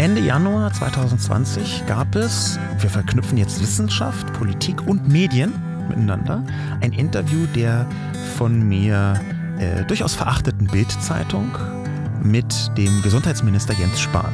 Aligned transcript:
Ende 0.00 0.22
Januar 0.22 0.72
2020 0.72 1.84
gab 1.86 2.16
es, 2.16 2.58
wir 2.78 2.88
verknüpfen 2.88 3.36
jetzt 3.36 3.60
Wissenschaft, 3.60 4.32
Politik 4.32 4.86
und 4.86 5.06
Medien 5.06 5.52
miteinander, 5.90 6.42
ein 6.80 6.94
Interview 6.94 7.44
der 7.54 7.86
von 8.38 8.66
mir 8.66 9.20
äh, 9.58 9.84
durchaus 9.84 10.14
verachteten 10.14 10.68
Bild-Zeitung 10.68 11.50
mit 12.22 12.70
dem 12.78 13.02
Gesundheitsminister 13.02 13.74
Jens 13.74 14.00
Spahn. 14.00 14.32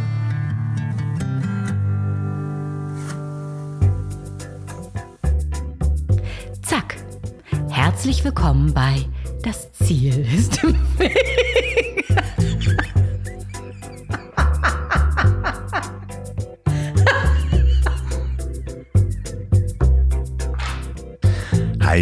Zack. 6.62 6.94
Herzlich 7.70 8.24
willkommen 8.24 8.72
bei 8.72 9.04
Das 9.42 9.72
Ziel 9.72 10.28
ist 10.32 10.62
im 10.62 10.76
Weg. 10.96 11.26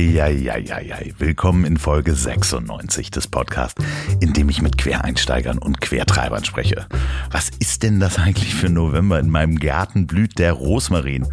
Eieieiei. 0.04 1.14
Willkommen 1.16 1.64
in 1.64 1.78
Folge 1.78 2.14
96 2.14 3.10
des 3.10 3.26
Podcasts, 3.26 3.82
in 4.20 4.34
dem 4.34 4.50
ich 4.50 4.60
mit 4.60 4.76
Quereinsteigern 4.76 5.56
und 5.56 5.80
Quertreibern 5.80 6.44
spreche. 6.44 6.86
Was 7.30 7.48
ist 7.58 7.82
denn 7.82 8.00
das 8.00 8.18
eigentlich 8.18 8.54
für 8.54 8.68
November? 8.68 9.18
In 9.18 9.30
meinem 9.30 9.58
Garten 9.58 10.06
blüht 10.06 10.38
der 10.38 10.52
Rosmarin. 10.52 11.26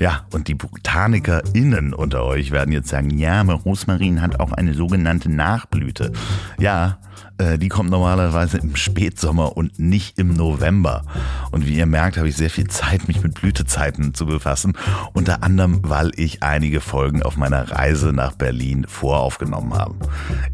Ja, 0.00 0.26
und 0.32 0.48
die 0.48 0.54
BotanikerInnen 0.54 1.94
unter 1.94 2.24
euch 2.24 2.50
werden 2.50 2.72
jetzt 2.72 2.88
sagen, 2.88 3.16
ja, 3.16 3.42
aber 3.42 3.54
Rosmarin 3.54 4.20
hat 4.20 4.40
auch 4.40 4.50
eine 4.50 4.74
sogenannte 4.74 5.30
Nachblüte. 5.30 6.10
Ja, 6.58 6.98
äh, 7.38 7.58
die 7.58 7.68
kommt 7.68 7.90
normalerweise 7.90 8.58
im 8.58 8.76
Spätsommer 8.76 9.56
und 9.56 9.78
nicht 9.78 10.18
im 10.18 10.34
November. 10.34 11.04
Und 11.50 11.66
wie 11.66 11.76
ihr 11.76 11.86
merkt, 11.86 12.16
habe 12.16 12.28
ich 12.28 12.36
sehr 12.36 12.50
viel 12.50 12.68
Zeit, 12.68 13.08
mich 13.08 13.22
mit 13.22 13.34
Blütezeiten 13.34 14.14
zu 14.14 14.26
befassen. 14.26 14.72
Unter 15.12 15.42
anderem, 15.42 15.80
weil 15.82 16.12
ich 16.16 16.42
einige 16.42 16.80
Folgen 16.80 17.22
auf 17.22 17.36
meiner 17.36 17.70
Reise 17.70 18.12
nach 18.12 18.32
Berlin 18.32 18.86
voraufgenommen 18.88 19.74
habe. 19.74 19.94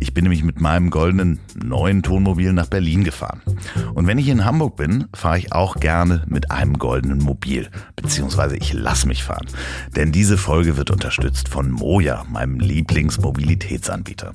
Ich 0.00 0.14
bin 0.14 0.24
nämlich 0.24 0.42
mit 0.42 0.60
meinem 0.60 0.90
goldenen 0.90 1.38
neuen 1.54 2.02
Tonmobil 2.02 2.52
nach 2.52 2.66
Berlin 2.66 3.04
gefahren. 3.04 3.42
Und 3.94 4.06
wenn 4.06 4.18
ich 4.18 4.28
in 4.28 4.44
Hamburg 4.44 4.76
bin, 4.76 5.06
fahre 5.14 5.38
ich 5.38 5.52
auch 5.52 5.76
gerne 5.76 6.24
mit 6.26 6.50
einem 6.50 6.78
goldenen 6.78 7.18
Mobil. 7.18 7.68
Beziehungsweise 7.96 8.56
ich 8.56 8.72
lasse 8.72 9.06
mich 9.06 9.22
fahren. 9.22 9.46
Denn 9.94 10.12
diese 10.12 10.36
Folge 10.36 10.76
wird 10.76 10.90
unterstützt 10.90 11.48
von 11.48 11.70
Moja, 11.70 12.24
meinem 12.28 12.58
Lieblingsmobilitätsanbieter. 12.58 14.32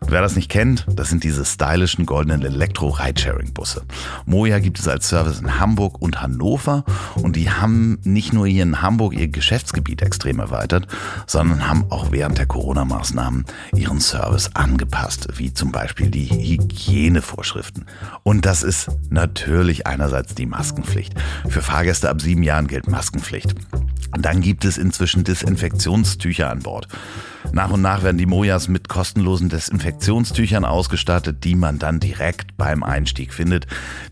Und 0.00 0.10
wer 0.10 0.20
das 0.20 0.36
nicht 0.36 0.50
kennt, 0.50 0.86
das 0.88 1.10
sind 1.10 1.24
diese 1.24 1.44
stylisch 1.44 1.83
stylischen 1.84 2.06
goldenen 2.06 2.42
Elektro-Ridesharing-Busse. 2.42 3.84
Moja 4.24 4.58
gibt 4.58 4.78
es 4.78 4.88
als 4.88 5.08
Service 5.08 5.40
in 5.40 5.60
Hamburg 5.60 6.00
und 6.00 6.22
Hannover 6.22 6.84
und 7.16 7.36
die 7.36 7.50
haben 7.50 7.98
nicht 8.04 8.32
nur 8.32 8.46
hier 8.46 8.62
in 8.62 8.80
Hamburg 8.80 9.14
ihr 9.14 9.28
Geschäftsgebiet 9.28 10.00
extrem 10.00 10.38
erweitert, 10.38 10.86
sondern 11.26 11.68
haben 11.68 11.84
auch 11.90 12.10
während 12.10 12.38
der 12.38 12.46
Corona-Maßnahmen 12.46 13.44
ihren 13.74 14.00
Service 14.00 14.50
angepasst, 14.54 15.28
wie 15.36 15.52
zum 15.52 15.72
Beispiel 15.72 16.08
die 16.08 16.30
Hygienevorschriften. 16.30 17.84
Und 18.22 18.46
das 18.46 18.62
ist 18.62 18.90
natürlich 19.10 19.86
einerseits 19.86 20.34
die 20.34 20.46
Maskenpflicht. 20.46 21.14
Für 21.48 21.60
Fahrgäste 21.60 22.08
ab 22.08 22.22
sieben 22.22 22.42
Jahren 22.42 22.66
gilt 22.66 22.88
Maskenpflicht. 22.88 23.54
Dann 24.18 24.40
gibt 24.40 24.64
es 24.64 24.78
inzwischen 24.78 25.24
Desinfektionstücher 25.24 26.50
an 26.50 26.60
Bord. 26.60 26.88
Nach 27.52 27.70
und 27.70 27.82
nach 27.82 28.02
werden 28.02 28.18
die 28.18 28.26
Mojas 28.26 28.68
mit 28.68 28.88
kostenlosen 28.88 29.48
Desinfektionstüchern 29.48 30.64
ausgestattet, 30.64 31.44
die 31.44 31.54
man 31.54 31.78
dann 31.78 32.00
direkt 32.00 32.56
beim 32.56 32.82
Einstieg 32.82 33.32
findet. 33.32 33.66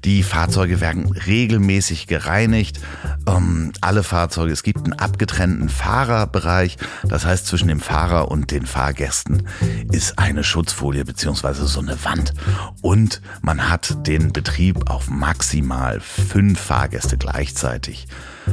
Die 0.05 0.22
Fahrzeuge 0.22 0.80
werden 0.80 1.11
regelmäßig 1.11 2.06
gereinigt. 2.06 2.80
Ähm, 3.27 3.72
alle 3.80 4.02
Fahrzeuge, 4.02 4.52
es 4.52 4.62
gibt 4.62 4.84
einen 4.84 4.92
abgetrennten 4.92 5.69
Fahrerbereich. 5.69 6.77
Das 7.08 7.24
heißt, 7.24 7.46
zwischen 7.46 7.68
dem 7.68 7.80
Fahrer 7.80 8.30
und 8.30 8.51
den 8.51 8.67
Fahrgästen 8.67 9.48
ist 9.90 10.18
eine 10.18 10.45
Schutzfolie 10.45 11.05
beziehungsweise 11.05 11.67
so 11.67 11.80
eine 11.80 12.05
Wand. 12.05 12.35
Und 12.80 13.23
man 13.40 13.68
hat 13.68 14.06
den 14.06 14.33
Betrieb 14.33 14.90
auf 14.90 15.08
maximal 15.08 16.01
fünf 16.01 16.61
Fahrgäste 16.61 17.17
gleichzeitig 17.17 18.06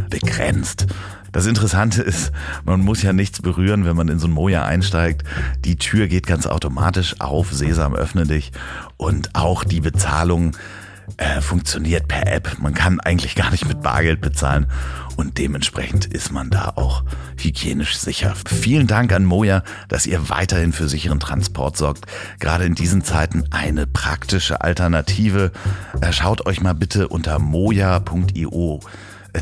begrenzt. 0.10 0.88
Das 1.32 1.46
Interessante 1.46 2.02
ist, 2.02 2.32
man 2.66 2.82
muss 2.82 3.02
ja 3.02 3.14
nichts 3.14 3.42
berühren, 3.42 3.86
wenn 3.86 3.96
man 3.96 4.10
in 4.10 4.20
so 4.20 4.28
ein 4.28 4.32
Moja 4.32 4.66
einsteigt. 4.66 5.24
Die 5.66 5.76
Tür 5.76 6.08
geht 6.08 6.28
ganz 6.28 6.48
automatisch 6.48 7.20
auf, 7.20 7.52
Sesam 7.52 7.96
öffne 7.96 8.26
dich 8.26 8.52
und 8.98 9.36
auch 9.36 9.64
die 9.64 9.82
Bezahlung 9.82 10.56
äh, 11.18 11.42
funktioniert 11.42 12.08
per 12.08 12.28
App. 12.28 12.58
Man 12.60 12.74
kann 12.74 13.00
eigentlich 13.00 13.36
gar 13.36 13.52
nicht 13.52 13.68
mit 13.68 13.82
Bargeld 13.82 14.22
bezahlen 14.22 14.68
und 15.16 15.38
dementsprechend 15.38 16.06
ist 16.06 16.32
man 16.32 16.50
da 16.50 16.74
auch 16.76 17.04
hygienisch 17.38 17.98
sicher. 17.98 18.34
Vielen 18.46 18.88
Dank 18.88 19.12
an 19.12 19.26
Moja, 19.26 19.64
dass 19.88 20.08
ihr 20.08 20.30
weiterhin 20.30 20.72
für 20.72 20.88
sicheren 20.88 21.20
Transport 21.20 21.78
sorgt. 21.78 22.06
Gerade 22.40 22.66
in 22.66 22.76
diesen 22.76 23.04
Zeiten 23.04 23.44
eine 23.52 23.88
praktische 23.88 24.62
Alternative. 24.62 25.52
Äh, 26.02 26.14
schaut 26.14 26.46
euch 26.46 26.62
mal 26.62 26.74
bitte 26.74 27.08
unter 27.08 27.40
moja.io 27.40 28.80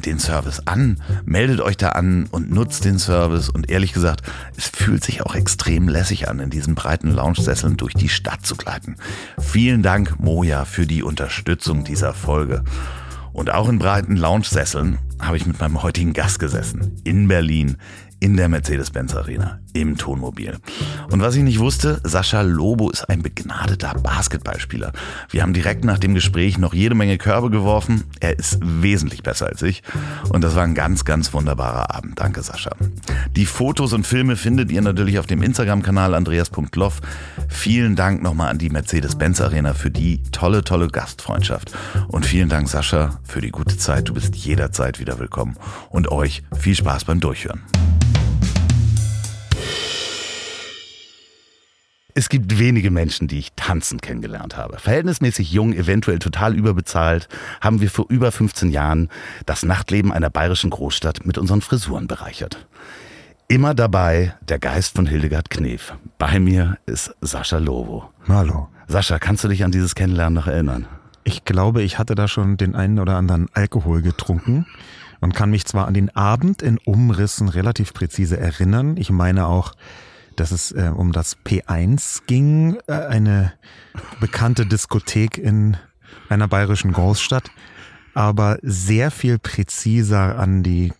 den 0.05 0.19
Service 0.19 0.61
an, 0.65 1.01
meldet 1.25 1.61
euch 1.61 1.77
da 1.77 1.89
an 1.89 2.27
und 2.31 2.51
nutzt 2.51 2.85
den 2.85 2.99
Service. 2.99 3.49
Und 3.49 3.69
ehrlich 3.69 3.93
gesagt, 3.93 4.21
es 4.57 4.67
fühlt 4.67 5.03
sich 5.03 5.21
auch 5.21 5.35
extrem 5.35 5.87
lässig 5.87 6.29
an, 6.29 6.39
in 6.39 6.49
diesen 6.49 6.75
breiten 6.75 7.11
Lounge-Sesseln 7.11 7.77
durch 7.77 7.93
die 7.93 8.09
Stadt 8.09 8.45
zu 8.45 8.55
gleiten. 8.55 8.95
Vielen 9.39 9.83
Dank, 9.83 10.19
Moja, 10.19 10.65
für 10.65 10.85
die 10.85 11.03
Unterstützung 11.03 11.83
dieser 11.83 12.13
Folge. 12.13 12.63
Und 13.33 13.51
auch 13.51 13.69
in 13.69 13.77
breiten 13.77 14.15
Lounge-Sesseln 14.15 14.97
habe 15.19 15.37
ich 15.37 15.45
mit 15.45 15.59
meinem 15.59 15.83
heutigen 15.83 16.13
Gast 16.13 16.39
gesessen. 16.39 16.99
In 17.03 17.27
Berlin, 17.27 17.77
in 18.19 18.35
der 18.35 18.49
Mercedes-Benz 18.49 19.15
Arena 19.15 19.59
im 19.73 19.97
Tonmobil. 19.97 20.57
Und 21.11 21.21
was 21.21 21.35
ich 21.35 21.43
nicht 21.43 21.59
wusste, 21.59 22.01
Sascha 22.03 22.41
Lobo 22.41 22.89
ist 22.89 23.09
ein 23.09 23.21
begnadeter 23.21 23.93
Basketballspieler. 23.93 24.91
Wir 25.29 25.43
haben 25.43 25.53
direkt 25.53 25.83
nach 25.83 25.99
dem 25.99 26.15
Gespräch 26.15 26.57
noch 26.57 26.73
jede 26.73 26.95
Menge 26.95 27.17
Körbe 27.17 27.51
geworfen. 27.51 28.05
Er 28.19 28.37
ist 28.37 28.59
wesentlich 28.61 29.21
besser 29.21 29.47
als 29.47 29.61
ich. 29.61 29.83
Und 30.29 30.43
das 30.43 30.55
war 30.55 30.63
ein 30.63 30.73
ganz, 30.73 31.05
ganz 31.05 31.31
wunderbarer 31.33 31.93
Abend. 31.95 32.19
Danke, 32.19 32.41
Sascha. 32.41 32.71
Die 33.35 33.45
Fotos 33.45 33.93
und 33.93 34.07
Filme 34.07 34.35
findet 34.35 34.71
ihr 34.71 34.81
natürlich 34.81 35.19
auf 35.19 35.27
dem 35.27 35.43
Instagram-Kanal 35.43 36.15
andreas.loff. 36.15 37.01
Vielen 37.49 37.95
Dank 37.95 38.23
nochmal 38.23 38.49
an 38.49 38.57
die 38.57 38.69
Mercedes-Benz 38.69 39.41
Arena 39.41 39.73
für 39.73 39.91
die 39.91 40.23
tolle, 40.31 40.63
tolle 40.63 40.87
Gastfreundschaft. 40.87 41.71
Und 42.07 42.25
vielen 42.25 42.49
Dank, 42.49 42.67
Sascha, 42.67 43.19
für 43.23 43.41
die 43.41 43.51
gute 43.51 43.77
Zeit. 43.77 44.09
Du 44.09 44.13
bist 44.15 44.35
jederzeit 44.35 44.99
wieder 44.99 45.19
willkommen. 45.19 45.55
Und 45.89 46.11
euch 46.11 46.43
viel 46.57 46.75
Spaß 46.75 47.05
beim 47.05 47.19
Durchhören. 47.19 47.61
Es 52.19 52.29
gibt 52.29 52.57
wenige 52.57 52.89
Menschen, 52.89 53.27
die 53.27 53.37
ich 53.37 53.53
tanzen 53.55 54.01
kennengelernt 54.01 54.57
habe. 54.57 54.79
Verhältnismäßig 54.79 55.51
jung, 55.51 55.71
eventuell 55.71 56.17
total 56.17 56.55
überbezahlt, 56.55 57.29
haben 57.61 57.79
wir 57.79 57.91
vor 57.91 58.07
über 58.09 58.31
15 58.31 58.71
Jahren 58.71 59.09
das 59.45 59.61
Nachtleben 59.61 60.11
einer 60.11 60.31
bayerischen 60.31 60.71
Großstadt 60.71 61.27
mit 61.27 61.37
unseren 61.37 61.61
Frisuren 61.61 62.07
bereichert. 62.07 62.65
Immer 63.47 63.75
dabei 63.75 64.33
der 64.49 64.57
Geist 64.57 64.95
von 64.95 65.05
Hildegard 65.05 65.51
Knef. 65.51 65.93
Bei 66.17 66.39
mir 66.39 66.79
ist 66.87 67.13
Sascha 67.21 67.59
Lobo. 67.59 68.09
Hallo. 68.27 68.67
Sascha, 68.87 69.19
kannst 69.19 69.43
du 69.43 69.49
dich 69.49 69.63
an 69.63 69.69
dieses 69.69 69.93
Kennenlernen 69.93 70.33
noch 70.33 70.47
erinnern? 70.47 70.87
Ich 71.23 71.45
glaube, 71.45 71.83
ich 71.83 71.99
hatte 71.99 72.15
da 72.15 72.27
schon 72.27 72.57
den 72.57 72.73
einen 72.73 72.97
oder 72.97 73.15
anderen 73.15 73.45
Alkohol 73.53 74.01
getrunken 74.01 74.65
und 75.19 75.35
kann 75.35 75.51
mich 75.51 75.65
zwar 75.65 75.85
an 75.85 75.93
den 75.93 76.15
Abend 76.15 76.63
in 76.63 76.79
Umrissen 76.79 77.47
relativ 77.47 77.93
präzise 77.93 78.39
erinnern. 78.39 78.97
Ich 78.97 79.11
meine 79.11 79.45
auch, 79.45 79.73
dass 80.37 80.51
es 80.51 80.71
äh, 80.71 80.91
um 80.95 81.11
das 81.11 81.37
P1 81.45 82.21
ging, 82.27 82.77
äh, 82.87 82.93
eine 82.93 83.53
bekannte 84.19 84.65
Diskothek 84.65 85.37
in 85.37 85.77
einer 86.29 86.47
bayerischen 86.47 86.93
Großstadt, 86.93 87.51
aber 88.13 88.57
sehr 88.61 89.11
viel 89.11 89.39
präziser 89.39 90.39
an 90.39 90.63
die 90.63 90.93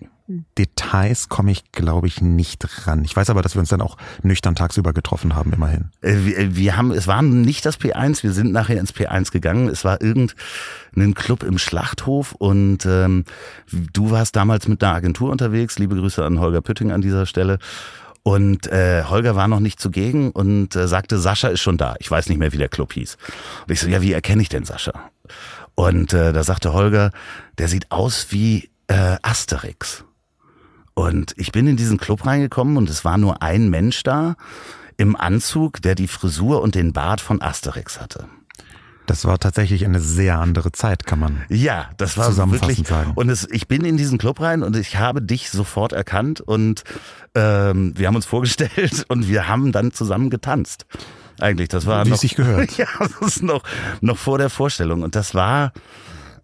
Details 0.58 1.30
komme 1.30 1.52
ich, 1.52 1.72
glaube 1.72 2.08
ich, 2.08 2.22
nicht 2.22 2.86
ran. 2.86 3.06
Ich 3.06 3.16
weiß 3.16 3.30
aber, 3.30 3.42
dass 3.42 3.56
wir 3.56 3.62
uns 3.62 3.70
dann 3.70 3.80
auch 3.80 3.96
nüchtern 4.24 4.56
tagsüber 4.56 4.92
getroffen 4.92 5.36
haben, 5.36 5.54
immerhin. 5.54 5.92
Äh, 6.02 6.18
wir, 6.26 6.56
wir 6.56 6.76
haben, 6.76 6.92
es 6.92 7.08
war 7.08 7.22
nicht 7.22 7.66
das 7.66 7.80
P1, 7.80 8.24
wir 8.24 8.34
sind 8.34 8.52
nachher 8.52 8.78
ins 8.78 8.94
P1 8.94 9.32
gegangen. 9.32 9.70
Es 9.70 9.86
war 9.86 10.02
irgendein 10.02 11.14
Club 11.14 11.44
im 11.44 11.58
Schlachthof 11.58 12.34
und 12.34 12.86
ähm, 12.86 13.24
du 13.94 14.12
warst 14.12 14.36
damals 14.36 14.68
mit 14.68 14.84
einer 14.84 14.96
Agentur 14.96 15.32
unterwegs. 15.32 15.80
Liebe 15.80 15.96
Grüße 15.96 16.24
an 16.26 16.42
Holger 16.42 16.62
Pütting 16.62 16.92
an 16.92 17.02
dieser 17.02 17.26
Stelle. 17.26 17.60
Und 18.28 18.68
äh, 18.68 19.06
Holger 19.06 19.38
war 19.38 19.48
noch 19.48 19.62
nicht 19.62 19.80
zugegen 19.80 20.32
und 20.32 20.76
äh, 20.76 20.90
sagte, 20.90 21.18
Sascha 21.18 21.48
ist 21.48 21.62
schon 21.62 21.78
da. 21.78 21.96
Ich 22.00 22.12
weiß 22.12 22.28
nicht 22.28 22.40
mehr, 22.40 22.52
wie 22.52 22.58
der 22.58 22.68
Club 22.68 22.92
hieß. 22.92 23.16
Und 23.66 23.72
ich 23.72 23.80
so, 23.80 23.88
ja, 23.88 24.02
wie 24.02 24.12
erkenne 24.12 24.42
ich 24.42 24.50
denn 24.50 24.66
Sascha? 24.66 24.92
Und 25.76 26.12
äh, 26.12 26.34
da 26.34 26.44
sagte 26.44 26.74
Holger, 26.74 27.12
der 27.58 27.70
sieht 27.70 27.90
aus 27.90 28.28
wie 28.32 28.70
äh, 28.88 29.16
Asterix. 29.22 30.04
Und 30.94 31.36
ich 31.38 31.54
bin 31.54 31.68
in 31.68 31.78
diesen 31.78 32.00
Club 32.00 32.26
reingekommen 32.26 32.76
und 32.76 32.90
es 32.90 33.06
war 33.06 33.18
nur 33.18 33.42
ein 33.42 33.70
Mensch 33.70 34.04
da 34.04 34.36
im 34.98 35.16
Anzug, 35.16 35.82
der 35.82 35.96
die 35.96 36.10
Frisur 36.10 36.62
und 36.62 36.76
den 36.76 36.92
Bart 36.92 37.22
von 37.22 37.42
Asterix 37.42 37.98
hatte. 37.98 38.26
Das 39.08 39.24
war 39.24 39.40
tatsächlich 39.40 39.86
eine 39.86 40.02
sehr 40.02 40.38
andere 40.38 40.74
Zeit, 40.74 41.06
kann 41.06 41.20
man. 41.20 41.42
Ja, 41.48 41.90
das 41.96 42.18
war 42.18 42.36
wirklich. 42.52 42.86
Sagen. 42.86 43.14
Und 43.16 43.30
es, 43.30 43.50
ich 43.50 43.70
bin 43.70 43.86
in 43.86 43.96
diesen 43.96 44.18
Club 44.18 44.42
rein 44.42 44.64
und 44.64 44.76
ich 44.76 44.98
habe 44.98 45.22
dich 45.22 45.50
sofort 45.50 45.94
erkannt 45.94 46.42
und 46.42 46.84
ähm, 47.34 47.94
wir 47.98 48.08
haben 48.08 48.18
uns 48.18 48.26
vorgestellt 48.26 49.06
und 49.08 49.30
wir 49.30 49.48
haben 49.48 49.72
dann 49.72 49.94
zusammen 49.94 50.30
getanzt. 50.30 50.86
Eigentlich, 51.40 51.70
das 51.70 51.86
war 51.86 52.06
Wie 52.06 52.10
noch, 52.10 52.18
sich 52.18 52.36
gehört. 52.36 52.72
Ja, 52.78 52.88
das 53.00 53.36
ist 53.36 53.44
noch 53.44 53.64
noch 54.02 54.18
vor 54.18 54.38
der 54.38 54.50
Vorstellung 54.50 55.04
und 55.04 55.16
das 55.16 55.34
war 55.34 55.72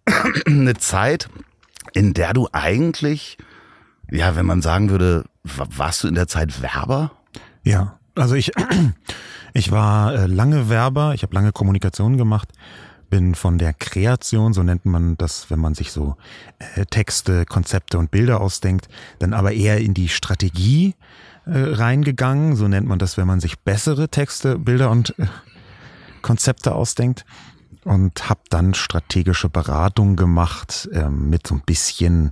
eine 0.45 0.75
Zeit, 0.75 1.27
in 1.91 2.13
der 2.13 2.31
du 2.31 2.47
eigentlich, 2.53 3.37
ja, 4.09 4.37
wenn 4.37 4.45
man 4.45 4.61
sagen 4.61 4.89
würde, 4.89 5.25
warst 5.43 6.03
du 6.03 6.07
in 6.07 6.15
der 6.15 6.29
Zeit 6.29 6.61
Werber? 6.61 7.11
Ja, 7.63 7.99
also 8.15 8.35
ich, 8.35 8.53
ich 9.53 9.71
war 9.71 10.13
äh, 10.13 10.25
lange 10.25 10.69
Werber, 10.69 11.13
ich 11.13 11.23
habe 11.23 11.35
lange 11.35 11.51
Kommunikation 11.51 12.17
gemacht, 12.17 12.49
bin 13.09 13.35
von 13.35 13.59
der 13.59 13.73
Kreation, 13.73 14.53
so 14.53 14.63
nennt 14.63 14.85
man 14.85 15.15
das, 15.17 15.51
wenn 15.51 15.59
man 15.59 15.75
sich 15.75 15.91
so 15.91 16.15
äh, 16.75 16.85
Texte, 16.85 17.45
Konzepte 17.45 17.99
und 17.99 18.09
Bilder 18.09 18.41
ausdenkt, 18.41 18.87
dann 19.19 19.33
aber 19.33 19.53
eher 19.53 19.77
in 19.77 19.93
die 19.93 20.09
Strategie 20.09 20.95
äh, 21.45 21.51
reingegangen, 21.51 22.55
so 22.55 22.67
nennt 22.67 22.87
man 22.87 22.99
das, 22.99 23.17
wenn 23.17 23.27
man 23.27 23.39
sich 23.39 23.59
bessere 23.59 24.09
Texte, 24.09 24.57
Bilder 24.57 24.89
und 24.89 25.13
Konzepte 26.21 26.73
ausdenkt. 26.73 27.25
Und 27.83 28.29
habe 28.29 28.39
dann 28.49 28.73
strategische 28.73 29.49
Beratung 29.49 30.15
gemacht 30.15 30.87
äh, 30.93 31.09
mit 31.09 31.45
so 31.45 31.55
ein 31.55 31.63
bisschen 31.65 32.31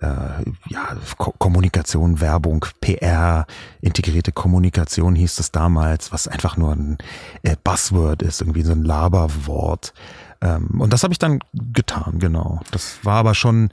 äh, 0.00 0.44
ja, 0.68 0.96
Ko 1.18 1.34
Kommunikation, 1.38 2.20
Werbung, 2.20 2.66
PR, 2.80 3.46
integrierte 3.80 4.32
Kommunikation 4.32 5.14
hieß 5.14 5.38
es 5.38 5.52
damals, 5.52 6.12
was 6.12 6.28
einfach 6.28 6.56
nur 6.56 6.72
ein 6.72 6.98
äh, 7.42 7.56
Buzzword 7.62 8.22
ist, 8.22 8.40
irgendwie 8.40 8.62
so 8.62 8.72
ein 8.72 8.84
Laberwort. 8.84 9.92
Ähm, 10.40 10.80
und 10.80 10.92
das 10.92 11.02
habe 11.02 11.12
ich 11.12 11.18
dann 11.18 11.40
getan, 11.52 12.18
genau. 12.18 12.60
Das 12.70 12.98
war 13.02 13.16
aber 13.16 13.34
schon 13.34 13.70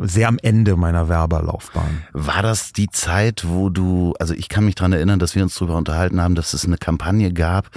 sehr 0.00 0.28
am 0.28 0.38
Ende 0.40 0.76
meiner 0.76 1.08
Werberlaufbahn. 1.08 2.04
War 2.12 2.42
das 2.42 2.72
die 2.72 2.88
Zeit, 2.88 3.44
wo 3.46 3.68
du, 3.68 4.14
also 4.18 4.34
ich 4.34 4.48
kann 4.48 4.64
mich 4.64 4.74
dran 4.74 4.92
erinnern, 4.92 5.18
dass 5.18 5.34
wir 5.34 5.42
uns 5.42 5.56
darüber 5.56 5.76
unterhalten 5.76 6.20
haben, 6.20 6.34
dass 6.34 6.54
es 6.54 6.64
eine 6.64 6.78
Kampagne 6.78 7.32
gab. 7.32 7.68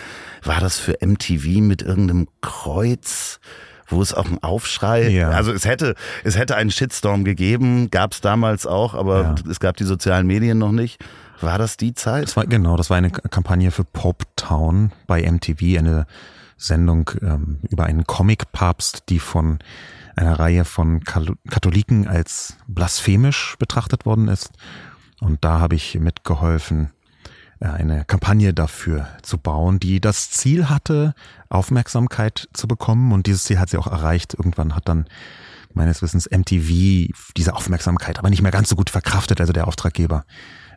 War 0.43 0.59
das 0.59 0.77
für 0.77 0.97
MTV 1.01 1.61
mit 1.61 1.81
irgendeinem 1.81 2.27
Kreuz? 2.41 3.39
Wo 3.87 4.01
es 4.01 4.13
auch 4.13 4.25
einen 4.25 4.41
Aufschrei, 4.41 5.09
ja. 5.09 5.29
also 5.29 5.51
es 5.51 5.65
hätte, 5.65 5.95
es 6.23 6.37
hätte 6.37 6.55
einen 6.55 6.71
Shitstorm 6.71 7.23
gegeben, 7.23 7.89
gab 7.91 8.13
es 8.13 8.21
damals 8.21 8.65
auch, 8.65 8.93
aber 8.93 9.21
ja. 9.21 9.35
es 9.49 9.59
gab 9.59 9.77
die 9.77 9.83
sozialen 9.83 10.27
Medien 10.27 10.57
noch 10.57 10.71
nicht. 10.71 11.03
War 11.41 11.57
das 11.57 11.77
die 11.77 11.93
Zeit? 11.93 12.23
Das 12.23 12.37
war, 12.37 12.45
genau, 12.45 12.77
das 12.77 12.89
war 12.89 12.97
eine 12.97 13.11
Kampagne 13.11 13.71
für 13.71 13.83
Poptown 13.83 14.91
bei 15.05 15.29
MTV, 15.29 15.77
eine 15.77 16.07
Sendung 16.57 17.11
ähm, 17.21 17.59
über 17.69 17.85
einen 17.85 18.05
Comic-Papst, 18.05 19.03
die 19.09 19.19
von 19.19 19.59
einer 20.15 20.39
Reihe 20.39 20.63
von 20.63 21.03
Katholiken 21.03 22.07
als 22.07 22.55
blasphemisch 22.67 23.55
betrachtet 23.59 24.05
worden 24.05 24.29
ist. 24.29 24.51
Und 25.19 25.43
da 25.43 25.59
habe 25.59 25.75
ich 25.75 25.99
mitgeholfen, 25.99 26.91
eine 27.59 28.05
Kampagne 28.05 28.53
dafür 28.53 29.07
zu 29.21 29.37
bauen, 29.37 29.79
die 29.79 30.01
das 30.01 30.29
Ziel 30.29 30.69
hatte, 30.69 31.13
Aufmerksamkeit 31.49 32.49
zu 32.53 32.67
bekommen. 32.67 33.11
Und 33.11 33.27
dieses 33.27 33.45
Ziel 33.45 33.59
hat 33.59 33.69
sie 33.69 33.77
auch 33.77 33.87
erreicht. 33.87 34.33
Irgendwann 34.33 34.75
hat 34.75 34.87
dann 34.89 35.05
meines 35.73 36.01
Wissens 36.01 36.29
MTV 36.29 37.13
diese 37.35 37.53
Aufmerksamkeit 37.53 38.17
aber 38.17 38.29
nicht 38.29 38.41
mehr 38.41 38.51
ganz 38.51 38.69
so 38.69 38.75
gut 38.75 38.89
verkraftet, 38.89 39.41
also 39.41 39.53
der 39.53 39.67
Auftraggeber. 39.67 40.25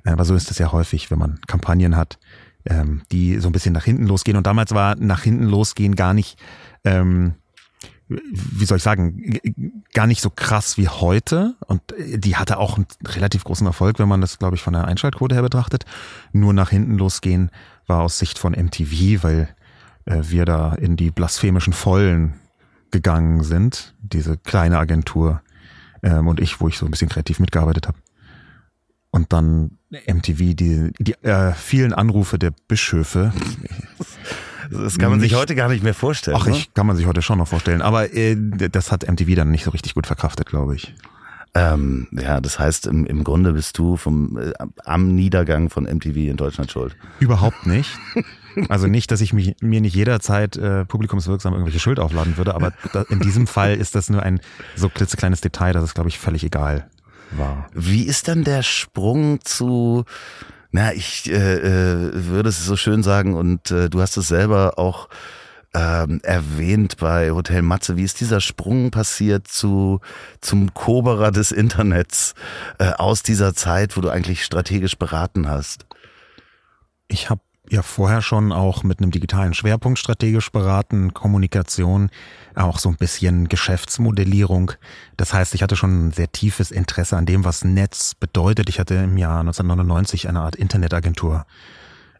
Äh, 0.05 0.11
aber 0.11 0.25
so 0.25 0.35
ist 0.35 0.51
es 0.51 0.59
ja 0.59 0.73
häufig, 0.73 1.11
wenn 1.11 1.19
man 1.19 1.41
Kampagnen 1.47 1.97
hat, 1.97 2.19
ähm, 2.65 3.03
die 3.13 3.39
so 3.39 3.49
ein 3.49 3.53
bisschen 3.53 3.73
nach 3.73 3.85
hinten 3.85 4.07
losgehen. 4.07 4.37
Und 4.37 4.47
damals 4.47 4.73
war 4.73 4.97
nach 4.97 5.23
hinten 5.23 5.45
losgehen 5.45 5.95
gar 5.95 6.15
nicht 6.15 6.39
ähm, 6.85 7.35
wie 8.09 8.65
soll 8.65 8.79
ich 8.79 8.83
sagen, 8.83 9.39
gar 9.93 10.07
nicht 10.07 10.23
so 10.23 10.31
krass 10.31 10.79
wie 10.79 10.89
heute. 10.89 11.55
Und 11.67 11.83
die 11.99 12.37
hatte 12.37 12.59
auch 12.59 12.77
einen 12.77 12.87
relativ 13.05 13.45
großen 13.45 13.67
Erfolg, 13.67 13.99
wenn 13.99 14.09
man 14.09 14.21
das, 14.21 14.39
glaube 14.39 14.57
ich, 14.57 14.63
von 14.63 14.73
der 14.73 14.87
Einschaltquote 14.87 15.35
her 15.35 15.43
betrachtet. 15.43 15.85
Nur 16.33 16.55
nach 16.55 16.71
hinten 16.71 16.97
losgehen 16.97 17.51
war 17.87 18.01
aus 18.01 18.19
Sicht 18.19 18.39
von 18.39 18.53
MTV, 18.53 19.23
weil 19.23 19.49
äh, 20.07 20.23
wir 20.23 20.45
da 20.45 20.75
in 20.75 20.97
die 20.97 21.11
blasphemischen 21.11 21.73
Vollen 21.73 22.35
gegangen 22.91 23.43
sind, 23.43 23.95
diese 24.01 24.39
kleine 24.39 24.79
Agentur 24.79 25.43
ähm, 26.03 26.27
und 26.27 26.41
ich, 26.41 26.61
wo 26.61 26.69
ich 26.69 26.79
so 26.79 26.87
ein 26.87 26.91
bisschen 26.91 27.11
kreativ 27.11 27.39
mitgearbeitet 27.39 27.89
habe. 27.89 27.99
Und 29.11 29.33
dann 29.33 29.79
MTV, 29.91 30.55
die, 30.55 30.93
die 30.99 31.15
äh, 31.23 31.53
vielen 31.53 31.93
Anrufe 31.93 32.39
der 32.39 32.53
Bischöfe. 32.69 33.33
Das 34.71 34.99
kann 34.99 35.11
man 35.11 35.21
sich 35.21 35.35
heute 35.35 35.55
gar 35.55 35.69
nicht 35.69 35.83
mehr 35.83 35.95
vorstellen. 35.95 36.37
Ach, 36.41 36.47
ne? 36.47 36.53
ich 36.53 36.75
kann 36.75 36.87
man 36.87 36.97
sich 36.97 37.07
heute 37.07 37.23
schon 37.23 37.39
noch 37.39 37.49
vorstellen. 37.49 37.83
Aber 37.83 38.13
äh, 38.13 38.37
das 38.37 38.93
hat 38.93 39.09
MTV 39.09 39.35
dann 39.35 39.51
nicht 39.51 39.65
so 39.65 39.71
richtig 39.71 39.95
gut 39.95 40.07
verkraftet, 40.07 40.47
glaube 40.47 40.77
ich. 40.77 40.95
Ähm, 41.55 42.09
ja, 42.13 42.41
das 42.41 42.59
heißt, 42.59 42.87
im, 42.87 43.07
im 43.07 43.25
Grunde 43.25 43.53
bist 43.53 43.79
du 43.79 43.97
vom, 43.97 44.39
äh, 44.39 44.53
am 44.85 45.15
Niedergang 45.15 45.71
von 45.71 45.85
MTV 45.85 46.17
in 46.17 46.37
Deutschland 46.37 46.71
schuld. 46.71 46.97
Überhaupt 47.21 47.67
nicht. 47.67 47.91
Also 48.71 48.89
nicht, 48.89 49.13
dass 49.13 49.21
ich 49.21 49.33
mich, 49.33 49.55
mir 49.61 49.81
nicht 49.81 49.95
jederzeit 49.95 50.57
äh, 50.57 50.85
publikumswirksam 50.85 51.53
irgendwelche 51.53 51.79
Schuld 51.79 52.01
aufladen 52.01 52.37
würde, 52.39 52.57
aber 52.57 52.73
da, 52.93 53.03
in 53.03 53.21
diesem 53.21 53.47
Fall 53.47 53.77
ist 53.77 53.95
das 53.95 54.11
nur 54.11 54.25
ein 54.25 54.41
so 54.75 54.89
klitzekleines 54.89 55.41
Detail, 55.41 55.75
dass 55.75 55.85
es, 55.85 55.95
glaube 55.95 56.09
ich, 56.09 56.19
völlig 56.19 56.43
egal 56.43 56.89
war. 57.31 57.69
Wie 57.73 58.03
ist 58.03 58.27
dann 58.27 58.43
der 58.43 58.65
Sprung 58.65 59.39
zu 59.43 60.07
na, 60.71 60.93
ich 60.93 61.31
äh, 61.31 61.35
äh, 61.35 62.11
würde 62.13 62.51
es 62.51 62.65
so 62.65 62.77
schön 62.77 63.03
sagen 63.03 63.35
und 63.35 63.71
äh, 63.71 63.89
du 63.89 64.01
hast 64.01 64.17
es 64.17 64.29
selber 64.29 64.79
auch 64.79 65.09
ähm, 65.75 66.21
erwähnt 66.23 66.97
bei 66.99 67.31
Hotel 67.31 67.63
Matze. 67.63 67.97
Wie 67.97 68.05
ist 68.05 68.21
dieser 68.21 68.41
Sprung 68.41 68.91
passiert 68.91 69.49
zu 69.49 70.01
zum 70.41 70.75
Koberer 70.75 71.31
des 71.31 71.53
Internets 71.53 72.35
äh, 72.79 72.93
aus 72.93 73.23
dieser 73.23 73.55
Zeit, 73.55 73.97
wo 73.97 74.01
du 74.01 74.11
eigentlich 74.11 74.45
strategisch 74.45 74.97
beraten 74.97 75.49
hast? 75.49 75.87
Ich 77.09 77.31
habe 77.31 77.41
ja 77.71 77.83
vorher 77.83 78.23
schon 78.23 78.53
auch 78.53 78.83
mit 78.83 79.01
einem 79.01 79.11
digitalen 79.11 79.55
Schwerpunkt 79.55 79.99
strategisch 79.99 80.51
beraten, 80.51 81.13
Kommunikation, 81.13 82.11
auch 82.59 82.79
so 82.79 82.89
ein 82.89 82.97
bisschen 82.97 83.49
Geschäftsmodellierung. 83.49 84.73
Das 85.17 85.33
heißt, 85.33 85.55
ich 85.55 85.63
hatte 85.63 85.77
schon 85.77 86.09
ein 86.09 86.13
sehr 86.13 86.31
tiefes 86.33 86.71
Interesse 86.71 87.17
an 87.17 87.27
dem, 87.27 87.45
was 87.45 87.65
Netz 87.65 88.15
bedeutet. 88.15 88.69
Ich 88.69 88.79
hatte 88.79 88.95
im 88.95 89.17
Jahr 89.17 89.41
1999 89.41 90.29
eine 90.29 90.41
Art 90.41 90.57
Internetagentur 90.57 91.47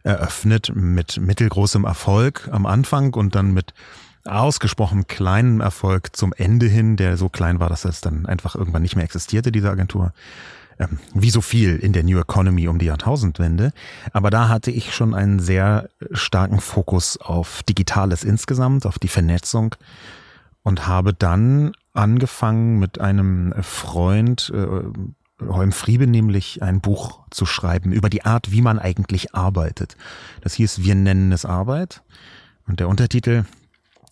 eröffnet 0.03 0.71
mit 0.73 1.19
mittelgroßem 1.19 1.83
Erfolg 1.83 2.47
am 2.51 2.65
Anfang 2.65 3.13
und 3.13 3.35
dann 3.35 3.53
mit 3.53 3.73
ausgesprochen 4.25 5.07
kleinem 5.07 5.61
Erfolg 5.61 6.15
zum 6.15 6.33
Ende 6.33 6.67
hin, 6.67 6.95
der 6.95 7.17
so 7.17 7.29
klein 7.29 7.59
war, 7.59 7.69
dass 7.69 7.85
es 7.85 8.01
dann 8.01 8.25
einfach 8.25 8.55
irgendwann 8.55 8.81
nicht 8.81 8.95
mehr 8.95 9.05
existierte, 9.05 9.51
diese 9.51 9.69
Agentur 9.69 10.13
ähm, 10.79 10.99
wie 11.13 11.29
so 11.29 11.41
viel 11.41 11.77
in 11.77 11.93
der 11.93 12.03
New 12.03 12.19
Economy 12.19 12.67
um 12.67 12.79
die 12.79 12.85
Jahrtausendwende. 12.85 13.71
Aber 14.13 14.29
da 14.29 14.47
hatte 14.47 14.71
ich 14.71 14.93
schon 14.93 15.13
einen 15.13 15.39
sehr 15.39 15.89
starken 16.11 16.59
Fokus 16.61 17.17
auf 17.17 17.63
Digitales 17.63 18.23
insgesamt, 18.23 18.85
auf 18.85 18.99
die 18.99 19.07
Vernetzung 19.07 19.75
und 20.69 20.85
habe 20.85 21.15
dann 21.15 21.71
angefangen 21.93 22.77
mit 22.77 23.01
einem 23.01 23.55
Freund, 23.63 24.51
äh, 24.53 25.47
Holm 25.47 25.71
Friebe 25.71 26.05
nämlich 26.05 26.61
ein 26.61 26.79
Buch 26.79 27.21
zu 27.31 27.47
schreiben 27.47 27.91
über 27.91 28.07
die 28.07 28.23
Art, 28.23 28.51
wie 28.51 28.61
man 28.61 28.77
eigentlich 28.77 29.33
arbeitet. 29.33 29.97
Das 30.41 30.53
hieß 30.53 30.83
Wir 30.83 30.93
nennen 30.93 31.31
es 31.31 31.43
Arbeit. 31.43 32.03
Und 32.67 32.79
der 32.79 32.87
Untertitel 32.87 33.45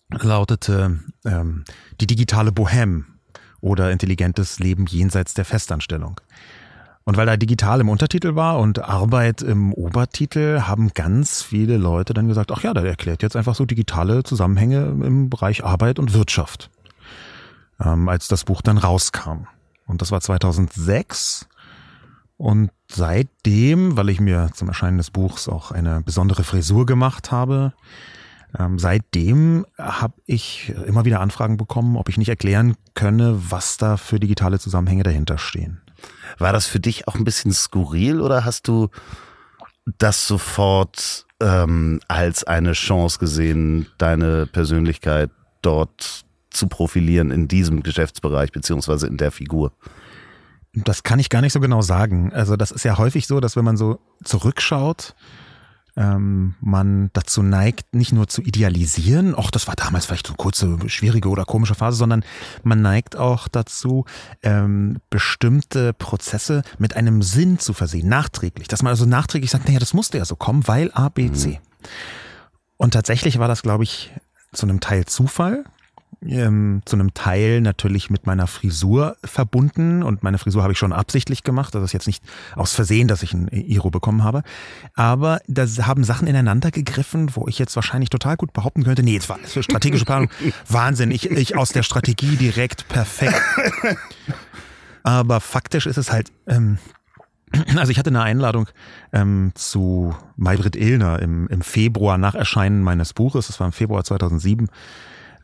lautete 0.09 0.99
ähm, 1.25 1.63
Die 2.01 2.07
digitale 2.07 2.49
Bohème 2.49 3.03
oder 3.61 3.91
intelligentes 3.91 4.57
Leben 4.57 4.87
jenseits 4.87 5.35
der 5.35 5.45
Festanstellung. 5.45 6.19
Und 7.07 7.15
weil 7.15 7.25
da 7.25 7.37
digital 7.37 7.79
im 7.79 7.87
Untertitel 7.87 8.35
war 8.35 8.59
und 8.59 8.83
Arbeit 8.83 9.41
im 9.41 9.71
Obertitel, 9.71 10.63
haben 10.63 10.91
ganz 10.93 11.41
viele 11.41 11.77
Leute 11.77 12.13
dann 12.13 12.27
gesagt, 12.27 12.51
ach 12.51 12.63
ja, 12.63 12.73
der 12.73 12.83
erklärt 12.83 13.23
jetzt 13.23 13.37
einfach 13.37 13.55
so 13.55 13.63
digitale 13.63 14.23
Zusammenhänge 14.23 14.87
im 14.87 15.29
Bereich 15.29 15.63
Arbeit 15.63 15.99
und 15.99 16.13
Wirtschaft. 16.13 16.69
Ähm, 17.79 18.09
als 18.09 18.27
das 18.27 18.43
Buch 18.43 18.61
dann 18.61 18.77
rauskam. 18.77 19.47
Und 19.85 20.01
das 20.01 20.11
war 20.11 20.19
2006. 20.19 21.47
Und 22.35 22.71
seitdem, 22.91 23.95
weil 23.95 24.09
ich 24.09 24.19
mir 24.19 24.49
zum 24.53 24.67
Erscheinen 24.67 24.97
des 24.97 25.09
Buchs 25.09 25.47
auch 25.47 25.71
eine 25.71 26.01
besondere 26.01 26.43
Frisur 26.43 26.85
gemacht 26.85 27.31
habe, 27.31 27.71
ähm, 28.59 28.79
seitdem 28.79 29.65
habe 29.77 30.15
ich 30.25 30.73
immer 30.85 31.05
wieder 31.05 31.21
Anfragen 31.21 31.55
bekommen, 31.55 31.95
ob 31.95 32.09
ich 32.09 32.17
nicht 32.17 32.27
erklären 32.27 32.75
könne, 32.95 33.39
was 33.49 33.77
da 33.77 33.95
für 33.95 34.19
digitale 34.19 34.59
Zusammenhänge 34.59 35.03
dahinter 35.03 35.37
stehen. 35.37 35.79
War 36.37 36.53
das 36.53 36.65
für 36.65 36.79
dich 36.79 37.07
auch 37.07 37.15
ein 37.15 37.23
bisschen 37.23 37.51
skurril 37.51 38.21
oder 38.21 38.45
hast 38.45 38.67
du 38.67 38.89
das 39.97 40.27
sofort 40.27 41.25
ähm, 41.39 41.99
als 42.07 42.43
eine 42.43 42.73
Chance 42.73 43.19
gesehen, 43.19 43.87
deine 43.97 44.45
Persönlichkeit 44.47 45.31
dort 45.61 46.25
zu 46.49 46.67
profilieren 46.67 47.31
in 47.31 47.47
diesem 47.47 47.83
Geschäftsbereich 47.83 48.51
beziehungsweise 48.51 49.07
in 49.07 49.17
der 49.17 49.31
Figur? 49.31 49.71
Das 50.73 51.03
kann 51.03 51.19
ich 51.19 51.29
gar 51.29 51.41
nicht 51.41 51.53
so 51.53 51.59
genau 51.59 51.81
sagen. 51.81 52.33
Also 52.33 52.55
das 52.55 52.71
ist 52.71 52.83
ja 52.83 52.97
häufig 52.97 53.27
so, 53.27 53.39
dass 53.39 53.55
wenn 53.55 53.65
man 53.65 53.77
so 53.77 53.99
zurückschaut, 54.23 55.15
ähm, 55.97 56.55
man 56.61 57.09
dazu 57.13 57.41
neigt, 57.41 57.95
nicht 57.95 58.13
nur 58.13 58.27
zu 58.27 58.41
idealisieren, 58.41 59.35
auch 59.35 59.51
das 59.51 59.67
war 59.67 59.75
damals 59.75 60.05
vielleicht 60.05 60.27
so 60.27 60.33
eine 60.33 60.37
kurze, 60.37 60.77
schwierige 60.87 61.29
oder 61.29 61.43
komische 61.43 61.75
Phase, 61.75 61.97
sondern 61.97 62.23
man 62.63 62.81
neigt 62.81 63.15
auch 63.15 63.47
dazu, 63.47 64.05
ähm, 64.43 64.99
bestimmte 65.09 65.93
Prozesse 65.93 66.61
mit 66.77 66.95
einem 66.95 67.23
Sinn 67.23 67.57
zu 67.59 67.73
versehen, 67.73 68.07
nachträglich. 68.07 68.67
Dass 68.67 68.83
man 68.83 68.91
also 68.91 69.05
nachträglich 69.05 69.51
sagt, 69.51 69.67
naja, 69.67 69.79
das 69.79 69.93
musste 69.93 70.19
ja 70.19 70.25
so 70.25 70.35
kommen, 70.35 70.67
weil 70.67 70.91
A, 70.93 71.09
B, 71.09 71.31
C. 71.31 71.49
Mhm. 71.49 71.57
Und 72.77 72.91
tatsächlich 72.91 73.39
war 73.39 73.47
das, 73.47 73.63
glaube 73.63 73.83
ich, 73.83 74.11
zu 74.53 74.67
einem 74.67 74.79
Teil 74.79 75.05
Zufall, 75.05 75.65
ähm, 76.25 76.81
zu 76.85 76.95
einem 76.95 77.13
Teil 77.13 77.61
natürlich 77.61 78.09
mit 78.09 78.25
meiner 78.25 78.47
Frisur 78.47 79.17
verbunden 79.23 80.03
und 80.03 80.23
meine 80.23 80.37
Frisur 80.37 80.63
habe 80.63 80.73
ich 80.73 80.79
schon 80.79 80.93
absichtlich 80.93 81.43
gemacht. 81.43 81.75
Das 81.75 81.83
ist 81.83 81.93
jetzt 81.93 82.07
nicht 82.07 82.23
aus 82.55 82.73
Versehen, 82.73 83.07
dass 83.07 83.23
ich 83.23 83.33
ein 83.33 83.47
Iro 83.49 83.89
bekommen 83.89 84.23
habe. 84.23 84.43
Aber 84.95 85.41
da 85.47 85.65
haben 85.85 86.03
Sachen 86.03 86.27
ineinander 86.27 86.71
gegriffen, 86.71 87.35
wo 87.35 87.47
ich 87.47 87.59
jetzt 87.59 87.75
wahrscheinlich 87.75 88.09
total 88.09 88.35
gut 88.35 88.53
behaupten 88.53 88.83
könnte, 88.83 89.03
nee, 89.03 89.13
jetzt 89.13 89.29
war 89.29 89.37
für 89.43 89.63
strategische 89.63 90.05
Planung 90.05 90.29
Wahnsinn. 90.67 91.11
Ich, 91.11 91.29
ich 91.29 91.55
aus 91.55 91.69
der 91.69 91.83
Strategie 91.83 92.35
direkt 92.35 92.87
perfekt. 92.87 93.41
Aber 95.03 95.39
faktisch 95.39 95.85
ist 95.85 95.97
es 95.97 96.11
halt, 96.11 96.31
ähm, 96.47 96.79
also 97.77 97.91
ich 97.91 97.99
hatte 97.99 98.09
eine 98.09 98.23
Einladung 98.23 98.67
ähm, 99.13 99.51
zu 99.55 100.15
Maybrit 100.35 100.75
Illner 100.75 101.21
im, 101.21 101.47
im 101.47 101.61
Februar 101.61 102.17
nach 102.17 102.35
Erscheinen 102.35 102.83
meines 102.83 103.13
Buches. 103.13 103.47
Das 103.47 103.59
war 103.59 103.67
im 103.67 103.73
Februar 103.73 104.03
2007 104.03 104.67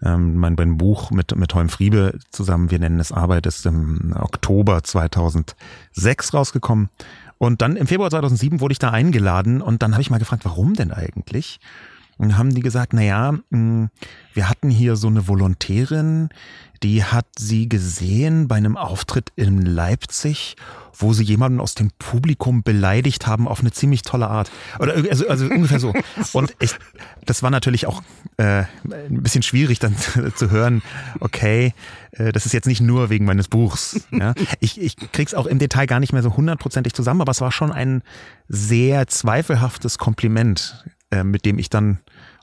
ähm, 0.03 0.35
mein, 0.35 0.77
Buch 0.77 1.11
mit, 1.11 1.35
mit 1.35 1.53
Holm 1.55 1.69
Friebe 1.69 2.19
zusammen, 2.29 2.71
wir 2.71 2.79
nennen 2.79 2.99
es 2.99 3.11
Arbeit, 3.11 3.45
ist 3.45 3.65
im 3.65 4.13
Oktober 4.17 4.83
2006 4.83 6.33
rausgekommen. 6.33 6.89
Und 7.37 7.61
dann 7.61 7.75
im 7.75 7.87
Februar 7.87 8.09
2007 8.09 8.61
wurde 8.61 8.73
ich 8.73 8.79
da 8.79 8.91
eingeladen 8.91 9.61
und 9.61 9.81
dann 9.81 9.93
habe 9.93 10.01
ich 10.01 10.09
mal 10.09 10.19
gefragt, 10.19 10.45
warum 10.45 10.75
denn 10.75 10.91
eigentlich? 10.91 11.59
Und 12.17 12.37
haben 12.37 12.53
die 12.53 12.61
gesagt, 12.61 12.93
na 12.93 13.33
hm, 13.51 13.89
wir 14.33 14.49
hatten 14.49 14.69
hier 14.69 14.95
so 14.95 15.07
eine 15.07 15.27
Volontärin, 15.27 16.29
die 16.83 17.03
hat 17.03 17.25
sie 17.37 17.67
gesehen 17.69 18.47
bei 18.47 18.55
einem 18.55 18.77
Auftritt 18.77 19.31
in 19.35 19.61
Leipzig 19.61 20.55
wo 20.97 21.13
sie 21.13 21.23
jemanden 21.23 21.59
aus 21.59 21.75
dem 21.75 21.89
Publikum 21.97 22.63
beleidigt 22.63 23.27
haben 23.27 23.47
auf 23.47 23.61
eine 23.61 23.71
ziemlich 23.71 24.03
tolle 24.03 24.27
Art. 24.27 24.51
Oder 24.79 24.95
also, 25.09 25.27
also 25.27 25.45
ungefähr 25.47 25.79
so. 25.79 25.93
Und 26.33 26.55
ich, 26.59 26.75
das 27.25 27.43
war 27.43 27.49
natürlich 27.49 27.87
auch 27.87 28.03
äh, 28.37 28.63
ein 28.83 29.23
bisschen 29.23 29.43
schwierig 29.43 29.79
dann 29.79 29.95
zu 30.35 30.51
hören, 30.51 30.81
okay, 31.19 31.73
äh, 32.11 32.31
das 32.31 32.45
ist 32.45 32.53
jetzt 32.53 32.67
nicht 32.67 32.81
nur 32.81 33.09
wegen 33.09 33.25
meines 33.25 33.47
Buchs. 33.47 34.07
Ja. 34.11 34.33
Ich, 34.59 34.79
ich 34.79 34.95
krieg's 35.11 35.33
auch 35.33 35.47
im 35.47 35.59
Detail 35.59 35.87
gar 35.87 35.99
nicht 35.99 36.13
mehr 36.13 36.23
so 36.23 36.35
hundertprozentig 36.35 36.93
zusammen, 36.93 37.21
aber 37.21 37.31
es 37.31 37.41
war 37.41 37.51
schon 37.51 37.71
ein 37.71 38.03
sehr 38.47 39.07
zweifelhaftes 39.07 39.97
Kompliment, 39.97 40.85
äh, 41.11 41.23
mit 41.23 41.45
dem 41.45 41.59
ich 41.59 41.69
dann 41.69 41.99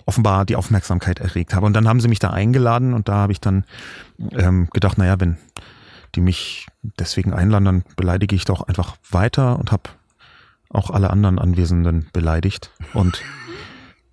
offenbar 0.06 0.44
die 0.44 0.56
Aufmerksamkeit 0.56 1.20
erregt 1.20 1.54
habe. 1.54 1.66
Und 1.66 1.74
dann 1.74 1.88
haben 1.88 2.00
sie 2.00 2.08
mich 2.08 2.18
da 2.18 2.30
eingeladen 2.30 2.94
und 2.94 3.08
da 3.08 3.14
habe 3.14 3.32
ich 3.32 3.40
dann 3.40 3.64
ähm, 4.32 4.68
gedacht, 4.72 4.98
naja, 4.98 5.18
wenn 5.20 5.38
die 6.14 6.20
mich 6.20 6.66
deswegen 6.82 7.32
einladen, 7.32 7.64
dann 7.64 7.84
beleidige 7.96 8.34
ich 8.34 8.44
doch 8.44 8.62
einfach 8.62 8.96
weiter 9.10 9.58
und 9.58 9.72
habe 9.72 9.90
auch 10.68 10.90
alle 10.90 11.10
anderen 11.10 11.38
Anwesenden 11.38 12.08
beleidigt. 12.12 12.70
Und 12.94 13.22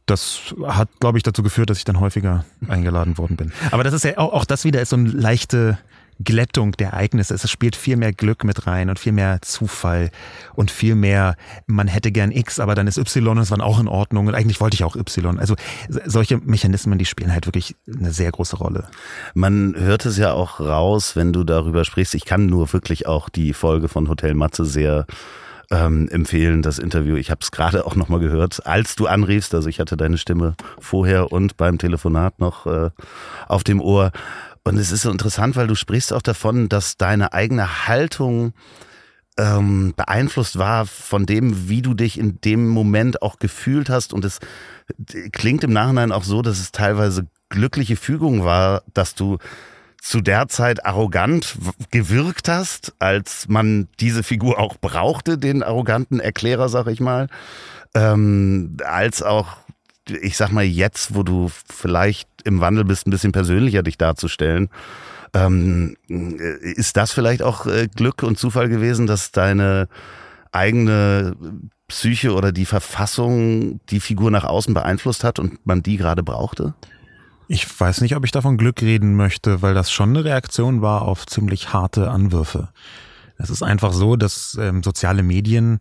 das 0.06 0.56
hat, 0.66 0.90
glaube 1.00 1.18
ich, 1.18 1.24
dazu 1.24 1.44
geführt, 1.44 1.70
dass 1.70 1.78
ich 1.78 1.84
dann 1.84 2.00
häufiger 2.00 2.46
eingeladen 2.68 3.18
worden 3.18 3.36
bin. 3.36 3.52
Aber 3.72 3.84
das 3.84 3.94
ist 3.94 4.04
ja 4.04 4.18
auch, 4.18 4.34
auch 4.34 4.46
das 4.46 4.64
wieder 4.64 4.82
ist 4.82 4.90
so 4.90 4.96
eine 4.96 5.10
leichte 5.10 5.78
Glättung 6.24 6.72
der 6.74 6.92
Ereignisse. 6.92 7.34
Es 7.34 7.50
spielt 7.50 7.76
viel 7.76 7.98
mehr 7.98 8.14
Glück 8.14 8.44
mit 8.44 8.68
rein 8.68 8.90
und 8.90 9.00
viel 9.00 9.12
mehr 9.12 9.40
Zufall 9.42 10.10
und 10.56 10.72
viel 10.72 10.96
mehr, 10.96 11.36
man 11.66 11.88
hätte 11.88 12.12
gern 12.12 12.32
X, 12.32 12.60
aber 12.60 12.76
dann 12.76 12.88
ist 12.88 12.98
Y 12.98 13.28
und 13.38 13.44
es 13.44 13.52
war 13.52 13.62
auch 13.64 13.80
in 13.80 13.88
Ordnung 13.88 14.28
und 14.28 14.36
eigentlich 14.36 14.60
wollte 14.60 14.76
ich 14.76 14.84
auch 14.84 14.96
Y. 14.96 15.40
Also 15.40 15.56
solche 16.06 16.38
Mechanismen, 16.38 16.98
die 16.98 17.06
spielen 17.06 17.32
halt 17.32 17.46
wirklich 17.46 17.76
eine 17.88 18.12
sehr 18.12 18.32
große 18.32 18.58
Rolle. 18.58 18.88
Man 19.34 19.76
hört 19.78 20.06
es 20.06 20.18
ja 20.18 20.34
auch 20.34 20.60
raus, 20.60 21.16
wenn 21.16 21.34
du 21.34 21.44
darüber 21.44 21.86
sprichst. 21.86 22.16
Ich 22.16 22.26
kann 22.26 22.48
nur 22.48 22.72
wirklich 22.74 23.08
auch 23.08 23.30
die 23.30 23.54
Folge 23.54 23.88
von 23.88 24.10
Hotel 24.10 24.34
Matze 24.34 24.66
sehr 24.66 25.06
ähm, 25.70 26.08
empfehlen, 26.10 26.62
das 26.62 26.80
Interview. 26.80 27.16
Ich 27.16 27.30
habe 27.30 27.40
es 27.42 27.52
gerade 27.52 27.86
auch 27.86 27.96
nochmal 27.96 28.20
gehört, 28.20 28.66
als 28.66 28.96
du 28.96 29.08
anriefst. 29.08 29.54
Also 29.54 29.68
ich 29.70 29.80
hatte 29.80 29.98
deine 29.98 30.18
Stimme 30.18 30.56
vorher 30.80 31.32
und 31.32 31.58
beim 31.58 31.78
Telefonat 31.78 32.40
noch 32.40 32.66
äh, 32.66 32.90
auf 33.48 33.64
dem 33.64 33.82
Ohr. 33.82 34.12
Und 34.68 34.78
es 34.78 34.92
ist 34.92 35.04
so 35.04 35.12
interessant, 35.12 35.56
weil 35.56 35.68
du 35.68 35.76
sprichst 35.76 36.12
auch 36.12 36.22
davon, 36.22 36.68
dass 36.68 36.98
deine 36.98 37.32
eigene 37.32 37.88
Haltung 37.88 38.54
ähm, 39.38 39.94
beeinflusst 39.96 40.58
war 40.58 40.86
von 40.86 41.26
dem, 41.26 41.70
wie 41.70 41.82
du 41.82 41.94
dich 41.94 42.20
in 42.20 42.42
dem 42.42 42.68
Moment 42.68 43.22
auch 43.22 43.40
gefühlt 43.40 43.90
hast. 43.90 44.12
Und 44.12 44.26
es 44.26 44.40
klingt 45.32 45.64
im 45.64 45.72
Nachhinein 45.72 46.12
auch 46.12 46.24
so, 46.24 46.42
dass 46.42 46.60
es 46.60 46.74
teilweise 46.74 47.28
glückliche 47.50 47.96
Fügung 47.96 48.44
war, 48.44 48.84
dass 48.94 49.16
du 49.16 49.38
zu 50.02 50.20
der 50.20 50.50
Zeit 50.50 50.86
arrogant 50.86 51.58
gewirkt 51.92 52.50
hast, 52.50 52.94
als 53.00 53.48
man 53.48 53.88
diese 54.00 54.22
Figur 54.22 54.60
auch 54.60 54.76
brauchte, 54.78 55.38
den 55.38 55.64
arroganten 55.64 56.20
Erklärer, 56.20 56.68
sag 56.68 56.88
ich 56.88 57.00
mal, 57.00 57.28
ähm, 57.96 58.78
als 58.84 59.24
auch 59.24 59.58
ich 60.10 60.38
sag 60.38 60.52
mal 60.52 60.64
jetzt, 60.64 61.16
wo 61.16 61.24
du 61.24 61.50
vielleicht 61.68 62.30
im 62.44 62.60
Wandel 62.60 62.86
bist, 62.86 63.08
ein 63.08 63.12
bisschen 63.12 63.32
persönlicher 63.32 63.84
dich 63.84 63.98
darzustellen. 63.98 64.70
Ähm, 65.34 65.98
ist 66.08 66.98
das 66.98 67.12
vielleicht 67.12 67.42
auch 67.42 67.66
äh, 67.66 67.88
Glück 67.94 68.24
und 68.24 68.38
Zufall 68.38 68.70
gewesen, 68.70 69.08
dass 69.08 69.32
deine 69.32 69.88
eigene 70.52 71.36
Psyche 71.88 72.34
oder 72.34 72.52
die 72.52 72.66
Verfassung 72.66 73.80
die 73.90 74.00
Figur 74.00 74.32
nach 74.32 74.44
außen 74.44 74.74
beeinflusst 74.74 75.24
hat 75.24 75.40
und 75.40 75.66
man 75.66 75.84
die 75.84 75.98
gerade 75.98 76.24
brauchte? 76.24 76.74
Ich 77.48 77.80
weiß 77.80 78.02
nicht, 78.02 78.16
ob 78.16 78.26
ich 78.26 78.32
davon 78.32 78.58
Glück 78.58 78.82
reden 78.82 79.16
möchte, 79.16 79.62
weil 79.62 79.74
das 79.74 79.92
schon 79.92 80.10
eine 80.10 80.26
Reaktion 80.26 80.82
war 80.82 81.04
auf 81.04 81.26
ziemlich 81.26 81.72
harte 81.72 82.10
Anwürfe. 82.10 82.70
Es 83.38 83.50
ist 83.50 83.64
einfach 83.64 83.94
so, 83.94 84.16
dass 84.16 84.58
ähm, 84.60 84.84
soziale 84.84 85.24
Medien 85.24 85.80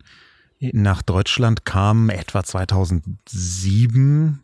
nach 0.59 1.01
Deutschland 1.01 1.65
kam 1.65 2.09
etwa 2.09 2.43
2007, 2.43 4.39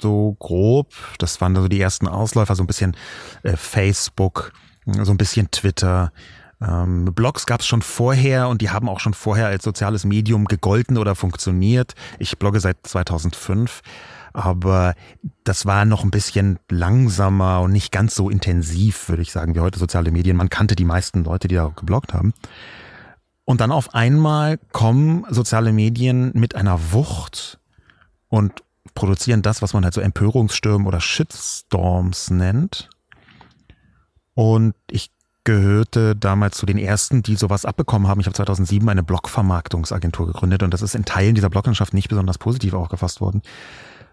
so 0.00 0.36
grob. 0.38 0.94
Das 1.18 1.40
waren 1.40 1.56
so 1.56 1.68
die 1.68 1.80
ersten 1.80 2.06
Ausläufer, 2.06 2.54
so 2.54 2.62
ein 2.62 2.68
bisschen 2.68 2.96
äh, 3.42 3.56
Facebook, 3.56 4.52
so 4.86 5.10
ein 5.10 5.18
bisschen 5.18 5.50
Twitter. 5.50 6.12
Ähm, 6.60 7.06
Blogs 7.06 7.46
gab 7.46 7.60
es 7.60 7.66
schon 7.66 7.82
vorher 7.82 8.48
und 8.48 8.62
die 8.62 8.70
haben 8.70 8.88
auch 8.88 9.00
schon 9.00 9.14
vorher 9.14 9.46
als 9.46 9.64
soziales 9.64 10.04
Medium 10.04 10.44
gegolten 10.46 10.98
oder 10.98 11.14
funktioniert. 11.14 11.94
Ich 12.18 12.38
blogge 12.38 12.60
seit 12.60 12.78
2005, 12.84 13.82
aber 14.32 14.94
das 15.44 15.66
war 15.66 15.84
noch 15.84 16.04
ein 16.04 16.10
bisschen 16.10 16.58
langsamer 16.70 17.60
und 17.60 17.72
nicht 17.72 17.92
ganz 17.92 18.14
so 18.14 18.30
intensiv, 18.30 19.08
würde 19.08 19.22
ich 19.22 19.32
sagen, 19.32 19.54
wie 19.54 19.60
heute 19.60 19.78
soziale 19.78 20.10
Medien. 20.10 20.36
Man 20.36 20.50
kannte 20.50 20.74
die 20.76 20.84
meisten 20.84 21.24
Leute, 21.24 21.48
die 21.48 21.54
da 21.54 21.72
gebloggt 21.74 22.12
haben. 22.12 22.32
Und 23.48 23.62
dann 23.62 23.72
auf 23.72 23.94
einmal 23.94 24.58
kommen 24.72 25.24
soziale 25.30 25.72
Medien 25.72 26.32
mit 26.34 26.54
einer 26.54 26.92
Wucht 26.92 27.58
und 28.28 28.62
produzieren 28.92 29.40
das, 29.40 29.62
was 29.62 29.72
man 29.72 29.84
halt 29.84 29.94
so 29.94 30.02
Empörungsstürme 30.02 30.86
oder 30.86 31.00
Shitstorms 31.00 32.28
nennt. 32.28 32.90
Und 34.34 34.74
ich 34.90 35.10
gehörte 35.44 36.14
damals 36.14 36.58
zu 36.58 36.66
den 36.66 36.76
ersten, 36.76 37.22
die 37.22 37.36
sowas 37.36 37.64
abbekommen 37.64 38.06
haben. 38.06 38.20
Ich 38.20 38.26
habe 38.26 38.36
2007 38.36 38.86
eine 38.86 39.02
Blogvermarktungsagentur 39.02 40.26
gegründet 40.26 40.62
und 40.62 40.74
das 40.74 40.82
ist 40.82 40.94
in 40.94 41.06
Teilen 41.06 41.34
dieser 41.34 41.48
Bloglandschaft 41.48 41.94
nicht 41.94 42.10
besonders 42.10 42.36
positiv 42.36 42.74
aufgefasst 42.74 43.22
worden, 43.22 43.40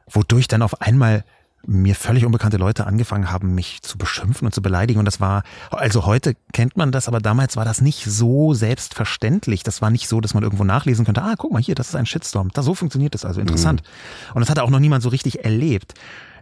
wodurch 0.10 0.48
dann 0.48 0.62
auf 0.62 0.82
einmal 0.82 1.25
mir 1.67 1.95
völlig 1.95 2.25
unbekannte 2.25 2.57
Leute 2.57 2.86
angefangen 2.86 3.31
haben, 3.31 3.55
mich 3.55 3.81
zu 3.81 3.98
beschimpfen 3.98 4.45
und 4.45 4.53
zu 4.53 4.62
beleidigen. 4.62 5.00
Und 5.00 5.05
das 5.05 5.19
war, 5.19 5.43
also 5.72 6.05
heute 6.05 6.36
kennt 6.53 6.77
man 6.77 6.91
das, 6.91 7.07
aber 7.07 7.19
damals 7.19 7.57
war 7.57 7.65
das 7.65 7.81
nicht 7.81 8.05
so 8.05 8.53
selbstverständlich. 8.53 9.63
Das 9.63 9.81
war 9.81 9.89
nicht 9.89 10.07
so, 10.07 10.22
dass 10.22 10.34
man 10.34 10.43
irgendwo 10.43 10.63
nachlesen 10.63 11.05
könnte, 11.05 11.24
ah, 11.24 11.36
guck 11.38 11.51
mal 11.51 11.62
hier, 11.62 11.75
das 11.75 11.89
ist 11.89 11.95
ein 11.95 12.05
Shitstorm. 12.05 12.50
Da, 12.53 12.62
so 12.62 12.75
funktioniert 12.75 13.13
das 13.13 13.25
also, 13.25 13.41
interessant. 13.41 13.81
Mhm. 13.84 14.36
Und 14.36 14.39
das 14.41 14.50
hatte 14.50 14.63
auch 14.63 14.69
noch 14.69 14.79
niemand 14.79 15.03
so 15.03 15.10
richtig 15.10 15.43
erlebt. 15.43 15.93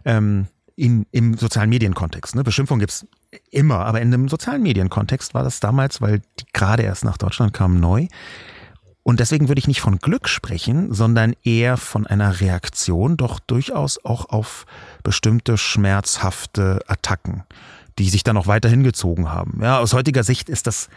Ähm, 0.04 0.46
in, 0.76 1.06
im 1.12 1.36
sozialen 1.36 1.70
Medienkontext. 1.70 2.34
Ne? 2.34 2.42
Beschimpfung 2.42 2.80
gibt's 2.80 3.06
immer, 3.50 3.86
aber 3.86 4.00
in 4.00 4.12
einem 4.12 4.28
sozialen 4.28 4.62
Medienkontext 4.62 5.34
war 5.34 5.44
das 5.44 5.60
damals, 5.60 6.00
weil 6.00 6.20
die 6.40 6.46
gerade 6.52 6.82
erst 6.82 7.04
nach 7.04 7.16
Deutschland 7.16 7.52
kamen, 7.52 7.78
neu. 7.80 8.08
Und 9.04 9.20
deswegen 9.20 9.48
würde 9.48 9.58
ich 9.58 9.68
nicht 9.68 9.82
von 9.82 9.98
Glück 9.98 10.28
sprechen, 10.28 10.92
sondern 10.92 11.34
eher 11.44 11.76
von 11.76 12.06
einer 12.06 12.40
Reaktion, 12.40 13.18
doch 13.18 13.38
durchaus 13.38 14.02
auch 14.02 14.30
auf 14.30 14.64
bestimmte 15.02 15.58
schmerzhafte 15.58 16.80
Attacken, 16.88 17.44
die 17.98 18.08
sich 18.08 18.24
dann 18.24 18.38
auch 18.38 18.46
weiterhin 18.46 18.82
gezogen 18.82 19.30
haben. 19.30 19.60
Ja, 19.62 19.78
aus 19.78 19.92
heutiger 19.92 20.24
Sicht 20.24 20.48
ist 20.48 20.66
das 20.66 20.88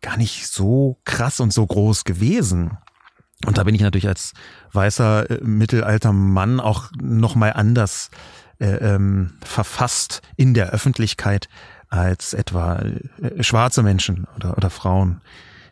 gar 0.00 0.16
nicht 0.16 0.46
so 0.46 0.98
krass 1.04 1.40
und 1.40 1.52
so 1.52 1.66
groß 1.66 2.04
gewesen. 2.04 2.78
Und 3.44 3.58
da 3.58 3.64
bin 3.64 3.74
ich 3.74 3.80
natürlich 3.80 4.08
als 4.08 4.32
weißer 4.72 5.28
äh, 5.28 5.44
mittelalter 5.44 6.12
Mann 6.12 6.60
auch 6.60 6.92
noch 7.02 7.34
mal 7.34 7.52
anders 7.52 8.10
äh, 8.60 8.76
ähm, 8.76 9.32
verfasst 9.42 10.22
in 10.36 10.54
der 10.54 10.70
Öffentlichkeit 10.70 11.48
als 11.88 12.32
etwa 12.32 12.76
äh, 12.76 13.42
schwarze 13.42 13.82
Menschen 13.82 14.28
oder, 14.36 14.56
oder 14.56 14.70
Frauen 14.70 15.20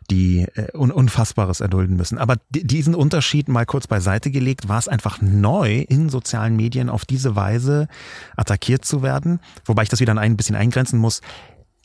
die 0.09 0.47
äh, 0.55 0.75
un 0.75 0.91
Unfassbares 0.91 1.59
erdulden 1.59 1.95
müssen. 1.95 2.17
Aber 2.17 2.37
diesen 2.49 2.95
Unterschied 2.95 3.47
mal 3.47 3.65
kurz 3.65 3.87
beiseite 3.87 4.31
gelegt, 4.31 4.67
war 4.67 4.79
es 4.79 4.87
einfach 4.87 5.21
neu, 5.21 5.79
in 5.87 6.09
sozialen 6.09 6.55
Medien 6.55 6.89
auf 6.89 7.05
diese 7.05 7.35
Weise 7.35 7.87
attackiert 8.35 8.85
zu 8.85 9.01
werden. 9.01 9.39
Wobei 9.65 9.83
ich 9.83 9.89
das 9.89 9.99
wieder 9.99 10.17
ein 10.17 10.37
bisschen 10.37 10.55
eingrenzen 10.55 10.99
muss, 10.99 11.21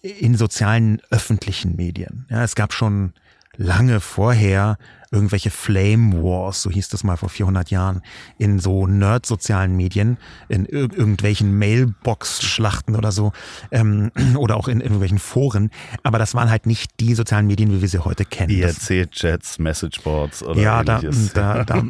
in 0.02 0.36
sozialen 0.36 1.00
öffentlichen 1.10 1.76
Medien. 1.76 2.26
Ja, 2.28 2.44
es 2.44 2.54
gab 2.54 2.72
schon 2.74 3.14
lange 3.56 4.00
vorher 4.00 4.78
irgendwelche 5.14 5.50
Flame 5.50 6.22
Wars, 6.22 6.62
so 6.62 6.70
hieß 6.70 6.88
das 6.88 7.04
mal 7.04 7.16
vor 7.16 7.28
400 7.28 7.70
Jahren, 7.70 8.02
in 8.36 8.58
so 8.58 8.86
Nerd-sozialen 8.86 9.76
Medien, 9.76 10.18
in 10.48 10.66
ir 10.66 10.92
irgendwelchen 10.92 11.56
Mailbox-Schlachten 11.56 12.96
oder 12.96 13.12
so, 13.12 13.32
ähm, 13.70 14.10
oder 14.36 14.56
auch 14.56 14.66
in, 14.66 14.80
irgendwelchen 14.80 15.20
Foren. 15.20 15.70
Aber 16.02 16.18
das 16.18 16.34
waren 16.34 16.50
halt 16.50 16.66
nicht 16.66 16.98
die 16.98 17.14
sozialen 17.14 17.46
Medien, 17.46 17.70
wie 17.70 17.80
wir 17.80 17.88
sie 17.88 18.00
heute 18.00 18.24
kennen. 18.24 18.50
IRC-Chats, 18.50 19.60
Messageboards 19.60 20.42
oder 20.42 20.60
Ja, 20.60 20.82
da, 20.82 21.00
da, 21.32 21.64
da, 21.64 21.84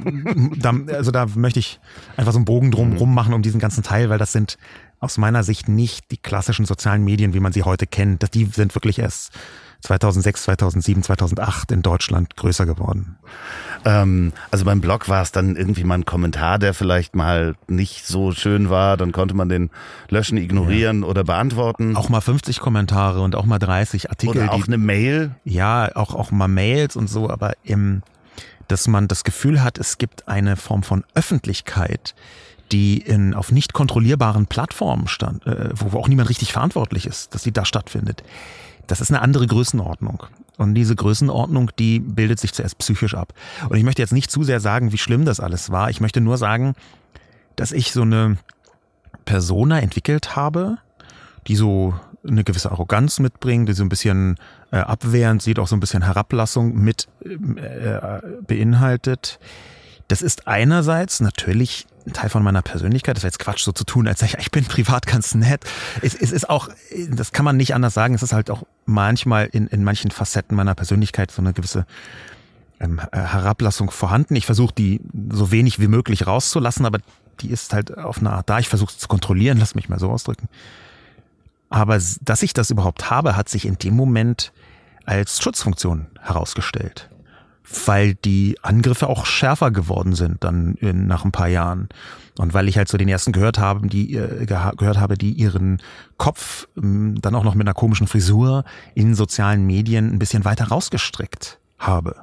da, 0.57 0.93
also 0.93 1.11
da 1.11 1.27
möchte 1.35 1.61
ich 1.61 1.81
einfach 2.17 2.33
so 2.33 2.39
einen 2.39 2.45
Bogen 2.45 2.71
drum 2.71 2.91
mhm. 2.91 2.97
rum 2.99 3.15
machen 3.15 3.33
um 3.33 3.41
diesen 3.41 3.59
ganzen 3.59 3.83
Teil, 3.83 4.11
weil 4.11 4.19
das 4.19 4.33
sind 4.33 4.59
aus 5.01 5.19
meiner 5.19 5.43
Sicht 5.43 5.69
nicht 5.69 6.11
die 6.11 6.17
klassischen 6.19 6.67
sozialen 6.67 7.05
Medien, 7.05 7.35
wie 7.35 7.41
man 7.41 7.53
sie 7.53 7.63
heute 7.63 7.87
kennt. 7.87 8.35
Die 8.35 8.45
sind 8.47 8.75
wirklich 8.75 8.99
erst 8.99 9.33
2006, 9.85 10.45
2007, 10.45 11.03
2008 11.03 11.71
in 11.73 11.83
Deutschland 11.83 12.37
größer 12.37 12.65
geworden. 12.65 13.17
Ähm, 13.85 14.33
also 14.51 14.65
beim 14.65 14.81
Blog 14.81 15.11
war 15.11 15.21
es 15.21 15.31
dann 15.31 15.57
irgendwie 15.57 15.85
mal 15.85 15.97
ein 15.97 16.07
Kommentar, 16.07 16.59
der 16.59 16.73
vielleicht 16.73 17.15
mal 17.15 17.55
nicht 17.69 18.07
so 18.07 18.33
schön 18.33 18.71
war. 18.71 18.97
Dann 18.97 19.13
konnte 19.13 19.35
man 19.35 19.51
den 19.51 19.71
löschen, 20.09 20.39
ignorieren 20.39 21.03
ja. 21.03 21.09
oder 21.09 21.23
beantworten. 21.23 21.97
Auch 21.97 22.09
mal 22.09 22.23
50 22.23 22.61
Kommentare 22.61 23.21
und 23.21 23.37
auch 23.37 23.45
mal 23.45 23.59
30 23.59 24.09
Artikel. 24.09 24.43
Oder 24.43 24.53
auch 24.53 24.65
die, 24.65 24.69
eine 24.69 24.79
Mail. 24.79 25.35
Ja, 25.45 25.95
auch, 25.95 26.15
auch 26.15 26.31
mal 26.31 26.49
Mails 26.49 26.97
und 26.97 27.09
so, 27.09 27.29
aber 27.29 27.53
im, 27.63 28.03
dass 28.69 28.89
man 28.89 29.07
das 29.07 29.23
Gefühl 29.23 29.63
hat, 29.63 29.77
es 29.77 29.99
gibt 29.99 30.29
eine 30.29 30.57
Form 30.57 30.83
von 30.83 31.05
Öffentlichkeit, 31.15 32.15
die 32.73 32.97
in, 32.97 33.35
auf 33.35 33.53
nicht 33.53 33.75
kontrollierbaren 33.75 34.47
Plattformen 34.47 35.09
stand, 35.09 35.47
äh, 35.47 35.69
wo, 35.75 35.93
wo 35.93 35.99
auch 35.99 36.09
niemand 36.09 36.31
richtig 36.31 36.55
verantwortlich 36.55 37.07
ist, 37.07 37.35
dass 37.35 37.43
sie 37.43 37.53
da 37.53 37.67
stattfindet. 37.67 38.23
Das 38.87 39.01
ist 39.01 39.11
eine 39.11 39.23
andere 39.23 39.47
Größenordnung. 39.47 40.25
Und 40.57 40.75
diese 40.75 40.95
Größenordnung, 40.95 41.71
die 41.79 41.99
bildet 41.99 42.39
sich 42.39 42.53
zuerst 42.53 42.79
psychisch 42.79 43.15
ab. 43.15 43.33
Und 43.69 43.77
ich 43.77 43.85
möchte 43.85 44.03
jetzt 44.03 44.13
nicht 44.13 44.31
zu 44.31 44.45
sehr 44.45 44.61
sagen, 44.61 44.93
wie 44.93 44.99
schlimm 44.99 45.25
das 45.25 45.41
alles 45.41 45.71
war. 45.71 45.91
Ich 45.91 46.01
möchte 46.01 46.21
nur 46.21 46.39
sagen, 46.39 46.75
dass 47.57 47.73
ich 47.73 47.93
so 47.93 48.03
eine 48.03 48.37
Persona 49.25 49.81
entwickelt 49.81 50.37
habe, 50.37 50.79
die 51.47 51.57
so 51.57 51.95
eine 52.27 52.45
gewisse 52.45 52.71
Arroganz 52.71 53.19
mitbringt, 53.19 53.69
die 53.69 53.75
so 53.75 53.83
ein 53.83 53.89
bisschen 53.89 54.37
äh, 54.71 54.77
abwehrend 54.77 55.43
sieht, 55.43 55.59
auch 55.59 55.69
so 55.69 55.77
ein 55.77 55.81
bisschen 55.81 56.03
Herablassung 56.03 56.75
mit 56.75 57.09
äh, 57.25 58.21
beinhaltet. 58.47 59.39
Das 60.09 60.23
ist 60.23 60.47
einerseits 60.47 61.21
natürlich 61.21 61.87
ein 62.07 62.13
Teil 62.13 62.29
von 62.29 62.43
meiner 62.43 62.63
Persönlichkeit. 62.63 63.17
Das 63.17 63.23
wäre 63.23 63.29
jetzt 63.29 63.39
Quatsch, 63.39 63.63
so 63.63 63.73
zu 63.73 63.85
tun, 63.85 64.07
als 64.07 64.23
ich, 64.23 64.35
ich 64.39 64.51
bin 64.51 64.65
privat 64.65 65.07
ganz 65.07 65.35
nett. 65.35 65.65
Es, 66.03 66.15
es 66.15 66.33
ist 66.33 66.49
auch, 66.51 66.69
das 67.11 67.33
kann 67.33 67.45
man 67.45 67.57
nicht 67.57 67.75
anders 67.75 67.95
sagen, 67.95 68.15
es 68.15 68.23
ist 68.23 68.33
halt 68.33 68.51
auch 68.51 68.65
manchmal 68.87 69.47
in, 69.47 69.67
in 69.69 69.85
manchen 69.85 70.11
Facetten 70.11 70.57
meiner 70.57 70.75
Persönlichkeit 70.75 71.31
so 71.31 71.43
eine 71.43 71.53
gewisse 71.53 71.87
ähm, 72.81 73.01
äh, 73.13 73.19
Herablassung 73.19 73.91
vorhanden. 73.91 74.37
Ich 74.37 74.47
versuche 74.47 74.75
die 74.75 75.01
so 75.31 75.51
wenig 75.51 75.79
wie 75.81 75.89
möglich 75.89 76.27
rauszulassen, 76.27 76.87
aber 76.87 76.99
die 77.41 77.51
ist 77.51 77.73
halt 77.73 77.97
auf 77.97 78.19
eine 78.19 78.33
Art 78.33 78.49
da. 78.49 78.59
Ich 78.59 78.69
versuche 78.69 78.91
es 78.91 78.99
zu 78.99 79.09
kontrollieren, 79.09 79.59
lass 79.59 79.75
mich 79.75 79.89
mal 79.89 79.99
so 79.99 80.11
ausdrücken. 80.11 80.49
Aber 81.71 82.01
dass 82.21 82.43
ich 82.43 82.53
das 82.53 82.71
überhaupt 82.71 83.11
habe, 83.11 83.37
hat 83.37 83.49
sich 83.49 83.67
in 83.67 83.79
dem 83.79 83.97
Moment 83.97 84.53
als 85.07 85.43
Schutzfunktion 85.43 86.07
herausgestellt 86.21 87.09
weil 87.87 88.15
die 88.15 88.59
Angriffe 88.63 89.09
auch 89.09 89.27
schärfer 89.27 89.71
geworden 89.71 90.15
sind 90.15 90.45
dann 90.45 90.75
in, 90.75 91.07
nach 91.07 91.25
ein 91.25 91.33
paar 91.33 91.49
Jahren. 91.49 91.89
Und 92.39 92.53
weil 92.53 92.69
ich 92.69 92.77
halt 92.77 92.89
so 92.89 92.99
den 92.99 93.09
ersten 93.09 93.33
gehört 93.33 93.59
habe, 93.59 93.87
die 93.87 94.15
äh, 94.15 94.45
gehört 94.45 94.99
habe, 94.99 95.17
die 95.17 95.33
ihren 95.33 95.81
Kopf 96.19 96.67
ähm, 96.77 97.21
dann 97.21 97.35
auch 97.35 97.45
noch 97.45 97.55
mit 97.55 97.67
einer 97.67 97.75
komischen 97.75 98.07
Frisur 98.07 98.65
in 98.95 99.15
sozialen 99.15 99.67
Medien 99.67 100.13
ein 100.13 100.19
bisschen 100.19 100.45
weiter 100.45 100.69
rausgestreckt 100.69 101.59
habe. 101.79 102.17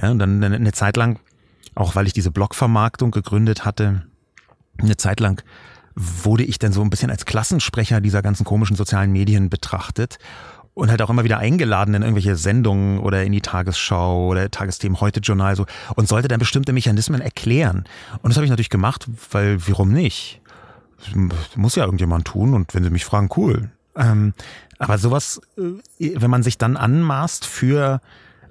Ja, 0.00 0.10
und 0.10 0.18
dann 0.18 0.42
eine 0.42 0.72
Zeit 0.72 0.96
lang, 0.96 1.18
auch 1.74 1.94
weil 1.94 2.06
ich 2.06 2.12
diese 2.12 2.30
Blogvermarktung 2.30 3.10
gegründet 3.10 3.64
hatte, 3.64 4.06
eine 4.78 4.96
Zeit 4.96 5.20
lang 5.20 5.42
wurde 5.94 6.44
ich 6.44 6.58
dann 6.58 6.72
so 6.72 6.80
ein 6.80 6.88
bisschen 6.88 7.10
als 7.10 7.26
Klassensprecher 7.26 8.00
dieser 8.00 8.22
ganzen 8.22 8.44
komischen 8.44 8.76
sozialen 8.76 9.12
Medien 9.12 9.50
betrachtet 9.50 10.18
und 10.74 10.90
halt 10.90 11.02
auch 11.02 11.10
immer 11.10 11.24
wieder 11.24 11.38
eingeladen 11.38 11.94
in 11.94 12.02
irgendwelche 12.02 12.36
Sendungen 12.36 12.98
oder 12.98 13.24
in 13.24 13.32
die 13.32 13.40
Tagesschau 13.40 14.28
oder 14.28 14.50
Tagesthemen 14.50 15.00
heute 15.00 15.20
Journal 15.20 15.54
so 15.56 15.66
und 15.96 16.08
sollte 16.08 16.28
dann 16.28 16.38
bestimmte 16.38 16.72
Mechanismen 16.72 17.20
erklären. 17.20 17.84
Und 18.22 18.30
das 18.30 18.36
habe 18.36 18.44
ich 18.44 18.50
natürlich 18.50 18.70
gemacht, 18.70 19.06
weil 19.30 19.58
warum 19.68 19.92
nicht? 19.92 20.40
Muss 21.56 21.74
ja 21.74 21.84
irgendjemand 21.84 22.26
tun 22.26 22.54
und 22.54 22.74
wenn 22.74 22.84
sie 22.84 22.90
mich 22.90 23.04
fragen, 23.04 23.28
cool. 23.36 23.70
Ähm, 23.96 24.34
aber 24.78 24.98
sowas, 24.98 25.40
äh, 25.58 26.14
wenn 26.16 26.30
man 26.30 26.42
sich 26.42 26.58
dann 26.58 26.76
anmaßt, 26.76 27.44
für 27.44 28.00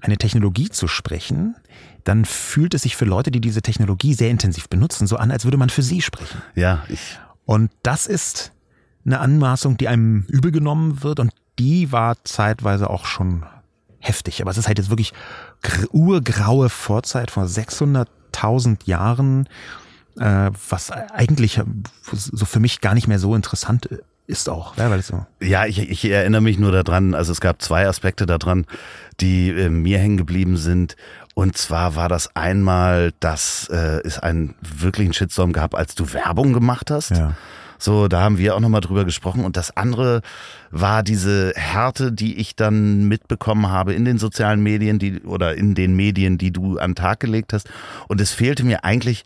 eine 0.02 0.18
Technologie 0.18 0.70
zu 0.70 0.88
sprechen, 0.88 1.56
dann 2.04 2.26
fühlt 2.26 2.74
es 2.74 2.84
sich 2.84 2.96
für 2.96 3.06
Leute, 3.06 3.32
die 3.32 3.42
diese 3.42 3.62
Technologie 3.62 4.14
sehr 4.14 4.30
intensiv 4.30 4.70
benutzen, 4.70 5.08
so 5.08 5.18
an, 5.18 5.32
als 5.32 5.46
würde 5.46 5.58
man 5.58 5.70
für 5.70 5.84
sie 5.84 6.02
sprechen. 6.02 6.42
Ja, 6.56 6.84
ich. 6.90 7.20
Und 7.46 7.72
das 7.84 8.08
ist 8.08 8.52
eine 9.06 9.20
Anmaßung, 9.20 9.78
die 9.78 9.88
einem 9.88 10.26
übel 10.28 10.52
genommen 10.52 11.04
wird 11.04 11.20
und 11.20 11.32
die 11.62 11.92
war 11.92 12.16
zeitweise 12.24 12.90
auch 12.90 13.06
schon 13.06 13.46
heftig. 14.00 14.42
Aber 14.42 14.50
es 14.50 14.58
ist 14.58 14.68
halt 14.68 14.80
jetzt 14.80 14.90
wirklich 14.90 15.14
urgraue 15.92 16.70
Vorzeit 16.70 17.30
vor 17.30 17.44
600.000 17.44 18.86
Jahren, 18.86 19.48
äh, 20.18 20.50
was 20.70 20.90
eigentlich 20.90 21.62
so 22.12 22.46
für 22.46 22.60
mich 22.60 22.82
gar 22.82 22.96
nicht 22.96 23.08
mehr 23.08 23.20
so 23.20 23.36
interessant 23.36 23.90
ist 24.26 24.50
auch. 24.50 24.76
Ja, 24.78 24.90
weil 24.90 25.04
so. 25.04 25.26
ja 25.40 25.68
ich, 25.68 25.78
ich 25.78 26.06
erinnere 26.06 26.42
mich 26.42 26.58
nur 26.58 26.72
daran, 26.72 27.14
also 27.14 27.32
es 27.32 27.42
gab 27.42 27.62
zwei 27.62 27.88
Aspekte 27.88 28.26
daran, 28.26 28.66
die 29.20 29.50
äh, 29.50 29.70
mir 29.70 30.00
hängen 30.00 30.18
geblieben 30.18 30.58
sind. 30.58 30.96
Und 31.36 31.58
zwar 31.58 31.96
war 31.96 32.10
das 32.10 32.36
einmal, 32.36 33.14
dass 33.20 33.70
äh, 33.70 34.02
es 34.04 34.18
einen 34.18 34.56
wirklichen 34.62 35.14
Shitstorm 35.14 35.54
gab, 35.54 35.76
als 35.76 35.94
du 35.94 36.12
Werbung 36.12 36.54
gemacht 36.54 36.90
hast. 36.90 37.12
Ja. 37.12 37.36
So, 37.82 38.08
da 38.08 38.22
haben 38.22 38.38
wir 38.38 38.56
auch 38.56 38.60
nochmal 38.60 38.82
drüber 38.82 39.06
gesprochen. 39.06 39.44
Und 39.44 39.58
das 39.58 39.76
andere 39.76 40.22
war 40.70 41.02
diese 41.02 41.52
Härte, 41.56 42.12
die 42.12 42.38
ich 42.38 42.56
dann 42.56 43.08
mitbekommen 43.08 43.70
habe 43.70 43.94
in 43.94 44.06
den 44.06 44.20
sozialen 44.20 44.62
Medien, 44.62 45.00
die 45.00 45.22
oder 45.22 45.56
in 45.56 45.74
den 45.74 45.96
Medien, 45.96 46.38
die 46.38 46.52
du 46.52 46.78
an 46.78 46.92
den 46.92 46.96
Tag 46.96 47.20
gelegt 47.20 47.54
hast. 47.54 47.72
Und 48.08 48.22
es 48.22 48.32
fehlte 48.32 48.64
mir 48.64 48.84
eigentlich 48.84 49.24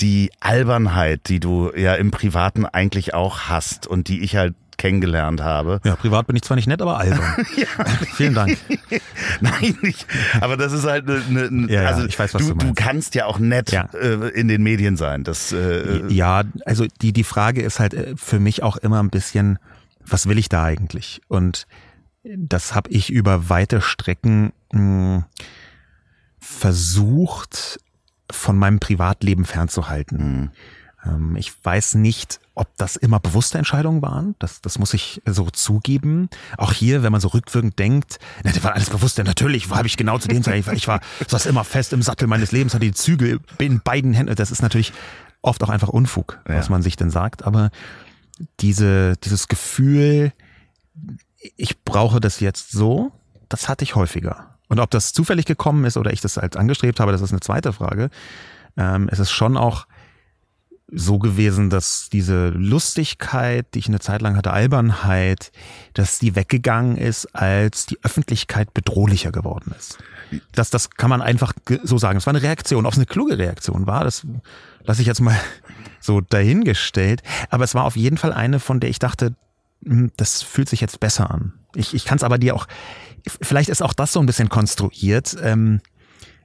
die 0.00 0.32
Albernheit, 0.40 1.28
die 1.28 1.38
du 1.38 1.70
ja 1.76 1.94
im 1.94 2.10
Privaten 2.10 2.66
eigentlich 2.66 3.14
auch 3.14 3.42
hast 3.42 3.86
und 3.86 4.08
die 4.08 4.24
ich 4.24 4.34
halt 4.34 4.54
kennengelernt 4.84 5.40
habe. 5.40 5.80
Ja, 5.82 5.96
privat 5.96 6.26
bin 6.26 6.36
ich 6.36 6.42
zwar 6.42 6.56
nicht 6.56 6.66
nett, 6.66 6.82
aber 6.82 6.98
albern. 6.98 7.18
ja. 7.56 7.66
Vielen 8.16 8.34
Dank. 8.34 8.58
Nein, 9.40 9.78
nicht. 9.80 10.06
Aber 10.42 10.58
das 10.58 10.74
ist 10.74 10.84
halt 10.84 11.08
eine, 11.08 11.46
eine 11.46 11.72
ja, 11.72 11.86
also 11.86 12.04
ich 12.04 12.18
weiß, 12.18 12.34
was 12.34 12.46
du, 12.46 12.52
du, 12.52 12.66
du 12.66 12.74
kannst 12.74 13.14
ja 13.14 13.24
auch 13.24 13.38
nett 13.38 13.72
ja. 13.72 13.88
Äh, 13.94 14.28
in 14.38 14.46
den 14.46 14.62
Medien 14.62 14.98
sein. 14.98 15.24
Das, 15.24 15.52
äh, 15.52 16.06
ja, 16.12 16.42
also 16.66 16.84
die, 17.00 17.14
die 17.14 17.24
Frage 17.24 17.62
ist 17.62 17.80
halt 17.80 17.94
äh, 17.94 18.12
für 18.16 18.38
mich 18.38 18.62
auch 18.62 18.76
immer 18.76 19.02
ein 19.02 19.08
bisschen, 19.08 19.58
was 20.04 20.28
will 20.28 20.36
ich 20.36 20.50
da 20.50 20.64
eigentlich? 20.64 21.22
Und 21.28 21.66
das 22.22 22.74
habe 22.74 22.90
ich 22.90 23.08
über 23.08 23.48
weite 23.48 23.80
Strecken 23.80 24.52
mh, 24.70 24.80
hm, 24.80 25.24
versucht, 26.38 27.80
von 28.30 28.58
meinem 28.58 28.80
Privatleben 28.80 29.46
fernzuhalten. 29.46 30.40
Mhm. 30.40 30.50
Ähm, 31.04 31.36
ich 31.36 31.52
weiß 31.64 31.94
nicht, 31.94 32.40
ob 32.54 32.68
das 32.76 32.96
immer 32.96 33.18
bewusste 33.20 33.58
Entscheidungen 33.58 34.02
waren. 34.02 34.36
Das, 34.38 34.60
das 34.60 34.78
muss 34.78 34.94
ich 34.94 35.22
so 35.26 35.50
zugeben. 35.50 36.28
Auch 36.56 36.72
hier, 36.72 37.02
wenn 37.02 37.12
man 37.12 37.20
so 37.20 37.28
rückwirkend 37.28 37.78
denkt, 37.78 38.18
na, 38.44 38.52
das 38.52 38.62
war 38.62 38.74
alles 38.74 38.90
bewusst. 38.90 39.18
Natürlich 39.18 39.70
habe 39.70 39.86
ich 39.86 39.96
genau 39.96 40.18
zu 40.18 40.28
dem 40.28 40.42
Zeit, 40.42 40.64
ich 40.72 40.88
war, 40.88 41.00
ich 41.20 41.28
saß 41.28 41.46
immer 41.46 41.64
fest 41.64 41.92
im 41.92 42.02
Sattel 42.02 42.28
meines 42.28 42.52
Lebens, 42.52 42.74
hatte 42.74 42.86
die 42.86 42.92
Zügel 42.92 43.40
in 43.58 43.80
beiden 43.80 44.14
Händen. 44.14 44.34
Das 44.36 44.50
ist 44.50 44.62
natürlich 44.62 44.92
oft 45.42 45.62
auch 45.62 45.68
einfach 45.68 45.88
Unfug, 45.88 46.40
ja. 46.48 46.56
was 46.56 46.68
man 46.68 46.82
sich 46.82 46.96
denn 46.96 47.10
sagt. 47.10 47.44
Aber 47.44 47.70
diese, 48.60 49.16
dieses 49.16 49.48
Gefühl, 49.48 50.32
ich 51.56 51.82
brauche 51.84 52.20
das 52.20 52.40
jetzt 52.40 52.70
so, 52.70 53.12
das 53.48 53.68
hatte 53.68 53.84
ich 53.84 53.94
häufiger. 53.94 54.56
Und 54.68 54.80
ob 54.80 54.90
das 54.90 55.12
zufällig 55.12 55.44
gekommen 55.44 55.84
ist 55.84 55.96
oder 55.96 56.12
ich 56.12 56.20
das 56.20 56.38
als 56.38 56.56
angestrebt 56.56 57.00
habe, 57.00 57.12
das 57.12 57.20
ist 57.20 57.32
eine 57.32 57.40
zweite 57.40 57.72
Frage. 57.72 58.10
Ähm, 58.76 59.08
es 59.10 59.18
ist 59.18 59.30
schon 59.30 59.56
auch 59.56 59.86
so 60.94 61.18
gewesen, 61.18 61.70
dass 61.70 62.08
diese 62.10 62.48
Lustigkeit, 62.50 63.66
die 63.74 63.80
ich 63.80 63.88
eine 63.88 64.00
Zeit 64.00 64.22
lang 64.22 64.36
hatte, 64.36 64.52
Albernheit, 64.52 65.50
dass 65.92 66.18
die 66.18 66.36
weggegangen 66.36 66.96
ist, 66.96 67.26
als 67.34 67.86
die 67.86 67.98
Öffentlichkeit 68.02 68.72
bedrohlicher 68.72 69.32
geworden 69.32 69.74
ist. 69.76 69.98
Das, 70.52 70.70
das 70.70 70.90
kann 70.90 71.10
man 71.10 71.20
einfach 71.20 71.52
so 71.82 71.98
sagen. 71.98 72.18
Es 72.18 72.26
war 72.26 72.34
eine 72.34 72.42
Reaktion, 72.42 72.86
ob 72.86 72.92
es 72.92 72.98
eine 72.98 73.06
kluge 73.06 73.38
Reaktion 73.38 73.86
war, 73.86 74.04
das 74.04 74.26
lasse 74.84 75.00
ich 75.00 75.06
jetzt 75.06 75.20
mal 75.20 75.38
so 76.00 76.20
dahingestellt. 76.20 77.22
Aber 77.50 77.64
es 77.64 77.74
war 77.74 77.84
auf 77.84 77.96
jeden 77.96 78.18
Fall 78.18 78.32
eine, 78.32 78.60
von 78.60 78.80
der 78.80 78.90
ich 78.90 78.98
dachte, 78.98 79.34
hm, 79.84 80.12
das 80.16 80.42
fühlt 80.42 80.68
sich 80.68 80.80
jetzt 80.80 81.00
besser 81.00 81.30
an. 81.30 81.54
Ich, 81.74 81.94
ich 81.94 82.04
kann 82.04 82.16
es 82.16 82.24
aber 82.24 82.38
dir 82.38 82.54
auch, 82.54 82.66
vielleicht 83.26 83.68
ist 83.68 83.82
auch 83.82 83.94
das 83.94 84.12
so 84.12 84.20
ein 84.20 84.26
bisschen 84.26 84.48
konstruiert. 84.48 85.36
Ähm, 85.42 85.80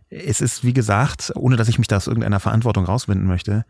es 0.09 0.41
ist, 0.41 0.63
wie 0.63 0.73
gesagt, 0.73 1.31
ohne 1.35 1.55
dass 1.55 1.67
ich 1.67 1.77
mich 1.77 1.88
da 1.88 1.97
aus 1.97 2.07
irgendeiner 2.07 2.39
Verantwortung 2.39 2.85
rauswinden 2.85 3.27
möchte, 3.27 3.65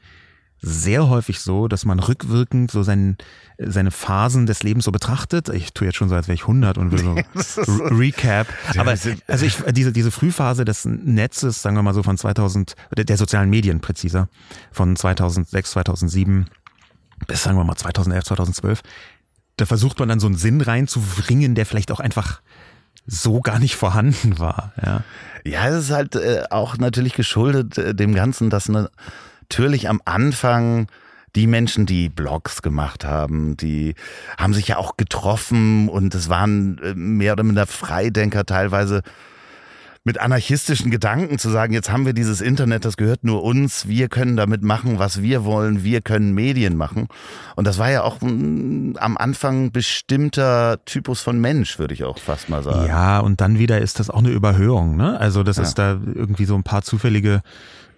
sehr 0.61 1.07
häufig 1.07 1.39
so, 1.39 1.67
dass 1.67 1.85
man 1.85 1.99
rückwirkend 1.99 2.71
so 2.71 2.83
sein, 2.83 3.17
seine 3.57 3.91
Phasen 3.91 4.45
des 4.45 4.63
Lebens 4.63 4.85
so 4.85 4.91
betrachtet. 4.91 5.49
Ich 5.49 5.73
tue 5.73 5.87
jetzt 5.87 5.95
schon 5.95 6.09
so, 6.09 6.15
als 6.15 6.27
wäre 6.27 6.35
ich 6.35 6.41
100 6.41 6.77
und 6.77 6.91
will 6.91 7.23
so 7.35 7.61
Recap. 7.61 8.47
Aber 8.77 8.91
also 8.91 9.45
ich, 9.45 9.57
diese, 9.71 9.91
diese 9.91 10.11
Frühphase 10.11 10.65
des 10.65 10.85
Netzes, 10.85 11.61
sagen 11.61 11.75
wir 11.75 11.83
mal 11.83 11.93
so 11.93 12.03
von 12.03 12.17
2000, 12.17 12.75
der, 12.97 13.17
sozialen 13.17 13.49
Medien 13.49 13.79
präziser, 13.79 14.27
von 14.71 14.95
2006, 14.95 15.71
2007 15.71 16.45
bis 17.27 17.43
sagen 17.43 17.57
wir 17.57 17.63
mal 17.63 17.75
2011, 17.75 18.23
2012, 18.25 18.81
da 19.57 19.65
versucht 19.65 19.99
man 19.99 20.09
dann 20.09 20.19
so 20.19 20.27
einen 20.27 20.37
Sinn 20.37 20.61
reinzubringen, 20.61 21.55
der 21.55 21.65
vielleicht 21.65 21.91
auch 21.91 21.99
einfach 21.99 22.41
so 23.05 23.41
gar 23.41 23.59
nicht 23.59 23.75
vorhanden 23.75 24.39
war. 24.39 24.73
Ja, 24.83 25.03
ja 25.43 25.67
es 25.67 25.85
ist 25.85 25.91
halt 25.91 26.15
äh, 26.15 26.43
auch 26.49 26.77
natürlich 26.77 27.13
geschuldet 27.13 27.77
äh, 27.77 27.95
dem 27.95 28.13
Ganzen, 28.13 28.49
dass 28.49 28.69
eine 28.69 28.89
natürlich 29.49 29.89
am 29.89 29.99
Anfang 30.05 30.87
die 31.35 31.47
Menschen, 31.47 31.85
die 31.85 32.09
Blogs 32.09 32.61
gemacht 32.61 33.03
haben, 33.03 33.57
die 33.57 33.95
haben 34.37 34.53
sich 34.53 34.67
ja 34.67 34.77
auch 34.77 34.95
getroffen 34.95 35.89
und 35.89 36.13
es 36.15 36.29
waren 36.29 36.79
äh, 36.83 36.93
mehr 36.93 37.33
oder 37.33 37.43
minder 37.43 37.65
Freidenker 37.65 38.45
teilweise 38.45 39.01
mit 40.03 40.19
anarchistischen 40.19 40.91
Gedanken 40.91 41.37
zu 41.39 41.49
sagen, 41.49 41.73
jetzt 41.73 41.91
haben 41.91 42.05
wir 42.05 42.13
dieses 42.13 42.41
Internet, 42.41 42.85
das 42.85 42.95
gehört 42.95 43.23
nur 43.23 43.43
uns, 43.43 43.87
wir 43.87 44.07
können 44.07 44.37
damit 44.37 44.63
machen, 44.63 44.97
was 44.97 45.21
wir 45.21 45.43
wollen, 45.43 45.83
wir 45.83 46.01
können 46.01 46.33
Medien 46.33 46.77
machen. 46.77 47.07
Und 47.55 47.67
das 47.67 47.77
war 47.77 47.91
ja 47.91 48.03
auch 48.03 48.19
mm, 48.21 48.93
am 48.97 49.17
Anfang 49.17 49.71
bestimmter 49.71 50.79
Typus 50.85 51.21
von 51.21 51.39
Mensch, 51.39 51.79
würde 51.79 51.93
ich 51.93 52.05
auch 52.05 52.17
fast 52.17 52.49
mal 52.49 52.63
sagen. 52.63 52.87
Ja, 52.87 53.19
und 53.19 53.41
dann 53.41 53.59
wieder 53.59 53.81
ist 53.81 53.99
das 53.99 54.09
auch 54.09 54.19
eine 54.19 54.29
Überhöhung. 54.29 54.95
Ne? 54.95 55.19
Also 55.19 55.43
das 55.43 55.57
ja. 55.57 55.63
ist 55.63 55.77
da 55.77 55.91
irgendwie 55.91 56.45
so 56.45 56.55
ein 56.55 56.63
paar 56.63 56.81
zufällige 56.81 57.41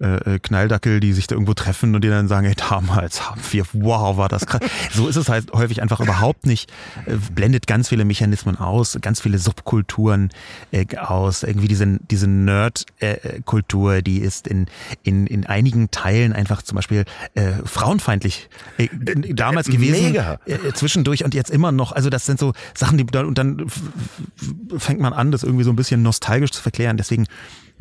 äh, 0.02 0.36
äh, 0.36 0.40
Knalldackel, 0.40 1.00
die 1.00 1.14
sich 1.14 1.28
da 1.28 1.36
irgendwo 1.36 1.54
treffen 1.54 1.94
und 1.94 2.04
die 2.04 2.10
dann 2.10 2.28
sagen, 2.28 2.48
hey, 2.48 2.56
damals 2.56 3.30
haben 3.30 3.40
wir, 3.52 3.66
wow, 3.74 4.18
war 4.18 4.30
das 4.30 4.48
krass. 4.48 4.62
so 4.92 5.08
ist 5.08 5.16
es 5.16 5.30
halt 5.30 5.52
häufig 5.54 5.82
einfach 5.82 6.00
überhaupt 6.00 6.48
nicht. 6.48 6.72
Äh, 7.06 7.18
blendet 7.36 7.68
ganz 7.68 7.90
viele 7.90 8.04
Mechanismen 8.04 8.58
aus, 8.58 8.98
ganz 9.02 9.22
viele 9.22 9.38
Subkulturen 9.38 10.30
äh, 10.72 10.98
aus. 10.98 11.44
Irgendwie 11.44 11.68
diese, 11.68 12.00
diese 12.10 12.28
Nerd-Kultur, 12.28 13.96
äh, 13.96 14.02
die 14.02 14.18
ist 14.18 14.48
in, 14.48 14.66
in, 15.04 15.28
in 15.28 15.46
einigen 15.46 15.92
Teilen 15.92 16.34
einfach 16.34 16.64
zum 16.64 16.78
Beispiel 16.78 17.06
äh, 17.36 17.52
frauenfeindlich 17.64 18.50
äh, 18.80 18.88
damals 19.34 19.68
gewesen. 19.68 20.08
Mega. 20.08 20.40
Äh, 20.48 20.74
zwischendurch 20.74 21.24
und 21.24 21.36
jetzt 21.36 21.52
immer 21.52 21.72
noch. 21.72 21.92
Also 21.92 22.10
das 22.10 22.26
sind 22.26 22.40
so 22.40 22.54
Sachen, 22.74 22.98
die 22.98 23.06
und 23.18 23.38
dann 23.38 23.68
fängt 24.78 25.00
man 25.00 25.14
an, 25.14 25.32
das 25.32 25.44
irgendwie 25.44 25.64
so 25.64 25.70
ein 25.70 25.76
bisschen 25.76 26.02
nostalgisch 26.02 26.52
zu 26.52 26.62
verklären. 26.62 26.98
Deswegen 26.98 27.28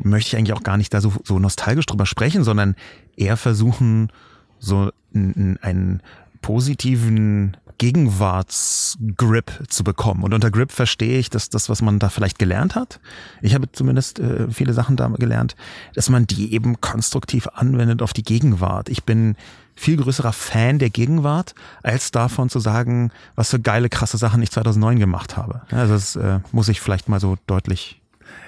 möchte 0.03 0.29
ich 0.29 0.37
eigentlich 0.37 0.53
auch 0.53 0.63
gar 0.63 0.77
nicht 0.77 0.93
da 0.93 1.01
so, 1.01 1.13
so 1.23 1.39
nostalgisch 1.39 1.85
drüber 1.85 2.05
sprechen, 2.05 2.43
sondern 2.43 2.75
eher 3.15 3.37
versuchen, 3.37 4.11
so 4.59 4.91
einen, 5.13 5.57
einen 5.61 6.01
positiven 6.41 7.57
Gegenwartsgrip 7.77 9.63
zu 9.67 9.83
bekommen. 9.83 10.23
Und 10.23 10.35
unter 10.35 10.51
Grip 10.51 10.71
verstehe 10.71 11.17
ich, 11.17 11.31
dass 11.31 11.49
das, 11.49 11.67
was 11.67 11.81
man 11.81 11.97
da 11.97 12.09
vielleicht 12.09 12.37
gelernt 12.37 12.75
hat, 12.75 12.99
ich 13.41 13.55
habe 13.55 13.71
zumindest 13.71 14.19
äh, 14.19 14.49
viele 14.51 14.73
Sachen 14.73 14.97
da 14.97 15.07
gelernt, 15.07 15.55
dass 15.95 16.09
man 16.09 16.27
die 16.27 16.53
eben 16.53 16.79
konstruktiv 16.79 17.47
anwendet 17.47 18.03
auf 18.03 18.13
die 18.13 18.21
Gegenwart. 18.21 18.89
Ich 18.89 19.03
bin 19.03 19.35
viel 19.75 19.97
größerer 19.97 20.33
Fan 20.33 20.77
der 20.77 20.91
Gegenwart, 20.91 21.55
als 21.81 22.11
davon 22.11 22.49
zu 22.49 22.59
sagen, 22.59 23.11
was 23.35 23.49
für 23.49 23.59
geile, 23.59 23.89
krasse 23.89 24.17
Sachen 24.17 24.43
ich 24.43 24.51
2009 24.51 24.99
gemacht 24.99 25.37
habe. 25.37 25.61
Also 25.71 25.93
das 25.93 26.15
äh, 26.15 26.39
muss 26.51 26.69
ich 26.69 26.81
vielleicht 26.81 27.09
mal 27.09 27.19
so 27.19 27.37
deutlich 27.47 28.00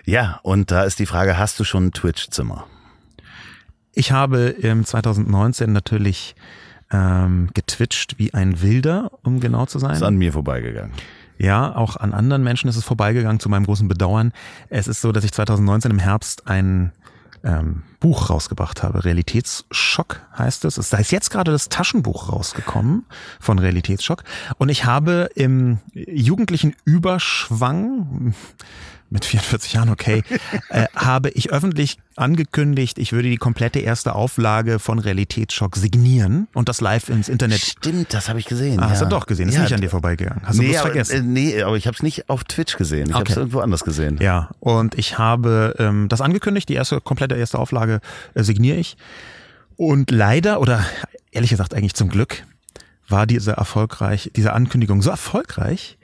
ja, 0.05 0.39
und 0.43 0.71
da 0.71 0.83
ist 0.83 0.99
die 0.99 1.05
Frage, 1.05 1.37
hast 1.37 1.59
du 1.59 1.63
schon 1.63 1.87
ein 1.87 1.91
Twitch-Zimmer? 1.91 2.65
Ich 3.93 4.11
habe 4.11 4.47
im 4.47 4.85
2019 4.85 5.71
natürlich 5.71 6.35
ähm, 6.91 7.49
getwitcht 7.53 8.17
wie 8.17 8.33
ein 8.33 8.61
Wilder, 8.61 9.11
um 9.23 9.39
genau 9.39 9.65
zu 9.65 9.79
sein. 9.79 9.91
Ist 9.91 10.03
an 10.03 10.15
mir 10.15 10.33
vorbeigegangen. 10.33 10.93
Ja, 11.37 11.75
auch 11.75 11.95
an 11.97 12.13
anderen 12.13 12.43
Menschen 12.43 12.69
ist 12.69 12.75
es 12.75 12.83
vorbeigegangen, 12.83 13.39
zu 13.39 13.49
meinem 13.49 13.65
großen 13.65 13.87
Bedauern. 13.87 14.31
Es 14.69 14.87
ist 14.87 15.01
so, 15.01 15.11
dass 15.11 15.23
ich 15.23 15.31
2019 15.31 15.91
im 15.91 15.99
Herbst 15.99 16.47
ein 16.47 16.91
ähm, 17.43 17.83
Buch 17.99 18.29
rausgebracht 18.29 18.83
habe. 18.83 19.03
Realitätsschock 19.03 20.21
heißt 20.37 20.65
es. 20.65 20.77
Es 20.77 20.93
ist 20.93 21.11
jetzt 21.11 21.29
gerade 21.29 21.51
das 21.51 21.69
Taschenbuch 21.69 22.31
rausgekommen 22.31 23.05
von 23.39 23.59
Realitätsschock. 23.59 24.23
Und 24.57 24.69
ich 24.69 24.85
habe 24.85 25.29
im 25.35 25.79
jugendlichen 25.93 26.75
Überschwang 26.85 28.33
mit 29.13 29.25
44 29.25 29.73
Jahren, 29.73 29.89
okay, 29.89 30.23
äh, 30.69 30.85
habe 30.95 31.29
ich 31.29 31.51
öffentlich 31.51 31.97
angekündigt, 32.15 32.97
ich 32.97 33.13
würde 33.13 33.29
die 33.29 33.37
komplette 33.37 33.79
erste 33.79 34.15
Auflage 34.15 34.79
von 34.79 34.99
Realitätsschock 34.99 35.75
signieren 35.75 36.47
und 36.53 36.67
das 36.67 36.81
live 36.81 37.09
ins 37.09 37.29
Internet. 37.29 37.59
Stimmt, 37.59 38.13
das 38.13 38.27
habe 38.27 38.39
ich 38.39 38.45
gesehen. 38.45 38.79
Ah, 38.79 38.85
ja. 38.85 38.89
Hast 38.89 39.03
du 39.03 39.05
doch 39.05 39.27
gesehen, 39.27 39.49
ist 39.49 39.55
ja, 39.55 39.61
nicht 39.61 39.73
an 39.73 39.81
dir 39.81 39.89
vorbeigegangen. 39.89 40.41
Hast 40.43 40.57
nee, 40.57 40.71
du 40.71 40.79
aber, 40.79 40.87
vergessen? 40.87 41.15
Äh, 41.15 41.21
nee, 41.21 41.61
aber 41.61 41.77
ich 41.77 41.85
habe 41.85 41.95
es 41.95 42.03
nicht 42.03 42.29
auf 42.29 42.43
Twitch 42.43 42.75
gesehen. 42.75 43.09
Ich 43.09 43.15
okay. 43.15 43.19
habe 43.19 43.29
es 43.29 43.37
irgendwo 43.37 43.59
anders 43.59 43.83
gesehen. 43.83 44.17
Ja, 44.19 44.49
und 44.59 44.97
ich 44.97 45.17
habe 45.17 45.75
ähm, 45.77 46.09
das 46.09 46.19
angekündigt, 46.19 46.67
die 46.67 46.73
erste 46.73 46.99
komplette 46.99 47.35
erste 47.35 47.59
Auflage 47.59 48.01
äh, 48.33 48.43
signiere 48.43 48.77
ich. 48.77 48.97
Und 49.77 50.11
leider, 50.11 50.59
oder 50.59 50.83
ehrlich 51.31 51.51
gesagt 51.51 51.73
eigentlich 51.73 51.93
zum 51.93 52.09
Glück, 52.09 52.43
war 53.07 53.27
diese 53.27 53.51
erfolgreich, 53.53 54.31
diese 54.35 54.53
Ankündigung 54.53 55.01
so 55.01 55.11
erfolgreich, 55.11 55.97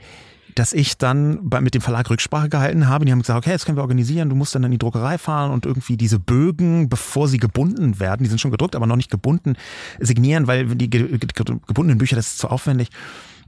dass 0.59 0.73
ich 0.73 0.97
dann 0.97 1.39
bei, 1.49 1.61
mit 1.61 1.73
dem 1.73 1.81
Verlag 1.81 2.09
Rücksprache 2.09 2.49
gehalten 2.49 2.89
habe. 2.89 3.05
Die 3.05 3.13
haben 3.13 3.21
gesagt, 3.21 3.37
okay, 3.37 3.53
das 3.53 3.63
können 3.63 3.77
wir 3.77 3.81
organisieren. 3.81 4.27
Du 4.27 4.35
musst 4.35 4.53
dann 4.53 4.63
in 4.65 4.71
die 4.71 4.77
Druckerei 4.77 5.17
fahren 5.17 5.51
und 5.51 5.65
irgendwie 5.65 5.95
diese 5.95 6.19
Bögen, 6.19 6.89
bevor 6.89 7.29
sie 7.29 7.37
gebunden 7.37 8.01
werden, 8.01 8.23
die 8.23 8.29
sind 8.29 8.41
schon 8.41 8.51
gedruckt, 8.51 8.75
aber 8.75 8.85
noch 8.85 8.97
nicht 8.97 9.09
gebunden, 9.09 9.55
signieren, 9.99 10.47
weil 10.47 10.65
die 10.65 10.89
gebundenen 10.89 11.97
Bücher, 11.97 12.17
das 12.17 12.27
ist 12.27 12.39
zu 12.39 12.49
aufwendig. 12.49 12.89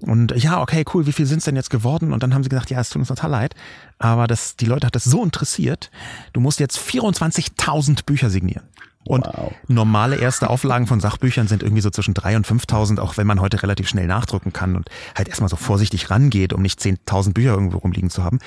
Und 0.01 0.33
ja, 0.35 0.61
okay, 0.61 0.83
cool, 0.93 1.05
wie 1.05 1.11
viel 1.11 1.25
sind 1.25 1.39
es 1.39 1.45
denn 1.45 1.55
jetzt 1.55 1.69
geworden? 1.69 2.11
Und 2.11 2.23
dann 2.23 2.33
haben 2.33 2.43
sie 2.43 2.49
gesagt, 2.49 2.71
ja, 2.71 2.79
es 2.79 2.89
tut 2.89 2.99
uns 2.99 3.07
total 3.07 3.29
leid, 3.29 3.55
aber 3.99 4.27
das, 4.27 4.55
die 4.55 4.65
Leute 4.65 4.87
hat 4.87 4.95
das 4.95 5.03
so 5.03 5.23
interessiert, 5.23 5.91
du 6.33 6.41
musst 6.41 6.59
jetzt 6.59 6.79
24.000 6.79 8.05
Bücher 8.05 8.29
signieren. 8.29 8.63
Und 9.03 9.25
wow. 9.25 9.51
normale 9.67 10.17
erste 10.17 10.49
Auflagen 10.49 10.85
von 10.85 10.99
Sachbüchern 10.99 11.47
sind 11.47 11.63
irgendwie 11.63 11.81
so 11.81 11.89
zwischen 11.89 12.13
3.000 12.13 12.35
und 12.35 12.47
5.000, 12.47 12.99
auch 12.99 13.17
wenn 13.17 13.25
man 13.25 13.41
heute 13.41 13.61
relativ 13.63 13.87
schnell 13.87 14.07
nachdrucken 14.07 14.53
kann 14.53 14.75
und 14.75 14.89
halt 15.15 15.27
erstmal 15.27 15.49
so 15.49 15.55
vorsichtig 15.55 16.09
rangeht, 16.09 16.53
um 16.53 16.61
nicht 16.61 16.79
10.000 16.79 17.33
Bücher 17.33 17.51
irgendwo 17.51 17.79
rumliegen 17.79 18.09
zu 18.09 18.23
haben. 18.23 18.39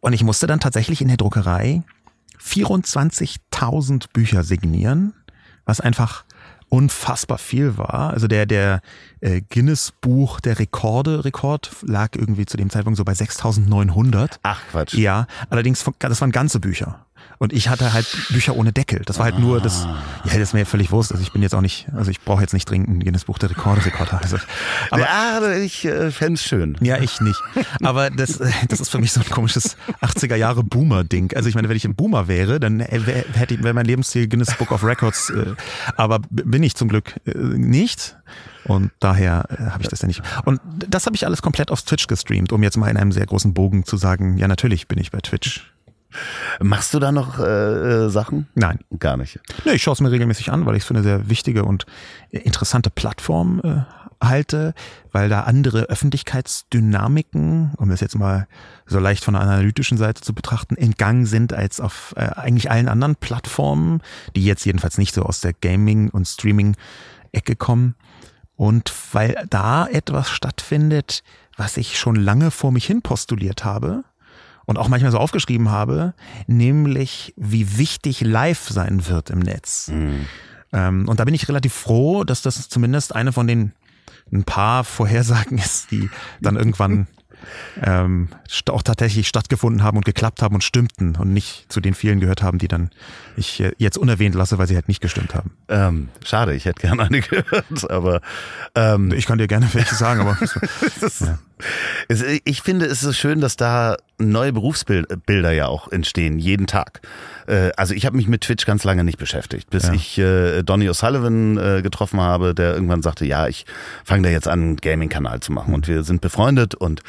Und 0.00 0.12
ich 0.12 0.22
musste 0.22 0.46
dann 0.46 0.60
tatsächlich 0.60 1.00
in 1.00 1.08
der 1.08 1.16
Druckerei 1.16 1.82
24.000 2.42 4.12
Bücher 4.12 4.44
signieren, 4.44 5.14
was 5.64 5.80
einfach 5.80 6.24
unfassbar 6.74 7.38
viel 7.38 7.78
war. 7.78 8.10
Also 8.10 8.26
der, 8.26 8.46
der 8.46 8.80
äh, 9.20 9.42
Guinness-Buch 9.48 10.40
der 10.40 10.58
Rekorde, 10.58 11.24
Rekord 11.24 11.70
lag 11.82 12.16
irgendwie 12.16 12.46
zu 12.46 12.56
dem 12.56 12.68
Zeitpunkt 12.68 12.96
so 12.96 13.04
bei 13.04 13.12
6.900. 13.12 14.38
Ach 14.42 14.60
Quatsch. 14.72 14.94
Ja, 14.94 15.28
allerdings, 15.50 15.84
das 16.00 16.20
waren 16.20 16.32
ganze 16.32 16.58
Bücher. 16.58 17.06
Und 17.44 17.52
ich 17.52 17.68
hatte 17.68 17.92
halt 17.92 18.06
Bücher 18.30 18.56
ohne 18.56 18.72
Deckel. 18.72 19.02
Das 19.04 19.18
war 19.18 19.26
halt 19.26 19.38
nur 19.38 19.60
das, 19.60 19.84
ah. 19.84 20.02
ja, 20.24 20.32
das 20.32 20.40
ist 20.40 20.54
mir 20.54 20.64
völlig 20.64 20.90
wurscht. 20.90 21.12
Also 21.12 21.22
ich 21.22 21.30
bin 21.30 21.42
jetzt 21.42 21.54
auch 21.54 21.60
nicht, 21.60 21.86
also 21.94 22.10
ich 22.10 22.22
brauche 22.22 22.40
jetzt 22.40 22.54
nicht 22.54 22.64
dringend 22.70 22.88
ein 22.88 23.00
Guinness 23.00 23.26
Buch 23.26 23.36
der 23.36 23.50
Rekorde, 23.50 23.84
Rekorder. 23.84 24.18
Also, 24.22 24.38
aber 24.90 25.02
ja, 25.02 25.52
ich 25.58 25.84
äh, 25.84 26.10
fände 26.10 26.40
schön. 26.40 26.78
Ja, 26.80 27.02
ich 27.02 27.20
nicht. 27.20 27.38
Aber 27.82 28.08
das, 28.08 28.40
äh, 28.40 28.50
das 28.68 28.80
ist 28.80 28.88
für 28.88 28.98
mich 28.98 29.12
so 29.12 29.20
ein 29.20 29.28
komisches 29.28 29.76
80er 30.00 30.36
Jahre 30.36 30.64
Boomer-Ding. 30.64 31.34
Also 31.36 31.50
ich 31.50 31.54
meine, 31.54 31.68
wenn 31.68 31.76
ich 31.76 31.84
ein 31.84 31.94
Boomer 31.94 32.28
wäre, 32.28 32.58
dann 32.60 32.80
hätte 32.80 33.52
ich, 33.52 33.62
wäre 33.62 33.74
mein 33.74 33.84
Lebensstil 33.84 34.26
Guinness 34.26 34.56
Book 34.56 34.72
of 34.72 34.82
Records. 34.82 35.28
Äh, 35.28 35.54
aber 35.98 36.20
bin 36.30 36.62
ich 36.62 36.76
zum 36.76 36.88
Glück 36.88 37.12
äh, 37.26 37.36
nicht. 37.36 38.16
Und 38.64 38.90
daher 39.00 39.44
äh, 39.50 39.70
habe 39.70 39.82
ich 39.82 39.88
das 39.88 40.00
ja 40.00 40.08
nicht. 40.08 40.22
Und 40.46 40.62
das 40.88 41.04
habe 41.04 41.14
ich 41.14 41.26
alles 41.26 41.42
komplett 41.42 41.70
auf 41.70 41.82
Twitch 41.82 42.06
gestreamt, 42.06 42.52
um 42.52 42.62
jetzt 42.62 42.78
mal 42.78 42.88
in 42.88 42.96
einem 42.96 43.12
sehr 43.12 43.26
großen 43.26 43.52
Bogen 43.52 43.84
zu 43.84 43.98
sagen, 43.98 44.38
ja, 44.38 44.48
natürlich 44.48 44.88
bin 44.88 44.98
ich 44.98 45.10
bei 45.10 45.20
Twitch 45.20 45.73
Machst 46.60 46.94
du 46.94 46.98
da 46.98 47.12
noch 47.12 47.38
äh, 47.38 47.44
äh, 48.06 48.08
Sachen? 48.08 48.48
Nein. 48.54 48.78
Gar 48.98 49.16
nicht. 49.16 49.40
Nee, 49.64 49.72
ich 49.72 49.82
schaue 49.82 49.94
es 49.94 50.00
mir 50.00 50.10
regelmäßig 50.10 50.50
an, 50.52 50.66
weil 50.66 50.76
ich 50.76 50.82
es 50.82 50.86
für 50.86 50.94
eine 50.94 51.02
sehr 51.02 51.28
wichtige 51.28 51.64
und 51.64 51.86
interessante 52.30 52.90
Plattform 52.90 53.60
äh, 53.64 53.82
halte, 54.22 54.74
weil 55.12 55.28
da 55.28 55.42
andere 55.42 55.82
Öffentlichkeitsdynamiken, 55.84 57.72
um 57.76 57.88
das 57.88 58.00
jetzt 58.00 58.16
mal 58.18 58.46
so 58.86 58.98
leicht 58.98 59.24
von 59.24 59.34
der 59.34 59.42
analytischen 59.42 59.98
Seite 59.98 60.22
zu 60.22 60.34
betrachten, 60.34 60.76
entgangen 60.76 61.26
sind 61.26 61.52
als 61.52 61.80
auf 61.80 62.14
äh, 62.16 62.30
eigentlich 62.36 62.70
allen 62.70 62.88
anderen 62.88 63.16
Plattformen, 63.16 64.00
die 64.36 64.44
jetzt 64.44 64.64
jedenfalls 64.64 64.98
nicht 64.98 65.14
so 65.14 65.22
aus 65.22 65.40
der 65.40 65.52
Gaming- 65.52 66.10
und 66.10 66.26
Streaming-Ecke 66.26 67.56
kommen. 67.56 67.94
Und 68.56 68.92
weil 69.12 69.46
da 69.50 69.86
etwas 69.86 70.30
stattfindet, 70.30 71.24
was 71.56 71.76
ich 71.76 71.98
schon 71.98 72.16
lange 72.16 72.50
vor 72.50 72.72
mich 72.72 72.86
hin 72.86 73.02
postuliert 73.02 73.64
habe, 73.64 74.04
und 74.66 74.78
auch 74.78 74.88
manchmal 74.88 75.12
so 75.12 75.18
aufgeschrieben 75.18 75.70
habe, 75.70 76.14
nämlich 76.46 77.34
wie 77.36 77.78
wichtig 77.78 78.20
live 78.20 78.68
sein 78.68 79.06
wird 79.06 79.30
im 79.30 79.40
Netz. 79.40 79.88
Mhm. 79.88 80.26
Ähm, 80.72 81.08
und 81.08 81.20
da 81.20 81.24
bin 81.24 81.34
ich 81.34 81.48
relativ 81.48 81.72
froh, 81.72 82.24
dass 82.24 82.42
das 82.42 82.68
zumindest 82.68 83.14
eine 83.14 83.32
von 83.32 83.46
den 83.46 83.72
ein 84.32 84.44
paar 84.44 84.84
Vorhersagen 84.84 85.58
ist, 85.58 85.90
die 85.90 86.10
dann 86.40 86.56
irgendwann 86.56 87.06
ähm, 87.82 88.28
auch 88.70 88.82
tatsächlich 88.82 89.28
stattgefunden 89.28 89.82
haben 89.82 89.96
und 89.96 90.04
geklappt 90.04 90.42
haben 90.42 90.54
und 90.54 90.64
stimmten 90.64 91.16
und 91.16 91.32
nicht 91.32 91.66
zu 91.70 91.80
den 91.80 91.94
vielen 91.94 92.20
gehört 92.20 92.42
haben, 92.42 92.58
die 92.58 92.68
dann 92.68 92.90
ich 93.36 93.60
äh, 93.60 93.72
jetzt 93.78 93.98
unerwähnt 93.98 94.34
lasse, 94.34 94.58
weil 94.58 94.66
sie 94.66 94.74
halt 94.74 94.88
nicht 94.88 95.00
gestimmt 95.00 95.34
haben. 95.34 95.50
Ähm, 95.68 96.08
schade, 96.24 96.54
ich 96.54 96.64
hätte 96.64 96.80
gerne 96.80 97.02
eine 97.02 97.20
gehört, 97.20 97.90
aber 97.90 98.20
ähm, 98.74 99.12
ich 99.12 99.26
kann 99.26 99.38
dir 99.38 99.46
gerne 99.46 99.68
welche 99.72 99.94
sagen, 99.94 100.20
aber 100.20 100.38
ja. 101.20 101.38
Ich 102.44 102.62
finde 102.62 102.86
es 102.86 103.02
ist 103.02 103.16
schön, 103.16 103.40
dass 103.40 103.56
da 103.56 103.96
neue 104.18 104.52
Berufsbilder 104.52 105.52
ja 105.52 105.66
auch 105.66 105.90
entstehen, 105.90 106.38
jeden 106.38 106.66
Tag. 106.66 107.00
Äh, 107.46 107.70
also 107.76 107.94
ich 107.94 108.06
habe 108.06 108.16
mich 108.16 108.28
mit 108.28 108.42
Twitch 108.42 108.66
ganz 108.66 108.84
lange 108.84 109.04
nicht 109.04 109.18
beschäftigt, 109.18 109.70
bis 109.70 109.86
ja. 109.86 109.92
ich 109.92 110.18
äh, 110.18 110.62
Donny 110.62 110.88
O'Sullivan 110.88 111.58
äh, 111.58 111.82
getroffen 111.82 112.20
habe, 112.20 112.54
der 112.54 112.74
irgendwann 112.74 113.02
sagte, 113.02 113.24
ja, 113.24 113.46
ich 113.46 113.66
fange 114.04 114.22
da 114.22 114.28
jetzt 114.30 114.48
an, 114.48 114.60
einen 114.60 114.76
Gaming-Kanal 114.76 115.40
zu 115.40 115.52
machen. 115.52 115.74
Und 115.74 115.88
wir 115.88 116.04
sind 116.04 116.20
befreundet 116.20 116.74
und 116.74 117.02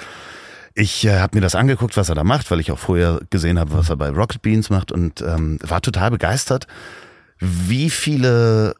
ich 0.73 1.05
äh, 1.05 1.19
habe 1.19 1.37
mir 1.37 1.41
das 1.41 1.55
angeguckt, 1.55 1.95
was 1.97 2.09
er 2.09 2.15
da 2.15 2.23
macht, 2.23 2.51
weil 2.51 2.59
ich 2.59 2.71
auch 2.71 2.79
vorher 2.79 3.21
gesehen 3.29 3.57
habe, 3.59 3.73
was 3.73 3.89
er 3.89 3.95
bei 3.95 4.09
Rocket 4.09 4.41
Beans 4.41 4.69
macht 4.69 4.91
und 4.91 5.21
ähm, 5.21 5.57
war 5.61 5.81
total 5.81 6.11
begeistert, 6.11 6.67
wie 7.39 7.89
viele 7.89 8.75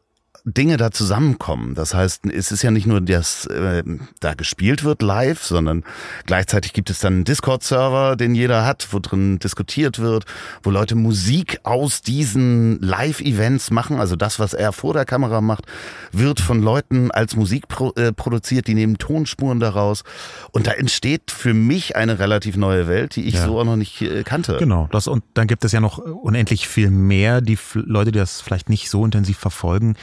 Dinge 0.46 0.78
da 0.78 0.92
zusammenkommen. 0.92 1.74
Das 1.74 1.96
heißt, 1.96 2.28
es 2.28 2.52
ist 2.52 2.62
ja 2.62 2.70
nicht 2.70 2.86
nur, 2.86 3.02
dass 3.02 3.48
äh, 3.48 3.84
da 4.20 4.36
gespielt 4.36 4.84
wird 4.84 5.02
live, 5.02 5.44
sondern 5.44 5.84
gleichzeitig 6.28 6.74
gibt 6.74 6.92
es 6.92 7.00
dann 7.00 7.14
einen 7.14 7.24
Discord-Server, 7.24 8.16
den 8.16 8.36
jeder 8.36 8.64
hat, 8.64 8.88
wo 8.92 9.00
drin 9.00 9.40
diskutiert 9.40 9.98
wird, 9.98 10.26
wo 10.62 10.70
Leute 10.70 10.96
Musik 10.96 11.60
aus 11.64 12.04
diesen 12.04 12.80
Live-Events 12.80 13.72
machen. 13.72 14.00
Also 14.00 14.16
das, 14.16 14.40
was 14.40 14.54
er 14.54 14.72
vor 14.72 14.94
der 14.94 15.06
Kamera 15.06 15.42
macht, 15.42 15.66
wird 16.12 16.40
von 16.40 16.62
Leuten 16.62 17.10
als 17.10 17.36
Musik 17.36 17.68
pro, 17.68 17.92
äh, 17.96 18.14
produziert, 18.14 18.68
die 18.68 18.76
nehmen 18.76 19.00
Tonspuren 19.00 19.60
daraus. 19.60 20.04
Und 20.52 20.68
da 20.68 20.72
entsteht 20.72 21.32
für 21.32 21.56
mich 21.56 21.96
eine 21.96 22.20
relativ 22.20 22.56
neue 22.56 22.88
Welt, 22.88 23.16
die 23.16 23.24
ich 23.24 23.34
ja. 23.34 23.46
so 23.46 23.60
auch 23.60 23.66
noch 23.66 23.78
nicht 23.78 24.00
äh, 24.04 24.24
kannte. 24.24 24.58
Genau, 24.58 24.88
das 24.92 25.08
und 25.08 25.24
dann 25.34 25.48
gibt 25.48 25.66
es 25.66 25.72
ja 25.72 25.80
noch 25.80 25.98
unendlich 25.98 26.68
viel 26.68 26.92
mehr, 26.92 27.42
die 27.42 27.58
Leute, 27.74 28.12
die 28.12 28.20
das 28.20 28.42
vielleicht 28.42 28.70
nicht 28.70 28.92
so 28.92 29.04
intensiv 29.04 29.40
verfolgen 29.40 29.96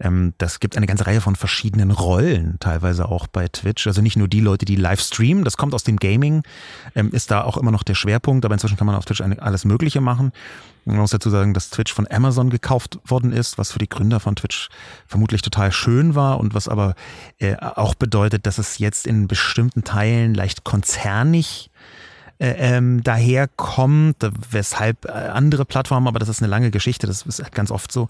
ähm, 0.00 0.34
das 0.38 0.60
gibt 0.60 0.76
eine 0.76 0.86
ganze 0.86 1.06
Reihe 1.06 1.20
von 1.20 1.36
verschiedenen 1.36 1.90
Rollen, 1.90 2.56
teilweise 2.60 3.08
auch 3.08 3.26
bei 3.26 3.48
Twitch. 3.48 3.86
Also 3.86 4.02
nicht 4.02 4.16
nur 4.16 4.28
die 4.28 4.40
Leute, 4.40 4.64
die 4.64 4.76
live 4.76 5.00
streamen, 5.00 5.44
das 5.44 5.56
kommt 5.56 5.74
aus 5.74 5.84
dem 5.84 5.96
Gaming, 5.96 6.42
ähm, 6.94 7.10
ist 7.12 7.30
da 7.30 7.42
auch 7.42 7.56
immer 7.56 7.70
noch 7.70 7.82
der 7.82 7.94
Schwerpunkt, 7.94 8.44
aber 8.44 8.54
inzwischen 8.54 8.76
kann 8.76 8.86
man 8.86 8.96
auf 8.96 9.04
Twitch 9.04 9.20
alles 9.20 9.64
Mögliche 9.64 10.00
machen. 10.00 10.32
Man 10.84 10.96
muss 10.96 11.10
dazu 11.10 11.28
sagen, 11.28 11.52
dass 11.52 11.70
Twitch 11.70 11.92
von 11.92 12.06
Amazon 12.10 12.48
gekauft 12.48 12.98
worden 13.04 13.32
ist, 13.32 13.58
was 13.58 13.72
für 13.72 13.78
die 13.78 13.88
Gründer 13.88 14.20
von 14.20 14.36
Twitch 14.36 14.70
vermutlich 15.06 15.42
total 15.42 15.70
schön 15.70 16.14
war 16.14 16.40
und 16.40 16.54
was 16.54 16.68
aber 16.68 16.94
äh, 17.38 17.56
auch 17.56 17.94
bedeutet, 17.94 18.46
dass 18.46 18.58
es 18.58 18.78
jetzt 18.78 19.06
in 19.06 19.28
bestimmten 19.28 19.84
Teilen 19.84 20.34
leicht 20.34 20.64
konzernig 20.64 21.70
ähm, 22.40 23.02
daherkommt, 23.02 24.16
weshalb 24.50 25.06
äh, 25.06 25.10
andere 25.10 25.64
Plattformen, 25.64 26.06
aber 26.06 26.18
das 26.18 26.28
ist 26.28 26.40
eine 26.40 26.50
lange 26.50 26.70
Geschichte, 26.70 27.06
das 27.06 27.22
ist 27.22 27.52
ganz 27.52 27.70
oft 27.70 27.90
so. 27.90 28.08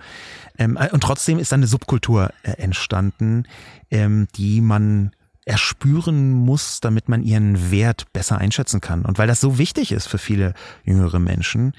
Ähm, 0.58 0.76
äh, 0.76 0.90
und 0.90 1.02
trotzdem 1.02 1.38
ist 1.38 1.52
dann 1.52 1.60
eine 1.60 1.66
Subkultur 1.66 2.30
äh, 2.42 2.52
entstanden, 2.52 3.44
ähm, 3.90 4.28
die 4.36 4.60
man 4.60 5.12
erspüren 5.48 6.32
muss, 6.32 6.80
damit 6.80 7.08
man 7.08 7.22
ihren 7.22 7.70
Wert 7.70 8.12
besser 8.12 8.36
einschätzen 8.36 8.82
kann. 8.82 9.06
Und 9.06 9.16
weil 9.16 9.26
das 9.26 9.40
so 9.40 9.56
wichtig 9.56 9.92
ist 9.92 10.06
für 10.06 10.18
viele 10.18 10.52
jüngere 10.84 11.18
Menschen 11.18 11.72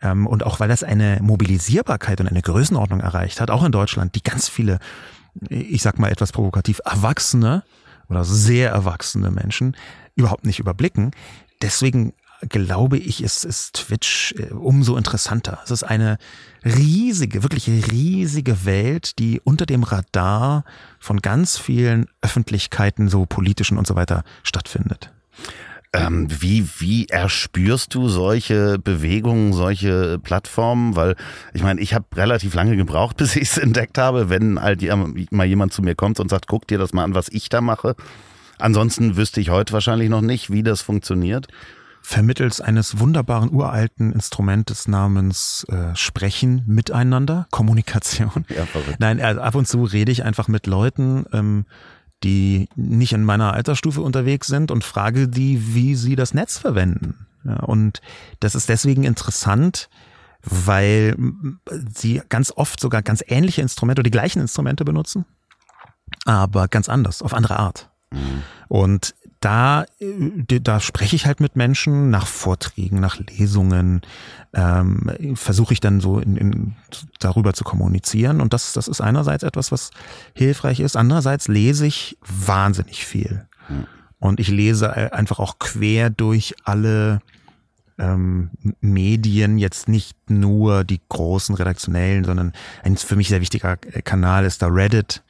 ähm, 0.00 0.28
und 0.28 0.44
auch 0.44 0.60
weil 0.60 0.68
das 0.68 0.84
eine 0.84 1.18
Mobilisierbarkeit 1.20 2.20
und 2.20 2.28
eine 2.28 2.42
Größenordnung 2.42 3.00
erreicht 3.00 3.40
hat, 3.40 3.50
auch 3.50 3.64
in 3.64 3.72
Deutschland, 3.72 4.14
die 4.14 4.22
ganz 4.22 4.48
viele, 4.48 4.78
ich 5.48 5.82
sag 5.82 5.98
mal 5.98 6.12
etwas 6.12 6.30
provokativ, 6.30 6.80
Erwachsene 6.84 7.64
oder 8.08 8.24
sehr 8.24 8.70
erwachsene 8.70 9.32
Menschen 9.32 9.76
überhaupt 10.14 10.46
nicht 10.46 10.60
überblicken, 10.60 11.10
deswegen 11.62 12.12
glaube 12.48 12.98
ich, 12.98 13.22
ist, 13.22 13.44
ist 13.44 13.74
Twitch 13.74 14.34
äh, 14.38 14.52
umso 14.52 14.96
interessanter. 14.96 15.58
Es 15.64 15.70
ist 15.70 15.82
eine 15.82 16.18
riesige, 16.64 17.42
wirklich 17.42 17.68
riesige 17.68 18.64
Welt, 18.64 19.18
die 19.18 19.40
unter 19.42 19.66
dem 19.66 19.82
Radar 19.82 20.64
von 20.98 21.22
ganz 21.22 21.58
vielen 21.58 22.06
Öffentlichkeiten, 22.20 23.08
so 23.08 23.26
politischen 23.26 23.78
und 23.78 23.86
so 23.86 23.94
weiter, 23.94 24.22
stattfindet. 24.42 25.12
Ähm, 25.92 26.28
wie, 26.40 26.68
wie 26.78 27.06
erspürst 27.06 27.94
du 27.94 28.08
solche 28.08 28.78
Bewegungen, 28.78 29.52
solche 29.52 30.18
Plattformen? 30.18 30.94
Weil 30.94 31.16
ich 31.54 31.62
meine, 31.62 31.80
ich 31.80 31.94
habe 31.94 32.04
relativ 32.14 32.54
lange 32.54 32.76
gebraucht, 32.76 33.16
bis 33.18 33.36
ich 33.36 33.50
es 33.50 33.58
entdeckt 33.58 33.96
habe. 33.96 34.28
Wenn 34.28 34.60
halt 34.60 34.82
mal 35.30 35.46
jemand 35.46 35.72
zu 35.72 35.82
mir 35.82 35.94
kommt 35.94 36.20
und 36.20 36.28
sagt, 36.28 36.48
guck 36.48 36.66
dir 36.66 36.78
das 36.78 36.92
mal 36.92 37.04
an, 37.04 37.14
was 37.14 37.28
ich 37.30 37.48
da 37.48 37.60
mache, 37.60 37.94
Ansonsten 38.58 39.16
wüsste 39.16 39.40
ich 39.40 39.50
heute 39.50 39.72
wahrscheinlich 39.72 40.08
noch 40.08 40.20
nicht, 40.20 40.50
wie 40.50 40.62
das 40.62 40.82
funktioniert. 40.82 41.48
Vermittels 42.02 42.60
eines 42.60 43.00
wunderbaren 43.00 43.52
uralten 43.52 44.12
Instrumentes 44.12 44.86
namens 44.86 45.66
äh, 45.68 45.94
Sprechen 45.96 46.62
miteinander, 46.66 47.48
Kommunikation. 47.50 48.46
Ja, 48.48 48.64
verrückt. 48.64 49.00
Nein, 49.00 49.20
also 49.20 49.40
ab 49.40 49.56
und 49.56 49.66
zu 49.66 49.82
rede 49.82 50.12
ich 50.12 50.22
einfach 50.22 50.46
mit 50.46 50.68
Leuten, 50.68 51.26
ähm, 51.32 51.66
die 52.22 52.68
nicht 52.76 53.12
in 53.12 53.24
meiner 53.24 53.52
Altersstufe 53.54 54.02
unterwegs 54.02 54.46
sind 54.46 54.70
und 54.70 54.84
frage 54.84 55.28
die, 55.28 55.74
wie 55.74 55.96
sie 55.96 56.14
das 56.14 56.32
Netz 56.32 56.58
verwenden. 56.58 57.26
Ja, 57.44 57.56
und 57.56 58.00
das 58.40 58.54
ist 58.54 58.68
deswegen 58.68 59.04
interessant, 59.04 59.88
weil 60.42 61.16
sie 61.92 62.22
ganz 62.28 62.52
oft 62.54 62.80
sogar 62.80 63.02
ganz 63.02 63.22
ähnliche 63.26 63.62
Instrumente 63.62 64.00
oder 64.00 64.10
die 64.10 64.12
gleichen 64.12 64.40
Instrumente 64.40 64.84
benutzen, 64.84 65.24
aber 66.24 66.68
ganz 66.68 66.88
anders, 66.88 67.20
auf 67.20 67.34
andere 67.34 67.58
Art. 67.58 67.90
Und 68.68 69.14
da, 69.40 69.84
äh, 70.00 70.60
da 70.60 70.80
spreche 70.80 71.16
ich 71.16 71.26
halt 71.26 71.40
mit 71.40 71.56
Menschen 71.56 72.10
nach 72.10 72.26
Vorträgen, 72.26 73.00
nach 73.00 73.18
Lesungen, 73.18 74.02
ähm, 74.54 75.34
versuche 75.34 75.72
ich 75.72 75.80
dann 75.80 76.00
so 76.00 76.18
in, 76.18 76.36
in, 76.36 76.76
darüber 77.18 77.52
zu 77.52 77.64
kommunizieren. 77.64 78.40
Und 78.40 78.52
das, 78.52 78.72
das 78.72 78.88
ist 78.88 79.00
einerseits 79.00 79.42
etwas, 79.42 79.72
was 79.72 79.90
hilfreich 80.34 80.80
ist. 80.80 80.96
Andererseits 80.96 81.48
lese 81.48 81.86
ich 81.86 82.18
wahnsinnig 82.26 83.04
viel. 83.06 83.46
Und 84.18 84.40
ich 84.40 84.48
lese 84.48 85.12
einfach 85.12 85.38
auch 85.38 85.58
quer 85.58 86.08
durch 86.08 86.54
alle 86.64 87.20
ähm, 87.98 88.50
Medien, 88.80 89.58
jetzt 89.58 89.88
nicht 89.88 90.30
nur 90.30 90.84
die 90.84 91.00
großen 91.08 91.54
redaktionellen, 91.54 92.24
sondern 92.24 92.52
ein 92.82 92.96
für 92.96 93.16
mich 93.16 93.28
sehr 93.28 93.40
wichtiger 93.40 93.76
Kanal 93.76 94.44
ist 94.44 94.62
da 94.62 94.68
Reddit 94.68 95.22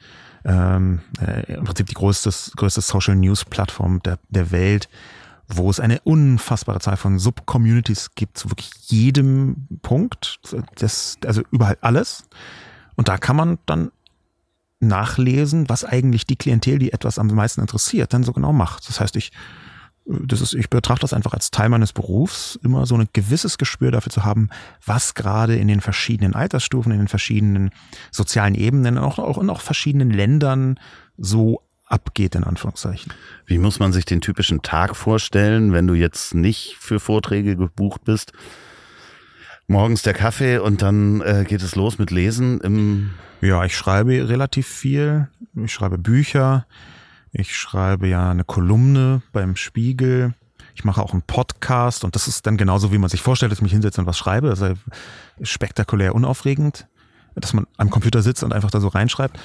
ähm, 0.47 1.01
äh, 1.19 1.53
im 1.53 1.65
Prinzip 1.65 1.87
die 1.87 1.93
größte, 1.93 2.31
größte 2.55 2.81
Social 2.81 3.15
News 3.15 3.45
Plattform 3.45 4.01
der, 4.01 4.17
der 4.29 4.51
Welt, 4.51 4.89
wo 5.47 5.69
es 5.69 5.79
eine 5.79 5.99
unfassbare 6.01 6.79
Zahl 6.79 6.97
von 6.97 7.19
Subcommunities 7.19 8.15
gibt 8.15 8.37
zu 8.37 8.49
wirklich 8.49 8.71
jedem 8.87 9.67
Punkt, 9.81 10.39
das, 10.75 11.17
also 11.25 11.43
überall 11.51 11.77
alles. 11.81 12.23
Und 12.95 13.09
da 13.09 13.17
kann 13.17 13.35
man 13.35 13.59
dann 13.65 13.91
nachlesen, 14.79 15.69
was 15.69 15.83
eigentlich 15.83 16.25
die 16.25 16.35
Klientel, 16.35 16.79
die 16.79 16.93
etwas 16.93 17.19
am 17.19 17.27
meisten 17.27 17.61
interessiert, 17.61 18.13
dann 18.13 18.23
so 18.23 18.33
genau 18.33 18.53
macht. 18.53 18.87
Das 18.87 18.99
heißt, 18.99 19.15
ich 19.15 19.31
das 20.07 20.41
ist, 20.41 20.53
ich 20.53 20.69
betrachte 20.69 21.01
das 21.01 21.13
einfach 21.13 21.33
als 21.33 21.51
Teil 21.51 21.69
meines 21.69 21.91
Berufs, 21.91 22.57
immer 22.63 22.85
so 22.85 22.95
ein 22.95 23.09
gewisses 23.13 23.57
Gespür 23.57 23.91
dafür 23.91 24.11
zu 24.11 24.23
haben, 24.23 24.49
was 24.85 25.13
gerade 25.15 25.55
in 25.55 25.67
den 25.67 25.81
verschiedenen 25.81 26.33
Altersstufen, 26.33 26.91
in 26.91 26.99
den 26.99 27.07
verschiedenen 27.07 27.71
sozialen 28.11 28.55
Ebenen, 28.55 28.97
auch, 28.97 29.19
auch 29.19 29.37
in 29.37 29.49
auch 29.49 29.61
verschiedenen 29.61 30.11
Ländern 30.11 30.79
so 31.17 31.61
abgeht, 31.85 32.35
in 32.35 32.43
Anführungszeichen. 32.43 33.13
Wie 33.45 33.57
muss 33.57 33.79
man 33.79 33.93
sich 33.93 34.05
den 34.05 34.21
typischen 34.21 34.61
Tag 34.61 34.95
vorstellen, 34.95 35.73
wenn 35.73 35.87
du 35.87 35.93
jetzt 35.93 36.33
nicht 36.33 36.77
für 36.79 36.99
Vorträge 36.99 37.55
gebucht 37.55 38.03
bist? 38.05 38.33
Morgens 39.67 40.01
der 40.01 40.13
Kaffee 40.13 40.59
und 40.59 40.81
dann 40.81 41.21
äh, 41.21 41.45
geht 41.45 41.61
es 41.61 41.75
los 41.75 41.97
mit 41.97 42.11
Lesen 42.11 42.61
im. 42.61 43.11
Ja, 43.41 43.65
ich 43.65 43.75
schreibe 43.75 44.29
relativ 44.29 44.67
viel. 44.67 45.27
Ich 45.55 45.73
schreibe 45.73 45.97
Bücher. 45.97 46.65
Ich 47.31 47.55
schreibe 47.55 48.07
ja 48.07 48.31
eine 48.31 48.43
Kolumne 48.43 49.21
beim 49.31 49.55
Spiegel. 49.55 50.33
Ich 50.75 50.83
mache 50.83 51.01
auch 51.01 51.13
einen 51.13 51.23
Podcast 51.23 52.03
und 52.03 52.15
das 52.15 52.27
ist 52.27 52.45
dann 52.45 52.57
genauso, 52.57 52.91
wie 52.91 52.97
man 52.97 53.09
sich 53.09 53.21
vorstellt, 53.21 53.51
dass 53.51 53.59
ich 53.59 53.63
mich 53.63 53.71
hinsetze 53.71 54.01
und 54.01 54.07
was 54.07 54.17
schreibe. 54.17 54.49
Also 54.49 54.73
spektakulär 55.41 56.13
unaufregend, 56.15 56.87
dass 57.35 57.53
man 57.53 57.67
am 57.77 57.89
Computer 57.89 58.21
sitzt 58.21 58.43
und 58.43 58.53
einfach 58.53 58.71
da 58.71 58.79
so 58.79 58.87
reinschreibt. 58.87 59.39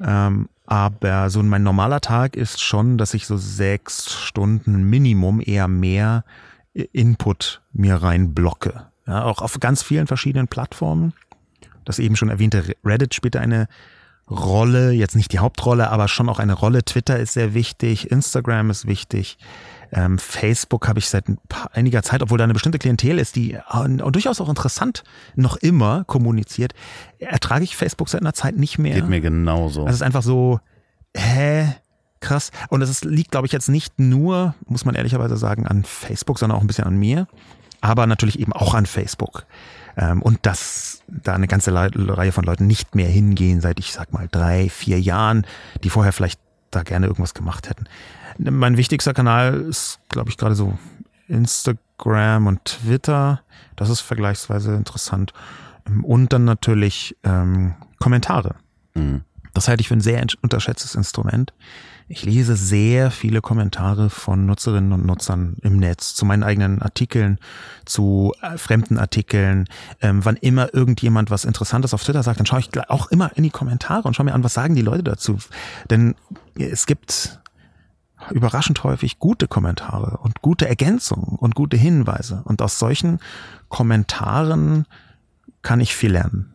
Ähm, 0.00 0.48
aber 0.66 1.30
so 1.30 1.42
mein 1.42 1.62
normaler 1.62 2.00
Tag 2.00 2.36
ist 2.36 2.62
schon, 2.62 2.98
dass 2.98 3.14
ich 3.14 3.26
so 3.26 3.36
sechs 3.36 4.12
Stunden 4.12 4.84
Minimum, 4.84 5.40
eher 5.44 5.66
mehr 5.66 6.24
Input 6.74 7.62
mir 7.72 7.96
reinblocke. 7.96 8.86
Ja, 9.06 9.24
auch 9.24 9.40
auf 9.40 9.58
ganz 9.58 9.82
vielen 9.82 10.06
verschiedenen 10.06 10.48
Plattformen. 10.48 11.14
Das 11.84 11.98
eben 11.98 12.16
schon 12.16 12.28
erwähnte 12.28 12.74
Reddit 12.84 13.14
spielt 13.14 13.36
eine 13.36 13.66
Rolle, 14.30 14.92
jetzt 14.92 15.16
nicht 15.16 15.32
die 15.32 15.38
Hauptrolle, 15.38 15.90
aber 15.90 16.08
schon 16.08 16.28
auch 16.28 16.38
eine 16.38 16.54
Rolle. 16.54 16.84
Twitter 16.84 17.18
ist 17.18 17.32
sehr 17.32 17.54
wichtig, 17.54 18.10
Instagram 18.10 18.70
ist 18.70 18.86
wichtig. 18.86 19.38
Ähm, 19.90 20.18
Facebook 20.18 20.86
habe 20.86 20.98
ich 20.98 21.08
seit 21.08 21.28
ein 21.28 21.38
paar, 21.48 21.70
einiger 21.72 22.02
Zeit, 22.02 22.22
obwohl 22.22 22.36
da 22.36 22.44
eine 22.44 22.52
bestimmte 22.52 22.78
Klientel 22.78 23.18
ist, 23.18 23.36
die 23.36 23.54
äh, 23.54 23.88
durchaus 24.12 24.40
auch 24.40 24.50
interessant 24.50 25.02
noch 25.34 25.56
immer 25.56 26.04
kommuniziert, 26.04 26.74
ertrage 27.18 27.64
ich 27.64 27.74
Facebook 27.74 28.10
seit 28.10 28.20
einer 28.20 28.34
Zeit 28.34 28.56
nicht 28.56 28.78
mehr. 28.78 28.96
Geht 28.96 29.08
mir 29.08 29.22
genauso. 29.22 29.80
Also 29.80 29.90
es 29.90 29.96
ist 29.96 30.02
einfach 30.02 30.22
so, 30.22 30.60
hä? 31.16 31.74
krass. 32.20 32.50
Und 32.68 32.82
ist, 32.82 33.04
liegt, 33.04 33.30
glaube 33.30 33.46
ich, 33.46 33.52
jetzt 33.52 33.68
nicht 33.68 33.98
nur, 33.98 34.54
muss 34.66 34.84
man 34.84 34.94
ehrlicherweise 34.94 35.36
sagen, 35.36 35.66
an 35.66 35.84
Facebook, 35.84 36.38
sondern 36.38 36.58
auch 36.58 36.62
ein 36.62 36.66
bisschen 36.66 36.84
an 36.84 36.96
mir. 36.96 37.26
Aber 37.80 38.06
natürlich 38.06 38.40
eben 38.40 38.52
auch 38.52 38.74
an 38.74 38.86
Facebook. 38.86 39.46
Ähm, 39.98 40.22
und 40.22 40.46
dass 40.46 41.02
da 41.08 41.34
eine 41.34 41.48
ganze 41.48 41.74
Reihe 41.74 42.32
von 42.32 42.44
Leuten 42.44 42.66
nicht 42.66 42.94
mehr 42.94 43.08
hingehen 43.08 43.60
seit, 43.60 43.80
ich 43.80 43.92
sag 43.92 44.12
mal, 44.12 44.28
drei, 44.30 44.68
vier 44.68 45.00
Jahren, 45.00 45.44
die 45.82 45.90
vorher 45.90 46.12
vielleicht 46.12 46.40
da 46.70 46.82
gerne 46.84 47.06
irgendwas 47.06 47.34
gemacht 47.34 47.68
hätten. 47.68 47.86
Mein 48.38 48.76
wichtigster 48.76 49.12
Kanal 49.12 49.54
ist, 49.62 49.98
glaube 50.08 50.30
ich, 50.30 50.36
gerade 50.36 50.54
so 50.54 50.78
Instagram 51.26 52.46
und 52.46 52.64
Twitter. 52.64 53.40
Das 53.74 53.90
ist 53.90 54.00
vergleichsweise 54.00 54.74
interessant. 54.74 55.32
Und 56.02 56.32
dann 56.32 56.44
natürlich 56.44 57.16
ähm, 57.24 57.74
Kommentare. 57.98 58.54
Mhm. 58.94 59.22
Das 59.54 59.66
halte 59.66 59.80
ich 59.80 59.88
für 59.88 59.96
ein 59.96 60.00
sehr 60.00 60.24
unterschätztes 60.42 60.94
Instrument. 60.94 61.52
Ich 62.10 62.24
lese 62.24 62.56
sehr 62.56 63.10
viele 63.10 63.42
Kommentare 63.42 64.08
von 64.08 64.46
Nutzerinnen 64.46 64.92
und 64.92 65.04
Nutzern 65.04 65.56
im 65.60 65.76
Netz 65.76 66.14
zu 66.14 66.24
meinen 66.24 66.42
eigenen 66.42 66.80
Artikeln, 66.80 67.38
zu 67.84 68.32
äh, 68.40 68.56
fremden 68.56 68.96
Artikeln. 68.96 69.66
Ähm, 70.00 70.24
wann 70.24 70.36
immer 70.36 70.72
irgendjemand 70.72 71.30
was 71.30 71.44
Interessantes 71.44 71.92
auf 71.92 72.02
Twitter 72.02 72.22
sagt, 72.22 72.38
dann 72.38 72.46
schaue 72.46 72.60
ich 72.60 72.70
auch 72.88 73.10
immer 73.10 73.36
in 73.36 73.42
die 73.42 73.50
Kommentare 73.50 74.08
und 74.08 74.14
schaue 74.14 74.24
mir 74.24 74.32
an, 74.32 74.42
was 74.42 74.54
sagen 74.54 74.74
die 74.74 74.80
Leute 74.80 75.02
dazu. 75.02 75.36
Denn 75.90 76.14
es 76.54 76.86
gibt 76.86 77.40
überraschend 78.30 78.82
häufig 78.84 79.18
gute 79.18 79.46
Kommentare 79.46 80.16
und 80.16 80.40
gute 80.40 80.66
Ergänzungen 80.66 81.36
und 81.36 81.54
gute 81.54 81.76
Hinweise. 81.76 82.40
Und 82.44 82.62
aus 82.62 82.78
solchen 82.78 83.20
Kommentaren 83.68 84.86
kann 85.60 85.80
ich 85.80 85.94
viel 85.94 86.12
lernen. 86.12 86.54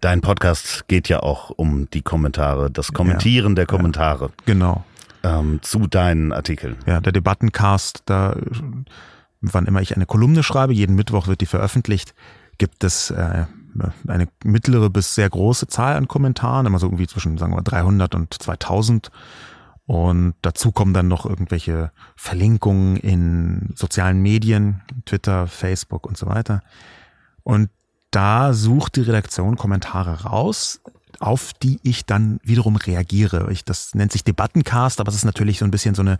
Dein 0.00 0.20
Podcast 0.20 0.86
geht 0.88 1.08
ja 1.08 1.20
auch 1.20 1.50
um 1.50 1.88
die 1.90 2.02
Kommentare, 2.02 2.70
das 2.70 2.92
Kommentieren 2.92 3.52
ja, 3.52 3.56
der 3.56 3.66
Kommentare. 3.66 4.26
Ja, 4.26 4.42
genau. 4.46 4.84
Ähm, 5.22 5.60
zu 5.62 5.86
deinen 5.86 6.32
Artikeln. 6.32 6.76
Ja, 6.86 7.00
der 7.00 7.12
Debattencast, 7.12 8.02
da, 8.06 8.36
wann 9.40 9.66
immer 9.66 9.82
ich 9.82 9.94
eine 9.94 10.06
Kolumne 10.06 10.42
schreibe, 10.42 10.72
jeden 10.72 10.96
Mittwoch 10.96 11.26
wird 11.26 11.42
die 11.42 11.46
veröffentlicht, 11.46 12.14
gibt 12.58 12.84
es 12.84 13.10
äh, 13.10 13.44
eine 14.06 14.28
mittlere 14.44 14.90
bis 14.90 15.14
sehr 15.14 15.28
große 15.28 15.66
Zahl 15.66 15.96
an 15.96 16.08
Kommentaren, 16.08 16.66
immer 16.66 16.78
so 16.78 16.86
irgendwie 16.86 17.06
zwischen, 17.06 17.38
sagen 17.38 17.54
wir, 17.54 17.62
300 17.62 18.14
und 18.14 18.34
2000. 18.34 19.10
Und 19.86 20.34
dazu 20.42 20.70
kommen 20.70 20.94
dann 20.94 21.08
noch 21.08 21.26
irgendwelche 21.26 21.90
Verlinkungen 22.14 22.96
in 22.96 23.72
sozialen 23.74 24.22
Medien, 24.22 24.82
Twitter, 25.04 25.46
Facebook 25.48 26.06
und 26.06 26.16
so 26.16 26.26
weiter. 26.26 26.62
Und 27.42 27.70
da 28.10 28.52
sucht 28.52 28.96
die 28.96 29.02
Redaktion 29.02 29.56
Kommentare 29.56 30.22
raus, 30.22 30.80
auf 31.18 31.52
die 31.52 31.78
ich 31.82 32.06
dann 32.06 32.40
wiederum 32.42 32.76
reagiere. 32.76 33.50
Ich, 33.52 33.64
das 33.64 33.94
nennt 33.94 34.12
sich 34.12 34.24
Debattencast, 34.24 35.00
aber 35.00 35.10
es 35.10 35.16
ist 35.16 35.24
natürlich 35.24 35.58
so 35.58 35.64
ein 35.64 35.70
bisschen 35.70 35.94
so 35.94 36.02
eine 36.02 36.18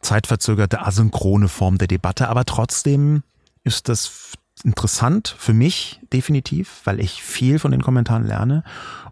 zeitverzögerte, 0.00 0.80
asynchrone 0.86 1.48
Form 1.48 1.78
der 1.78 1.88
Debatte. 1.88 2.28
Aber 2.28 2.44
trotzdem 2.44 3.22
ist 3.64 3.88
das 3.88 4.32
interessant 4.62 5.34
für 5.36 5.52
mich 5.52 6.00
definitiv, 6.12 6.82
weil 6.84 7.00
ich 7.00 7.22
viel 7.22 7.58
von 7.58 7.72
den 7.72 7.82
Kommentaren 7.82 8.26
lerne 8.26 8.62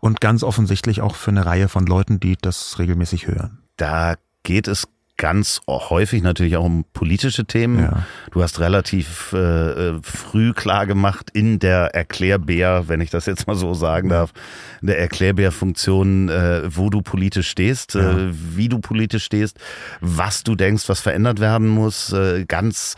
und 0.00 0.20
ganz 0.20 0.42
offensichtlich 0.42 1.00
auch 1.00 1.16
für 1.16 1.30
eine 1.30 1.44
Reihe 1.44 1.68
von 1.68 1.86
Leuten, 1.86 2.20
die 2.20 2.36
das 2.40 2.78
regelmäßig 2.78 3.26
hören. 3.26 3.58
Da 3.76 4.14
geht 4.44 4.68
es 4.68 4.88
ganz 5.16 5.60
häufig 5.68 6.22
natürlich 6.22 6.56
auch 6.56 6.64
um 6.64 6.84
politische 6.92 7.44
Themen. 7.44 7.80
Ja. 7.80 8.06
Du 8.32 8.42
hast 8.42 8.58
relativ 8.60 9.32
äh, 9.32 9.38
äh, 9.38 10.00
früh 10.02 10.52
klar 10.52 10.86
gemacht 10.86 11.30
in 11.32 11.58
der 11.58 11.94
Erklärbär, 11.94 12.84
wenn 12.88 13.00
ich 13.00 13.10
das 13.10 13.26
jetzt 13.26 13.46
mal 13.46 13.54
so 13.54 13.74
sagen 13.74 14.08
darf, 14.08 14.32
in 14.80 14.88
der 14.88 14.98
Erklärbär-Funktion, 14.98 16.28
äh, 16.28 16.62
wo 16.76 16.90
du 16.90 17.02
politisch 17.02 17.48
stehst, 17.48 17.94
ja. 17.94 18.10
äh, 18.10 18.30
wie 18.32 18.68
du 18.68 18.80
politisch 18.80 19.24
stehst, 19.24 19.58
was 20.00 20.42
du 20.42 20.54
denkst, 20.54 20.88
was 20.88 21.00
verändert 21.00 21.40
werden 21.40 21.68
muss, 21.68 22.12
äh, 22.12 22.44
ganz 22.46 22.96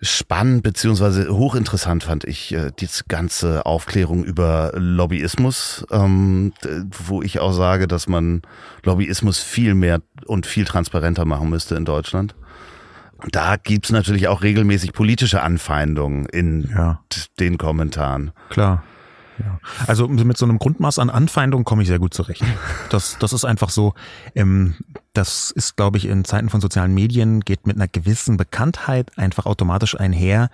spannend 0.00 0.62
beziehungsweise 0.62 1.28
hochinteressant 1.30 2.04
fand 2.04 2.24
ich 2.24 2.52
äh, 2.52 2.70
die 2.78 2.88
ganze 3.08 3.64
Aufklärung 3.64 4.24
über 4.24 4.72
Lobbyismus, 4.74 5.86
ähm, 5.90 6.52
wo 6.90 7.22
ich 7.22 7.40
auch 7.40 7.52
sage, 7.52 7.88
dass 7.88 8.06
man 8.06 8.42
Lobbyismus 8.82 9.38
viel 9.38 9.74
mehr 9.74 10.00
und 10.26 10.46
viel 10.46 10.64
transparenter 10.64 11.24
machen 11.24 11.48
müsste 11.48 11.76
in 11.76 11.84
Deutschland. 11.84 12.34
Da 13.32 13.56
gibt's 13.56 13.90
natürlich 13.90 14.28
auch 14.28 14.42
regelmäßig 14.42 14.92
politische 14.92 15.42
Anfeindungen 15.42 16.26
in 16.26 16.68
ja. 16.74 17.00
den 17.40 17.56
Kommentaren. 17.56 18.32
Klar. 18.50 18.84
Ja. 19.38 19.60
Also 19.86 20.08
mit 20.08 20.36
so 20.36 20.46
einem 20.46 20.58
Grundmaß 20.58 20.98
an 20.98 21.10
Anfeindung 21.10 21.64
komme 21.64 21.82
ich 21.82 21.88
sehr 21.88 21.98
gut 21.98 22.14
zurecht. 22.14 22.44
Das, 22.90 23.18
das 23.18 23.32
ist 23.32 23.44
einfach 23.44 23.70
so. 23.70 23.94
Ähm, 24.34 24.76
das 25.12 25.50
ist, 25.50 25.76
glaube 25.76 25.98
ich, 25.98 26.06
in 26.06 26.24
Zeiten 26.24 26.50
von 26.50 26.60
sozialen 26.60 26.94
Medien 26.94 27.40
geht 27.40 27.66
mit 27.66 27.76
einer 27.76 27.88
gewissen 27.88 28.36
Bekanntheit 28.36 29.18
einfach 29.18 29.46
automatisch 29.46 29.98
einher. 29.98 30.50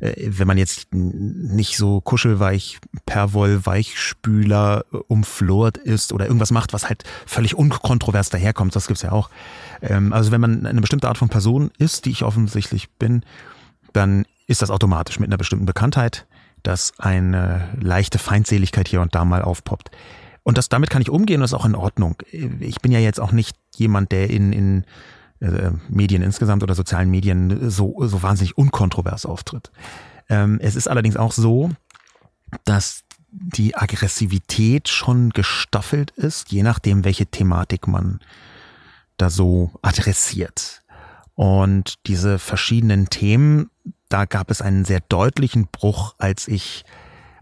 Äh, 0.00 0.14
wenn 0.28 0.46
man 0.46 0.58
jetzt 0.58 0.92
nicht 0.92 1.76
so 1.76 2.00
kuschelweich, 2.00 2.78
perwoll, 3.06 3.64
Weichspüler 3.64 4.84
umflort 5.08 5.76
ist 5.76 6.12
oder 6.12 6.26
irgendwas 6.26 6.50
macht, 6.50 6.72
was 6.72 6.88
halt 6.88 7.04
völlig 7.26 7.54
unkontrovers 7.54 8.30
daherkommt, 8.30 8.74
das 8.76 8.86
gibt's 8.86 9.02
ja 9.02 9.12
auch. 9.12 9.30
Ähm, 9.82 10.12
also 10.12 10.30
wenn 10.30 10.40
man 10.40 10.66
eine 10.66 10.80
bestimmte 10.80 11.08
Art 11.08 11.18
von 11.18 11.28
Person 11.28 11.70
ist, 11.78 12.04
die 12.04 12.10
ich 12.10 12.22
offensichtlich 12.22 12.90
bin, 12.90 13.22
dann 13.92 14.24
ist 14.46 14.62
das 14.62 14.70
automatisch 14.70 15.20
mit 15.20 15.28
einer 15.28 15.36
bestimmten 15.36 15.66
Bekanntheit 15.66 16.26
dass 16.68 16.92
eine 16.98 17.66
leichte 17.80 18.18
Feindseligkeit 18.18 18.88
hier 18.88 19.00
und 19.00 19.14
da 19.14 19.24
mal 19.24 19.40
aufpoppt. 19.40 19.90
Und 20.42 20.58
das, 20.58 20.68
damit 20.68 20.90
kann 20.90 21.00
ich 21.00 21.08
umgehen 21.08 21.36
und 21.36 21.40
das 21.40 21.52
ist 21.52 21.58
auch 21.58 21.64
in 21.64 21.74
Ordnung. 21.74 22.22
Ich 22.60 22.82
bin 22.82 22.92
ja 22.92 22.98
jetzt 22.98 23.20
auch 23.20 23.32
nicht 23.32 23.56
jemand, 23.76 24.12
der 24.12 24.28
in, 24.28 24.52
in 24.52 24.84
äh, 25.40 25.70
Medien 25.88 26.20
insgesamt 26.20 26.62
oder 26.62 26.74
sozialen 26.74 27.08
Medien 27.08 27.70
so, 27.70 27.96
so 28.06 28.22
wahnsinnig 28.22 28.58
unkontrovers 28.58 29.24
auftritt. 29.24 29.70
Ähm, 30.28 30.58
es 30.60 30.76
ist 30.76 30.88
allerdings 30.88 31.16
auch 31.16 31.32
so, 31.32 31.70
dass 32.66 33.04
die 33.30 33.74
Aggressivität 33.74 34.90
schon 34.90 35.30
gestaffelt 35.30 36.10
ist, 36.10 36.52
je 36.52 36.62
nachdem, 36.62 37.02
welche 37.02 37.24
Thematik 37.24 37.86
man 37.88 38.20
da 39.16 39.30
so 39.30 39.70
adressiert. 39.80 40.82
Und 41.34 41.94
diese 42.06 42.38
verschiedenen 42.38 43.08
Themen 43.08 43.70
da 44.08 44.24
gab 44.24 44.50
es 44.50 44.62
einen 44.62 44.84
sehr 44.84 45.00
deutlichen 45.08 45.66
Bruch, 45.66 46.14
als 46.18 46.48
ich 46.48 46.84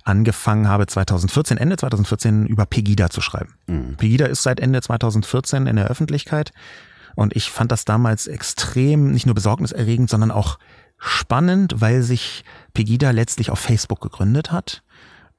angefangen 0.05 0.69
habe 0.69 0.87
2014, 0.87 1.59
Ende 1.59 1.77
2014 1.77 2.47
über 2.47 2.65
Pegida 2.65 3.11
zu 3.11 3.21
schreiben. 3.21 3.55
Mhm. 3.67 3.97
Pegida 3.97 4.27
ist 4.27 4.43
seit 4.43 4.61
Ende 4.61 4.81
2014 4.81 5.67
in 5.67 5.77
der 5.77 5.89
Öffentlichkeit 5.89 6.53
und 7.17 7.35
ich 7.35 7.51
fand 7.51 7.73
das 7.73 7.85
damals 7.85 8.29
extrem 8.29 9.11
nicht 9.11 9.27
nur 9.27 9.35
besorgniserregend, 9.35 10.09
sondern 10.09 10.31
auch 10.31 10.59
spannend, 10.99 11.81
weil 11.81 12.03
sich 12.03 12.45
Pegida 12.73 13.11
letztlich 13.11 13.51
auf 13.51 13.59
Facebook 13.59 14.01
gegründet 14.01 14.53
hat. 14.53 14.83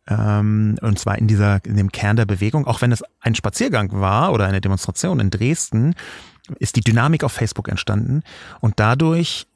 Ähm, 0.07 0.77
und 0.81 0.99
zwar 0.99 1.17
in 1.17 1.27
dieser, 1.27 1.63
in 1.65 1.77
dem 1.77 1.91
Kern 1.91 2.17
der 2.17 2.25
Bewegung, 2.25 2.67
auch 2.67 2.81
wenn 2.81 2.91
es 2.91 3.03
ein 3.21 3.35
Spaziergang 3.35 3.91
war 3.93 4.33
oder 4.33 4.47
eine 4.47 4.61
Demonstration 4.61 5.19
in 5.19 5.29
Dresden, 5.29 5.95
ist 6.59 6.75
die 6.75 6.81
Dynamik 6.81 7.23
auf 7.23 7.31
Facebook 7.31 7.67
entstanden 7.67 8.23
und 8.61 8.79
dadurch 8.79 9.47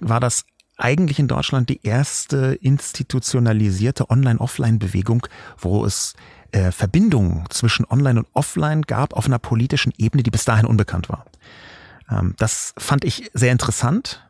war 0.00 0.20
das 0.20 0.44
eigentlich 0.78 1.18
in 1.18 1.28
Deutschland 1.28 1.68
die 1.68 1.84
erste 1.84 2.58
institutionalisierte 2.60 4.08
Online-Offline-Bewegung, 4.10 5.26
wo 5.58 5.84
es 5.84 6.14
äh, 6.52 6.72
Verbindungen 6.72 7.44
zwischen 7.50 7.84
Online 7.90 8.20
und 8.20 8.28
Offline 8.32 8.82
gab 8.82 9.12
auf 9.12 9.26
einer 9.26 9.38
politischen 9.38 9.92
Ebene, 9.98 10.22
die 10.22 10.30
bis 10.30 10.44
dahin 10.44 10.66
unbekannt 10.66 11.08
war. 11.08 11.26
Ähm, 12.10 12.34
das 12.38 12.72
fand 12.78 13.04
ich 13.04 13.30
sehr 13.34 13.52
interessant. 13.52 14.24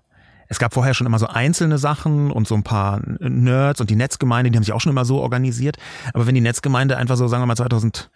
Es 0.49 0.59
gab 0.59 0.73
vorher 0.73 0.95
schon 0.95 1.07
immer 1.07 1.19
so 1.19 1.27
einzelne 1.27 1.77
Sachen 1.77 2.31
und 2.31 2.49
so 2.49 2.55
ein 2.55 2.63
paar 2.63 3.03
Nerds 3.21 3.81
und 3.83 3.91
die 3.91 3.97
Netzgemeinde, 3.97 4.51
die 4.51 4.57
haben 4.57 4.65
sich 4.65 4.73
auch 4.73 4.81
schon 4.81 4.91
immer 4.91 5.05
so 5.05 5.21
organisiert. 5.21 5.77
Aber 6.15 6.27
wenn 6.27 6.35
die 6.35 6.41
Netzgemeinde 6.41 6.97
einfach 6.97 7.17
so, 7.17 7.29
sagen 7.29 7.43
wir 7.43 7.47
mal 7.47 7.57
2010 7.57 8.09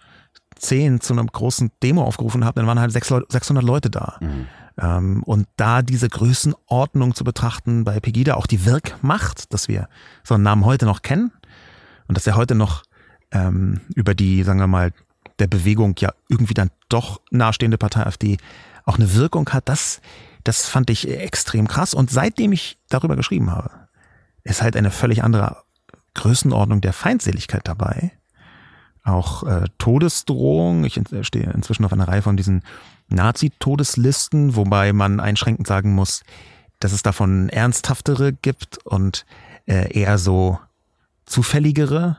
zu 1.01 1.13
einer 1.13 1.25
großen 1.25 1.71
Demo 1.83 2.03
aufgerufen 2.03 2.47
hat, 2.47 2.57
dann 2.57 2.67
waren 2.67 2.81
halt 2.81 2.93
600 2.93 3.63
Leute 3.63 3.91
da. 3.91 4.17
Mhm. 4.21 4.47
Ähm, 4.79 5.23
und 5.25 5.47
da 5.57 5.83
diese 5.83 6.09
Größenordnung 6.09 7.15
zu 7.15 7.25
betrachten 7.25 7.85
bei 7.85 8.01
Pegida, 8.01 8.35
auch 8.35 8.47
die 8.47 8.65
Wirkmacht, 8.65 9.53
dass 9.53 9.69
wir 9.69 9.89
so 10.25 10.35
einen 10.35 10.45
Namen 10.45 10.65
heute 10.65 10.87
noch 10.87 11.03
kennen 11.03 11.33
und 12.09 12.17
dass 12.17 12.27
er 12.27 12.37
heute 12.37 12.55
noch 12.55 12.83
ähm, 13.31 13.81
über 13.95 14.15
die, 14.15 14.43
sagen 14.43 14.61
wir 14.61 14.67
mal, 14.67 14.93
der 15.39 15.47
Bewegung 15.47 15.95
ja 15.99 16.13
irgendwie 16.29 16.55
dann 16.55 16.71
doch 16.89 17.21
nahestehende 17.31 17.79
Partei 17.79 18.05
AfD 18.05 18.39
auch 18.85 18.97
eine 18.97 19.15
Wirkung 19.15 19.49
hat, 19.51 19.69
das, 19.69 20.01
das 20.45 20.69
fand 20.69 20.91
ich 20.91 21.09
extrem 21.09 21.69
krass. 21.69 21.95
Und 21.95 22.11
seitdem 22.11 22.53
ich 22.53 22.79
darüber 22.89 23.17
geschrieben 23.17 23.51
habe, 23.51 23.71
ist 24.45 24.63
halt 24.63 24.77
eine 24.77 24.91
völlig 24.91 25.23
andere 25.23 25.63
Größenordnung 26.15 26.81
der 26.81 26.93
Feindseligkeit 26.93 27.67
dabei. 27.67 28.13
Auch 29.05 29.45
äh, 29.45 29.65
Todesdrohung. 29.79 30.85
Ich 30.85 31.01
stehe 31.23 31.51
inzwischen 31.53 31.85
auf 31.85 31.93
einer 31.93 32.09
Reihe 32.09 32.23
von 32.23 32.37
diesen 32.37 32.63
Nazi-Todeslisten, 33.15 34.57
wobei 34.57 34.93
man 34.93 35.21
einschränkend 35.21 35.67
sagen 35.67 35.95
muss, 35.95 36.23
dass 36.81 36.93
es 36.93 37.03
davon 37.03 37.49
ernsthaftere 37.49 38.33
gibt 38.33 38.79
und 38.85 39.25
äh, 39.67 39.93
eher 39.93 40.19
so 40.19 40.59
zufälligere 41.27 42.17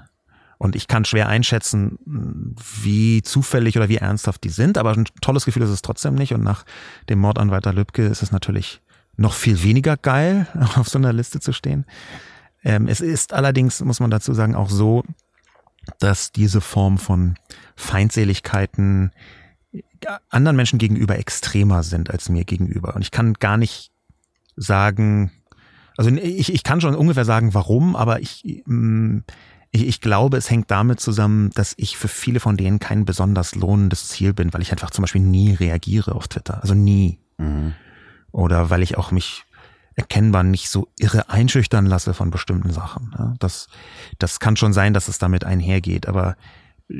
Und 0.58 0.76
ich 0.76 0.88
kann 0.88 1.04
schwer 1.04 1.28
einschätzen, 1.28 2.00
wie 2.06 3.22
zufällig 3.22 3.76
oder 3.76 3.90
wie 3.90 3.98
ernsthaft 3.98 4.44
die 4.44 4.50
sind, 4.50 4.78
aber 4.78 4.94
ein 4.94 5.06
tolles 5.22 5.46
Gefühl 5.46 5.64
ist 5.64 5.70
es 5.70 5.82
trotzdem 5.82 6.16
nicht. 6.16 6.34
Und 6.34 6.44
nach 6.44 6.64
dem 7.10 7.20
Mord 7.20 7.38
an 7.38 7.52
Walter 7.52 7.74
Lübcke 7.74 8.06
ist 8.06 8.24
es 8.24 8.32
natürlich 8.32 8.82
noch 9.18 9.34
viel 9.34 9.62
weniger 9.64 9.98
geil, 9.98 10.48
auf 10.76 10.88
so 10.88 10.98
einer 10.98 11.14
Liste 11.14 11.40
zu 11.40 11.52
stehen. 11.52 11.86
Ähm, 12.64 12.88
es 12.88 13.02
ist 13.02 13.34
allerdings, 13.34 13.82
muss 13.84 14.00
man 14.00 14.10
dazu 14.10 14.34
sagen, 14.34 14.56
auch 14.56 14.70
so, 14.70 15.04
dass 16.00 16.32
diese 16.32 16.62
Form 16.62 16.98
von 16.98 17.36
Feindseligkeiten 17.76 19.12
anderen 20.30 20.56
Menschen 20.56 20.80
gegenüber 20.80 21.18
extremer 21.18 21.84
sind 21.84 22.12
als 22.12 22.30
mir 22.30 22.46
gegenüber. 22.46 22.96
Und 22.96 23.02
ich 23.02 23.12
kann 23.12 23.34
gar 23.34 23.58
nicht 23.58 23.92
sagen, 24.56 25.32
also 25.98 26.12
ich, 26.12 26.54
ich 26.54 26.64
kann 26.64 26.82
schon 26.82 26.96
ungefähr 26.96 27.26
sagen, 27.26 27.54
warum, 27.54 27.96
aber 27.96 28.20
ich, 28.20 28.64
mm, 28.66 29.20
ich, 29.72 29.88
ich 29.88 30.02
glaube, 30.02 30.38
es 30.38 30.50
hängt 30.50 30.70
damit 30.70 31.00
zusammen, 31.00 31.50
dass 31.52 31.74
ich 31.78 31.98
für 31.98 32.08
viele 32.08 32.40
von 32.40 32.58
denen 32.58 32.80
kein 32.80 33.06
besonders 33.06 33.56
lohnendes 33.56 34.08
Ziel 34.08 34.34
bin, 34.34 34.54
weil 34.54 34.62
ich 34.62 34.72
einfach 34.72 34.92
zum 34.92 35.04
Beispiel 35.04 35.22
nie 35.22 35.54
reagiere 35.54 36.14
auf 36.14 36.28
Twitter. 36.28 36.62
Also 36.62 36.76
nie. 36.76 37.20
Mhm. 37.38 37.74
Oder 38.32 38.70
weil 38.70 38.84
ich 38.84 38.98
auch 38.98 39.12
mich 39.12 39.46
erkennbar 39.96 40.44
nicht 40.44 40.70
so 40.70 40.88
irre 40.98 41.30
einschüchtern 41.30 41.86
lasse 41.86 42.14
von 42.14 42.32
bestimmten 42.32 42.72
Sachen. 42.72 43.36
Das, 43.40 43.68
das 44.18 44.40
kann 44.40 44.56
schon 44.56 44.74
sein, 44.74 44.94
dass 44.94 45.08
es 45.08 45.20
damit 45.20 45.44
einhergeht, 45.44 46.08
aber 46.08 46.36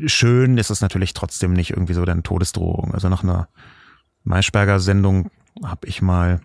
schön 0.06 0.58
ist 0.58 0.70
es 0.70 0.82
natürlich 0.82 1.14
trotzdem 1.14 1.54
nicht 1.54 1.72
irgendwie 1.72 1.94
so 1.94 2.06
deine 2.06 2.24
Todesdrohung. 2.24 2.94
Also 2.94 3.10
nach 3.10 3.24
einer 3.24 3.48
Maischberger-Sendung 4.24 5.30
habe 5.64 5.88
ich 5.88 6.02
mal 6.02 6.42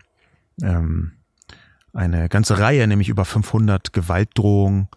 ähm, 0.63 1.13
eine 1.93 2.29
ganze 2.29 2.59
Reihe, 2.59 2.87
nämlich 2.87 3.09
über 3.09 3.25
500 3.25 3.93
Gewaltdrohungen 3.93 4.89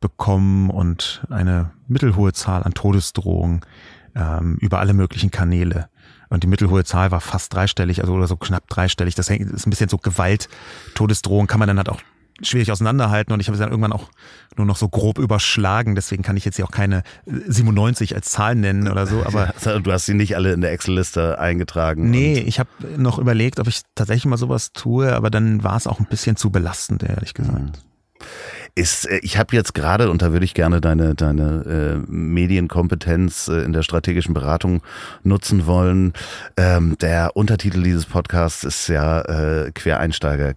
bekommen 0.00 0.70
und 0.70 1.24
eine 1.30 1.70
mittelhohe 1.88 2.32
Zahl 2.32 2.62
an 2.62 2.74
Todesdrohungen 2.74 3.60
ähm, 4.14 4.56
über 4.60 4.80
alle 4.80 4.92
möglichen 4.92 5.30
Kanäle. 5.30 5.88
Und 6.28 6.42
die 6.42 6.46
mittelhohe 6.46 6.84
Zahl 6.84 7.10
war 7.10 7.20
fast 7.20 7.54
dreistellig, 7.54 8.00
also 8.00 8.14
oder 8.14 8.26
so 8.26 8.36
knapp 8.36 8.68
dreistellig. 8.68 9.14
Das 9.14 9.28
ist 9.28 9.66
ein 9.66 9.70
bisschen 9.70 9.88
so 9.88 9.98
Gewalt, 9.98 10.48
Todesdrohung 10.94 11.46
kann 11.46 11.58
man 11.58 11.68
dann 11.68 11.78
halt 11.78 11.88
auch 11.88 12.00
schwierig 12.42 12.72
auseinanderhalten 12.72 13.32
und 13.32 13.40
ich 13.40 13.46
habe 13.46 13.54
es 13.54 13.60
dann 13.60 13.70
irgendwann 13.70 13.92
auch 13.92 14.10
nur 14.56 14.66
noch 14.66 14.76
so 14.76 14.88
grob 14.88 15.18
überschlagen, 15.18 15.94
deswegen 15.94 16.22
kann 16.22 16.36
ich 16.36 16.44
jetzt 16.44 16.56
hier 16.56 16.64
auch 16.64 16.70
keine 16.70 17.02
97 17.26 18.14
als 18.14 18.30
Zahl 18.30 18.54
nennen 18.54 18.88
oder 18.88 19.06
so, 19.06 19.24
aber 19.24 19.54
du 19.82 19.92
hast 19.92 20.06
sie 20.06 20.14
nicht 20.14 20.36
alle 20.36 20.52
in 20.52 20.60
der 20.60 20.72
Excel-Liste 20.72 21.38
eingetragen. 21.38 22.10
Nee, 22.10 22.38
ich 22.40 22.58
habe 22.58 22.70
noch 22.96 23.18
überlegt, 23.18 23.60
ob 23.60 23.68
ich 23.68 23.82
tatsächlich 23.94 24.26
mal 24.26 24.36
sowas 24.36 24.72
tue, 24.72 25.14
aber 25.14 25.30
dann 25.30 25.62
war 25.62 25.76
es 25.76 25.86
auch 25.86 26.00
ein 26.00 26.06
bisschen 26.06 26.36
zu 26.36 26.50
belastend, 26.50 27.02
ehrlich 27.02 27.34
gesagt. 27.34 27.60
Mhm 27.60 27.72
ist, 28.74 29.06
äh, 29.06 29.18
ich 29.22 29.38
habe 29.38 29.54
jetzt 29.54 29.74
gerade, 29.74 30.10
und 30.10 30.22
da 30.22 30.32
würde 30.32 30.44
ich 30.44 30.54
gerne 30.54 30.80
deine, 30.80 31.14
deine 31.14 32.02
äh, 32.06 32.10
Medienkompetenz 32.10 33.48
äh, 33.48 33.62
in 33.62 33.72
der 33.72 33.82
strategischen 33.82 34.34
Beratung 34.34 34.82
nutzen 35.22 35.66
wollen. 35.66 36.12
Ähm, 36.56 36.96
der 37.00 37.36
Untertitel 37.36 37.82
dieses 37.82 38.06
Podcasts 38.06 38.64
ist 38.64 38.88
ja 38.88 39.20
äh, 39.20 39.70
Quereinsteiger, 39.72 40.54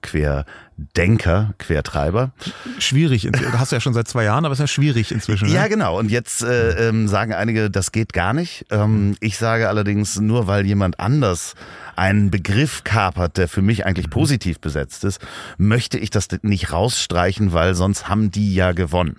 Querdenker, 0.77 1.53
Quertreiber. 1.57 2.31
Schwierig, 2.77 3.29
hast 3.53 3.71
du 3.71 3.75
ja 3.75 3.79
schon 3.79 3.93
seit 3.93 4.07
zwei 4.07 4.25
Jahren, 4.25 4.45
aber 4.45 4.53
es 4.53 4.59
ist 4.59 4.63
ja 4.63 4.67
schwierig 4.67 5.11
inzwischen. 5.11 5.47
Ne? 5.47 5.53
Ja, 5.53 5.67
genau. 5.67 5.97
Und 5.97 6.11
jetzt 6.11 6.43
äh, 6.43 6.89
ähm, 6.89 7.07
sagen 7.07 7.33
einige, 7.33 7.71
das 7.71 7.91
geht 7.91 8.13
gar 8.13 8.33
nicht. 8.33 8.65
Ähm, 8.69 9.15
ich 9.19 9.37
sage 9.37 9.69
allerdings, 9.69 10.19
nur 10.19 10.47
weil 10.47 10.65
jemand 10.65 10.99
anders 10.99 11.55
einen 11.95 12.29
Begriff 12.29 12.83
kapert, 12.83 13.37
der 13.37 13.47
für 13.47 13.63
mich 13.63 13.85
eigentlich 13.85 14.09
positiv 14.09 14.59
besetzt 14.59 15.03
ist, 15.03 15.19
möchte 15.57 15.97
ich 15.97 16.11
das 16.11 16.27
nicht 16.43 16.71
rausstreichen, 16.71 17.53
weil 17.53 17.73
sonst 17.73 18.07
haben 18.07 18.29
die 18.29 18.53
ja 18.53 18.71
gewonnen. 18.71 19.17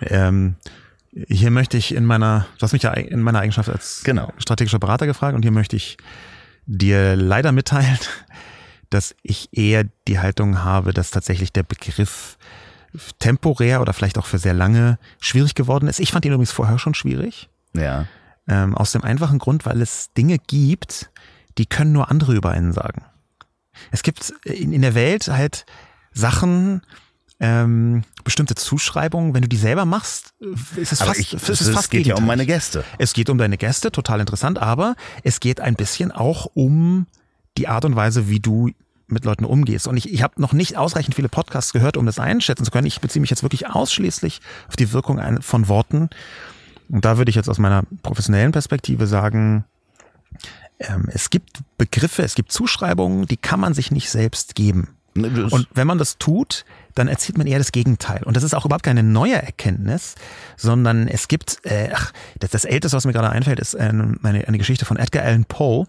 Ähm, 0.00 0.56
hier 1.28 1.50
möchte 1.50 1.76
ich 1.76 1.94
in 1.94 2.06
meiner, 2.06 2.46
du 2.58 2.62
hast 2.62 2.72
mich 2.72 2.84
ja 2.84 2.92
in 2.92 3.20
meiner 3.20 3.40
Eigenschaft 3.40 3.68
als 3.68 4.02
genau. 4.02 4.32
strategischer 4.38 4.78
Berater 4.78 5.06
gefragt 5.06 5.34
und 5.34 5.42
hier 5.42 5.50
möchte 5.50 5.76
ich 5.76 5.98
dir 6.66 7.16
leider 7.16 7.52
mitteilen, 7.52 7.98
dass 8.90 9.14
ich 9.22 9.48
eher 9.52 9.84
die 10.06 10.18
Haltung 10.18 10.62
habe, 10.62 10.92
dass 10.92 11.10
tatsächlich 11.10 11.52
der 11.52 11.62
Begriff 11.62 12.36
temporär 13.18 13.80
oder 13.80 13.92
vielleicht 13.92 14.18
auch 14.18 14.26
für 14.26 14.38
sehr 14.38 14.54
lange 14.54 14.98
schwierig 15.20 15.54
geworden 15.54 15.88
ist. 15.88 16.00
Ich 16.00 16.12
fand 16.12 16.24
ihn 16.24 16.32
übrigens 16.32 16.52
vorher 16.52 16.78
schon 16.78 16.94
schwierig. 16.94 17.48
Ja. 17.72 18.06
Ähm, 18.48 18.76
aus 18.76 18.92
dem 18.92 19.04
einfachen 19.04 19.38
Grund, 19.38 19.64
weil 19.64 19.80
es 19.80 20.12
Dinge 20.14 20.38
gibt, 20.38 21.10
die 21.56 21.66
können 21.66 21.92
nur 21.92 22.10
andere 22.10 22.34
über 22.34 22.50
einen 22.50 22.72
sagen. 22.72 23.04
Es 23.92 24.02
gibt 24.02 24.34
in, 24.44 24.72
in 24.72 24.82
der 24.82 24.94
Welt 24.94 25.28
halt 25.28 25.66
Sachen, 26.12 26.82
ähm, 27.38 28.02
bestimmte 28.24 28.54
Zuschreibungen, 28.54 29.34
wenn 29.34 29.42
du 29.42 29.48
die 29.48 29.56
selber 29.56 29.84
machst, 29.84 30.34
ist 30.76 30.92
es 30.92 31.00
aber 31.00 31.10
fast, 31.10 31.20
ich, 31.20 31.32
ist 31.32 31.48
es, 31.48 31.60
es 31.62 31.70
fast 31.70 31.90
geht 31.90 32.06
ja 32.06 32.16
um 32.16 32.26
meine 32.26 32.44
Gäste. 32.44 32.84
Es 32.98 33.14
geht 33.14 33.30
um 33.30 33.38
deine 33.38 33.56
Gäste, 33.56 33.90
total 33.90 34.20
interessant, 34.20 34.58
aber 34.58 34.94
es 35.22 35.40
geht 35.40 35.60
ein 35.60 35.74
bisschen 35.74 36.12
auch 36.12 36.46
um 36.52 37.06
die 37.56 37.68
Art 37.68 37.84
und 37.84 37.96
Weise, 37.96 38.28
wie 38.28 38.40
du 38.40 38.70
mit 39.06 39.24
Leuten 39.24 39.44
umgehst. 39.44 39.88
Und 39.88 39.96
ich, 39.96 40.12
ich 40.12 40.22
habe 40.22 40.40
noch 40.40 40.52
nicht 40.52 40.76
ausreichend 40.76 41.14
viele 41.14 41.28
Podcasts 41.28 41.72
gehört, 41.72 41.96
um 41.96 42.06
das 42.06 42.18
einschätzen 42.18 42.64
zu 42.64 42.70
können. 42.70 42.86
Ich 42.86 43.00
beziehe 43.00 43.20
mich 43.20 43.30
jetzt 43.30 43.42
wirklich 43.42 43.68
ausschließlich 43.68 44.40
auf 44.68 44.76
die 44.76 44.92
Wirkung 44.92 45.42
von 45.42 45.68
Worten. 45.68 46.10
Und 46.88 47.04
da 47.04 47.18
würde 47.18 47.30
ich 47.30 47.36
jetzt 47.36 47.48
aus 47.48 47.58
meiner 47.58 47.82
professionellen 48.02 48.52
Perspektive 48.52 49.06
sagen, 49.06 49.64
ähm, 50.78 51.08
es 51.12 51.30
gibt 51.30 51.60
Begriffe, 51.76 52.22
es 52.22 52.34
gibt 52.34 52.52
Zuschreibungen, 52.52 53.26
die 53.26 53.36
kann 53.36 53.60
man 53.60 53.74
sich 53.74 53.90
nicht 53.90 54.10
selbst 54.10 54.54
geben. 54.54 54.88
Ne, 55.14 55.48
und 55.50 55.66
wenn 55.74 55.86
man 55.86 55.98
das 55.98 56.18
tut, 56.18 56.64
dann 56.94 57.08
erzählt 57.08 57.36
man 57.36 57.46
eher 57.46 57.58
das 57.58 57.72
Gegenteil. 57.72 58.22
Und 58.24 58.36
das 58.36 58.44
ist 58.44 58.54
auch 58.54 58.64
überhaupt 58.64 58.84
keine 58.84 59.02
neue 59.02 59.34
Erkenntnis, 59.34 60.14
sondern 60.56 61.08
es 61.08 61.28
gibt, 61.28 61.58
äh, 61.64 61.90
ach, 61.92 62.12
das, 62.38 62.50
das 62.50 62.64
Älteste, 62.64 62.96
was 62.96 63.04
mir 63.06 63.12
gerade 63.12 63.30
einfällt, 63.30 63.60
ist 63.60 63.76
eine, 63.76 64.16
eine, 64.22 64.46
eine 64.46 64.58
Geschichte 64.58 64.84
von 64.84 64.96
Edgar 64.96 65.24
Allan 65.24 65.44
Poe, 65.44 65.86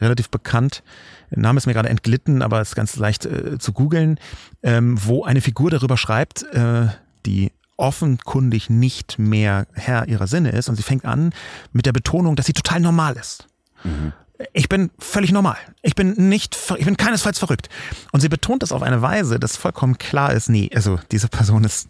relativ 0.00 0.30
bekannt. 0.30 0.82
Der 1.30 1.40
Name 1.40 1.58
ist 1.58 1.66
mir 1.66 1.74
gerade 1.74 1.88
entglitten, 1.88 2.42
aber 2.42 2.60
ist 2.60 2.74
ganz 2.74 2.96
leicht 2.96 3.26
äh, 3.26 3.58
zu 3.58 3.72
googeln, 3.72 4.18
ähm, 4.62 4.98
wo 5.02 5.24
eine 5.24 5.40
Figur 5.40 5.70
darüber 5.70 5.96
schreibt, 5.96 6.42
äh, 6.54 6.88
die 7.26 7.52
offenkundig 7.76 8.70
nicht 8.70 9.18
mehr 9.18 9.66
Herr 9.72 10.08
ihrer 10.08 10.26
Sinne 10.26 10.50
ist 10.50 10.68
und 10.68 10.76
sie 10.76 10.82
fängt 10.82 11.04
an 11.04 11.32
mit 11.72 11.86
der 11.86 11.92
Betonung, 11.92 12.34
dass 12.34 12.46
sie 12.46 12.52
total 12.52 12.80
normal 12.80 13.16
ist. 13.16 13.46
Mhm 13.84 14.12
ich 14.52 14.68
bin 14.68 14.90
völlig 14.98 15.32
normal. 15.32 15.56
Ich 15.82 15.94
bin 15.94 16.12
nicht, 16.28 16.56
ich 16.76 16.84
bin 16.84 16.96
keinesfalls 16.96 17.38
verrückt. 17.38 17.68
Und 18.12 18.20
sie 18.20 18.28
betont 18.28 18.62
das 18.62 18.72
auf 18.72 18.82
eine 18.82 19.02
Weise, 19.02 19.38
dass 19.38 19.56
vollkommen 19.56 19.98
klar 19.98 20.32
ist, 20.32 20.48
nee, 20.48 20.70
also 20.74 20.98
diese 21.10 21.28
Person 21.28 21.64
ist 21.64 21.88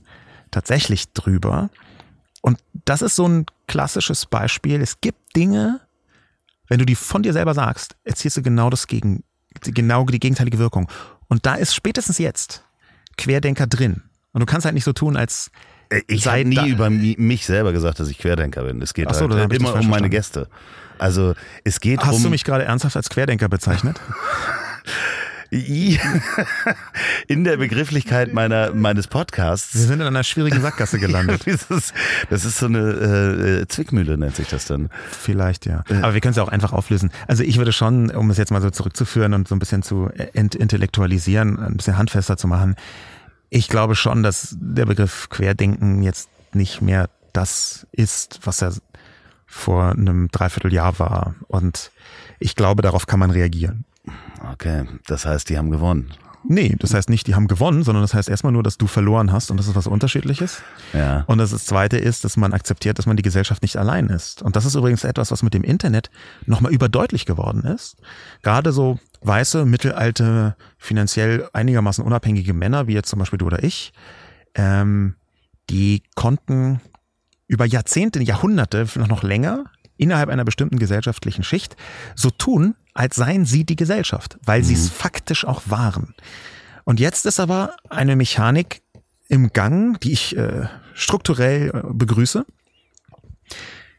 tatsächlich 0.51 1.12
drüber. 1.12 1.70
Und 2.41 2.59
das 2.85 3.03
ist 3.03 3.16
so 3.16 3.26
ein 3.29 3.47
klassisches 3.66 4.26
Beispiel. 4.26 4.81
Es 4.81 5.01
gibt 5.01 5.37
Dinge, 5.37 5.81
wenn 6.69 6.79
du 6.79 6.87
die 6.87 6.95
von 6.95 7.23
dir 7.23 7.33
selber 7.33 7.55
sagst, 7.55 7.97
erzielst 8.05 8.37
du 8.37 8.43
genau 8.43 8.71
das 8.71 8.87
Gegen, 8.87 9.25
genau 9.62 10.05
die 10.05 10.21
gegenteilige 10.21 10.59
Wirkung. 10.59 10.91
Und 11.29 11.47
da 11.47 11.55
ist 11.55 11.75
spätestens 11.75 12.19
jetzt 12.19 12.64
Querdenker 13.16 13.66
drin. 13.66 14.03
Und 14.33 14.41
du 14.41 14.47
kannst 14.47 14.64
halt 14.64 14.75
nicht 14.75 14.85
so 14.85 14.93
tun, 14.93 15.16
als 15.16 15.51
ich 16.07 16.27
habe 16.27 16.45
nie 16.45 16.69
über 16.69 16.91
mich 16.91 17.47
selber 17.47 17.73
gesagt, 17.73 17.99
dass 17.99 18.09
ich 18.09 18.19
Querdenker 18.19 18.64
bin. 18.64 18.83
Es 18.83 18.93
geht 18.93 19.12
so, 19.14 19.29
halt 19.29 19.53
immer 19.53 19.75
um 19.75 19.89
meine 19.89 20.11
Gäste. 20.11 20.49
Also 20.99 21.35
es 21.64 21.81
geht 21.81 22.01
Hast 22.01 22.09
um. 22.09 22.14
Hast 22.14 22.25
du 22.25 22.31
mich 22.31 22.45
gerade 22.45 22.64
ernsthaft 22.64 22.97
als 22.97 23.09
Querdenker 23.09 23.49
bezeichnet? 23.49 23.99
in 27.27 27.45
der 27.45 27.57
Begrifflichkeit 27.57 28.35
meiner, 28.35 28.75
meines 28.75 29.07
Podcasts. 29.07 29.75
Wir 29.75 29.83
sind 29.83 30.01
in 30.01 30.07
einer 30.07 30.25
schwierigen 30.25 30.61
Sackgasse 30.61 30.99
gelandet. 31.01 31.47
das, 31.47 31.71
ist, 31.71 31.95
das 32.29 32.45
ist 32.45 32.59
so 32.59 32.67
eine 32.67 33.61
äh, 33.63 33.69
Zwickmühle, 33.69 34.19
nennt 34.19 34.37
sich 34.37 34.49
das 34.49 34.67
dann. 34.67 34.91
Vielleicht, 35.11 35.65
ja. 35.65 35.85
Aber 36.03 36.13
wir 36.15 36.21
können 36.21 36.33
es 36.33 36.37
ja 36.37 36.43
auch 36.43 36.49
einfach 36.49 36.73
auflösen. 36.73 37.11
Also 37.27 37.45
ich 37.45 37.57
würde 37.57 37.73
schon, 37.73 38.11
um 38.11 38.29
es 38.31 38.37
jetzt 38.37 38.51
mal 38.51 38.61
so 38.61 38.71
zurückzuführen 38.71 39.33
und 39.33 39.49
so 39.49 39.55
ein 39.55 39.59
bisschen 39.59 39.83
zu 39.83 40.11
ent 40.35 40.55
intellektualisieren, 40.55 41.59
ein 41.59 41.77
bisschen 41.77 41.97
handfester 41.97 42.37
zu 42.37 42.47
machen, 42.47 42.77
ich 43.51 43.69
glaube 43.69 43.95
schon, 43.95 44.23
dass 44.23 44.55
der 44.61 44.85
Begriff 44.85 45.31
Querdenken 45.31 46.03
jetzt 46.03 46.29
nicht 46.53 46.83
mehr 46.83 47.09
das 47.33 47.87
ist, 47.93 48.41
was 48.45 48.63
er 48.63 48.75
vor 49.47 49.93
einem 49.93 50.29
Dreivierteljahr 50.29 50.99
war. 50.99 51.35
Und 51.47 51.91
ich 52.39 52.55
glaube, 52.55 52.83
darauf 52.83 53.07
kann 53.07 53.19
man 53.19 53.31
reagieren. 53.31 53.85
Okay, 54.53 54.86
das 55.07 55.26
heißt, 55.26 55.49
die 55.49 55.59
haben 55.59 55.70
gewonnen. 55.70 56.12
Nee, 56.45 56.76
das 56.78 56.95
heißt 56.95 57.11
nicht, 57.11 57.26
die 57.26 57.34
haben 57.34 57.49
gewonnen, 57.49 57.82
sondern 57.82 58.03
das 58.03 58.14
heißt 58.14 58.28
erstmal 58.28 58.53
nur, 58.53 58.62
dass 58.62 58.78
du 58.78 58.86
verloren 58.86 59.32
hast 59.32 59.51
und 59.51 59.57
das 59.59 59.66
ist 59.66 59.74
was 59.74 59.86
Unterschiedliches. 59.86 60.62
Ja. 60.93 61.24
Und 61.26 61.39
das, 61.39 61.51
das 61.51 61.66
Zweite 61.66 61.99
ist, 61.99 62.24
dass 62.24 62.36
man 62.36 62.53
akzeptiert, 62.53 62.99
dass 62.99 63.07
man 63.07 63.16
die 63.16 63.22
Gesellschaft 63.22 63.62
nicht 63.62 63.76
allein 63.76 64.07
ist. 64.07 64.43
Und 64.43 64.55
das 64.55 64.64
ist 64.64 64.74
übrigens 64.74 65.05
etwas, 65.05 65.30
was 65.30 65.43
mit 65.43 65.53
dem 65.53 65.64
Internet 65.64 66.11
nochmal 66.47 66.72
überdeutlich 66.72 67.26
geworden 67.26 67.64
ist. 67.64 67.97
Gerade 68.43 68.72
so 68.72 68.99
weiße, 69.22 69.64
mittelalte, 69.64 70.57
finanziell 70.78 71.49
einigermaßen 71.53 72.05
unabhängige 72.05 72.55
Männer, 72.55 72.86
wie 72.86 72.95
jetzt 72.95 73.11
zum 73.11 73.18
Beispiel 73.18 73.39
du 73.39 73.47
oder 73.47 73.64
ich, 73.64 73.93
ähm, 74.55 75.16
die 75.70 76.03
konnten 76.14 76.80
über 77.49 77.64
Jahrzehnte, 77.64 78.22
Jahrhunderte, 78.22 78.86
noch, 78.95 79.09
noch 79.09 79.22
länger 79.22 79.64
innerhalb 79.97 80.28
einer 80.28 80.45
bestimmten 80.45 80.78
gesellschaftlichen 80.78 81.43
Schicht 81.43 81.76
so 82.14 82.30
tun, 82.30 82.76
als 82.99 83.15
seien 83.15 83.45
sie 83.45 83.65
die 83.65 83.77
Gesellschaft, 83.77 84.39
weil 84.45 84.61
mhm. 84.61 84.65
sie 84.65 84.75
es 84.75 84.89
faktisch 84.89 85.45
auch 85.45 85.63
waren. 85.67 86.15
Und 86.83 86.99
jetzt 86.99 87.27
ist 87.27 87.39
aber 87.39 87.77
eine 87.89 88.17
Mechanik 88.17 88.83
im 89.29 89.53
Gang, 89.53 90.01
die 90.01 90.11
ich 90.11 90.37
äh, 90.37 90.67
strukturell 90.95 91.69
äh, 91.69 91.83
begrüße, 91.93 92.45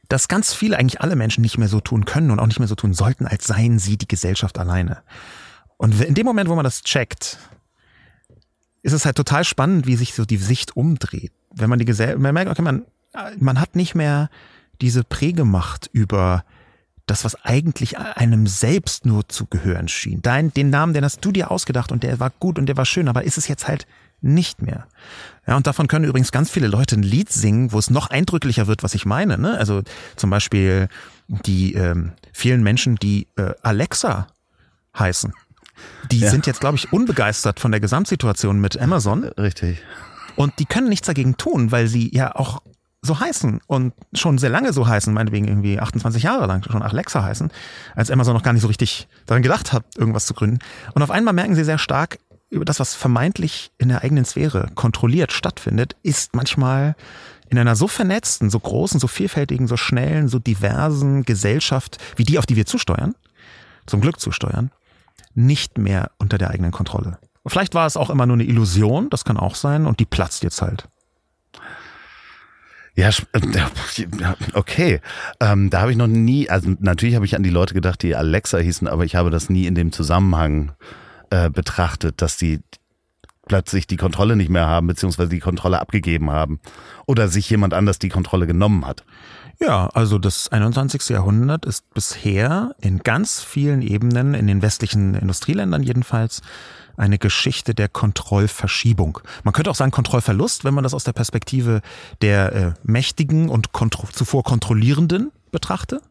dass 0.10 0.28
ganz 0.28 0.54
viele, 0.54 0.78
eigentlich 0.78 1.00
alle 1.00 1.16
Menschen 1.16 1.42
nicht 1.42 1.58
mehr 1.58 1.70
so 1.70 1.80
tun 1.80 2.04
können 2.04 2.30
und 2.30 2.40
auch 2.40 2.48
nicht 2.48 2.60
mehr 2.60 2.68
so 2.68 2.76
tun 2.76 2.94
sollten, 2.94 3.26
als 3.26 3.48
seien 3.48 3.80
sie 3.80 3.96
die 3.96 4.08
Gesellschaft 4.08 4.60
alleine. 4.60 5.02
Und 5.78 6.02
in 6.02 6.14
dem 6.14 6.26
Moment, 6.26 6.50
wo 6.50 6.56
man 6.56 6.66
das 6.66 6.82
checkt, 6.82 7.38
ist 8.82 8.94
es 8.94 9.06
halt 9.06 9.16
total 9.16 9.46
spannend, 9.46 9.88
wie 9.88 9.96
sich 9.96 10.14
so 10.14 10.26
die 10.26 10.38
Sicht 10.38 10.76
umdreht. 10.76 11.32
Wenn 11.54 11.70
man 11.70 11.80
die 11.80 11.86
Gesellschaft, 11.86 12.20
man 12.20 12.34
merkt, 12.34 12.52
okay, 12.52 12.64
man, 12.64 12.86
man 13.38 13.62
hat 13.62 13.78
nicht 13.78 13.96
mehr 13.96 14.30
diese 14.82 15.06
Prägemacht 15.06 15.90
über 15.94 16.44
das, 17.10 17.24
was 17.26 17.44
eigentlich 17.44 17.98
einem 17.98 18.48
selbst 18.48 19.06
nur 19.06 19.28
zu 19.28 19.46
gehören 19.46 19.88
schien. 19.88 20.22
Dein, 20.22 20.54
den 20.54 20.70
Namen, 20.70 20.94
den 20.94 21.04
hast 21.04 21.24
du 21.24 21.32
dir 21.32 21.52
ausgedacht 21.52 21.92
und 21.92 22.04
der 22.04 22.20
war 22.20 22.32
gut 22.40 22.60
und 22.60 22.68
der 22.68 22.78
war 22.78 22.86
schön, 22.86 23.08
aber 23.08 23.24
ist 23.24 23.38
es 23.38 23.48
jetzt 23.48 23.68
halt 23.68 23.88
nicht 24.22 24.62
mehr. 24.62 24.88
Ja, 25.48 25.56
und 25.56 25.66
davon 25.66 25.88
können 25.88 26.06
übrigens 26.06 26.32
ganz 26.32 26.50
viele 26.50 26.68
Leute 26.68 26.96
ein 26.96 27.04
Lied 27.04 27.32
singen, 27.32 27.72
wo 27.72 27.80
es 27.80 27.90
noch 27.90 28.10
eindrücklicher 28.10 28.68
wird, 28.68 28.84
was 28.84 28.94
ich 28.94 29.06
meine. 29.06 29.38
Ne? 29.38 29.58
Also 29.58 29.82
zum 30.16 30.30
Beispiel 30.30 30.90
die 31.28 31.74
ähm, 31.74 32.12
vielen 32.34 32.64
Menschen, 32.64 32.98
die 32.98 33.28
äh, 33.38 33.54
Alexa 33.62 34.28
heißen. 34.98 35.34
Die 36.12 36.20
ja. 36.20 36.30
sind 36.30 36.46
jetzt, 36.46 36.60
glaube 36.60 36.76
ich, 36.76 36.92
unbegeistert 36.92 37.60
von 37.60 37.72
der 37.72 37.80
Gesamtsituation 37.80 38.60
mit 38.60 38.78
Amazon. 38.78 39.24
Richtig. 39.24 39.82
Und 40.36 40.60
die 40.60 40.66
können 40.66 40.90
nichts 40.90 41.08
dagegen 41.08 41.38
tun, 41.38 41.72
weil 41.72 41.88
sie 41.88 42.14
ja 42.14 42.36
auch 42.36 42.62
so 43.02 43.20
heißen 43.20 43.62
und 43.68 43.94
schon 44.14 44.38
sehr 44.38 44.50
lange 44.50 44.74
so 44.74 44.88
heißen, 44.88 45.14
meinetwegen 45.14 45.48
irgendwie 45.48 45.80
28 45.80 46.24
Jahre 46.24 46.48
lang 46.48 46.64
schon 46.64 46.82
Alexa 46.82 47.24
heißen, 47.24 47.52
als 47.96 48.12
Amazon 48.12 48.34
noch 48.34 48.44
gar 48.44 48.54
nicht 48.54 48.62
so 48.62 48.68
richtig 48.68 49.08
daran 49.26 49.42
gedacht 49.42 49.72
hat, 49.72 49.86
irgendwas 49.98 50.26
zu 50.26 50.34
gründen. 50.34 50.60
Und 50.94 51.02
auf 51.02 51.12
einmal 51.12 51.34
merken 51.34 51.56
sie 51.56 51.64
sehr 51.64 51.78
stark, 51.78 52.20
über 52.50 52.66
das, 52.66 52.80
was 52.80 52.96
vermeintlich 52.96 53.72
in 53.78 53.90
der 53.90 54.04
eigenen 54.04 54.26
Sphäre 54.26 54.70
kontrolliert 54.76 55.32
stattfindet, 55.32 55.96
ist 56.02 56.36
manchmal 56.36 56.96
in 57.50 57.58
einer 57.58 57.76
so 57.76 57.88
vernetzten, 57.88 58.50
so 58.50 58.60
großen, 58.60 59.00
so 59.00 59.08
vielfältigen, 59.08 59.68
so 59.68 59.78
schnellen, 59.78 60.28
so 60.28 60.40
diversen 60.40 61.24
Gesellschaft, 61.24 61.98
wie 62.16 62.24
die, 62.24 62.40
auf 62.40 62.46
die 62.46 62.56
wir 62.56 62.66
zusteuern, 62.66 63.16
zum 63.86 64.02
Glück 64.02 64.20
zusteuern, 64.20 64.72
nicht 65.36 65.78
mehr 65.78 66.12
unter 66.18 66.38
der 66.38 66.50
eigenen 66.50 66.72
Kontrolle. 66.72 67.18
Vielleicht 67.46 67.74
war 67.74 67.88
es 67.88 67.98
auch 67.98 68.10
immer 68.10 68.26
nur 68.26 68.36
eine 68.36 68.44
Illusion, 68.44 69.10
das 69.10 69.26
kann 69.26 69.38
auch 69.38 69.56
sein, 69.56 69.86
und 69.86 70.00
die 70.00 70.06
platzt 70.06 70.44
jetzt 70.44 70.62
halt. 70.62 70.88
Ja, 73.00 73.12
äh, 73.32 74.02
okay. 74.56 75.00
Ähm, 75.40 75.70
da 75.70 75.80
habe 75.80 75.92
ich 75.92 75.98
noch 75.98 76.08
nie, 76.08 76.50
also 76.50 76.76
natürlich 76.80 77.16
habe 77.16 77.26
ich 77.26 77.36
an 77.36 77.44
die 77.44 77.50
Leute 77.50 77.74
gedacht, 77.74 78.04
die 78.04 78.14
Alexa 78.14 78.58
hießen, 78.58 78.90
aber 78.90 79.06
ich 79.06 79.16
habe 79.16 79.30
das 79.30 79.50
nie 79.50 79.68
in 79.68 79.76
dem 79.76 79.94
Zusammenhang 79.94 80.74
äh, 81.30 81.50
betrachtet, 81.50 82.22
dass 82.22 82.36
die 82.36 82.60
plötzlich 83.48 83.88
die 83.88 83.96
Kontrolle 83.96 84.36
nicht 84.36 84.50
mehr 84.50 84.68
haben, 84.68 84.88
beziehungsweise 84.88 85.30
die 85.30 85.40
Kontrolle 85.40 85.80
abgegeben 85.80 86.30
haben 86.30 86.60
oder 87.08 87.30
sich 87.30 87.50
jemand 87.50 87.74
anders 87.74 88.00
die 88.00 88.10
Kontrolle 88.10 88.48
genommen 88.48 88.86
hat. 88.86 89.06
Ja, 89.62 89.88
also 89.94 90.18
das 90.18 90.50
21. 90.50 91.08
Jahrhundert 91.10 91.66
ist 91.66 91.90
bisher 91.94 92.76
in 92.82 93.00
ganz 93.00 93.42
vielen 93.42 93.82
Ebenen, 93.82 94.34
in 94.34 94.48
den 94.48 94.62
westlichen 94.62 95.16
Industrieländern 95.16 95.84
jedenfalls, 95.84 96.42
eine 97.00 97.18
Geschichte 97.18 97.74
der 97.74 97.88
Kontrollverschiebung. 97.88 99.20
Man 99.44 99.54
könnte 99.54 99.72
auch 99.72 99.76
sagen 99.76 99.92
Kontrollverlust, 99.92 100.64
wenn 100.64 100.74
man 100.74 100.84
das 100.84 100.94
aus 100.94 101.04
der 101.04 101.14
Perspektive 101.14 101.82
der 102.22 102.54
äh, 102.54 102.74
Mächtigen 102.84 103.50
und 103.50 103.72
kontro 103.72 104.08
zuvor 104.12 104.44
Kontrollierenden 104.44 105.32
betrachte. 105.52 106.02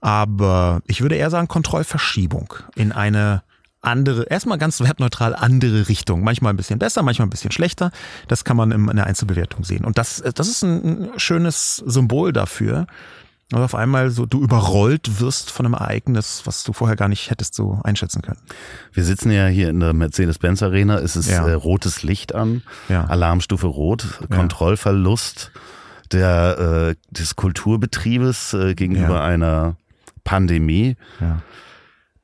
Aber 0.00 0.82
ich 0.86 1.00
würde 1.00 1.16
eher 1.16 1.30
sagen 1.30 1.48
Kontrollverschiebung 1.48 2.54
in 2.74 2.92
eine 2.92 3.42
andere, 3.80 4.24
erstmal 4.24 4.58
ganz 4.58 4.80
wertneutral 4.80 5.34
andere 5.34 5.88
Richtung. 5.88 6.24
Manchmal 6.24 6.52
ein 6.52 6.56
bisschen 6.56 6.78
besser, 6.78 7.02
manchmal 7.02 7.26
ein 7.26 7.30
bisschen 7.30 7.52
schlechter. 7.52 7.90
Das 8.28 8.44
kann 8.44 8.56
man 8.56 8.72
in 8.72 8.96
der 8.96 9.06
Einzelbewertung 9.06 9.64
sehen. 9.64 9.84
Und 9.84 9.98
das, 9.98 10.22
das 10.34 10.48
ist 10.48 10.62
ein 10.62 11.10
schönes 11.18 11.76
Symbol 11.76 12.32
dafür, 12.32 12.86
und 13.54 13.62
auf 13.62 13.74
einmal 13.74 14.10
so 14.10 14.26
du 14.26 14.42
überrollt 14.42 15.20
wirst 15.20 15.50
von 15.50 15.66
einem 15.66 15.74
Ereignis, 15.74 16.42
was 16.44 16.64
du 16.64 16.72
vorher 16.72 16.96
gar 16.96 17.08
nicht 17.08 17.30
hättest 17.30 17.54
so 17.54 17.80
einschätzen 17.84 18.20
können. 18.20 18.40
Wir 18.92 19.04
sitzen 19.04 19.30
ja 19.30 19.46
hier 19.46 19.68
in 19.70 19.80
der 19.80 19.92
Mercedes-Benz 19.92 20.62
Arena, 20.62 20.98
es 20.98 21.16
ist 21.16 21.30
ja. 21.30 21.46
äh, 21.46 21.52
rotes 21.52 22.02
Licht 22.02 22.34
an, 22.34 22.62
ja. 22.88 23.04
Alarmstufe 23.04 23.66
rot. 23.66 24.20
Kontrollverlust 24.30 25.52
der, 26.12 26.58
äh, 26.90 26.94
des 27.10 27.36
Kulturbetriebes 27.36 28.54
äh, 28.54 28.74
gegenüber 28.74 29.22
einer 29.22 29.76
Pandemie. 30.24 30.96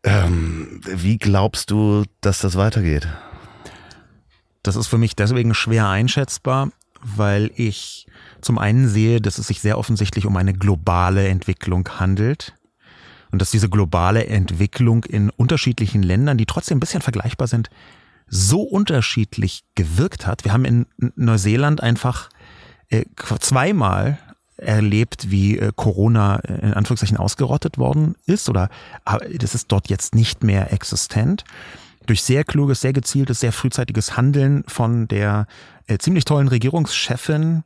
Ähm, 0.03 0.81
wie 0.85 1.19
glaubst 1.19 1.71
du, 1.71 2.05
dass 2.21 2.41
das 2.41 2.57
weitergeht? 2.57 3.07
Das 4.63 4.77
ist 4.77 4.89
für 4.89 4.99
mich 4.99 5.15
deswegen 5.15 5.55
schwer 5.55 5.89
einschätzbar, 5.89 6.71
weil 7.03 7.51
ich 7.55 8.07
zum 8.41 8.59
einen 8.59 8.89
sehe, 8.89 9.21
dass 9.21 9.39
es 9.39 9.47
sich 9.47 9.61
sehr 9.61 9.79
offensichtlich 9.79 10.27
um 10.27 10.37
eine 10.37 10.55
globale 10.55 11.29
Entwicklung 11.29 11.89
handelt 11.99 12.55
und 13.31 13.41
dass 13.41 13.51
diese 13.51 13.69
globale 13.69 14.27
Entwicklung 14.27 15.05
in 15.05 15.31
unterschiedlichen 15.31 16.03
Ländern, 16.03 16.39
die 16.39 16.47
trotzdem 16.47 16.79
ein 16.79 16.81
bisschen 16.81 17.03
vergleichbar 17.03 17.47
sind, 17.47 17.71
so 18.27 18.63
unterschiedlich 18.63 19.65
gewirkt 19.75 20.27
hat. 20.27 20.45
Wir 20.45 20.53
haben 20.53 20.65
in 20.65 20.87
Neuseeland 21.17 21.83
einfach 21.83 22.29
äh, 22.89 23.05
zweimal 23.41 24.19
erlebt, 24.57 25.31
wie 25.31 25.59
äh, 25.59 25.73
Corona 25.75 26.37
in 26.37 26.75
Anführungszeichen 26.75 27.17
ausgerottet 27.17 27.79
worden 27.79 28.15
ist 28.27 28.49
oder 28.49 28.69
das 29.39 29.55
ist 29.55 29.73
dort 29.73 29.89
jetzt 29.89 30.15
nicht 30.15 30.45
mehr 30.45 30.73
existent 30.73 31.45
durch 32.11 32.25
sehr 32.25 32.43
kluges, 32.43 32.81
sehr 32.81 32.93
gezieltes, 32.93 33.39
sehr 33.39 33.53
frühzeitiges 33.53 34.17
Handeln 34.17 34.65
von 34.67 35.07
der 35.07 35.47
äh, 35.87 35.97
ziemlich 35.99 36.25
tollen 36.25 36.49
Regierungschefin 36.49 37.63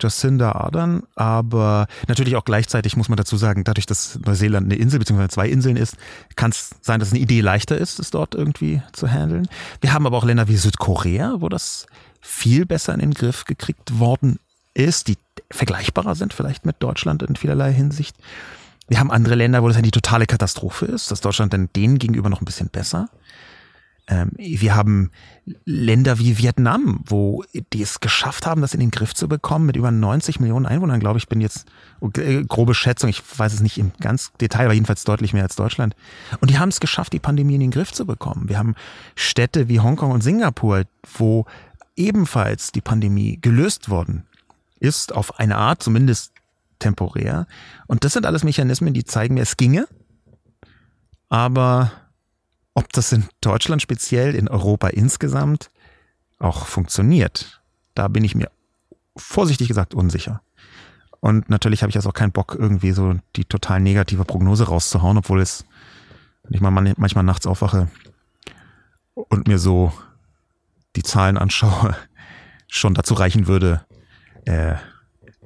Jacinda 0.00 0.52
Ardern, 0.52 1.02
aber 1.14 1.86
natürlich 2.08 2.36
auch 2.36 2.44
gleichzeitig 2.46 2.96
muss 2.96 3.10
man 3.10 3.18
dazu 3.18 3.36
sagen, 3.36 3.64
dadurch, 3.64 3.84
dass 3.84 4.18
Neuseeland 4.24 4.64
eine 4.64 4.80
Insel 4.80 4.98
bzw. 4.98 5.28
zwei 5.28 5.48
Inseln 5.48 5.76
ist, 5.76 5.96
kann 6.36 6.52
es 6.52 6.70
sein, 6.80 7.00
dass 7.00 7.10
eine 7.10 7.20
Idee 7.20 7.42
leichter 7.42 7.76
ist, 7.76 7.98
es 7.98 8.10
dort 8.10 8.34
irgendwie 8.34 8.80
zu 8.92 9.08
handeln. 9.08 9.46
Wir 9.82 9.92
haben 9.92 10.06
aber 10.06 10.16
auch 10.16 10.24
Länder 10.24 10.48
wie 10.48 10.56
Südkorea, 10.56 11.36
wo 11.40 11.50
das 11.50 11.86
viel 12.22 12.64
besser 12.64 12.94
in 12.94 13.00
den 13.00 13.14
Griff 13.14 13.44
gekriegt 13.44 13.98
worden 13.98 14.38
ist, 14.72 15.08
die 15.08 15.18
vergleichbarer 15.50 16.14
sind 16.14 16.32
vielleicht 16.32 16.64
mit 16.64 16.76
Deutschland 16.78 17.22
in 17.22 17.36
vielerlei 17.36 17.74
Hinsicht. 17.74 18.16
Wir 18.88 18.98
haben 18.98 19.10
andere 19.10 19.34
Länder, 19.34 19.62
wo 19.62 19.68
das 19.68 19.76
ja 19.76 19.82
die 19.82 19.90
totale 19.90 20.26
Katastrophe 20.26 20.86
ist, 20.86 21.10
dass 21.10 21.20
Deutschland 21.20 21.52
dann 21.52 21.68
denen 21.76 21.98
gegenüber 21.98 22.30
noch 22.30 22.40
ein 22.40 22.46
bisschen 22.46 22.68
besser. 22.68 23.08
Ähm, 24.08 24.30
wir 24.36 24.74
haben 24.74 25.10
Länder 25.64 26.18
wie 26.18 26.36
Vietnam, 26.38 27.00
wo 27.04 27.44
die 27.72 27.82
es 27.82 28.00
geschafft 28.00 28.46
haben, 28.46 28.60
das 28.60 28.74
in 28.74 28.80
den 28.80 28.90
Griff 28.90 29.14
zu 29.14 29.28
bekommen 29.28 29.66
mit 29.66 29.76
über 29.76 29.90
90 29.90 30.40
Millionen 30.40 30.66
Einwohnern, 30.66 30.98
glaube 30.98 31.18
ich, 31.18 31.28
bin 31.28 31.40
jetzt 31.40 31.66
äh, 32.16 32.42
grobe 32.42 32.74
Schätzung, 32.74 33.10
ich 33.10 33.22
weiß 33.36 33.52
es 33.52 33.60
nicht 33.60 33.78
im 33.78 33.92
ganz 34.00 34.32
Detail, 34.40 34.64
aber 34.64 34.74
jedenfalls 34.74 35.04
deutlich 35.04 35.32
mehr 35.32 35.44
als 35.44 35.54
Deutschland. 35.54 35.94
Und 36.40 36.50
die 36.50 36.58
haben 36.58 36.70
es 36.70 36.80
geschafft, 36.80 37.12
die 37.12 37.20
Pandemie 37.20 37.54
in 37.54 37.60
den 37.60 37.70
Griff 37.70 37.92
zu 37.92 38.04
bekommen. 38.04 38.48
Wir 38.48 38.58
haben 38.58 38.74
Städte 39.14 39.68
wie 39.68 39.80
Hongkong 39.80 40.10
und 40.10 40.22
Singapur, 40.22 40.82
wo 41.16 41.46
ebenfalls 41.96 42.72
die 42.72 42.80
Pandemie 42.80 43.38
gelöst 43.40 43.88
worden 43.88 44.26
ist, 44.80 45.14
auf 45.14 45.38
eine 45.38 45.56
Art, 45.56 45.82
zumindest 45.82 46.32
temporär. 46.80 47.46
Und 47.86 48.04
das 48.04 48.14
sind 48.14 48.26
alles 48.26 48.42
Mechanismen, 48.42 48.94
die 48.94 49.04
zeigen 49.04 49.34
mir, 49.34 49.42
es 49.42 49.56
ginge, 49.56 49.86
aber 51.28 51.92
ob 52.74 52.92
das 52.92 53.12
in 53.12 53.26
Deutschland 53.40 53.82
speziell, 53.82 54.34
in 54.34 54.48
Europa 54.48 54.88
insgesamt 54.88 55.70
auch 56.38 56.66
funktioniert, 56.66 57.62
da 57.94 58.08
bin 58.08 58.24
ich 58.24 58.34
mir 58.34 58.50
vorsichtig 59.16 59.68
gesagt 59.68 59.94
unsicher. 59.94 60.42
Und 61.20 61.48
natürlich 61.48 61.82
habe 61.82 61.90
ich 61.90 61.94
jetzt 61.94 62.06
auch 62.06 62.14
keinen 62.14 62.32
Bock, 62.32 62.56
irgendwie 62.58 62.92
so 62.92 63.14
die 63.36 63.44
total 63.44 63.80
negative 63.80 64.24
Prognose 64.24 64.64
rauszuhauen, 64.64 65.18
obwohl 65.18 65.40
es, 65.40 65.64
wenn 66.42 66.54
ich 66.54 66.60
mal 66.60 66.70
manchmal 66.70 67.24
nachts 67.24 67.46
aufwache 67.46 67.88
und 69.14 69.46
mir 69.46 69.58
so 69.58 69.92
die 70.96 71.02
Zahlen 71.02 71.38
anschaue, 71.38 71.96
schon 72.66 72.94
dazu 72.94 73.14
reichen 73.14 73.46
würde, 73.46 73.84
äh, 74.46 74.74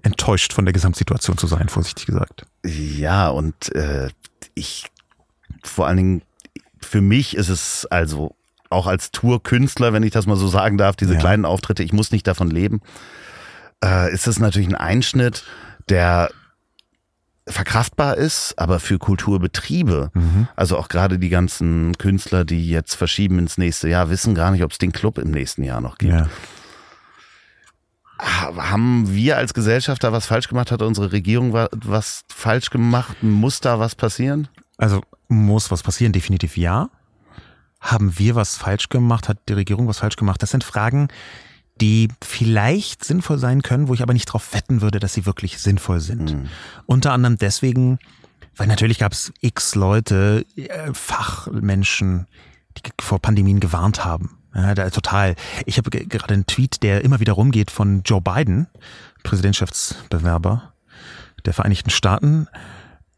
enttäuscht 0.03 0.53
von 0.53 0.65
der 0.65 0.73
Gesamtsituation 0.73 1.37
zu 1.37 1.47
sein, 1.47 1.69
vorsichtig 1.69 2.07
gesagt. 2.07 2.47
Ja, 2.65 3.29
und 3.29 3.75
äh, 3.75 4.09
ich 4.55 4.87
vor 5.63 5.87
allen 5.87 5.97
Dingen 5.97 6.23
für 6.87 7.01
mich 7.01 7.37
ist 7.37 7.49
es 7.49 7.87
also 7.87 8.35
auch 8.71 8.87
als 8.87 9.11
Tourkünstler, 9.11 9.93
wenn 9.93 10.03
ich 10.03 10.13
das 10.13 10.27
mal 10.27 10.37
so 10.37 10.49
sagen 10.49 10.79
darf, 10.79 10.97
diese 10.97 11.15
ja. 11.15 11.21
kleinen 11.21 11.45
Auftritte, 11.45 11.83
ich 11.83 11.93
muss 11.93 12.11
nicht 12.11 12.27
davon 12.27 12.51
leben, 12.51 12.81
äh, 13.85 14.13
ist 14.13 14.27
es 14.27 14.39
natürlich 14.39 14.69
ein 14.69 14.75
Einschnitt, 14.75 15.45
der 15.89 16.31
verkraftbar 17.49 18.17
ist, 18.17 18.55
aber 18.59 18.81
für 18.81 18.99
Kulturbetriebe, 18.99 20.11
mhm. 20.15 20.49
also 20.57 20.77
auch 20.77 20.89
gerade 20.89 21.19
die 21.19 21.29
ganzen 21.29 21.97
Künstler, 21.97 22.45
die 22.45 22.69
jetzt 22.69 22.95
verschieben 22.95 23.39
ins 23.39 23.57
nächste 23.57 23.89
Jahr, 23.89 24.11
wissen 24.11 24.35
gar 24.35 24.51
nicht, 24.51 24.65
ob 24.65 24.73
es 24.73 24.79
den 24.79 24.91
Club 24.91 25.19
im 25.19 25.31
nächsten 25.31 25.63
Jahr 25.63 25.81
noch 25.81 25.99
gibt. 25.99 26.13
Ja. 26.13 26.29
Haben 28.19 29.13
wir 29.13 29.37
als 29.37 29.55
Gesellschafter 29.55 30.11
was 30.11 30.27
falsch 30.27 30.49
gemacht? 30.49 30.73
Hat 30.73 30.83
unsere 30.83 31.13
Regierung 31.13 31.53
was 31.53 32.25
falsch 32.29 32.71
gemacht? 32.71 33.23
Muss 33.23 33.61
da 33.61 33.79
was 33.79 33.95
passieren? 33.95 34.49
Also 34.79 35.03
muss 35.29 35.71
was 35.71 35.83
passieren? 35.83 36.13
Definitiv 36.13 36.57
ja. 36.57 36.91
Haben 37.81 38.19
wir 38.19 38.35
was 38.35 38.57
falsch 38.57 38.89
gemacht? 38.89 39.29
Hat 39.29 39.39
die 39.49 39.55
Regierung 39.55 39.87
was 39.89 39.99
falsch 39.99 40.17
gemacht? 40.17 40.43
Das 40.43 40.51
sind 40.51 40.65
Fragen, 40.65 41.09
die 41.81 42.09
vielleicht 42.23 43.05
sinnvoll 43.05 43.39
sein 43.39 43.63
können, 43.63 43.89
wo 43.89 43.95
ich 43.95 44.03
aber 44.03 44.13
nicht 44.13 44.29
darauf 44.29 44.55
wetten 44.55 44.81
würde, 44.81 44.99
dass 44.99 45.13
sie 45.13 45.27
wirklich 45.27 45.59
sinnvoll 45.59 46.01
sind. 46.01 46.35
Mhm. 46.35 46.49
Unter 46.87 47.13
anderem 47.13 47.37
deswegen, 47.37 47.99
weil 48.57 48.67
natürlich 48.67 48.99
gab 48.99 49.13
es 49.13 49.33
x 49.41 49.75
Leute, 49.75 50.47
äh, 50.57 50.93
Fachmenschen, 50.95 52.27
die 52.79 52.91
vor 53.01 53.19
Pandemien 53.21 53.61
gewarnt 53.61 54.05
haben. 54.05 54.39
Ja, 54.55 54.75
da, 54.75 54.89
total. 54.89 55.37
Ich 55.67 55.77
habe 55.77 55.91
gerade 55.91 56.33
einen 56.33 56.47
Tweet, 56.47 56.83
der 56.83 57.05
immer 57.05 57.21
wieder 57.21 57.35
rumgeht 57.35 57.71
von 57.71 58.03
Joe 58.05 58.23
Biden, 58.23 58.69
Präsidentschaftsbewerber 59.23 60.73
der 61.45 61.53
Vereinigten 61.53 61.91
Staaten, 61.91 62.49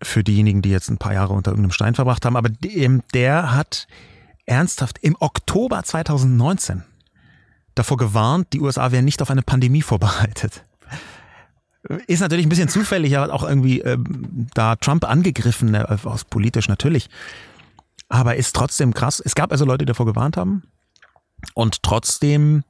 für 0.03 0.23
diejenigen, 0.23 0.63
die 0.63 0.71
jetzt 0.71 0.91
ein 0.91 0.99
paar 0.99 1.15
Jahre 1.15 1.33
unter 1.33 1.51
irgendeinem 1.51 1.73
Stein 1.73 1.95
verbracht 1.95 2.25
haben. 2.25 2.37
Aber 2.37 2.51
der 2.51 3.55
hat 3.55 3.87
ernsthaft 4.47 4.99
im 5.03 5.17
Oktober 5.19 5.83
2019 5.83 6.85
davor 7.79 7.97
gewarnt, 7.97 8.53
die 8.53 8.61
USA 8.61 8.93
wären 8.93 9.05
nicht 9.05 9.23
auf 9.23 9.31
eine 9.31 9.43
Pandemie 9.43 9.83
vorbereitet. 9.83 10.65
Ist 12.07 12.21
natürlich 12.21 12.45
ein 12.45 12.49
bisschen 12.49 12.69
zufällig, 12.69 13.17
aber 13.17 13.33
auch 13.33 13.45
irgendwie 13.45 13.81
ähm, 13.81 14.49
da 14.53 14.77
Trump 14.77 15.09
angegriffen, 15.09 15.75
äh, 15.75 15.87
aus 16.05 16.25
politisch 16.25 16.69
natürlich. 16.69 17.09
Aber 18.09 18.37
ist 18.37 18.55
trotzdem 18.55 18.95
krass. 18.95 19.23
Es 19.25 19.35
gab 19.35 19.53
also 19.53 19.65
Leute, 19.65 19.85
die 19.85 19.87
davor 19.87 20.07
gewarnt 20.07 20.37
haben. 20.37 20.65
Und 21.55 21.83
trotzdem 21.83 22.65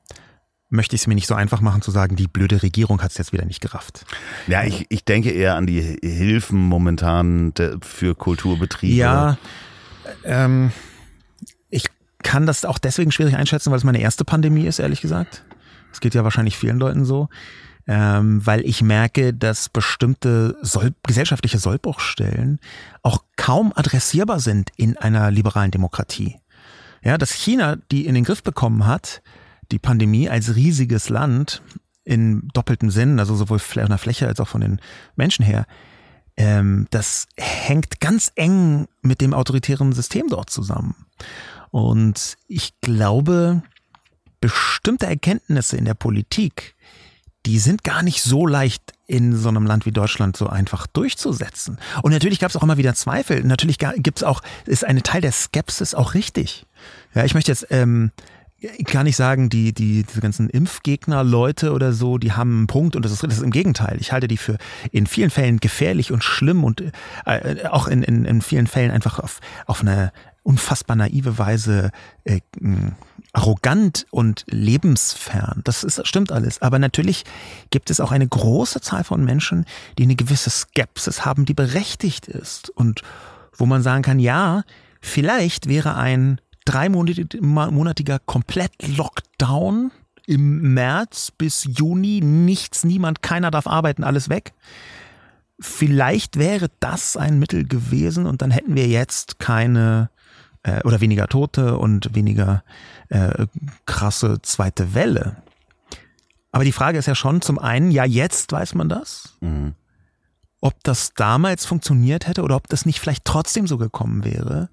möchte 0.71 0.97
ich 0.97 1.03
es 1.03 1.07
mir 1.07 1.14
nicht 1.14 1.27
so 1.27 1.35
einfach 1.35 1.61
machen 1.61 1.83
zu 1.83 1.91
sagen, 1.91 2.16
die 2.16 2.29
blöde 2.29 2.62
Regierung 2.62 3.03
hat 3.03 3.11
es 3.11 3.19
jetzt 3.19 3.33
wieder 3.33 3.45
nicht 3.45 3.61
gerafft. 3.61 4.05
Ja, 4.47 4.64
ich, 4.64 4.87
ich 4.91 5.05
denke 5.05 5.31
eher 5.31 5.57
an 5.57 5.66
die 5.66 5.81
Hilfen 5.81 6.59
momentan 6.59 7.53
für 7.81 8.14
Kulturbetriebe. 8.14 8.95
Ja, 8.95 9.39
ähm, 10.25 10.71
ich 11.71 11.87
kann 12.23 12.47
das 12.47 12.64
auch 12.64 12.79
deswegen 12.79 13.12
schwierig 13.12 13.37
einschätzen, 13.37 13.71
weil 13.71 13.79
es 13.79 13.85
meine 13.85 14.01
erste 14.01 14.25
Pandemie 14.25 14.66
ist, 14.66 14.79
ehrlich 14.79 15.01
gesagt. 15.01 15.45
Es 15.93 16.01
geht 16.01 16.14
ja 16.14 16.25
wahrscheinlich 16.25 16.57
vielen 16.57 16.79
Leuten 16.79 17.05
so. 17.05 17.29
Ähm, 17.91 18.45
weil 18.45 18.61
ich 18.66 18.83
merke, 18.83 19.33
dass 19.33 19.71
bestimmte 19.71 20.59
Soll 20.61 20.93
gesellschaftliche 21.07 21.59
Sollbruchstellen 21.59 22.61
auch 23.03 23.25
kaum 23.37 23.73
adressierbar 23.75 24.41
sind 24.41 24.71
in 24.77 24.99
einer 24.99 25.31
liberalen 25.31 25.71
Demokratie. 25.71 26.37
Ja, 27.03 27.16
dass 27.16 27.33
China 27.33 27.77
die 27.91 28.05
in 28.05 28.14
den 28.14 28.25
Griff 28.25 28.43
bekommen 28.43 28.87
hat, 28.87 29.23
die 29.73 29.79
Pandemie 29.79 30.29
als 30.29 30.55
riesiges 30.57 31.09
Land 31.09 31.62
in 32.05 32.49
doppeltem 32.55 32.91
Sinn, 32.91 33.19
also 33.19 33.35
sowohl 33.35 33.59
von 33.59 33.87
der 33.87 33.99
Fläche 33.99 34.27
als 34.27 34.41
auch 34.41 34.49
von 34.49 34.62
den 34.62 34.81
Menschen 35.16 35.45
her, 35.45 35.66
ähm, 36.37 36.87
das 36.91 37.27
hängt 37.37 38.01
ganz 38.01 38.33
eng 38.35 38.87
mit 39.03 39.21
dem 39.21 39.35
autoritären 39.35 39.93
System 39.93 40.29
dort 40.29 40.51
zusammen. 40.51 40.95
Und 41.71 42.37
ich 42.47 42.81
glaube, 42.81 43.62
bestimmte 44.41 45.07
Erkenntnisse 45.07 45.77
in 45.77 45.85
der 45.85 45.95
Politik, 45.95 46.77
die 47.45 47.59
sind 47.59 47.85
gar 47.85 48.03
nicht 48.03 48.23
so 48.23 48.47
leicht 48.47 48.93
in 49.07 49.37
so 49.37 49.49
einem 49.49 49.66
Land 49.66 49.87
wie 49.87 49.93
Deutschland 49.93 50.37
so 50.37 50.49
einfach 50.49 50.87
durchzusetzen. 50.87 51.79
Und 52.03 52.12
natürlich 52.12 52.39
gab 52.39 52.51
es 52.51 52.57
auch 52.57 52.62
immer 52.62 52.77
wieder 52.77 52.95
Zweifel. 52.95 53.43
Natürlich 53.43 53.79
gibt 53.79 54.19
es 54.19 54.23
auch, 54.23 54.43
ist 54.66 54.85
eine 54.85 55.03
Teil 55.03 55.21
der 55.21 55.33
Skepsis 55.33 55.95
auch 55.95 56.14
richtig. 56.14 56.66
Ja, 57.14 57.25
ich 57.25 57.35
möchte 57.35 57.51
jetzt 57.51 57.66
ähm, 57.71 58.12
gar 58.85 59.05
nicht 59.05 59.17
sagen, 59.17 59.49
die, 59.49 59.73
die, 59.73 60.03
diese 60.03 60.21
ganzen 60.21 60.51
Impfgegner-Leute 60.51 61.73
oder 61.73 61.93
so, 61.93 62.19
die 62.19 62.33
haben 62.33 62.59
einen 62.59 62.67
Punkt 62.67 62.97
und 62.97 63.05
das 63.05 63.13
ist, 63.13 63.23
das 63.23 63.35
ist 63.35 63.43
im 63.43 63.53
Gegenteil. 63.53 63.99
Ich 64.01 64.13
halte 64.13 64.27
die 64.27 64.37
für 64.37 64.59
in 64.91 65.07
vielen 65.07 65.31
Fällen 65.31 65.59
gefährlich 65.61 66.11
und 66.11 66.25
schlimm 66.25 66.65
und 66.65 66.83
äh, 67.25 67.67
auch 67.69 67.87
in, 67.87 68.03
in, 68.03 68.25
in 68.25 68.43
vielen 68.43 68.67
Fällen 68.67 68.91
einfach 68.91 69.21
auf, 69.21 69.41
auf 69.67 69.83
eine 69.83 70.13
unfassbar 70.43 70.97
naive 70.97 71.39
Weise 71.39 71.93
äh, 72.25 72.41
arrogant 73.33 74.07
und 74.11 74.45
lebensfern. 74.49 75.61
Das 75.63 75.85
ist, 75.85 76.05
stimmt 76.07 76.33
alles. 76.33 76.61
Aber 76.61 76.79
natürlich 76.79 77.25
gibt 77.71 77.91
es 77.91 78.01
auch 78.01 78.11
eine 78.11 78.27
große 78.27 78.81
Zahl 78.81 79.05
von 79.05 79.25
Menschen, 79.25 79.67
die 79.99 80.05
eine 80.05 80.17
gewisse 80.17 80.51
Skepsis 80.51 81.25
haben, 81.25 81.45
die 81.45 81.55
berechtigt 81.55 82.27
ist 82.27 82.71
und 82.71 83.03
wo 83.57 83.67
man 83.67 83.83
sagen 83.83 84.03
kann, 84.03 84.19
ja, 84.19 84.63
vielleicht 85.01 85.69
wäre 85.69 85.95
ein 85.97 86.41
dreimonatiger 86.65 88.19
Komplett-Lockdown 88.19 89.91
im 90.27 90.75
März 90.75 91.31
bis 91.31 91.65
Juni. 91.65 92.21
Nichts, 92.21 92.85
niemand, 92.85 93.23
keiner 93.23 93.51
darf 93.51 93.67
arbeiten, 93.67 94.05
alles 94.05 94.29
weg. 94.29 94.53
Vielleicht 95.61 96.39
wäre 96.39 96.69
das 96.81 97.17
ein 97.17 97.39
Mittel 97.39 97.67
gewesen 97.67 98.27
und 98.27 98.43
dann 98.43 98.51
hätten 98.51 98.77
wir 98.77 98.87
jetzt 98.87 99.39
keine 99.39 100.11
äh, 100.63 100.83
oder 100.85 101.01
weniger 101.01 101.27
Tote 101.27 101.79
und 101.79 102.15
weniger 102.15 102.63
äh, 103.09 103.47
krasse 103.87 104.41
zweite 104.43 104.95
Welle. 104.95 105.37
Aber 106.53 106.65
die 106.65 106.73
Frage 106.73 106.99
ist 106.99 107.07
ja 107.07 107.15
schon 107.15 107.41
zum 107.41 107.59
einen, 107.59 107.91
ja, 107.91 108.05
jetzt 108.05 108.53
weiß 108.53 108.75
man 108.75 108.89
das. 108.89 109.37
Mhm. 109.41 109.75
Ob 110.61 110.75
das 110.83 111.15
damals 111.15 111.67
funktioniert 111.67 112.27
hätte 112.27 112.43
oder 112.43 112.57
ob 112.57 112.69
das 112.69 112.85
nicht 112.85 113.01
vielleicht 113.01 113.25
trotzdem 113.25 113.67
so 113.67 113.79
gekommen 113.79 114.25
wäre, 114.25 114.69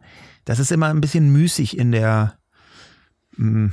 das 0.46 0.60
ist 0.60 0.72
immer 0.72 0.88
ein 0.88 1.02
bisschen 1.02 1.32
müßig 1.32 1.78
in 1.78 1.91
der, 1.91 2.38
mm, 3.38 3.68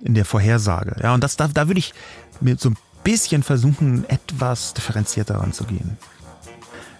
in 0.00 0.14
der 0.14 0.24
Vorhersage. 0.24 0.96
Ja, 1.02 1.14
und 1.14 1.22
das, 1.22 1.36
da, 1.36 1.48
da 1.48 1.68
würde 1.68 1.78
ich 1.78 1.94
mir 2.40 2.56
so 2.58 2.70
ein 2.70 2.76
bisschen 3.04 3.42
versuchen, 3.42 4.08
etwas 4.08 4.74
differenzierter 4.74 5.36
ranzugehen. 5.36 5.96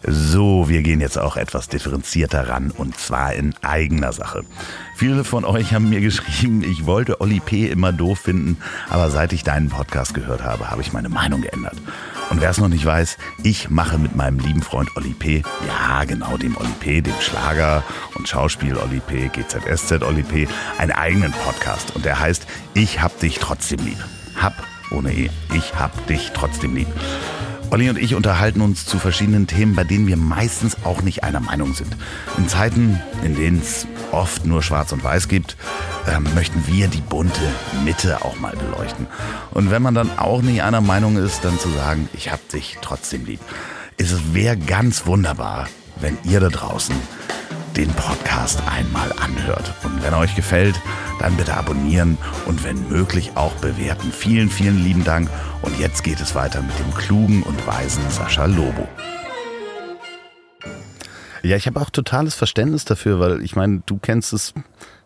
So, 0.03 0.68
wir 0.68 0.82
gehen 0.82 1.01
jetzt 1.01 1.18
auch 1.18 1.36
etwas 1.36 1.68
differenzierter 1.68 2.49
ran 2.49 2.70
und 2.70 2.99
zwar 2.99 3.32
in 3.32 3.55
eigener 3.62 4.12
Sache. 4.12 4.44
Viele 4.94 5.24
von 5.24 5.44
euch 5.44 5.72
haben 5.72 5.88
mir 5.88 6.01
geschrieben, 6.01 6.62
ich 6.62 6.86
wollte 6.86 7.20
Oli 7.20 7.40
P. 7.40 7.66
immer 7.66 7.92
doof 7.92 8.20
finden, 8.20 8.59
aber 8.88 9.11
seit 9.11 9.32
ich 9.32 9.42
deinen 9.42 9.68
Podcast 9.68 10.14
gehört 10.14 10.42
habe, 10.42 10.70
habe 10.70 10.82
ich 10.82 10.92
meine 10.92 11.09
Meinung 11.09 11.42
geändert. 11.42 11.76
Und 12.30 12.40
wer 12.40 12.51
es 12.51 12.59
noch 12.59 12.68
nicht 12.68 12.84
weiß, 12.84 13.18
ich 13.42 13.70
mache 13.70 13.99
mit 13.99 14.16
meinem 14.16 14.38
lieben 14.38 14.62
Freund 14.62 14.97
Oli 14.97 15.14
P., 15.14 15.42
ja 15.66 16.05
genau 16.05 16.36
dem 16.36 16.57
Oli 16.57 16.74
P., 16.80 17.01
dem 17.01 17.14
Schlager 17.20 17.82
und 18.14 18.28
Schauspiel 18.28 18.76
Oli 18.76 19.01
P., 19.01 19.28
GZSZ 19.28 20.03
Oli 20.03 20.22
P., 20.22 20.49
einen 20.78 20.92
eigenen 20.92 21.32
Podcast 21.32 21.94
und 21.94 22.05
der 22.05 22.18
heißt 22.18 22.47
Ich 22.74 23.01
hab 23.01 23.18
dich 23.20 23.38
trotzdem 23.38 23.80
lieb. 23.84 23.99
Hab 24.40 24.55
ohne 24.90 25.12
E. 25.12 25.30
Ich 25.55 25.74
hab 25.74 26.07
dich 26.07 26.32
trotzdem 26.34 26.74
lieb. 26.74 26.88
Olli 27.71 27.91
und 27.91 27.99
ich 27.99 28.14
unterhalten 28.14 28.61
uns 28.61 28.87
zu 28.87 28.99
verschiedenen 28.99 29.47
Themen, 29.47 29.75
bei 29.75 29.85
denen 29.85 30.07
wir 30.07 30.17
meistens 30.17 30.77
auch 30.85 31.03
nicht 31.03 31.25
einer 31.25 31.41
Meinung 31.41 31.75
sind. 31.75 31.97
In 32.39 32.49
Zeiten, 32.49 33.01
in 33.25 33.35
denen 33.35 33.61
es 33.61 33.87
oft 34.12 34.47
nur 34.47 34.62
Schwarz 34.62 34.93
und 34.93 35.03
Weiß 35.03 35.29
gibt, 35.29 35.57
äh, 36.07 36.21
möchten 36.35 36.67
wir 36.67 36.87
die 36.89 37.01
bunte 37.01 37.41
Mitte 37.85 38.25
auch 38.25 38.39
mal 38.39 38.55
beleuchten. 38.55 39.07
Und 39.51 39.71
wenn 39.71 39.83
man 39.83 39.95
dann 39.95 40.17
auch 40.17 40.43
nicht 40.43 40.62
einer 40.62 40.81
Meinung 40.81 41.17
ist, 41.17 41.45
dann 41.45 41.59
zu 41.59 41.69
sagen, 41.71 42.09
ich 42.12 42.31
hab 42.31 42.49
dich 42.49 42.79
trotzdem 42.83 43.25
lieb. 43.25 43.41
Es 43.97 44.33
wäre 44.33 44.57
ganz 44.57 45.07
wunderbar, 45.07 45.69
wenn 46.01 46.19
ihr 46.25 46.41
da 46.41 46.51
draußen 46.51 46.95
den 47.77 47.91
Podcast 47.91 48.62
einmal 48.66 49.12
anhört. 49.20 49.72
Und 49.85 50.03
wenn 50.03 50.12
er 50.12 50.18
euch 50.18 50.35
gefällt, 50.35 50.81
dann 51.18 51.37
bitte 51.37 51.55
abonnieren 51.55 52.16
und 52.47 52.64
wenn 52.64 52.89
möglich 52.89 53.33
auch 53.35 53.53
bewerten. 53.57 54.12
Vielen, 54.12 54.49
vielen 54.49 54.83
lieben 54.83 55.05
Dank. 55.05 55.29
Und 55.62 55.79
jetzt 55.79 56.03
geht 56.03 56.20
es 56.20 56.35
weiter 56.35 56.62
mit 56.62 56.79
dem 56.79 56.95
klugen 56.95 57.43
und 57.43 57.66
weisen 57.66 58.03
Sascha 58.09 58.47
Lobo. 58.47 58.89
Ja, 61.43 61.57
ich 61.57 61.66
habe 61.66 61.81
auch 61.81 61.91
totales 61.91 62.35
Verständnis 62.35 62.85
dafür, 62.85 63.20
weil 63.20 63.43
ich 63.43 63.57
meine, 63.57 63.83
du 63.85 63.99
kennst 63.99 64.33
es. 64.33 64.55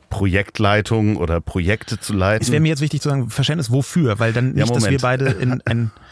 Projektleitung 0.09 1.19
oder 1.19 1.41
Projekte 1.41 2.01
zu 2.01 2.13
leiten. 2.15 2.43
Es 2.43 2.51
wäre 2.51 2.61
mir 2.61 2.71
jetzt 2.71 2.81
wichtig 2.81 3.01
zu 3.01 3.09
sagen, 3.09 3.31
Verständnis 3.31 3.71
wofür, 3.71 4.19
weil 4.19 4.33
dann 4.33 4.55
nicht, 4.55 4.67
ja, 4.67 4.75
dass 4.75 4.91
wir 4.91 4.99
beide 4.99 5.27
in 5.27 5.63
ein 5.65 5.93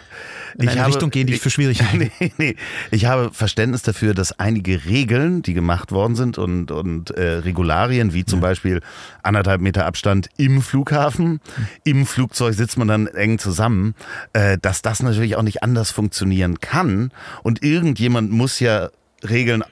in 0.57 0.64
ich 0.64 0.70
eine 0.70 0.80
habe, 0.80 0.92
Richtung 0.92 1.11
gehen, 1.11 1.26
die 1.26 1.34
ich 1.34 1.40
für 1.40 1.51
schwierig 1.51 1.82
halte. 1.82 2.11
Nee, 2.20 2.32
nee. 2.38 2.57
Ich 2.90 3.07
habe 3.07 3.30
Verständnis 3.32 3.82
dafür, 3.82 4.14
dass 4.14 4.38
einige 4.38 4.84
Regeln, 4.86 5.42
die 5.42 5.55
gemacht 5.55 5.92
worden 5.92 6.14
sind 6.16 6.38
und, 6.38 6.70
und 6.70 7.11
äh, 7.11 7.38
Regularien, 7.38 8.12
wie 8.12 8.24
zum 8.24 8.40
ja. 8.40 8.49
Beispiel 8.49 8.80
anderthalb 9.22 9.61
Meter 9.61 9.86
Abstand 9.86 10.28
im 10.36 10.62
Flughafen, 10.62 11.32
mhm. 11.32 11.40
im 11.84 12.07
Flugzeug 12.07 12.55
sitzt 12.55 12.78
man 12.78 12.88
dann 12.88 13.07
eng 13.07 13.38
zusammen, 13.38 13.94
äh, 14.32 14.59
dass 14.61 14.82
das 14.82 15.03
natürlich 15.03 15.36
auch 15.36 15.42
nicht 15.42 15.62
anders 15.62 15.90
funktionieren 15.90 16.61
kann. 16.61 17.11
Und 17.42 17.62
irgendjemand 17.62 18.30
muss 18.30 18.61
ja 18.61 18.90
Regeln 19.28 19.62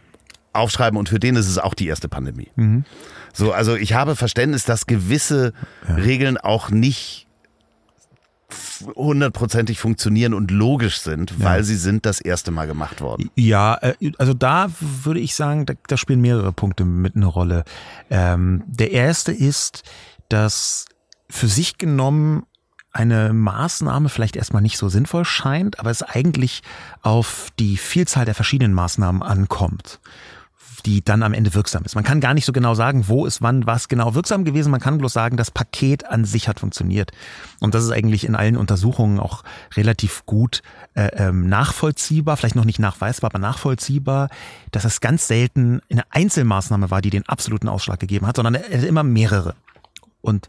aufschreiben 0.53 0.99
und 0.99 1.09
für 1.09 1.20
den 1.20 1.37
ist 1.37 1.49
es 1.49 1.59
auch 1.59 1.74
die 1.74 1.87
erste 1.87 2.09
Pandemie. 2.09 2.49
Mhm. 2.57 2.85
So, 3.33 3.53
also 3.53 3.77
ich 3.77 3.93
habe 3.93 4.16
Verständnis, 4.16 4.64
dass 4.64 4.87
gewisse 4.87 5.53
ja. 5.87 5.95
Regeln 5.97 6.39
auch 6.39 6.70
nicht 6.70 7.26
hundertprozentig 8.95 9.78
funktionieren 9.78 10.34
und 10.34 10.51
logisch 10.51 11.01
sind, 11.01 11.43
weil 11.43 11.59
ja. 11.59 11.64
sie 11.64 11.76
sind 11.76 12.07
das 12.07 12.20
erste 12.20 12.51
Mal 12.51 12.66
gemacht 12.66 13.01
worden. 13.01 13.30
Ja, 13.34 13.76
äh, 13.76 13.95
also 14.18 14.34
da 14.34 14.68
würde 14.80 15.20
ich 15.20 15.34
sagen, 15.34 15.66
da, 15.66 15.74
da 15.89 15.97
spielen 15.97 16.20
mehrere 16.20 16.53
Punkte 16.53 16.84
mit 16.84 17.16
eine 17.16 17.26
Rolle. 17.26 17.64
Ähm, 18.11 18.62
der 18.66 18.93
erste 18.93 19.32
ist, 19.32 19.82
dass 20.28 20.87
für 21.28 21.49
sich 21.49 21.78
genommen 21.78 22.45
eine 22.93 23.34
Maßnahme 23.34 24.09
vielleicht 24.09 24.37
erstmal 24.37 24.62
nicht 24.62 24.78
so 24.78 24.89
sinnvoll 24.89 25.24
scheint, 25.26 25.78
aber 25.78 25.91
es 25.91 26.03
eigentlich 26.03 26.62
auf 27.03 27.49
die 27.59 27.76
Vielzahl 27.76 28.24
der 28.24 28.34
verschiedenen 28.34 28.72
Maßnahmen 28.72 29.22
ankommt. 29.22 30.01
Die 30.83 31.05
dann 31.05 31.22
am 31.22 31.33
Ende 31.33 31.55
wirksam 31.55 31.85
ist. 31.85 31.95
Man 31.95 32.05
kann 32.05 32.20
gar 32.20 32.35
nicht 32.35 32.45
so 32.45 32.53
genau 32.53 32.74
sagen, 32.74 33.09
wo 33.09 33.27
ist 33.27 33.43
wann 33.43 33.66
was 33.66 33.89
genau 33.89 34.14
wirksam 34.14 34.45
gewesen. 34.45 34.70
Man 34.70 34.81
kann 34.81 34.99
bloß 34.99 35.12
sagen, 35.12 35.37
das 35.37 35.51
Paket 35.51 36.07
an 36.07 36.24
sich 36.24 36.49
hat 36.49 36.61
funktioniert. 36.61 37.12
Und 37.61 37.74
das 37.74 37.85
ist 37.85 37.91
eigentlich 37.91 38.24
in 38.24 38.35
allen 38.35 38.57
Untersuchungen 38.57 39.20
auch 39.20 39.45
relativ 39.74 40.24
gut 40.27 40.62
äh, 40.95 41.09
ähm, 41.16 41.49
nachvollziehbar, 41.49 42.37
vielleicht 42.37 42.57
noch 42.57 42.64
nicht 42.64 42.79
nachweisbar, 42.79 43.31
aber 43.31 43.39
nachvollziehbar, 43.39 44.29
dass 44.72 44.85
es 44.85 45.01
ganz 45.01 45.27
selten 45.29 45.81
eine 45.91 46.05
Einzelmaßnahme 46.11 46.91
war, 46.91 47.03
die 47.03 47.11
den 47.11 47.29
absoluten 47.29 47.68
Ausschlag 47.68 48.01
gegeben 48.01 48.27
hat, 48.27 48.37
sondern 48.37 48.55
immer 48.55 49.03
mehrere. 49.03 49.55
Und 50.20 50.49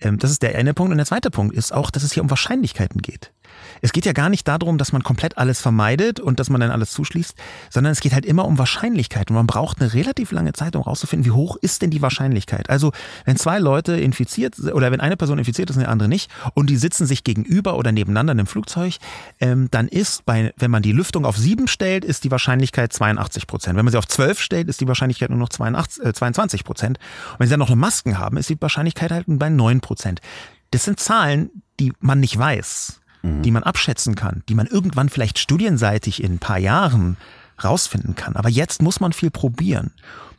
ähm, 0.00 0.18
das 0.18 0.30
ist 0.30 0.42
der 0.42 0.56
eine 0.56 0.74
Punkt. 0.74 0.90
Und 0.90 0.98
der 0.98 1.06
zweite 1.06 1.30
Punkt 1.30 1.54
ist 1.54 1.72
auch, 1.72 1.90
dass 1.90 2.02
es 2.02 2.12
hier 2.12 2.22
um 2.22 2.30
Wahrscheinlichkeiten 2.30 3.00
geht. 3.02 3.32
Es 3.80 3.92
geht 3.92 4.06
ja 4.06 4.12
gar 4.12 4.28
nicht 4.28 4.46
darum, 4.48 4.78
dass 4.78 4.92
man 4.92 5.02
komplett 5.02 5.38
alles 5.38 5.60
vermeidet 5.60 6.20
und 6.20 6.40
dass 6.40 6.50
man 6.50 6.60
dann 6.60 6.70
alles 6.70 6.90
zuschließt, 6.92 7.34
sondern 7.70 7.92
es 7.92 8.00
geht 8.00 8.12
halt 8.12 8.24
immer 8.24 8.44
um 8.44 8.58
Wahrscheinlichkeit. 8.58 9.30
Und 9.30 9.36
man 9.36 9.46
braucht 9.46 9.80
eine 9.80 9.92
relativ 9.94 10.32
lange 10.32 10.52
Zeit, 10.52 10.76
um 10.76 10.82
rauszufinden, 10.82 11.26
wie 11.26 11.30
hoch 11.30 11.56
ist 11.56 11.82
denn 11.82 11.90
die 11.90 12.02
Wahrscheinlichkeit. 12.02 12.70
Also 12.70 12.92
wenn 13.24 13.36
zwei 13.36 13.58
Leute 13.58 13.96
infiziert 13.96 14.58
oder 14.58 14.92
wenn 14.92 15.00
eine 15.00 15.16
Person 15.16 15.38
infiziert 15.38 15.70
ist 15.70 15.76
und 15.76 15.82
die 15.82 15.88
andere 15.88 16.08
nicht 16.08 16.30
und 16.54 16.70
die 16.70 16.76
sitzen 16.76 17.06
sich 17.06 17.24
gegenüber 17.24 17.76
oder 17.76 17.92
nebeneinander 17.92 18.32
in 18.32 18.40
einem 18.40 18.46
Flugzeug, 18.46 18.96
ähm, 19.40 19.68
dann 19.70 19.88
ist 19.88 20.24
bei, 20.26 20.52
wenn 20.56 20.70
man 20.70 20.82
die 20.82 20.92
Lüftung 20.92 21.24
auf 21.24 21.36
sieben 21.36 21.68
stellt, 21.68 22.04
ist 22.04 22.24
die 22.24 22.30
Wahrscheinlichkeit 22.30 22.92
82 22.92 23.46
Prozent. 23.46 23.76
Wenn 23.76 23.84
man 23.84 23.92
sie 23.92 23.98
auf 23.98 24.08
zwölf 24.08 24.40
stellt, 24.40 24.68
ist 24.68 24.80
die 24.80 24.88
Wahrscheinlichkeit 24.88 25.30
nur 25.30 25.38
noch 25.38 25.48
82, 25.48 26.04
äh, 26.04 26.12
22 26.12 26.64
Prozent. 26.64 26.98
Und 27.32 27.40
wenn 27.40 27.46
sie 27.46 27.52
dann 27.52 27.60
noch 27.60 27.68
eine 27.68 27.76
Masken 27.76 28.18
haben, 28.18 28.36
ist 28.36 28.48
die 28.48 28.60
Wahrscheinlichkeit 28.60 29.10
halt 29.10 29.26
bei 29.28 29.48
neun 29.48 29.80
Prozent. 29.80 30.20
Das 30.70 30.84
sind 30.84 31.00
Zahlen, 31.00 31.50
die 31.78 31.92
man 32.00 32.20
nicht 32.20 32.36
weiß 32.38 33.00
mhm. 33.26 33.42
die 33.42 33.50
man 33.50 33.62
abschätzen 33.62 34.14
kann, 34.14 34.42
die 34.48 34.54
man 34.54 34.66
irgendwann 34.66 35.08
vielleicht 35.08 35.38
studienseitig 35.38 36.22
in 36.22 36.34
ein 36.34 36.38
paar 36.38 36.58
Jahren 36.58 37.16
rausfinden 37.62 38.14
kann. 38.14 38.36
Aber 38.36 38.48
jetzt 38.48 38.82
muss 38.82 39.00
man 39.00 39.12
viel 39.12 39.30
probieren. 39.30 39.92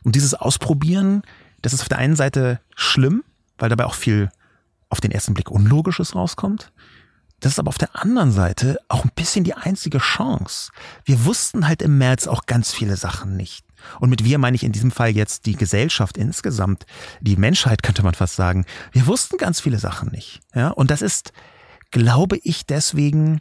Und 0.04 0.14
dieses 0.14 0.34
Ausprobieren, 0.34 1.22
das 1.62 1.72
ist 1.72 1.82
auf 1.82 1.88
der 1.88 1.98
einen 1.98 2.16
Seite 2.16 2.60
schlimm, 2.74 3.24
weil 3.58 3.68
dabei 3.68 3.86
auch 3.86 3.94
viel 3.94 4.30
auf 4.88 5.00
den 5.00 5.10
ersten 5.10 5.34
Blick 5.34 5.50
Unlogisches 5.50 6.14
rauskommt. 6.14 6.72
Das 7.40 7.52
ist 7.52 7.58
aber 7.58 7.68
auf 7.68 7.78
der 7.78 7.94
anderen 7.94 8.32
Seite 8.32 8.78
auch 8.88 9.04
ein 9.04 9.12
bisschen 9.14 9.44
die 9.44 9.54
einzige 9.54 9.98
Chance. 9.98 10.72
Wir 11.04 11.24
wussten 11.24 11.68
halt 11.68 11.82
im 11.82 11.98
März 11.98 12.26
auch 12.26 12.46
ganz 12.46 12.72
viele 12.72 12.96
Sachen 12.96 13.36
nicht. 13.36 13.64
Und 14.00 14.10
mit 14.10 14.24
wir 14.24 14.38
meine 14.38 14.56
ich 14.56 14.64
in 14.64 14.72
diesem 14.72 14.90
Fall 14.90 15.10
jetzt 15.10 15.46
die 15.46 15.54
Gesellschaft 15.54 16.16
insgesamt, 16.16 16.84
die 17.20 17.36
Menschheit 17.36 17.84
könnte 17.84 18.02
man 18.02 18.14
fast 18.14 18.34
sagen. 18.34 18.66
Wir 18.90 19.06
wussten 19.06 19.36
ganz 19.36 19.60
viele 19.60 19.78
Sachen 19.78 20.10
nicht. 20.10 20.40
Ja, 20.52 20.70
und 20.70 20.90
das 20.90 21.00
ist 21.00 21.32
glaube 21.90 22.38
ich 22.42 22.66
deswegen 22.66 23.40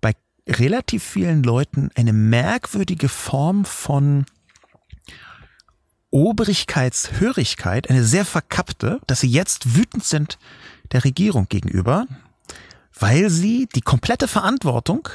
bei 0.00 0.14
relativ 0.48 1.02
vielen 1.02 1.42
Leuten 1.42 1.90
eine 1.94 2.12
merkwürdige 2.12 3.08
Form 3.08 3.64
von 3.64 4.26
Obrigkeitshörigkeit, 6.10 7.88
eine 7.88 8.04
sehr 8.04 8.24
verkappte, 8.24 9.00
dass 9.06 9.20
sie 9.20 9.28
jetzt 9.28 9.76
wütend 9.76 10.04
sind 10.04 10.38
der 10.90 11.04
Regierung 11.04 11.48
gegenüber, 11.48 12.06
weil 12.98 13.30
sie 13.30 13.68
die 13.74 13.80
komplette 13.80 14.26
Verantwortung 14.26 15.08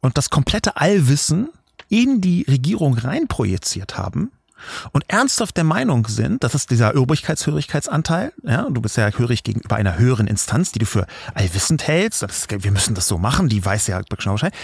und 0.00 0.16
das 0.16 0.30
komplette 0.30 0.76
Allwissen 0.78 1.50
in 1.90 2.20
die 2.20 2.42
Regierung 2.42 2.94
reinprojiziert 2.94 3.98
haben 3.98 4.32
und 4.92 5.04
ernsthaft 5.08 5.56
der 5.56 5.64
Meinung 5.64 6.06
sind, 6.06 6.44
das 6.44 6.54
ist 6.54 6.70
dieser 6.70 6.96
Obrigkeitshörigkeitsanteil, 6.96 8.32
ja, 8.42 8.68
du 8.70 8.80
bist 8.80 8.96
ja 8.96 9.10
hörig 9.10 9.42
gegenüber 9.42 9.76
einer 9.76 9.98
höheren 9.98 10.26
Instanz, 10.26 10.72
die 10.72 10.78
du 10.78 10.86
für 10.86 11.06
allwissend 11.34 11.86
hältst, 11.86 12.22
das, 12.22 12.46
wir 12.50 12.70
müssen 12.70 12.94
das 12.94 13.08
so 13.08 13.18
machen, 13.18 13.48
die 13.48 13.64
weiß 13.64 13.86
ja 13.86 14.00
genau 14.00 14.32
Bescheid. 14.32 14.54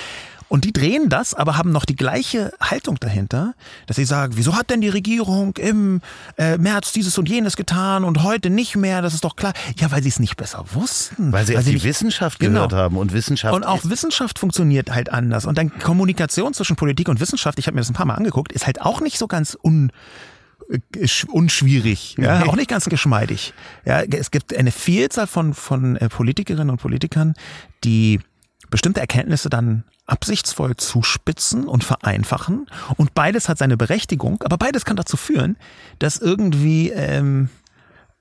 Und 0.54 0.64
die 0.64 0.72
drehen 0.72 1.08
das, 1.08 1.34
aber 1.34 1.56
haben 1.58 1.72
noch 1.72 1.84
die 1.84 1.96
gleiche 1.96 2.52
Haltung 2.60 2.96
dahinter, 3.00 3.54
dass 3.88 3.96
sie 3.96 4.04
sagen, 4.04 4.34
wieso 4.36 4.54
hat 4.54 4.70
denn 4.70 4.80
die 4.80 4.88
Regierung 4.88 5.56
im 5.56 6.00
äh, 6.38 6.58
März 6.58 6.92
dieses 6.92 7.18
und 7.18 7.28
jenes 7.28 7.56
getan 7.56 8.04
und 8.04 8.22
heute 8.22 8.50
nicht 8.50 8.76
mehr? 8.76 9.02
Das 9.02 9.14
ist 9.14 9.24
doch 9.24 9.34
klar. 9.34 9.52
Ja, 9.80 9.90
weil 9.90 10.00
sie 10.04 10.10
es 10.10 10.20
nicht 10.20 10.36
besser 10.36 10.64
wussten. 10.72 11.32
Weil 11.32 11.44
sie 11.44 11.54
weil 11.56 11.62
sie 11.64 11.70
die 11.70 11.74
nicht, 11.74 11.84
Wissenschaft 11.84 12.38
Genau. 12.38 12.68
gehört 12.68 12.72
haben 12.72 12.96
und 12.98 13.12
Wissenschaft 13.12 13.52
und 13.52 13.64
auch 13.64 13.84
Wissenschaft 13.84 14.38
funktioniert 14.38 14.92
halt 14.94 15.10
anders. 15.10 15.44
Und 15.44 15.58
dann 15.58 15.76
Kommunikation 15.76 16.54
zwischen 16.54 16.76
Politik 16.76 17.08
und 17.08 17.18
Wissenschaft, 17.18 17.58
ich 17.58 17.66
habe 17.66 17.74
mir 17.74 17.80
das 17.80 17.90
ein 17.90 17.94
paar 17.94 18.06
Mal 18.06 18.14
angeguckt, 18.14 18.52
ist 18.52 18.64
halt 18.66 18.80
auch 18.80 19.00
nicht 19.00 19.18
so 19.18 19.26
ganz 19.26 19.58
un 19.60 19.90
äh, 20.70 20.78
sch- 21.06 21.26
unschwierig, 21.26 22.14
ja, 22.16 22.44
auch 22.46 22.54
nicht 22.54 22.68
ganz 22.70 22.84
geschmeidig. 22.84 23.54
Ja, 23.84 24.02
es 24.02 24.30
gibt 24.30 24.56
eine 24.56 24.70
Vielzahl 24.70 25.26
von, 25.26 25.52
von 25.52 25.96
äh, 25.96 26.08
Politikerinnen 26.08 26.70
und 26.70 26.80
Politikern, 26.80 27.34
die 27.82 28.20
bestimmte 28.70 29.00
Erkenntnisse 29.00 29.48
dann 29.48 29.84
absichtsvoll 30.06 30.76
zuspitzen 30.76 31.66
und 31.66 31.84
vereinfachen. 31.84 32.66
Und 32.96 33.14
beides 33.14 33.48
hat 33.48 33.58
seine 33.58 33.76
Berechtigung, 33.76 34.42
aber 34.42 34.58
beides 34.58 34.84
kann 34.84 34.96
dazu 34.96 35.16
führen, 35.16 35.56
dass 35.98 36.18
irgendwie 36.18 36.90
ähm, 36.90 37.48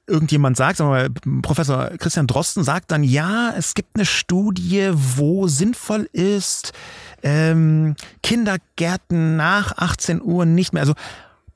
irgendjemand 0.08 0.58
sagt, 0.58 0.78
sagen 0.78 0.92
wir 0.92 1.10
mal, 1.10 1.42
Professor 1.42 1.90
Christian 1.98 2.28
Drosten 2.28 2.64
sagt 2.64 2.92
dann, 2.92 3.04
ja, 3.04 3.54
es 3.58 3.74
gibt 3.74 3.96
eine 3.96 4.06
Studie, 4.06 4.92
wo 4.94 5.48
sinnvoll 5.48 6.10
ist, 6.12 6.74
ähm, 7.22 7.96
Kindergärten 8.22 9.38
nach 9.38 9.78
18 9.78 10.22
Uhr 10.22 10.46
nicht 10.46 10.74
mehr, 10.74 10.82
also 10.82 10.94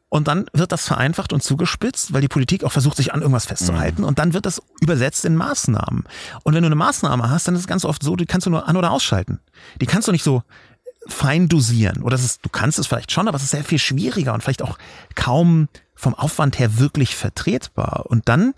und 0.10 0.28
dann 0.28 0.45
wird 0.53 0.72
das 0.72 0.86
vereinfacht 0.86 1.34
und 1.34 1.43
zugespitzt, 1.43 2.14
weil 2.14 2.22
die 2.22 2.30
Politik 2.30 2.64
auch 2.64 2.72
versucht, 2.72 2.95
sich 2.95 3.14
an 3.14 3.22
irgendwas 3.22 3.45
festzuhalten. 3.45 4.05
Und 4.05 4.20
dann 4.20 4.34
wird 4.34 4.45
das 4.45 4.62
übersetzt 4.80 5.26
in 5.26 5.36
Maßnahmen. 5.36 6.05
Und 6.43 6.53
wenn 6.53 6.64
du 6.64 6.68
eine 6.68 6.76
Maßnahme 6.76 7.30
hast, 7.30 7.47
dann 7.47 7.55
ist 7.55 7.62
es 7.62 7.68
ganz 7.68 7.84
oft 7.84 8.01
so, 8.01 8.16
die 8.16 8.26
kannst 8.26 8.47
du 8.47 8.49
nur 8.49 8.68
an- 8.68 8.78
oder 8.78 8.91
ausschalten. 8.91 9.41
Die 9.82 9.86
kannst 9.86 10.08
du 10.08 10.14
nicht 10.14 10.24
so 10.24 10.43
fein 11.08 11.49
dosieren. 11.49 12.03
Oder 12.03 12.16
ist, 12.16 12.45
du 12.45 12.49
kannst 12.49 12.80
es 12.80 12.88
vielleicht 12.88 13.12
schon, 13.12 13.28
aber 13.28 13.36
es 13.36 13.43
ist 13.43 13.51
sehr 13.51 13.66
viel 13.66 13.80
schwieriger 13.80 14.34
und 14.34 14.41
vielleicht 14.43 14.62
auch 14.62 14.78
kaum 15.16 15.68
vom 15.93 16.16
Aufwand 16.16 16.58
her 16.58 16.80
wirklich 16.80 17.16
vertretbar. 17.16 18.05
Und 18.08 18.30
dann 18.30 18.53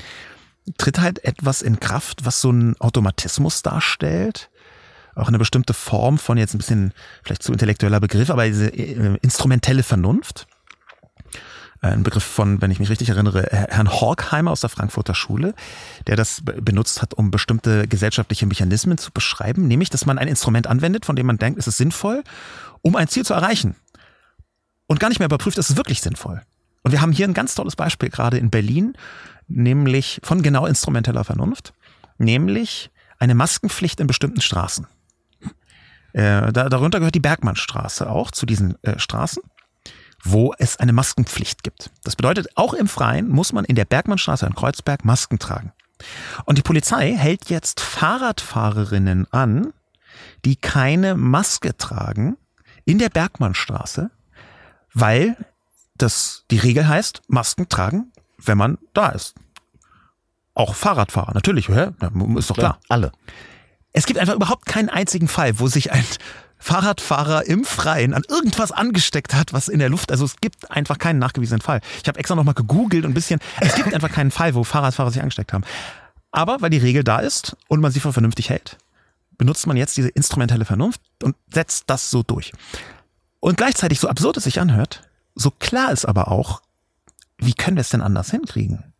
tritt 0.78 1.00
halt 1.00 1.24
etwas 1.24 1.64
in 1.64 1.80
Kraft, 1.80 2.26
was 2.26 2.42
so 2.42 2.50
einen 2.50 2.80
Automatismus 2.80 3.64
darstellt. 3.64 4.52
Auch 5.16 5.30
eine 5.30 5.40
bestimmte 5.40 5.74
Form 5.74 6.20
von 6.20 6.38
jetzt 6.38 6.54
ein 6.54 6.60
bisschen, 6.60 6.94
vielleicht 7.24 7.42
zu 7.42 7.52
intellektueller 7.52 8.00
Begriff, 8.00 8.30
aber 8.30 8.46
diese 8.46 8.68
äh, 8.68 9.18
instrumentelle 9.22 9.82
Vernunft 9.82 10.48
ein 11.82 12.04
Begriff 12.04 12.24
von, 12.24 12.62
wenn 12.62 12.72
ich 12.72 12.80
mich 12.80 12.90
richtig 12.90 13.10
erinnere, 13.10 13.48
Herrn 13.52 13.90
Horkheimer 13.90 14.52
aus 14.52 14.62
der 14.62 14.70
Frankfurter 14.70 15.16
Schule, 15.16 15.54
der 16.08 16.16
das 16.16 16.42
be- 16.42 16.62
benutzt 16.62 17.02
hat, 17.02 17.14
um 17.14 17.32
bestimmte 17.32 17.88
gesellschaftliche 17.88 18.46
Mechanismen 18.46 18.98
zu 18.98 19.12
beschreiben, 19.12 19.68
nämlich, 19.68 19.90
dass 19.90 20.06
man 20.06 20.18
ein 20.18 20.28
Instrument 20.28 20.68
anwendet, 20.68 21.06
von 21.06 21.16
dem 21.16 21.28
man 21.28 21.38
denkt, 21.38 21.58
es 21.58 21.68
ist 21.68 21.78
sinnvoll, 21.78 22.24
um 22.82 22.96
ein 22.96 23.08
Ziel 23.08 23.26
zu 23.26 23.34
erreichen. 23.34 23.76
Und 24.88 25.00
gar 25.00 25.10
nicht 25.10 25.20
mehr 25.20 25.28
überprüft, 25.28 25.58
ist 25.58 25.70
es 25.70 25.78
wirklich 25.78 26.02
sinnvoll. 26.02 26.42
Und 26.84 26.92
wir 26.92 27.02
haben 27.02 27.12
hier 27.12 27.28
ein 27.28 27.34
ganz 27.34 27.56
tolles 27.56 27.76
Beispiel 27.76 28.10
gerade 28.10 28.38
in 28.38 28.50
Berlin, 28.50 28.94
nämlich 29.48 30.20
von 30.24 30.42
genau 30.42 30.66
instrumenteller 30.66 31.24
Vernunft, 31.24 31.74
nämlich 32.18 32.90
eine 33.20 33.36
Maskenpflicht 33.36 34.00
in 34.00 34.08
bestimmten 34.08 34.42
Straßen. 34.42 34.88
Äh, 36.14 36.52
da, 36.52 36.70
darunter 36.70 37.00
gehört 37.00 37.16
die 37.16 37.20
Bergmannstraße 37.20 38.10
auch 38.10 38.32
zu 38.32 38.46
diesen 38.46 38.82
äh, 38.84 38.98
Straßen 38.98 39.44
wo 40.24 40.54
es 40.58 40.78
eine 40.78 40.94
Maskenpflicht 40.94 41.64
gibt. 41.64 41.92
Das 42.04 42.16
bedeutet, 42.16 42.48
auch 42.56 42.74
im 42.74 42.88
Freien 42.88 43.30
muss 43.30 43.54
man 43.54 43.66
in 43.66 43.76
der 43.76 43.86
Bergmannstraße 43.86 44.46
in 44.46 44.56
Kreuzberg 44.56 45.06
Masken 45.06 45.40
tragen. 45.40 45.72
Und 46.46 46.58
die 46.58 46.62
Polizei 46.62 47.14
hält 47.16 47.50
jetzt 47.50 47.80
Fahrradfahrerinnen 47.82 49.28
an, 49.32 49.74
die 50.46 50.56
keine 50.56 51.16
Maske 51.16 51.76
tragen 51.78 52.38
in 52.86 53.00
der 53.00 53.10
Bergmannstraße, 53.10 54.10
weil 54.94 55.38
das 55.98 56.46
die 56.50 56.58
Regel 56.58 56.88
heißt, 56.88 57.22
Masken 57.28 57.70
tragen, 57.70 58.12
wenn 58.38 58.58
man 58.58 58.78
da 58.94 59.10
ist. 59.10 59.36
Auch 60.54 60.76
Fahrradfahrer, 60.76 61.34
natürlich, 61.34 61.70
hä? 61.70 61.92
Ist 62.38 62.50
doch 62.50 62.56
klar. 62.56 62.80
alle. 62.88 63.12
Es 63.92 64.06
gibt 64.06 64.20
einfach 64.20 64.36
überhaupt 64.36 64.66
keinen 64.66 64.90
einzigen 64.90 65.28
Fall, 65.28 65.60
wo 65.60 65.68
sich 65.68 65.92
ein 65.92 66.06
Fahrradfahrer 66.60 67.48
im 67.48 67.64
Freien 67.64 68.14
an 68.14 68.24
irgendwas 68.28 68.72
angesteckt 68.72 69.34
hat, 69.34 69.54
was 69.54 69.70
in 69.70 69.80
der 69.80 69.90
Luft, 69.90 70.12
also 70.12 70.26
es 70.26 70.36
gibt 70.42 70.70
einfach 70.70 70.98
keinen 70.98 71.18
nachgewiesenen 71.18 71.62
Fall. 71.62 71.80
Ich 72.02 72.08
habe 72.08 72.20
extra 72.20 72.36
nochmal 72.36 72.54
gegoogelt 72.54 73.06
und 73.06 73.12
ein 73.12 73.14
bisschen, 73.14 73.40
es 73.62 73.76
gibt 73.76 73.94
einfach 73.94 74.12
keinen 74.12 74.30
Fall, 74.30 74.54
wo 74.56 74.64
Fahrradfahrer 74.64 75.12
sich 75.12 75.22
angesteckt 75.22 75.54
haben. 75.54 75.64
Aber 76.32 76.62
weil 76.62 76.70
die 76.70 76.78
Regel 76.78 77.04
da 77.04 77.20
ist 77.20 77.56
und 77.70 77.80
man 77.80 77.92
sie 77.92 78.02
für 78.02 78.14
vernünftig 78.14 78.50
hält, 78.50 78.78
benutzt 79.38 79.68
man 79.68 79.78
jetzt 79.78 79.96
diese 79.98 80.10
instrumentelle 80.10 80.66
Vernunft 80.66 81.02
und 81.24 81.36
setzt 81.52 81.86
das 81.88 82.12
so 82.12 82.24
durch. 82.24 82.52
Und 83.40 83.58
gleichzeitig, 83.58 84.00
so 84.00 84.10
absurd 84.10 84.38
es 84.38 84.44
sich 84.44 84.60
anhört, 84.60 85.04
so 85.34 85.50
klar 85.50 85.92
ist 85.92 86.06
aber 86.06 86.30
auch, 86.30 86.62
wie 87.38 87.54
können 87.54 87.78
wir 87.78 87.82
es 87.82 87.90
denn 87.90 88.02
anders 88.02 88.32
hinkriegen? 88.32 88.94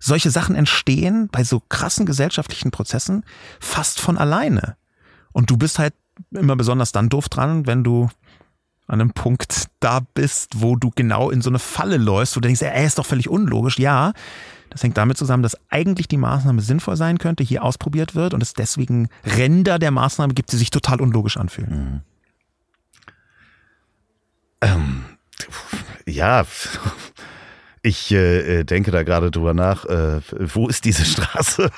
Solche 0.00 0.30
Sachen 0.30 0.56
entstehen 0.56 1.28
bei 1.30 1.44
so 1.44 1.60
krassen 1.60 2.06
gesellschaftlichen 2.06 2.70
Prozessen 2.70 3.24
fast 3.60 4.00
von 4.00 4.16
alleine. 4.16 4.76
Und 5.32 5.50
du 5.50 5.58
bist 5.58 5.78
halt 5.78 5.94
immer 6.30 6.56
besonders 6.56 6.92
dann 6.92 7.08
doof 7.08 7.28
dran, 7.28 7.66
wenn 7.66 7.84
du 7.84 8.08
an 8.86 9.00
einem 9.00 9.12
Punkt 9.12 9.66
da 9.80 10.00
bist, 10.00 10.52
wo 10.56 10.76
du 10.76 10.90
genau 10.94 11.30
in 11.30 11.40
so 11.40 11.50
eine 11.50 11.58
Falle 11.58 11.96
läufst, 11.96 12.36
wo 12.36 12.40
du 12.40 12.48
denkst, 12.48 12.62
ey, 12.62 12.86
ist 12.86 12.98
doch 12.98 13.06
völlig 13.06 13.28
unlogisch. 13.28 13.78
Ja, 13.78 14.12
das 14.70 14.82
hängt 14.82 14.98
damit 14.98 15.16
zusammen, 15.16 15.42
dass 15.42 15.56
eigentlich 15.70 16.08
die 16.08 16.16
Maßnahme 16.16 16.60
sinnvoll 16.60 16.96
sein 16.96 17.18
könnte, 17.18 17.44
hier 17.44 17.62
ausprobiert 17.62 18.14
wird 18.14 18.34
und 18.34 18.42
es 18.42 18.54
deswegen 18.54 19.08
Ränder 19.24 19.78
der 19.78 19.90
Maßnahme 19.90 20.34
gibt, 20.34 20.52
die 20.52 20.56
sich 20.56 20.70
total 20.70 21.00
unlogisch 21.00 21.36
anfühlen. 21.36 22.02
Ähm, 24.60 25.04
ja, 26.06 26.44
ich 27.84 28.10
äh, 28.12 28.64
denke 28.64 28.90
da 28.90 29.02
gerade 29.02 29.30
drüber 29.30 29.52
nach, 29.52 29.84
äh, 29.84 30.20
wo 30.32 30.68
ist 30.68 30.86
diese 30.86 31.04
Straße? 31.04 31.70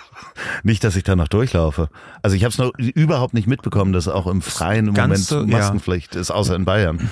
nicht, 0.63 0.85
dass 0.85 0.95
ich 0.95 1.03
da 1.03 1.17
noch 1.17 1.27
durchlaufe. 1.27 1.89
Also 2.23 2.37
ich 2.37 2.45
habe 2.45 2.53
es 2.53 2.59
noch 2.59 2.73
überhaupt 2.79 3.35
nicht 3.35 3.49
mitbekommen, 3.49 3.93
dass 3.93 4.07
auch 4.07 4.29
im 4.29 4.41
Freien 4.41 4.89
im 4.89 4.95
Ganze, 4.95 5.35
Moment 5.39 5.53
Maskenpflicht 5.53 6.15
ja. 6.15 6.21
ist, 6.21 6.31
außer 6.31 6.55
in 6.55 6.65
Bayern. 6.65 7.11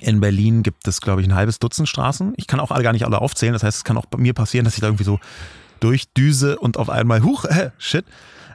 In 0.00 0.20
Berlin 0.20 0.62
gibt 0.62 0.86
es, 0.86 1.00
glaube 1.00 1.22
ich, 1.22 1.28
ein 1.28 1.34
halbes 1.34 1.58
Dutzend 1.58 1.88
Straßen. 1.88 2.34
Ich 2.36 2.46
kann 2.46 2.60
auch 2.60 2.70
alle 2.70 2.84
gar 2.84 2.92
nicht 2.92 3.04
alle 3.04 3.20
aufzählen. 3.20 3.52
Das 3.52 3.64
heißt, 3.64 3.78
es 3.78 3.84
kann 3.84 3.96
auch 3.96 4.06
bei 4.06 4.18
mir 4.18 4.32
passieren, 4.32 4.64
dass 4.64 4.74
ich 4.74 4.80
da 4.80 4.86
irgendwie 4.86 5.04
so 5.04 5.18
durchdüse 5.80 6.56
und 6.58 6.76
auf 6.76 6.90
einmal, 6.90 7.24
huch, 7.24 7.46
äh, 7.46 7.70
shit, 7.78 8.04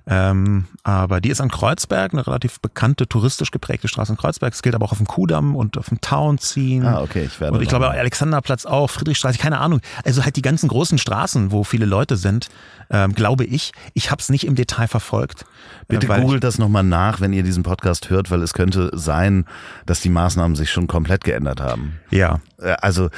ähm, 0.08 0.66
aber 0.84 1.22
die 1.22 1.30
ist 1.30 1.42
an 1.42 1.50
Kreuzberg, 1.50 2.14
eine 2.14 2.26
relativ 2.26 2.60
bekannte, 2.60 3.08
touristisch 3.08 3.52
geprägte 3.52 3.88
Straße 3.88 4.12
in 4.14 4.18
Kreuzberg. 4.18 4.54
Es 4.54 4.62
gilt 4.62 4.76
aber 4.76 4.86
auch 4.86 4.92
auf 4.92 4.98
dem 4.98 5.08
Kudamm 5.08 5.56
und 5.56 5.78
auf 5.78 5.90
dem 5.90 6.02
Townziehen. 6.02 6.86
Ah, 6.86 7.02
okay, 7.02 7.26
ich 7.26 7.40
werde. 7.40 7.58
Und 7.58 7.62
ich 7.62 7.70
glaube 7.70 7.90
Alexanderplatz 7.90 8.66
auch, 8.66 8.90
Friedrichstraße, 8.90 9.38
keine 9.38 9.60
Ahnung. 9.60 9.82
Also 10.04 10.24
halt 10.24 10.36
die 10.36 10.42
ganzen 10.42 10.68
großen 10.68 10.98
Straßen, 10.98 11.52
wo 11.52 11.64
viele 11.64 11.86
Leute 11.86 12.18
sind, 12.18 12.50
ähm, 12.90 13.14
glaube 13.14 13.46
ich. 13.46 13.72
Ich 13.94 14.12
habe 14.12 14.22
es 14.22 14.30
nicht 14.30 14.46
im 14.46 14.56
Detail 14.56 14.88
verfolgt. 14.88 15.46
Bitte 15.88 16.08
äh, 16.08 16.22
googelt 16.22 16.44
das 16.44 16.58
nochmal 16.58 16.84
nach, 16.84 17.22
wenn 17.22 17.34
ihr 17.34 17.44
diesen 17.44 17.64
Podcast 17.64 18.10
hört, 18.10 18.32
weil 18.32 18.42
es 18.42 18.54
könnte 18.54 18.92
sein, 18.94 19.46
dass 19.86 20.02
die 20.02 20.10
Maßnahmen 20.10 20.56
sich 20.56 20.72
schon 20.72 20.88
komplett 20.88 21.24
geändert 21.24 21.62
haben. 21.62 22.00
Ja. 22.10 22.40
Äh, 22.58 22.76
also, 22.82 23.10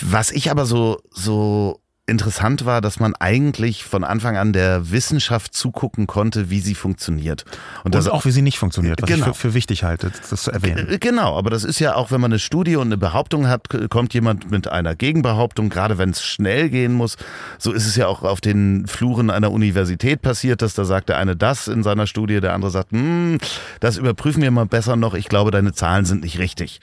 was 0.00 0.30
ich 0.30 0.50
aber 0.50 0.66
so, 0.66 1.00
so 1.10 1.80
interessant 2.08 2.64
war, 2.64 2.80
dass 2.80 3.00
man 3.00 3.14
eigentlich 3.16 3.84
von 3.84 4.04
Anfang 4.04 4.36
an 4.36 4.52
der 4.52 4.92
Wissenschaft 4.92 5.54
zugucken 5.54 6.06
konnte, 6.06 6.50
wie 6.50 6.60
sie 6.60 6.76
funktioniert. 6.76 7.44
Und, 7.82 7.96
das, 7.96 8.06
auch 8.06 8.24
wie 8.24 8.30
sie 8.30 8.42
nicht 8.42 8.58
funktioniert, 8.58 9.02
was 9.02 9.08
genau. 9.08 9.26
ich 9.26 9.36
für, 9.36 9.48
für 9.48 9.54
wichtig 9.54 9.82
halte, 9.82 10.12
das 10.30 10.42
zu 10.42 10.52
erwähnen. 10.52 10.98
Genau, 11.00 11.36
aber 11.36 11.50
das 11.50 11.64
ist 11.64 11.80
ja 11.80 11.96
auch, 11.96 12.12
wenn 12.12 12.20
man 12.20 12.30
eine 12.30 12.38
Studie 12.38 12.76
und 12.76 12.86
eine 12.86 12.96
Behauptung 12.96 13.48
hat, 13.48 13.68
kommt 13.90 14.14
jemand 14.14 14.50
mit 14.50 14.68
einer 14.68 14.94
Gegenbehauptung, 14.94 15.68
gerade 15.68 15.98
wenn 15.98 16.10
es 16.10 16.22
schnell 16.22 16.70
gehen 16.70 16.92
muss. 16.92 17.16
So 17.58 17.72
ist 17.72 17.86
es 17.86 17.96
ja 17.96 18.06
auch 18.06 18.22
auf 18.22 18.40
den 18.40 18.86
Fluren 18.86 19.28
einer 19.28 19.50
Universität 19.50 20.22
passiert, 20.22 20.62
dass 20.62 20.74
da 20.74 20.84
sagt 20.84 21.08
der 21.08 21.18
eine 21.18 21.34
das 21.34 21.66
in 21.66 21.82
seiner 21.82 22.06
Studie, 22.06 22.40
der 22.40 22.54
andere 22.54 22.70
sagt, 22.70 22.92
hm, 22.92 23.38
das 23.80 23.96
überprüfen 23.96 24.42
wir 24.42 24.50
mal 24.52 24.66
besser 24.66 24.94
noch, 24.94 25.14
ich 25.14 25.26
glaube, 25.26 25.50
deine 25.50 25.72
Zahlen 25.72 26.04
sind 26.04 26.22
nicht 26.22 26.38
richtig. 26.38 26.80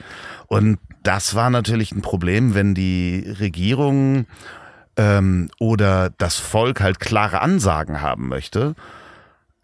Und 0.48 0.78
das 1.02 1.34
war 1.34 1.48
natürlich 1.48 1.92
ein 1.92 2.02
Problem, 2.02 2.54
wenn 2.54 2.74
die 2.74 3.34
Regierung 3.40 4.26
ähm, 4.96 5.50
oder 5.58 6.10
das 6.18 6.38
Volk 6.38 6.80
halt 6.80 7.00
klare 7.00 7.40
Ansagen 7.40 8.00
haben 8.00 8.28
möchte, 8.28 8.74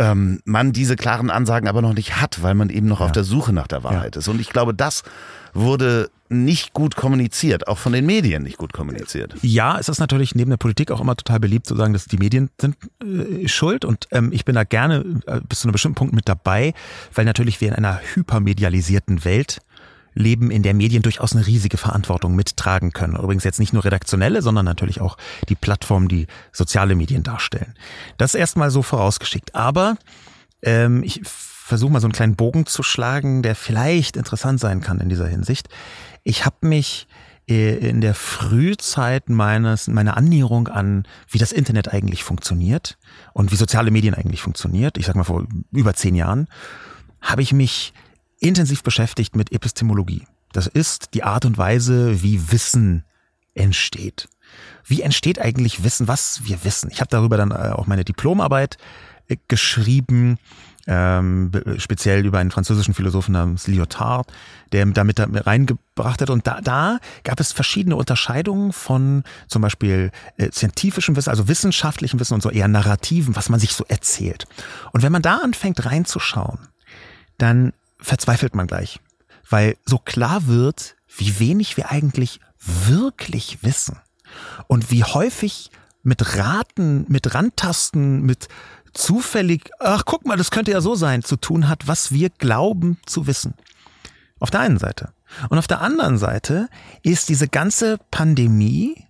ähm, 0.00 0.40
man 0.44 0.72
diese 0.72 0.96
klaren 0.96 1.30
Ansagen 1.30 1.68
aber 1.68 1.82
noch 1.82 1.94
nicht 1.94 2.16
hat, 2.16 2.42
weil 2.42 2.54
man 2.54 2.70
eben 2.70 2.88
noch 2.88 3.00
ja. 3.00 3.06
auf 3.06 3.12
der 3.12 3.24
Suche 3.24 3.52
nach 3.52 3.66
der 3.66 3.84
Wahrheit 3.84 4.16
ja. 4.16 4.20
ist. 4.20 4.28
Und 4.28 4.40
ich 4.40 4.50
glaube, 4.50 4.74
das 4.74 5.02
wurde 5.52 6.10
nicht 6.30 6.72
gut 6.72 6.94
kommuniziert, 6.94 7.66
auch 7.66 7.76
von 7.76 7.92
den 7.92 8.06
Medien 8.06 8.44
nicht 8.44 8.56
gut 8.56 8.72
kommuniziert. 8.72 9.34
Ja, 9.42 9.78
es 9.78 9.88
ist 9.88 9.98
natürlich 9.98 10.34
neben 10.34 10.50
der 10.50 10.58
Politik 10.58 10.92
auch 10.92 11.00
immer 11.00 11.16
total 11.16 11.40
beliebt 11.40 11.66
zu 11.66 11.74
sagen, 11.74 11.92
dass 11.92 12.06
die 12.06 12.18
Medien 12.18 12.50
sind 12.58 12.76
äh, 13.02 13.48
schuld 13.48 13.84
und 13.84 14.06
ähm, 14.12 14.30
ich 14.32 14.44
bin 14.44 14.54
da 14.54 14.62
gerne 14.64 15.04
äh, 15.26 15.40
bis 15.40 15.60
zu 15.60 15.66
einem 15.66 15.72
bestimmten 15.72 15.96
Punkt 15.96 16.14
mit 16.14 16.28
dabei, 16.28 16.72
weil 17.14 17.24
natürlich 17.24 17.60
wir 17.60 17.68
in 17.68 17.74
einer 17.74 18.00
hypermedialisierten 18.14 19.24
Welt 19.24 19.60
Leben 20.14 20.50
in 20.50 20.62
der 20.62 20.74
Medien 20.74 21.02
durchaus 21.02 21.34
eine 21.34 21.46
riesige 21.46 21.76
Verantwortung 21.76 22.34
mittragen 22.34 22.92
können. 22.92 23.16
Übrigens 23.16 23.44
jetzt 23.44 23.60
nicht 23.60 23.72
nur 23.72 23.84
redaktionelle, 23.84 24.42
sondern 24.42 24.64
natürlich 24.64 25.00
auch 25.00 25.16
die 25.48 25.54
Plattformen, 25.54 26.08
die 26.08 26.26
soziale 26.52 26.94
Medien 26.94 27.22
darstellen. 27.22 27.74
Das 28.18 28.34
erstmal 28.34 28.70
so 28.70 28.82
vorausgeschickt. 28.82 29.54
Aber 29.54 29.96
ähm, 30.62 31.02
ich 31.02 31.20
versuche 31.24 31.92
mal 31.92 32.00
so 32.00 32.06
einen 32.06 32.12
kleinen 32.12 32.36
Bogen 32.36 32.66
zu 32.66 32.82
schlagen, 32.82 33.42
der 33.42 33.54
vielleicht 33.54 34.16
interessant 34.16 34.60
sein 34.60 34.80
kann 34.80 35.00
in 35.00 35.08
dieser 35.08 35.28
Hinsicht. 35.28 35.68
Ich 36.24 36.44
habe 36.44 36.66
mich 36.66 37.06
äh, 37.48 37.76
in 37.76 38.00
der 38.00 38.14
Frühzeit 38.14 39.28
meines, 39.28 39.88
meiner 39.88 40.16
Annäherung 40.16 40.68
an, 40.68 41.04
wie 41.28 41.38
das 41.38 41.52
Internet 41.52 41.92
eigentlich 41.92 42.24
funktioniert 42.24 42.98
und 43.32 43.52
wie 43.52 43.56
soziale 43.56 43.90
Medien 43.90 44.14
eigentlich 44.14 44.42
funktioniert, 44.42 44.98
ich 44.98 45.06
sag 45.06 45.16
mal 45.16 45.24
vor 45.24 45.46
über 45.72 45.94
zehn 45.94 46.14
Jahren, 46.14 46.48
habe 47.20 47.42
ich 47.42 47.52
mich 47.52 47.92
intensiv 48.40 48.82
beschäftigt 48.82 49.36
mit 49.36 49.52
Epistemologie. 49.52 50.26
Das 50.52 50.66
ist 50.66 51.14
die 51.14 51.22
Art 51.22 51.44
und 51.44 51.58
Weise, 51.58 52.22
wie 52.22 52.50
Wissen 52.50 53.04
entsteht. 53.54 54.28
Wie 54.84 55.02
entsteht 55.02 55.40
eigentlich 55.40 55.84
Wissen, 55.84 56.08
was 56.08 56.40
wir 56.44 56.64
wissen? 56.64 56.90
Ich 56.90 57.00
habe 57.00 57.10
darüber 57.10 57.36
dann 57.36 57.52
äh, 57.52 57.72
auch 57.72 57.86
meine 57.86 58.04
Diplomarbeit 58.04 58.78
äh, 59.28 59.36
geschrieben, 59.46 60.38
ähm, 60.86 61.52
speziell 61.76 62.26
über 62.26 62.38
einen 62.38 62.50
französischen 62.50 62.94
Philosophen 62.94 63.32
namens 63.32 63.68
Lyotard, 63.68 64.32
der 64.72 64.86
damit 64.86 65.20
reingebracht 65.20 66.20
hat. 66.20 66.30
Und 66.30 66.46
da, 66.46 66.60
da 66.60 66.98
gab 67.22 67.38
es 67.38 67.52
verschiedene 67.52 67.96
Unterscheidungen 67.96 68.72
von 68.72 69.22
zum 69.46 69.62
Beispiel 69.62 70.10
äh, 70.36 70.50
scientifischem 70.50 71.14
Wissen, 71.14 71.30
also 71.30 71.46
wissenschaftlichem 71.46 72.18
Wissen 72.18 72.34
und 72.34 72.42
so 72.42 72.50
eher 72.50 72.66
narrativen, 72.66 73.36
was 73.36 73.50
man 73.50 73.60
sich 73.60 73.74
so 73.74 73.84
erzählt. 73.86 74.46
Und 74.92 75.02
wenn 75.02 75.12
man 75.12 75.22
da 75.22 75.36
anfängt 75.36 75.84
reinzuschauen, 75.84 76.58
dann 77.38 77.72
verzweifelt 78.00 78.54
man 78.54 78.66
gleich, 78.66 79.00
weil 79.48 79.76
so 79.84 79.98
klar 79.98 80.46
wird, 80.46 80.96
wie 81.16 81.38
wenig 81.38 81.76
wir 81.76 81.90
eigentlich 81.90 82.40
wirklich 82.58 83.62
wissen 83.62 83.98
und 84.66 84.90
wie 84.90 85.04
häufig 85.04 85.70
mit 86.02 86.36
Raten, 86.36 87.04
mit 87.08 87.34
Randtasten, 87.34 88.22
mit 88.22 88.48
zufällig, 88.92 89.70
ach 89.78 90.04
guck 90.04 90.24
mal, 90.24 90.36
das 90.36 90.50
könnte 90.50 90.70
ja 90.70 90.80
so 90.80 90.94
sein, 90.94 91.22
zu 91.22 91.36
tun 91.36 91.68
hat, 91.68 91.86
was 91.86 92.12
wir 92.12 92.30
glauben 92.30 92.98
zu 93.06 93.26
wissen. 93.26 93.54
Auf 94.38 94.50
der 94.50 94.60
einen 94.60 94.78
Seite. 94.78 95.12
Und 95.48 95.58
auf 95.58 95.66
der 95.66 95.80
anderen 95.80 96.18
Seite 96.18 96.68
ist 97.02 97.28
diese 97.28 97.46
ganze 97.46 97.98
Pandemie 98.10 99.06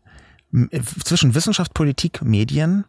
zwischen 1.05 1.35
Wissenschaft, 1.35 1.73
Politik, 1.75 2.23
Medien 2.23 2.85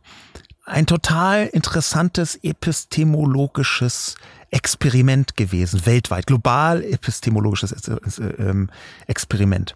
ein 0.66 0.86
total 0.86 1.48
interessantes 1.48 2.40
epistemologisches 2.44 4.16
Experiment 4.52 5.36
gewesen, 5.38 5.86
weltweit, 5.86 6.28
global 6.28 6.84
epistemologisches 6.84 7.72
äh, 7.88 8.24
ähm, 8.38 8.70
Experiment. 9.08 9.76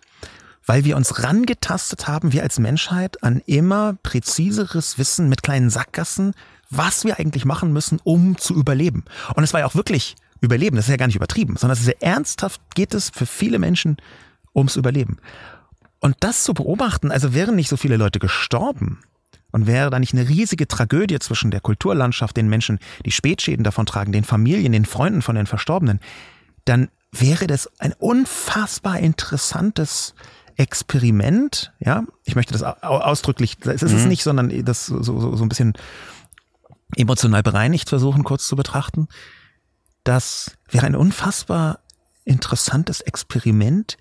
Weil 0.65 0.83
wir 0.83 0.97
uns 0.97 1.23
rangetastet 1.23 2.07
haben, 2.07 2.33
wir 2.33 2.43
als 2.43 2.59
Menschheit, 2.59 3.23
an 3.23 3.41
immer 3.45 3.97
präziseres 4.03 4.97
Wissen 4.97 5.29
mit 5.29 5.43
kleinen 5.43 5.69
Sackgassen, 5.69 6.33
was 6.69 7.05
wir 7.05 7.19
eigentlich 7.19 7.45
machen 7.45 7.71
müssen, 7.71 7.99
um 8.03 8.37
zu 8.37 8.55
überleben. 8.55 9.05
Und 9.35 9.43
es 9.43 9.53
war 9.53 9.61
ja 9.61 9.65
auch 9.67 9.75
wirklich 9.75 10.15
Überleben, 10.41 10.75
das 10.75 10.85
ist 10.85 10.91
ja 10.91 10.97
gar 10.97 11.07
nicht 11.07 11.15
übertrieben, 11.15 11.55
sondern 11.55 11.75
es 11.75 11.81
ist 11.81 11.87
ja 11.87 12.07
ernsthaft, 12.07 12.61
geht 12.75 12.93
es 12.93 13.09
für 13.09 13.25
viele 13.25 13.57
Menschen 13.57 13.97
ums 14.53 14.75
Überleben. 14.75 15.17
Und 15.99 16.17
das 16.19 16.43
zu 16.43 16.53
beobachten, 16.53 17.09
also 17.09 17.33
wären 17.33 17.55
nicht 17.55 17.69
so 17.69 17.77
viele 17.77 17.97
Leute 17.97 18.19
gestorben, 18.19 18.99
und 19.55 19.67
wäre 19.67 19.89
da 19.89 19.99
nicht 19.99 20.11
eine 20.11 20.27
riesige 20.27 20.67
Tragödie 20.67 21.17
zwischen 21.19 21.49
der 21.49 21.61
Kulturlandschaft, 21.61 22.35
den 22.35 22.49
Menschen, 22.49 22.77
die 23.05 23.11
Spätschäden 23.13 23.63
davon 23.63 23.85
tragen, 23.85 24.11
den 24.11 24.25
Familien, 24.25 24.73
den 24.73 24.83
Freunden 24.83 25.21
von 25.21 25.37
den 25.37 25.45
Verstorbenen, 25.45 26.01
dann 26.65 26.89
wäre 27.13 27.47
das 27.47 27.71
ein 27.79 27.93
unfassbar 27.93 28.99
interessantes 28.99 30.13
Experiment, 30.57 31.71
ja, 31.79 32.03
ich 32.25 32.35
möchte 32.35 32.51
das 32.51 32.63
ausdrücklich, 32.63 33.57
das 33.57 33.81
ist 33.81 33.93
mhm. 33.93 33.97
es 33.99 34.05
nicht, 34.07 34.23
sondern 34.23 34.65
das 34.65 34.87
so, 34.87 35.01
so, 35.01 35.37
so 35.37 35.45
ein 35.45 35.47
bisschen 35.47 35.71
emotional 36.97 37.41
bereinigt 37.41 37.87
versuchen, 37.87 38.25
kurz 38.25 38.47
zu 38.47 38.57
betrachten. 38.57 39.07
Das 40.03 40.57
wäre 40.69 40.85
ein 40.85 40.97
unfassbar 40.97 41.79
interessantes 42.25 42.99
Experiment, 42.99 43.97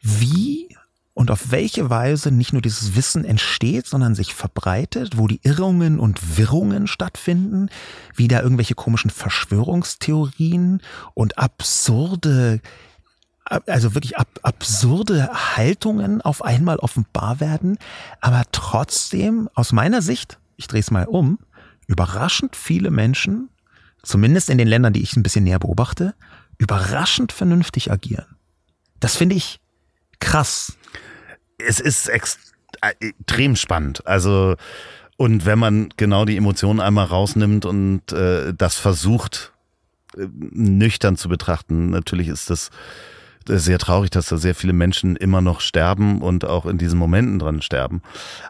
wie 0.00 0.76
und 1.18 1.32
auf 1.32 1.50
welche 1.50 1.90
Weise 1.90 2.30
nicht 2.30 2.52
nur 2.52 2.62
dieses 2.62 2.94
Wissen 2.94 3.24
entsteht, 3.24 3.88
sondern 3.88 4.14
sich 4.14 4.34
verbreitet, 4.34 5.18
wo 5.18 5.26
die 5.26 5.40
Irrungen 5.42 5.98
und 5.98 6.38
Wirrungen 6.38 6.86
stattfinden, 6.86 7.70
wie 8.14 8.28
da 8.28 8.40
irgendwelche 8.40 8.76
komischen 8.76 9.10
Verschwörungstheorien 9.10 10.80
und 11.14 11.36
absurde 11.36 12.60
also 13.44 13.94
wirklich 13.94 14.16
ab, 14.16 14.28
absurde 14.42 15.28
Haltungen 15.56 16.22
auf 16.22 16.44
einmal 16.44 16.76
offenbar 16.76 17.40
werden, 17.40 17.78
aber 18.20 18.44
trotzdem 18.52 19.50
aus 19.54 19.72
meiner 19.72 20.02
Sicht, 20.02 20.38
ich 20.56 20.68
drehe 20.68 20.80
es 20.80 20.92
mal 20.92 21.06
um, 21.06 21.40
überraschend 21.88 22.54
viele 22.54 22.92
Menschen, 22.92 23.48
zumindest 24.04 24.50
in 24.50 24.58
den 24.58 24.68
Ländern, 24.68 24.92
die 24.92 25.02
ich 25.02 25.16
ein 25.16 25.24
bisschen 25.24 25.42
näher 25.42 25.58
beobachte, 25.58 26.14
überraschend 26.58 27.32
vernünftig 27.32 27.90
agieren. 27.90 28.36
Das 29.00 29.16
finde 29.16 29.34
ich 29.34 29.58
krass 30.20 30.77
es 31.58 31.80
ist 31.80 32.08
extrem 32.08 33.56
spannend. 33.56 34.06
Also, 34.06 34.56
und 35.16 35.46
wenn 35.46 35.58
man 35.58 35.88
genau 35.96 36.24
die 36.24 36.36
Emotionen 36.36 36.80
einmal 36.80 37.06
rausnimmt 37.06 37.64
und 37.64 38.12
äh, 38.12 38.54
das 38.54 38.76
versucht, 38.76 39.52
äh, 40.16 40.26
nüchtern 40.32 41.16
zu 41.16 41.28
betrachten, 41.28 41.90
natürlich 41.90 42.28
ist 42.28 42.50
das 42.50 42.70
sehr 43.46 43.78
traurig, 43.78 44.10
dass 44.10 44.28
da 44.28 44.36
sehr 44.36 44.54
viele 44.54 44.74
Menschen 44.74 45.16
immer 45.16 45.40
noch 45.40 45.60
sterben 45.60 46.20
und 46.20 46.44
auch 46.44 46.66
in 46.66 46.76
diesen 46.76 46.98
Momenten 46.98 47.38
dran 47.38 47.62
sterben. 47.62 48.02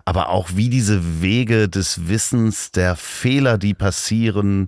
Aber 0.04 0.28
auch 0.30 0.50
wie 0.54 0.68
diese 0.68 1.22
Wege 1.22 1.68
des 1.68 2.08
Wissens, 2.08 2.72
der 2.72 2.96
Fehler, 2.96 3.58
die 3.58 3.74
passieren, 3.74 4.66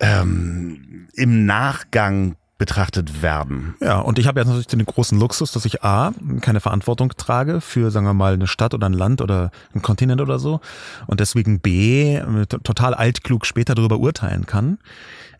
ähm, 0.00 1.06
im 1.14 1.46
Nachgang 1.46 2.34
betrachtet 2.62 3.22
werden. 3.22 3.74
Ja, 3.80 3.98
und 3.98 4.20
ich 4.20 4.28
habe 4.28 4.38
jetzt 4.38 4.46
natürlich 4.46 4.68
den 4.68 4.84
großen 4.84 5.18
Luxus, 5.18 5.50
dass 5.50 5.64
ich 5.64 5.82
A, 5.82 6.12
keine 6.42 6.60
Verantwortung 6.60 7.12
trage 7.16 7.60
für, 7.60 7.90
sagen 7.90 8.06
wir 8.06 8.14
mal, 8.14 8.34
eine 8.34 8.46
Stadt 8.46 8.72
oder 8.72 8.88
ein 8.88 8.92
Land 8.92 9.20
oder 9.20 9.50
ein 9.74 9.82
Kontinent 9.82 10.20
oder 10.20 10.38
so. 10.38 10.60
Und 11.08 11.18
deswegen 11.18 11.58
B, 11.58 12.20
total 12.62 12.94
altklug 12.94 13.46
später 13.46 13.74
darüber 13.74 13.98
urteilen 13.98 14.46
kann. 14.46 14.78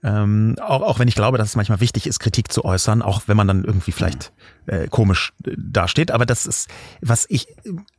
Ähm, 0.03 0.57
auch, 0.61 0.83
auch 0.83 0.99
wenn 0.99 1.07
ich 1.07 1.15
glaube, 1.15 1.39
dass 1.39 1.51
es 1.51 1.55
manchmal 1.55 1.79
wichtig 1.79 2.09
ist, 2.09 2.19
Kritik 2.19 2.51
zu 2.51 2.65
äußern, 2.65 3.03
auch 3.03 3.23
wenn 3.27 3.37
man 3.37 3.47
dann 3.47 3.63
irgendwie 3.63 3.93
vielleicht 3.93 4.33
äh, 4.67 4.89
komisch 4.89 5.33
äh, 5.47 5.53
dasteht. 5.57 6.11
Aber 6.11 6.27
das 6.27 6.45
ist, 6.45 6.69
was 7.03 7.25
ich 7.29 7.47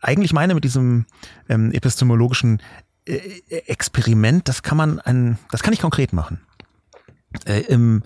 eigentlich 0.01 0.33
meine 0.33 0.53
mit 0.53 0.65
diesem 0.65 1.05
ähm, 1.47 1.71
epistemologischen 1.71 2.61
äh, 3.05 3.19
Experiment, 3.67 4.49
das 4.49 4.63
kann 4.63 4.75
man 4.75 4.99
ein, 4.99 5.39
das 5.49 5.63
kann 5.63 5.71
ich 5.71 5.79
konkret 5.79 6.11
machen. 6.11 6.41
Äh, 7.45 7.61
Im 7.61 8.03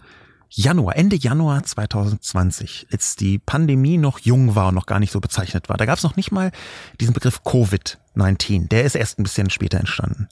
Januar, 0.50 0.96
Ende 0.96 1.16
Januar 1.16 1.64
2020, 1.64 2.88
als 2.92 3.16
die 3.16 3.40
Pandemie 3.40 3.98
noch 3.98 4.20
jung 4.20 4.54
war 4.56 4.68
und 4.70 4.76
noch 4.76 4.86
gar 4.86 5.00
nicht 5.00 5.12
so 5.12 5.20
bezeichnet 5.20 5.68
war, 5.70 5.78
da 5.78 5.86
gab 5.86 5.98
es 5.98 6.04
noch 6.04 6.16
nicht 6.16 6.32
mal 6.32 6.52
diesen 7.00 7.14
Begriff 7.14 7.42
Covid-19. 7.44 8.68
Der 8.70 8.84
ist 8.84 8.96
erst 8.96 9.20
ein 9.20 9.24
bisschen 9.24 9.50
später 9.50 9.80
entstanden. 9.80 10.30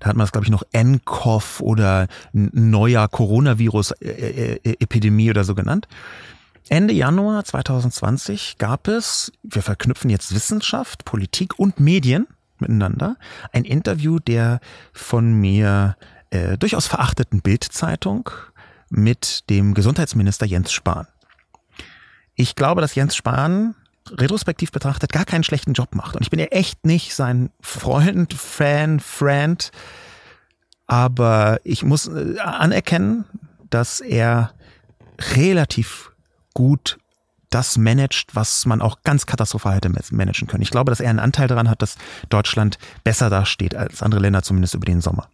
Da 0.00 0.08
hat 0.08 0.16
man 0.16 0.24
das, 0.24 0.32
glaube 0.32 0.46
ich, 0.46 0.50
noch 0.50 0.62
NCOV 0.72 1.60
oder 1.60 2.08
neuer 2.32 3.08
Coronavirus-Epidemie 3.08 5.30
oder 5.30 5.44
so 5.44 5.54
genannt. 5.54 5.86
Ende 6.70 6.94
Januar 6.94 7.44
2020 7.44 8.56
gab 8.58 8.88
es, 8.88 9.32
wir 9.42 9.62
verknüpfen 9.62 10.10
jetzt 10.10 10.34
Wissenschaft, 10.34 11.04
Politik 11.04 11.58
und 11.58 11.80
Medien 11.80 12.26
miteinander, 12.58 13.16
ein 13.52 13.64
Interview 13.64 14.18
der 14.18 14.60
von 14.92 15.32
mir 15.32 15.96
äh, 16.30 16.58
durchaus 16.58 16.86
verachteten 16.86 17.40
Bildzeitung 17.40 18.28
mit 18.90 19.48
dem 19.50 19.74
Gesundheitsminister 19.74 20.46
Jens 20.46 20.72
Spahn. 20.72 21.06
Ich 22.34 22.54
glaube, 22.54 22.80
dass 22.80 22.94
Jens 22.94 23.16
Spahn 23.16 23.74
retrospektiv 24.10 24.72
betrachtet 24.72 25.12
gar 25.12 25.24
keinen 25.24 25.44
schlechten 25.44 25.72
Job 25.72 25.94
macht. 25.94 26.16
Und 26.16 26.22
ich 26.22 26.30
bin 26.30 26.40
ja 26.40 26.46
echt 26.46 26.86
nicht 26.86 27.14
sein 27.14 27.50
Freund, 27.60 28.32
Fan, 28.32 29.00
Friend. 29.00 29.70
Aber 30.86 31.60
ich 31.64 31.82
muss 31.82 32.08
äh, 32.08 32.38
anerkennen, 32.38 33.24
dass 33.70 34.00
er 34.00 34.52
relativ 35.36 36.12
gut 36.54 36.98
das 37.50 37.78
managt, 37.78 38.34
was 38.34 38.66
man 38.66 38.82
auch 38.82 39.02
ganz 39.04 39.26
katastrophal 39.26 39.76
hätte 39.76 39.90
managen 40.10 40.48
können. 40.48 40.62
Ich 40.62 40.70
glaube, 40.70 40.90
dass 40.90 41.00
er 41.00 41.10
einen 41.10 41.18
Anteil 41.18 41.48
daran 41.48 41.68
hat, 41.68 41.82
dass 41.82 41.96
Deutschland 42.28 42.78
besser 43.04 43.30
dasteht 43.30 43.74
als 43.74 44.02
andere 44.02 44.20
Länder, 44.20 44.42
zumindest 44.42 44.74
über 44.74 44.84
den 44.84 45.00
Sommer. 45.00 45.28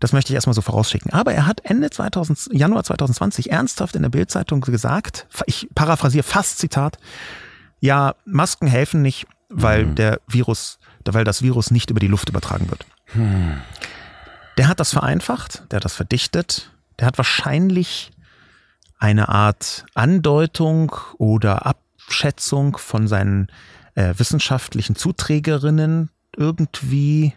Das 0.00 0.12
möchte 0.12 0.32
ich 0.32 0.34
erstmal 0.34 0.54
so 0.54 0.62
vorausschicken. 0.62 1.12
Aber 1.12 1.32
er 1.32 1.46
hat 1.46 1.60
Ende 1.64 1.90
2000, 1.90 2.48
Januar 2.52 2.84
2020 2.84 3.52
ernsthaft 3.52 3.94
in 3.94 4.02
der 4.02 4.08
Bildzeitung 4.08 4.62
gesagt, 4.62 5.26
ich 5.46 5.68
paraphrasiere 5.74 6.22
fast 6.22 6.58
Zitat, 6.58 6.98
ja, 7.80 8.14
Masken 8.24 8.66
helfen 8.66 9.02
nicht, 9.02 9.26
weil 9.50 9.82
hm. 9.82 9.94
der 9.94 10.20
Virus, 10.26 10.78
weil 11.04 11.24
das 11.24 11.42
Virus 11.42 11.70
nicht 11.70 11.90
über 11.90 12.00
die 12.00 12.08
Luft 12.08 12.28
übertragen 12.28 12.70
wird. 12.70 12.86
Hm. 13.12 13.60
Der 14.56 14.68
hat 14.68 14.80
das 14.80 14.92
vereinfacht, 14.92 15.64
der 15.70 15.76
hat 15.76 15.84
das 15.84 15.94
verdichtet, 15.94 16.72
der 16.98 17.06
hat 17.06 17.18
wahrscheinlich 17.18 18.10
eine 18.98 19.28
Art 19.28 19.86
Andeutung 19.94 20.94
oder 21.18 21.66
Abschätzung 21.66 22.76
von 22.76 23.08
seinen 23.08 23.48
äh, 23.94 24.14
wissenschaftlichen 24.16 24.96
Zuträgerinnen 24.96 26.10
irgendwie 26.36 27.34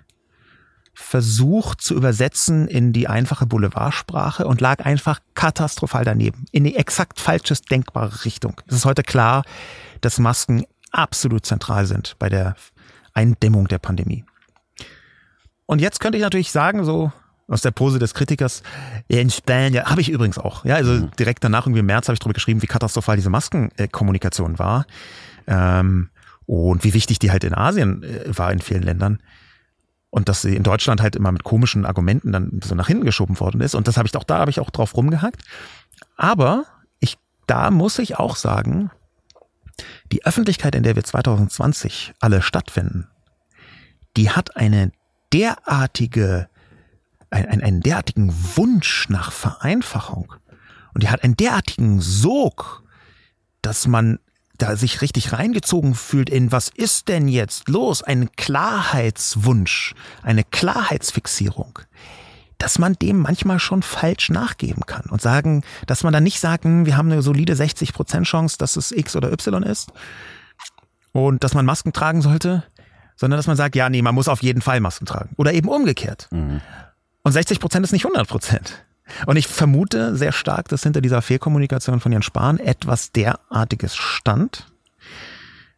versucht 0.94 1.82
zu 1.82 1.96
übersetzen 1.96 2.68
in 2.68 2.94
die 2.94 3.08
einfache 3.08 3.46
Boulevardsprache 3.46 4.46
und 4.46 4.62
lag 4.62 4.86
einfach 4.86 5.20
katastrophal 5.34 6.06
daneben. 6.06 6.46
In 6.52 6.64
die 6.64 6.76
exakt 6.76 7.20
falsches 7.20 7.62
denkbare 7.62 8.26
Richtung. 8.26 8.62
Es 8.68 8.76
ist 8.76 8.86
heute 8.86 9.04
klar, 9.04 9.44
dass 10.02 10.20
Masken 10.20 10.66
absolut 10.92 11.46
zentral 11.46 11.88
sind 11.88 12.16
bei 12.20 12.30
der 12.30 12.56
Eindämmung 13.14 13.68
der 13.68 13.80
Pandemie. 13.80 14.24
Und 15.66 15.82
jetzt 15.82 16.00
könnte 16.00 16.18
ich 16.18 16.24
natürlich 16.24 16.52
sagen, 16.52 16.84
so 16.84 17.12
aus 17.48 17.62
der 17.62 17.72
Pose 17.72 18.00
des 18.00 18.14
Kritikers, 18.14 18.64
in 19.08 19.30
Spanien, 19.30 19.74
ja, 19.74 19.86
habe 19.90 20.02
ich 20.02 20.10
übrigens 20.10 20.38
auch. 20.38 20.64
Ja, 20.66 20.76
also 20.76 20.92
mhm. 20.92 21.12
direkt 21.18 21.44
danach, 21.44 21.66
irgendwie 21.66 21.80
im 21.80 21.86
März, 21.88 22.08
habe 22.08 22.14
ich 22.14 22.20
darüber 22.20 22.34
geschrieben, 22.34 22.62
wie 22.62 22.68
katastrophal 22.68 23.16
diese 23.16 23.30
Maskenkommunikation 23.30 24.60
war. 24.60 24.86
Ähm, 25.48 26.10
und 26.46 26.84
wie 26.84 26.94
wichtig 26.94 27.20
die 27.20 27.32
halt 27.32 27.44
in 27.44 27.54
Asien 27.54 28.04
äh, 28.04 28.38
war 28.38 28.52
in 28.52 28.60
vielen 28.60 28.84
Ländern 28.84 29.20
und 30.14 30.30
dass 30.30 30.44
sie 30.44 30.56
in 30.56 30.62
Deutschland 30.62 31.02
halt 31.02 31.16
immer 31.16 31.32
mit 31.32 31.44
komischen 31.44 31.88
Argumenten 31.88 32.32
dann 32.32 32.60
so 32.64 32.76
nach 32.76 32.86
hinten 32.86 33.04
geschoben 33.04 33.40
worden 33.40 33.62
ist. 33.62 33.74
Und 33.74 33.88
das 33.88 33.98
habe 33.98 34.08
ich 34.08 34.16
auch 34.16 34.24
da 34.24 34.38
habe 34.38 34.52
ich 34.52 34.60
auch 34.60 34.70
drauf 34.70 34.96
rumgehackt. 34.96 35.42
Aber 36.18 36.66
ich, 37.00 37.18
da 37.48 37.72
muss 37.72 37.98
ich 37.98 38.20
auch 38.20 38.36
sagen, 38.36 38.92
die 40.12 40.24
Öffentlichkeit, 40.24 40.76
in 40.76 40.84
der 40.84 40.96
wir 40.96 41.04
2020 41.04 42.14
alle 42.20 42.44
stattfinden, 42.44 43.08
die 44.16 44.30
hat 44.30 44.56
eine 44.56 44.92
derartige, 45.34 46.48
einen, 47.32 47.64
einen 47.64 47.82
derartigen 47.82 48.32
Wunsch 48.56 49.10
nach 49.10 49.32
Vereinfachung 49.32 50.32
und 50.94 51.02
die 51.02 51.10
hat 51.10 51.24
einen 51.24 51.38
derartigen 51.38 52.02
Sog, 52.02 52.84
dass 53.64 53.88
man 53.88 54.20
da 54.58 54.76
sich 54.76 55.02
richtig 55.02 55.34
reingezogen 55.34 55.96
fühlt 55.96 56.30
in 56.30 56.52
was 56.52 56.70
ist 56.70 57.08
denn 57.08 57.28
jetzt 57.28 57.70
los? 57.70 58.04
Ein 58.04 58.32
Klarheitswunsch, 58.36 59.96
eine 60.22 60.44
Klarheitsfixierung, 60.44 61.80
dass 62.58 62.80
man 62.80 62.94
dem 62.94 63.20
manchmal 63.20 63.60
schon 63.60 63.82
falsch 63.82 64.30
nachgeben 64.30 64.86
kann 64.86 65.06
und 65.10 65.22
sagen, 65.22 65.64
dass 65.88 66.04
man 66.04 66.14
dann 66.14 66.24
nicht 66.24 66.40
sagen, 66.40 66.80
hm, 66.80 66.86
wir 66.86 66.98
haben 66.98 67.12
eine 67.12 67.22
solide 67.22 67.54
60% 67.54 68.24
Chance, 68.24 68.58
dass 68.58 68.76
es 68.76 68.92
X 68.92 69.16
oder 69.16 69.32
Y 69.32 69.64
ist 69.64 69.92
und 71.12 71.44
dass 71.44 71.54
man 71.54 71.66
Masken 71.66 71.94
tragen 71.94 72.22
sollte, 72.22 72.64
sondern 73.16 73.38
dass 73.38 73.48
man 73.48 73.58
sagt, 73.58 73.76
ja, 73.76 73.90
nee, 73.90 74.02
man 74.02 74.16
muss 74.16 74.28
auf 74.28 74.44
jeden 74.44 74.62
Fall 74.62 74.80
Masken 74.80 75.06
tragen 75.06 75.32
oder 75.38 75.54
eben 75.54 75.70
umgekehrt. 75.70 76.28
Mhm. 76.32 76.62
Und 77.24 77.36
60% 77.36 77.84
ist 77.84 77.92
nicht 77.92 78.06
100 78.06 78.28
und 79.26 79.36
ich 79.36 79.48
vermute 79.48 80.16
sehr 80.16 80.32
stark, 80.32 80.70
dass 80.70 80.84
hinter 80.84 81.02
dieser 81.02 81.22
Fehlkommunikation 81.22 82.00
von 82.00 82.12
Jens 82.12 82.26
Spahn 82.26 82.58
etwas 82.60 83.12
derartiges 83.12 83.96
stand, 83.96 84.68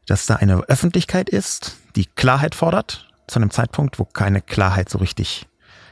dass 0.05 0.25
da 0.25 0.35
eine 0.35 0.57
Öffentlichkeit 0.67 1.29
ist, 1.29 1.77
die 1.95 2.05
Klarheit 2.05 2.55
fordert, 2.55 3.07
zu 3.27 3.39
einem 3.39 3.49
Zeitpunkt, 3.49 3.97
wo 3.97 4.05
keine 4.05 4.41
Klarheit 4.41 4.89
so 4.89 4.99
richtig 4.99 5.47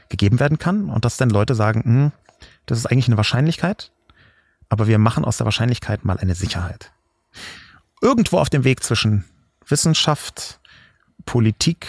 gegeben 0.08 0.38
werden 0.38 0.58
kann 0.58 0.88
und 0.88 1.04
dass 1.04 1.16
dann 1.16 1.30
Leute 1.30 1.54
sagen, 1.54 1.82
hm, 1.82 2.12
das 2.66 2.78
ist 2.78 2.86
eigentlich 2.86 3.08
eine 3.08 3.16
Wahrscheinlichkeit, 3.16 3.90
aber 4.68 4.86
wir 4.86 4.98
machen 4.98 5.24
aus 5.24 5.38
der 5.38 5.44
Wahrscheinlichkeit 5.44 6.04
mal 6.04 6.18
eine 6.18 6.34
Sicherheit. 6.34 6.92
Irgendwo 8.00 8.38
auf 8.38 8.50
dem 8.50 8.64
Weg 8.64 8.82
zwischen 8.84 9.24
Wissenschaft, 9.66 10.60
Politik, 11.26 11.86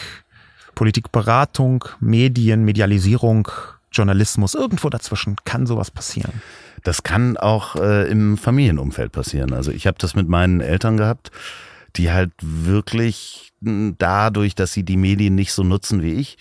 Politikberatung, 0.73 1.85
Medien, 1.99 2.63
Medialisierung, 2.63 3.49
Journalismus, 3.95 4.55
irgendwo 4.55 4.89
dazwischen 4.89 5.35
kann 5.45 5.65
sowas 5.65 5.91
passieren. 5.91 6.41
Das 6.83 7.03
kann 7.03 7.37
auch 7.37 7.75
äh, 7.75 8.09
im 8.09 8.37
Familienumfeld 8.37 9.11
passieren. 9.11 9.53
Also 9.53 9.71
ich 9.71 9.87
habe 9.87 9.97
das 9.99 10.15
mit 10.15 10.29
meinen 10.29 10.61
Eltern 10.61 10.97
gehabt, 10.97 11.31
die 11.95 12.11
halt 12.11 12.31
wirklich 12.41 13.53
dadurch, 13.61 14.55
dass 14.55 14.73
sie 14.73 14.83
die 14.83 14.97
Medien 14.97 15.35
nicht 15.35 15.53
so 15.53 15.63
nutzen 15.63 16.03
wie 16.03 16.13
ich, 16.13 16.37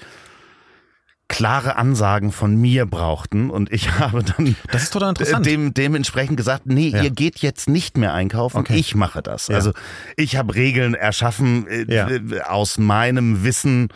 klare 1.29 1.77
Ansagen 1.77 2.33
von 2.33 2.55
mir 2.57 2.87
brauchten 2.87 3.51
und 3.51 3.73
ich 3.73 3.91
habe 3.99 4.23
dann 4.23 4.57
das 4.71 4.85
ist 4.85 4.93
total 4.93 5.11
interessant. 5.11 5.47
Dem, 5.47 5.73
dementsprechend 5.73 6.37
gesagt, 6.37 6.67
nee, 6.67 6.89
ja. 6.89 7.03
ihr 7.03 7.11
geht 7.11 7.39
jetzt 7.39 7.69
nicht 7.69 7.97
mehr 7.97 8.15
einkaufen, 8.15 8.59
okay. 8.59 8.77
ich 8.77 8.95
mache 8.95 9.23
das. 9.23 9.49
Ja. 9.49 9.57
Also 9.57 9.73
ich 10.17 10.37
habe 10.37 10.55
Regeln 10.55 10.95
erschaffen 10.95 11.67
äh, 11.67 11.93
ja. 11.93 12.45
aus 12.47 12.79
meinem 12.79 13.45
Wissen 13.45 13.89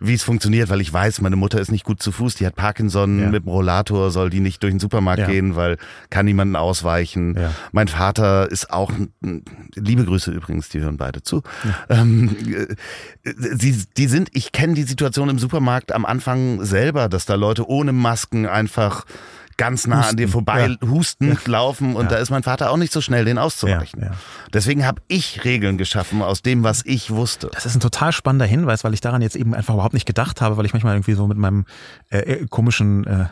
wie 0.00 0.14
es 0.14 0.22
funktioniert, 0.22 0.68
weil 0.68 0.80
ich 0.80 0.92
weiß, 0.92 1.20
meine 1.20 1.36
Mutter 1.36 1.60
ist 1.60 1.70
nicht 1.70 1.84
gut 1.84 2.02
zu 2.02 2.12
Fuß, 2.12 2.34
die 2.36 2.46
hat 2.46 2.56
Parkinson 2.56 3.20
ja. 3.20 3.28
mit 3.28 3.44
dem 3.44 3.48
Rollator, 3.48 4.10
soll 4.10 4.30
die 4.30 4.40
nicht 4.40 4.62
durch 4.62 4.72
den 4.72 4.80
Supermarkt 4.80 5.20
ja. 5.20 5.26
gehen, 5.26 5.56
weil 5.56 5.76
kann 6.10 6.26
niemanden 6.26 6.56
ausweichen. 6.56 7.34
Ja. 7.36 7.52
Mein 7.72 7.88
Vater 7.88 8.50
ist 8.50 8.70
auch, 8.70 8.92
liebe 9.74 10.04
Grüße 10.04 10.30
übrigens, 10.30 10.68
die 10.68 10.80
hören 10.80 10.96
beide 10.96 11.22
zu. 11.22 11.42
Ähm, 11.88 12.36
äh, 13.24 13.34
sie, 13.36 13.84
die 13.96 14.06
sind, 14.06 14.30
ich 14.32 14.52
kenne 14.52 14.74
die 14.74 14.82
Situation 14.82 15.28
im 15.28 15.38
Supermarkt 15.38 15.92
am 15.92 16.04
Anfang 16.04 16.64
selber, 16.64 17.08
dass 17.08 17.26
da 17.26 17.34
Leute 17.34 17.68
ohne 17.68 17.92
Masken 17.92 18.46
einfach 18.46 19.04
ganz 19.56 19.86
nah 19.86 19.98
husten. 19.98 20.10
an 20.10 20.16
dir 20.16 20.28
vorbei 20.28 20.66
ja. 20.68 20.88
hustend 20.88 21.40
ja. 21.46 21.52
laufen 21.52 21.96
und 21.96 22.04
ja. 22.04 22.10
da 22.10 22.16
ist 22.18 22.30
mein 22.30 22.42
Vater 22.42 22.70
auch 22.70 22.76
nicht 22.76 22.92
so 22.92 23.00
schnell, 23.00 23.24
den 23.24 23.38
auszuweichen. 23.38 24.10
Deswegen 24.52 24.86
habe 24.86 25.00
ich 25.08 25.44
Regeln 25.44 25.78
geschaffen 25.78 26.22
aus 26.22 26.42
dem, 26.42 26.62
was 26.62 26.82
ich 26.84 27.10
wusste. 27.10 27.50
Das 27.52 27.66
ist 27.66 27.74
ein 27.74 27.80
total 27.80 28.12
spannender 28.12 28.46
Hinweis, 28.46 28.84
weil 28.84 28.94
ich 28.94 29.00
daran 29.00 29.22
jetzt 29.22 29.36
eben 29.36 29.54
einfach 29.54 29.74
überhaupt 29.74 29.94
nicht 29.94 30.06
gedacht 30.06 30.40
habe, 30.40 30.56
weil 30.56 30.66
ich 30.66 30.72
manchmal 30.72 30.94
irgendwie 30.94 31.14
so 31.14 31.26
mit 31.26 31.38
meinem 31.38 31.64
äh, 32.10 32.18
äh 32.18 32.46
komischen 32.48 33.06
äh, 33.06 33.26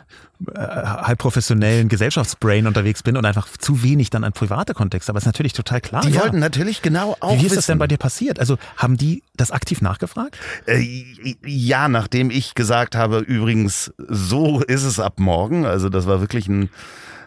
äh, 0.53 0.59
halb 0.59 1.19
professionellen 1.19 1.87
Gesellschaftsbrain 1.87 2.67
unterwegs 2.67 3.03
bin 3.03 3.15
und 3.15 3.25
einfach 3.25 3.47
zu 3.57 3.83
wenig 3.83 4.09
dann 4.09 4.23
an 4.23 4.33
private 4.33 4.73
Kontexte. 4.73 5.11
Aber 5.11 5.17
es 5.17 5.23
ist 5.23 5.27
natürlich 5.27 5.53
total 5.53 5.79
klar. 5.79 6.01
Die 6.01 6.09
ja. 6.09 6.21
wollten 6.21 6.39
natürlich 6.39 6.81
genau 6.81 7.15
auch 7.21 7.31
Wie 7.31 7.37
ist 7.37 7.43
wissen. 7.45 7.55
das 7.55 7.65
denn 7.67 7.77
bei 7.77 7.87
dir 7.87 7.97
passiert? 7.97 8.39
Also 8.39 8.57
haben 8.75 8.97
die 8.97 9.23
das 9.37 9.51
aktiv 9.51 9.81
nachgefragt? 9.81 10.37
Äh, 10.65 11.05
ja, 11.45 11.87
nachdem 11.87 12.29
ich 12.31 12.53
gesagt 12.53 12.95
habe, 12.95 13.19
übrigens, 13.19 13.93
so 13.97 14.61
ist 14.61 14.83
es 14.83 14.99
ab 14.99 15.19
morgen. 15.19 15.65
Also 15.65 15.89
das 15.89 16.05
war 16.05 16.19
wirklich 16.19 16.47
ein, 16.49 16.69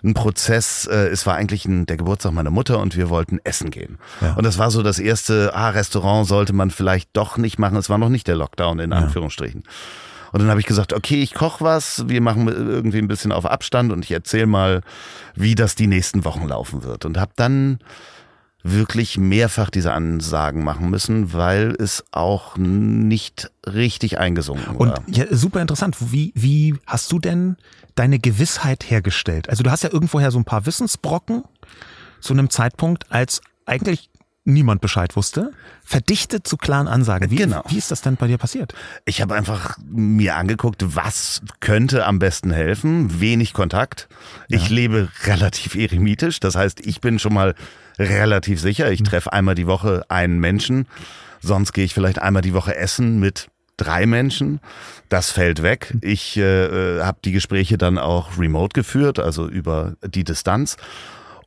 ein 0.04 0.12
Prozess. 0.12 0.86
Äh, 0.86 1.08
es 1.08 1.26
war 1.26 1.34
eigentlich 1.34 1.64
ein, 1.64 1.86
der 1.86 1.96
Geburtstag 1.96 2.32
meiner 2.32 2.50
Mutter 2.50 2.78
und 2.78 2.94
wir 2.94 3.08
wollten 3.08 3.38
essen 3.44 3.70
gehen. 3.70 3.98
Ja. 4.20 4.34
Und 4.34 4.44
das 4.44 4.58
war 4.58 4.70
so 4.70 4.82
das 4.82 4.98
erste, 4.98 5.54
ah, 5.54 5.70
Restaurant 5.70 6.28
sollte 6.28 6.52
man 6.52 6.70
vielleicht 6.70 7.08
doch 7.14 7.38
nicht 7.38 7.58
machen. 7.58 7.76
Es 7.78 7.88
war 7.88 7.98
noch 7.98 8.10
nicht 8.10 8.26
der 8.28 8.36
Lockdown 8.36 8.80
in 8.80 8.92
Anführungsstrichen. 8.92 9.64
Und 10.32 10.40
dann 10.40 10.50
habe 10.50 10.60
ich 10.60 10.66
gesagt, 10.66 10.92
okay, 10.92 11.22
ich 11.22 11.34
koche 11.34 11.64
was, 11.64 12.08
wir 12.08 12.20
machen 12.20 12.48
irgendwie 12.48 12.98
ein 12.98 13.08
bisschen 13.08 13.32
auf 13.32 13.46
Abstand 13.46 13.92
und 13.92 14.04
ich 14.04 14.10
erzähle 14.10 14.46
mal, 14.46 14.82
wie 15.34 15.54
das 15.54 15.74
die 15.74 15.86
nächsten 15.86 16.24
Wochen 16.24 16.46
laufen 16.46 16.82
wird. 16.82 17.04
Und 17.04 17.18
habe 17.18 17.32
dann 17.36 17.78
wirklich 18.62 19.16
mehrfach 19.18 19.70
diese 19.70 19.92
Ansagen 19.92 20.64
machen 20.64 20.90
müssen, 20.90 21.32
weil 21.32 21.74
es 21.78 22.04
auch 22.10 22.56
nicht 22.56 23.50
richtig 23.66 24.18
eingesunken 24.18 24.76
Und 24.76 24.90
war. 24.90 25.02
ja, 25.06 25.24
super 25.30 25.60
interessant. 25.60 25.96
Wie, 26.00 26.32
wie 26.34 26.74
hast 26.86 27.12
du 27.12 27.18
denn 27.18 27.56
deine 27.94 28.18
Gewissheit 28.18 28.90
hergestellt? 28.90 29.48
Also 29.48 29.62
du 29.62 29.70
hast 29.70 29.84
ja 29.84 29.92
irgendwoher 29.92 30.30
so 30.30 30.38
ein 30.38 30.44
paar 30.44 30.66
Wissensbrocken 30.66 31.44
zu 32.20 32.32
einem 32.32 32.50
Zeitpunkt, 32.50 33.10
als 33.10 33.40
eigentlich 33.64 34.10
niemand 34.48 34.80
Bescheid 34.80 35.14
wusste, 35.14 35.52
verdichtet 35.84 36.46
zu 36.46 36.56
klaren 36.56 36.88
Ansagen. 36.88 37.30
Wie, 37.30 37.36
Genau. 37.36 37.62
wie 37.68 37.78
ist 37.78 37.90
das 37.90 38.00
denn 38.00 38.16
bei 38.16 38.26
dir 38.26 38.38
passiert? 38.38 38.74
Ich 39.04 39.20
habe 39.20 39.34
einfach 39.34 39.76
mir 39.88 40.36
angeguckt, 40.36 40.84
was 40.96 41.42
könnte 41.60 42.06
am 42.06 42.18
besten 42.18 42.50
helfen. 42.50 43.20
Wenig 43.20 43.52
Kontakt. 43.52 44.08
Ich 44.48 44.70
lebe 44.70 45.08
relativ 45.24 45.74
eremitisch. 45.74 46.40
Das 46.40 46.56
heißt, 46.56 46.84
ich 46.84 47.00
bin 47.00 47.18
schon 47.18 47.34
mal 47.34 47.54
relativ 47.98 48.60
sicher. 48.60 48.90
Ich 48.90 49.02
treffe 49.02 49.32
einmal 49.32 49.54
die 49.54 49.66
Woche 49.66 50.04
einen 50.08 50.40
Menschen. 50.40 50.86
Sonst 51.40 51.72
gehe 51.72 51.84
ich 51.84 51.94
vielleicht 51.94 52.20
einmal 52.20 52.42
die 52.42 52.54
Woche 52.54 52.74
essen 52.74 53.20
mit 53.20 53.48
drei 53.76 54.06
Menschen. 54.06 54.60
Das 55.08 55.30
fällt 55.30 55.62
weg. 55.62 55.94
Ich 56.00 56.36
äh, 56.36 57.00
habe 57.00 57.18
die 57.24 57.32
Gespräche 57.32 57.78
dann 57.78 57.96
auch 57.98 58.38
remote 58.38 58.72
geführt, 58.74 59.18
also 59.18 59.48
über 59.48 59.94
die 60.04 60.24
Distanz. 60.24 60.76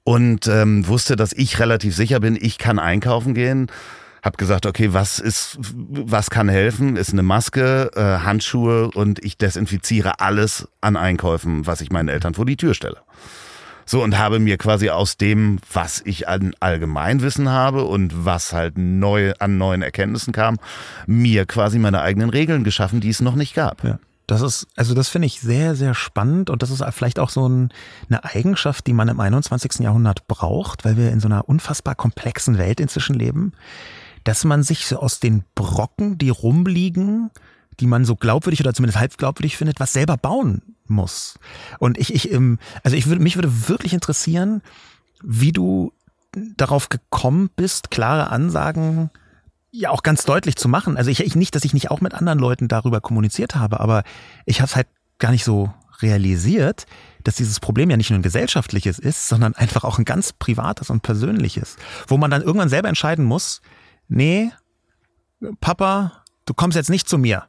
Und 0.04 0.48
ähm, 0.48 0.88
wusste, 0.88 1.16
dass 1.16 1.34
ich 1.34 1.60
relativ 1.60 1.96
sicher 1.96 2.20
bin, 2.20 2.38
ich 2.40 2.58
kann 2.58 2.80
einkaufen 2.80 3.34
gehen. 3.34 3.68
Hab 4.24 4.38
gesagt, 4.38 4.66
okay, 4.66 4.94
was 4.94 5.20
ist, 5.20 5.58
was 5.62 6.30
kann 6.30 6.48
helfen? 6.48 6.96
Ist 6.96 7.12
eine 7.12 7.24
Maske, 7.24 7.92
äh, 7.96 8.24
Handschuhe 8.24 8.92
und 8.92 9.24
ich 9.24 9.38
desinfiziere 9.38 10.20
alles 10.20 10.68
an 10.80 10.96
Einkäufen, 10.96 11.66
was 11.66 11.82
ich 11.82 11.92
meinen 11.92 12.10
Eltern 12.10 12.36
vor 12.36 12.46
die 12.46 12.58
Tür 12.58 12.74
stelle. 12.74 12.98
So 13.86 14.04
und 14.04 14.18
habe 14.18 14.40
mir 14.40 14.58
quasi 14.58 14.90
aus 14.90 15.18
dem, 15.18 15.60
was 15.74 16.02
ich 16.06 16.28
an 16.28 16.54
Allgemeinwissen 16.60 17.50
habe 17.50 17.84
und 17.84 18.26
was 18.26 18.54
halt 18.54 18.78
neu 18.78 19.34
an 19.40 19.58
neuen 19.58 19.82
Erkenntnissen 19.82 20.34
kam, 20.34 20.60
mir 21.08 21.46
quasi 21.46 21.80
meine 21.80 22.02
eigenen 22.02 22.30
Regeln 22.30 22.64
geschaffen, 22.64 23.02
die 23.02 23.10
es 23.10 23.22
noch 23.22 23.36
nicht 23.36 23.56
gab. 23.56 23.84
Ja. 23.84 24.00
Das 24.32 24.40
ist, 24.40 24.66
also 24.78 24.94
das 24.94 25.10
finde 25.10 25.26
ich 25.26 25.42
sehr, 25.42 25.76
sehr 25.76 25.94
spannend 25.94 26.50
und 26.50 26.64
das 26.64 26.70
ist 26.70 26.82
vielleicht 26.92 27.20
auch 27.20 27.30
so 27.30 27.50
ein, 27.50 27.74
eine 28.08 28.24
Eigenschaft, 28.24 28.88
die 28.88 28.94
man 28.94 29.10
im 29.10 29.20
21. 29.20 29.80
Jahrhundert 29.80 30.26
braucht, 30.30 30.86
weil 30.86 30.96
wir 30.96 31.12
in 31.12 31.20
so 31.20 31.28
einer 31.28 31.50
unfassbar 31.50 31.96
komplexen 31.96 32.58
Welt 32.58 32.80
inzwischen 32.80 33.14
leben, 33.20 33.52
dass 34.24 34.46
man 34.46 34.64
sich 34.64 34.88
so 34.88 35.00
aus 35.00 35.20
den 35.20 35.44
Brocken, 35.54 36.18
die 36.18 36.30
rumliegen, 36.30 37.30
die 37.82 37.88
man 37.88 38.06
so 38.06 38.16
glaubwürdig 38.16 38.62
oder 38.62 38.74
zumindest 38.74 39.00
halb 39.00 39.18
glaubwürdig 39.18 39.58
findet, 39.58 39.82
was 39.82 39.92
selber 39.92 40.16
bauen 40.16 40.62
muss. 40.88 41.38
Und 41.80 41.98
ich, 41.98 42.14
ich, 42.14 42.32
ähm, 42.32 42.58
also 42.84 42.96
ich 42.96 43.08
würde, 43.08 43.22
mich 43.22 43.36
würde 43.36 43.68
wirklich 43.68 43.92
interessieren, 43.92 44.62
wie 45.22 45.52
du 45.52 45.92
darauf 46.32 46.88
gekommen 46.88 47.50
bist, 47.58 47.92
klare 47.92 48.30
Ansagen 48.30 49.10
ja 49.72 49.90
auch 49.90 50.04
ganz 50.04 50.26
deutlich 50.26 50.56
zu 50.56 50.68
machen. 50.68 50.98
Also 50.98 51.10
ich, 51.10 51.22
ich 51.22 51.36
nicht, 51.36 51.56
dass 51.56 51.64
ich 51.64 51.74
nicht 51.74 51.92
auch 51.92 52.02
mit 52.02 52.14
anderen 52.14 52.40
Leuten 52.40 52.68
darüber 52.68 53.02
kommuniziert 53.02 53.56
habe, 53.56 53.80
aber 53.80 54.04
ich 54.46 54.60
habe 54.62 54.68
es 54.70 54.76
halt 54.76 54.88
gar 55.18 55.32
nicht 55.32 55.44
so 55.44 55.74
realisiert, 56.02 56.86
dass 57.24 57.36
dieses 57.36 57.60
Problem 57.60 57.90
ja 57.90 57.98
nicht 57.98 58.10
nur 58.10 58.20
ein 58.20 58.24
gesellschaftliches 58.24 59.00
ist, 59.00 59.28
sondern 59.28 59.56
einfach 59.56 59.84
auch 59.84 60.00
ein 60.00 60.06
ganz 60.06 60.34
privates 60.34 60.90
und 60.90 61.02
persönliches, 61.04 61.78
wo 62.08 62.18
man 62.18 62.32
dann 62.32 62.42
irgendwann 62.42 62.70
selber 62.70 62.90
entscheiden 62.90 63.24
muss, 63.24 63.62
nee, 64.08 64.52
Papa, 65.60 66.24
du 66.46 66.54
kommst 66.54 66.76
jetzt 66.76 66.90
nicht 66.90 67.08
zu 67.08 67.18
mir. 67.18 67.46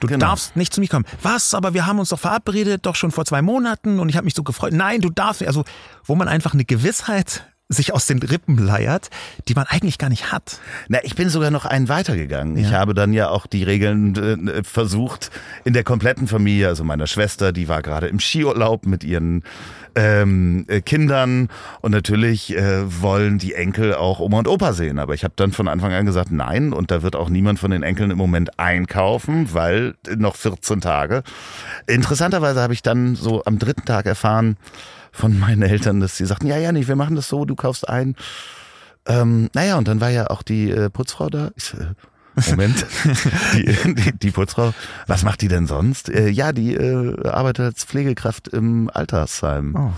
Du 0.00 0.08
Genau. 0.08 0.26
darfst 0.26 0.56
nicht 0.56 0.74
zu 0.74 0.80
mir 0.80 0.88
kommen. 0.88 1.06
Was? 1.22 1.54
Aber 1.54 1.72
wir 1.72 1.86
haben 1.86 2.00
uns 2.00 2.08
doch 2.08 2.18
verabredet, 2.18 2.84
doch 2.84 2.96
schon 2.96 3.12
vor 3.12 3.24
zwei 3.24 3.42
Monaten 3.42 4.00
und 4.00 4.08
ich 4.08 4.16
habe 4.16 4.24
mich 4.24 4.34
so 4.34 4.42
gefreut. 4.42 4.72
Nein, 4.72 5.00
du 5.00 5.08
darfst 5.08 5.40
nicht. 5.40 5.48
Also, 5.48 5.64
wo 6.04 6.16
man 6.16 6.26
einfach 6.26 6.52
eine 6.52 6.64
Gewissheit 6.64 7.51
sich 7.68 7.94
aus 7.94 8.06
den 8.06 8.18
Rippen 8.18 8.58
leiert, 8.58 9.08
die 9.48 9.54
man 9.54 9.66
eigentlich 9.66 9.96
gar 9.98 10.10
nicht 10.10 10.30
hat. 10.30 10.60
Na, 10.88 10.98
ich 11.04 11.14
bin 11.14 11.28
sogar 11.30 11.50
noch 11.50 11.64
einen 11.64 11.88
weitergegangen. 11.88 12.56
Ich 12.58 12.70
Ja. 12.70 12.78
habe 12.78 12.92
dann 12.92 13.12
ja 13.12 13.30
auch 13.30 13.46
die 13.46 13.62
Regeln 13.62 14.48
äh, 14.48 14.62
versucht 14.62 15.30
in 15.64 15.72
der 15.72 15.82
kompletten 15.84 16.28
Familie, 16.28 16.68
also 16.68 16.84
meiner 16.84 17.06
Schwester, 17.06 17.52
die 17.52 17.68
war 17.68 17.80
gerade 17.82 18.08
im 18.08 18.20
Skiurlaub 18.20 18.84
mit 18.86 19.04
ihren 19.04 19.42
ähm, 19.94 20.64
äh, 20.68 20.80
Kindern 20.80 21.48
und 21.82 21.92
natürlich 21.92 22.54
äh, 22.56 23.02
wollen 23.02 23.38
die 23.38 23.54
Enkel 23.54 23.94
auch 23.94 24.20
Oma 24.20 24.38
und 24.40 24.48
Opa 24.48 24.72
sehen. 24.72 24.98
Aber 24.98 25.14
ich 25.14 25.24
habe 25.24 25.34
dann 25.36 25.52
von 25.52 25.68
Anfang 25.68 25.92
an 25.92 26.04
gesagt, 26.06 26.30
nein, 26.30 26.72
und 26.72 26.90
da 26.90 27.02
wird 27.02 27.16
auch 27.16 27.28
niemand 27.28 27.58
von 27.58 27.70
den 27.70 27.82
Enkeln 27.82 28.10
im 28.10 28.18
Moment 28.18 28.58
einkaufen, 28.58 29.52
weil 29.52 29.94
noch 30.16 30.36
14 30.36 30.80
Tage. 30.80 31.22
Interessanterweise 31.86 32.60
habe 32.60 32.72
ich 32.74 32.82
dann 32.82 33.16
so 33.16 33.42
am 33.44 33.58
dritten 33.58 33.84
Tag 33.84 34.06
erfahren 34.06 34.56
von 35.12 35.38
meinen 35.38 35.62
Eltern, 35.62 36.00
dass 36.00 36.16
sie 36.16 36.26
sagten, 36.26 36.46
ja, 36.46 36.56
ja, 36.56 36.72
nicht, 36.72 36.88
wir 36.88 36.96
machen 36.96 37.16
das 37.16 37.28
so, 37.28 37.44
du 37.44 37.54
kaufst 37.54 37.88
ein. 37.88 38.16
Ähm, 39.06 39.50
naja, 39.54 39.78
und 39.78 39.88
dann 39.88 40.00
war 40.00 40.10
ja 40.10 40.28
auch 40.28 40.42
die 40.42 40.70
äh, 40.70 40.90
Putzfrau 40.90 41.28
da. 41.28 41.50
Ich, 41.56 41.74
äh, 41.74 41.94
Moment, 42.48 42.86
die, 43.54 43.94
die, 43.94 44.12
die 44.12 44.30
Putzfrau, 44.30 44.72
was 45.06 45.22
macht 45.22 45.42
die 45.42 45.48
denn 45.48 45.66
sonst? 45.66 46.08
Äh, 46.08 46.28
ja, 46.28 46.52
die 46.52 46.74
äh, 46.74 47.28
arbeitet 47.28 47.66
als 47.66 47.84
Pflegekraft 47.84 48.48
im 48.48 48.90
Altersheim. 48.92 49.74
Oh. 49.76 49.92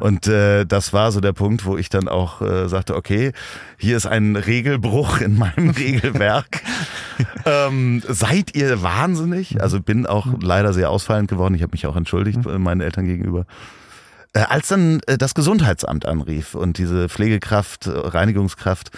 Und 0.00 0.26
äh, 0.26 0.64
das 0.64 0.94
war 0.94 1.12
so 1.12 1.20
der 1.20 1.34
Punkt, 1.34 1.66
wo 1.66 1.76
ich 1.76 1.90
dann 1.90 2.08
auch 2.08 2.40
äh, 2.40 2.68
sagte, 2.68 2.96
okay, 2.96 3.32
hier 3.76 3.98
ist 3.98 4.06
ein 4.06 4.36
Regelbruch 4.36 5.20
in 5.20 5.36
meinem 5.36 5.70
Regelwerk. 5.78 6.62
ähm, 7.44 8.02
seid 8.08 8.56
ihr 8.56 8.82
wahnsinnig? 8.82 9.60
Also 9.60 9.80
bin 9.80 10.06
auch 10.06 10.26
leider 10.40 10.72
sehr 10.72 10.88
ausfallend 10.88 11.28
geworden. 11.28 11.54
Ich 11.54 11.62
habe 11.62 11.72
mich 11.72 11.86
auch 11.86 11.96
entschuldigt 11.96 12.46
äh, 12.46 12.58
meinen 12.58 12.80
Eltern 12.80 13.04
gegenüber. 13.04 13.44
Äh, 14.34 14.40
als 14.48 14.68
dann 14.68 15.00
äh, 15.06 15.16
das 15.16 15.34
Gesundheitsamt 15.34 16.06
anrief 16.06 16.54
und 16.54 16.76
diese 16.78 17.08
Pflegekraft, 17.08 17.86
äh, 17.86 17.90
Reinigungskraft 17.90 18.90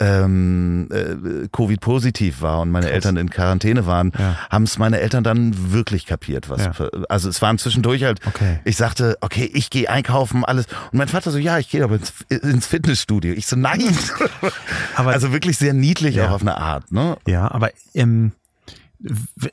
ähm, 0.00 0.88
äh, 0.92 1.48
Covid-positiv 1.50 2.40
war 2.40 2.60
und 2.60 2.70
meine 2.70 2.88
Eltern 2.88 3.16
in 3.16 3.30
Quarantäne 3.30 3.84
waren, 3.86 4.12
Ja. 4.16 4.36
haben 4.48 4.62
es 4.62 4.78
meine 4.78 5.00
Eltern 5.00 5.24
dann 5.24 5.72
wirklich 5.72 6.06
kapiert. 6.06 6.48
Was, 6.48 6.66
Ja. 6.66 6.72
Also 7.08 7.28
es 7.28 7.42
waren 7.42 7.58
zwischendurch 7.58 8.04
halt, 8.04 8.20
Okay. 8.24 8.60
ich 8.64 8.76
sagte, 8.76 9.18
okay, 9.22 9.50
ich 9.52 9.70
gehe 9.70 9.90
einkaufen, 9.90 10.44
alles. 10.44 10.66
Und 10.92 10.98
mein 10.98 11.08
Vater 11.08 11.32
so, 11.32 11.38
ja, 11.38 11.58
ich 11.58 11.68
gehe 11.68 11.82
aber 11.82 11.96
ins, 11.96 12.12
ins 12.28 12.66
Fitnessstudio. 12.66 13.34
Ich 13.34 13.46
so, 13.48 13.56
nein. 13.56 13.82
Aber 14.94 15.10
also 15.12 15.32
wirklich 15.32 15.58
sehr 15.58 15.72
niedlich 15.72 16.14
Ja. 16.14 16.28
auch 16.28 16.32
auf 16.34 16.42
eine 16.42 16.58
Art. 16.58 16.92
Ne? 16.92 17.16
Ja, 17.26 17.50
aber 17.50 17.70
ähm, 17.94 18.32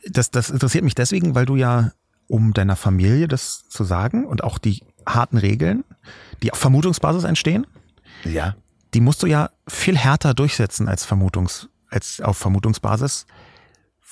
das, 0.07 0.29
das 0.29 0.49
interessiert 0.51 0.83
mich 0.83 0.95
deswegen, 0.95 1.33
weil 1.35 1.45
du 1.47 1.55
ja, 1.55 1.91
um 2.27 2.53
deiner 2.53 2.75
Familie 2.75 3.27
das 3.27 3.67
zu 3.69 3.83
sagen 3.83 4.25
und 4.25 4.43
auch 4.43 4.57
die 4.59 4.83
harten 5.07 5.37
Regeln, 5.37 5.83
die 6.43 6.51
auf 6.51 6.59
Vermutungsbasis 6.59 7.23
entstehen, 7.23 7.65
Ja. 8.23 8.55
die 8.93 9.01
musst 9.01 9.23
du 9.23 9.27
ja 9.27 9.49
viel 9.67 9.97
härter 9.97 10.33
durchsetzen 10.33 10.87
als 10.87 11.05
Vermutungs, 11.05 11.69
als 11.89 12.21
auf 12.21 12.37
Vermutungsbasis. 12.37 13.25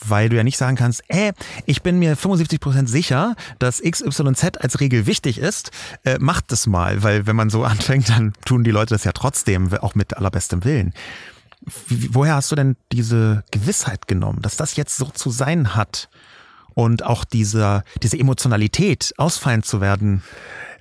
Weil 0.05 0.27
du 0.27 0.35
ja 0.35 0.43
nicht 0.43 0.57
sagen 0.57 0.75
kannst, 0.75 1.03
äh, 1.07 1.31
ich 1.65 1.81
bin 1.81 1.97
mir 1.99 2.17
75% 2.17 2.87
sicher, 2.87 3.35
dass 3.59 3.79
XYZ 3.81 4.57
als 4.59 4.79
Regel 4.81 5.05
wichtig 5.05 5.37
ist, 5.37 5.71
äh, 6.03 6.17
macht 6.19 6.51
das 6.51 6.67
mal. 6.67 7.03
Weil 7.03 7.25
wenn 7.25 7.35
man 7.37 7.49
so 7.49 7.63
anfängt, 7.73 8.09
dann 8.09 8.33
tun 8.43 8.63
die 8.65 8.71
Leute 8.71 8.95
das 8.95 9.03
ja 9.05 9.11
trotzdem, 9.13 9.71
auch 9.75 9.95
mit 9.95 10.17
allerbestem 10.17 10.65
Willen. 10.65 10.93
Woher 11.87 12.35
hast 12.35 12.51
du 12.51 12.55
denn 12.55 12.75
diese 12.91 13.45
Gewissheit 13.51 14.07
genommen, 14.07 14.41
dass 14.41 14.57
das 14.57 14.75
jetzt 14.75 14.97
so 14.97 15.05
zu 15.05 15.29
sein 15.29 15.75
hat? 15.75 16.09
Und 16.75 17.03
auch 17.03 17.23
diese, 17.23 17.83
diese 18.01 18.19
Emotionalität, 18.19 19.13
ausfallen 19.17 19.61
zu 19.63 19.79
werden. 19.79 20.23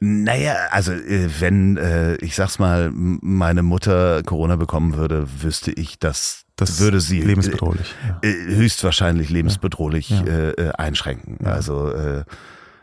Naja, 0.04 0.56
also 0.72 0.90
äh, 0.92 1.28
wenn, 1.38 1.76
äh, 1.76 2.16
ich 2.16 2.34
sag's 2.34 2.58
mal, 2.58 2.90
meine 2.92 3.62
Mutter 3.62 4.22
Corona 4.24 4.56
bekommen 4.56 4.96
würde, 4.96 5.28
wüsste 5.42 5.70
ich, 5.70 6.00
dass 6.00 6.42
Das 6.56 6.80
würde 6.80 7.00
sie 7.00 7.20
lebensbedrohlich, 7.20 7.94
äh, 8.22 8.28
äh, 8.28 8.56
höchstwahrscheinlich 8.56 9.30
lebensbedrohlich 9.30 10.10
Ja. 10.10 10.22
Äh, 10.24 10.50
äh, 10.50 10.72
einschränken. 10.72 11.46
Also 11.46 11.92
äh, 11.92 12.24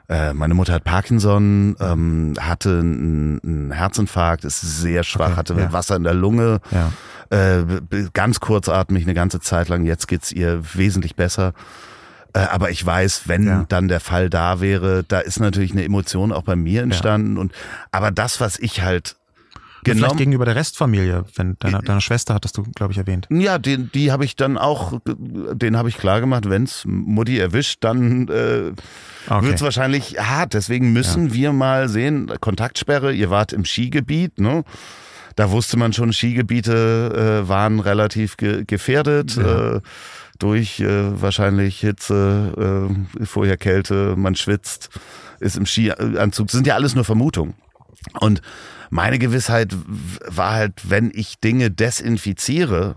äh, 0.08 0.34
meine 0.34 0.54
Mutter 0.54 0.72
hat 0.74 0.86
Parkinson, 0.86 1.76
ähm, 1.82 2.36
hatte 2.40 2.80
einen, 2.80 3.72
Herzinfarkt, 3.74 4.46
ist 4.46 4.62
sehr 4.62 5.04
schwach, 5.04 5.28
Okay, 5.32 5.36
hatte 5.36 5.54
ja. 5.56 5.74
Wasser 5.74 5.98
in 5.98 6.04
der 6.04 6.14
Lunge, 6.14 6.62
Ja. 6.72 6.94
äh, 7.32 7.64
ganz 8.14 8.40
kurzatmig 8.40 9.04
eine 9.04 9.14
ganze 9.14 9.42
Zeit 9.42 9.68
lang. 9.68 9.84
Jetzt 9.84 10.08
geht's 10.08 10.32
ihr 10.32 10.62
wesentlich 10.74 11.18
besser. 11.18 11.54
Äh, 12.34 12.40
aber 12.40 12.70
ich 12.72 12.86
weiß, 12.86 13.24
wenn 13.28 13.48
Ja. 13.48 13.66
dann 13.70 13.88
der 13.88 14.00
Fall 14.00 14.30
da 14.30 14.62
wäre, 14.62 15.04
da 15.08 15.20
ist 15.20 15.40
natürlich 15.40 15.72
eine 15.72 15.84
Emotion 15.84 16.32
auch 16.32 16.44
bei 16.44 16.56
mir 16.56 16.84
entstanden. 16.84 17.38
Und 17.38 17.54
aber 17.92 18.12
das, 18.12 18.40
was 18.40 18.60
ich 18.60 18.82
halt 18.82 19.16
Vielleicht 19.82 20.02
genommen 20.02 20.18
gegenüber 20.18 20.44
der 20.46 20.56
Restfamilie, 20.58 21.24
wenn 21.36 21.56
deine, 21.60 21.80
deine 21.80 22.02
Schwester 22.02 22.34
hattest 22.34 22.58
du, 22.58 22.64
glaube 22.76 22.92
ich, 22.92 22.98
erwähnt. 22.98 23.28
Ja, 23.32 23.58
den, 23.58 23.90
die 23.94 24.12
habe 24.12 24.26
ich 24.26 24.36
dann 24.36 24.58
auch, 24.58 25.00
den 25.08 25.78
habe 25.78 25.88
ich 25.88 25.98
klar 25.98 26.20
gemacht, 26.20 26.50
wenn's 26.50 26.84
Mutti 26.86 27.40
erwischt, 27.40 27.78
dann 27.84 28.28
äh, 28.28 28.74
Okay. 29.28 29.46
wird's 29.48 29.62
wahrscheinlich 29.62 30.20
hart. 30.20 30.54
Deswegen 30.54 30.92
müssen 30.92 31.34
wir 31.34 31.54
mal 31.54 31.88
sehen, 31.88 32.30
Kontaktsperre, 32.42 33.14
ihr 33.14 33.30
wart 33.30 33.54
im 33.54 33.64
Skigebiet, 33.64 34.40
ne? 34.40 34.64
Da 35.36 35.52
wusste 35.52 35.78
man 35.78 35.94
schon, 35.94 36.12
Skigebiete 36.12 37.42
äh, 37.46 37.48
waren 37.48 37.80
relativ 37.80 38.36
ge 38.36 38.66
gefährdet. 38.66 39.38
Ja. 39.38 39.76
Äh, 39.78 39.82
durch 40.40 40.80
äh, 40.80 41.22
wahrscheinlich 41.22 41.80
Hitze, 41.80 42.90
äh, 43.20 43.26
vorher 43.26 43.58
Kälte, 43.58 44.16
man 44.18 44.36
schwitzt, 44.36 44.90
ist 45.40 45.58
im 45.58 45.66
Skianzug. 45.66 46.48
Das 46.48 46.54
sind 46.54 46.68
ja 46.68 46.76
alles 46.76 46.96
nur 46.96 47.06
Vermutungen. 47.06 47.54
Und 48.20 48.42
meine 48.90 49.20
Gewissheit 49.20 49.76
war 50.26 50.54
halt, 50.54 50.90
wenn 50.90 51.12
ich 51.14 51.40
Dinge 51.40 51.70
desinfiziere, 51.70 52.96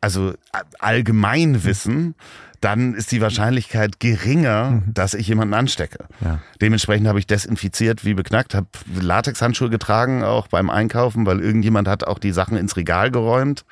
also 0.00 0.34
allgemein 0.78 1.64
Wissen, 1.64 2.14
dann 2.60 2.94
ist 2.94 3.12
die 3.12 3.20
Wahrscheinlichkeit 3.20 4.00
geringer, 4.00 4.82
dass 4.86 5.12
ich 5.12 5.28
jemanden 5.28 5.52
anstecke. 5.52 6.06
Ja. 6.22 6.40
Dementsprechend 6.62 7.06
habe 7.06 7.18
ich 7.18 7.26
desinfiziert 7.26 8.06
wie 8.06 8.14
beknackt, 8.14 8.54
habe 8.54 8.68
Latexhandschuhe 8.98 9.68
getragen, 9.68 10.24
auch 10.24 10.48
beim 10.48 10.70
Einkaufen, 10.70 11.26
weil 11.26 11.40
irgendjemand 11.40 11.88
hat 11.88 12.04
auch 12.04 12.18
die 12.18 12.32
Sachen 12.32 12.56
ins 12.56 12.78
Regal 12.78 13.10
geräumt, 13.10 13.66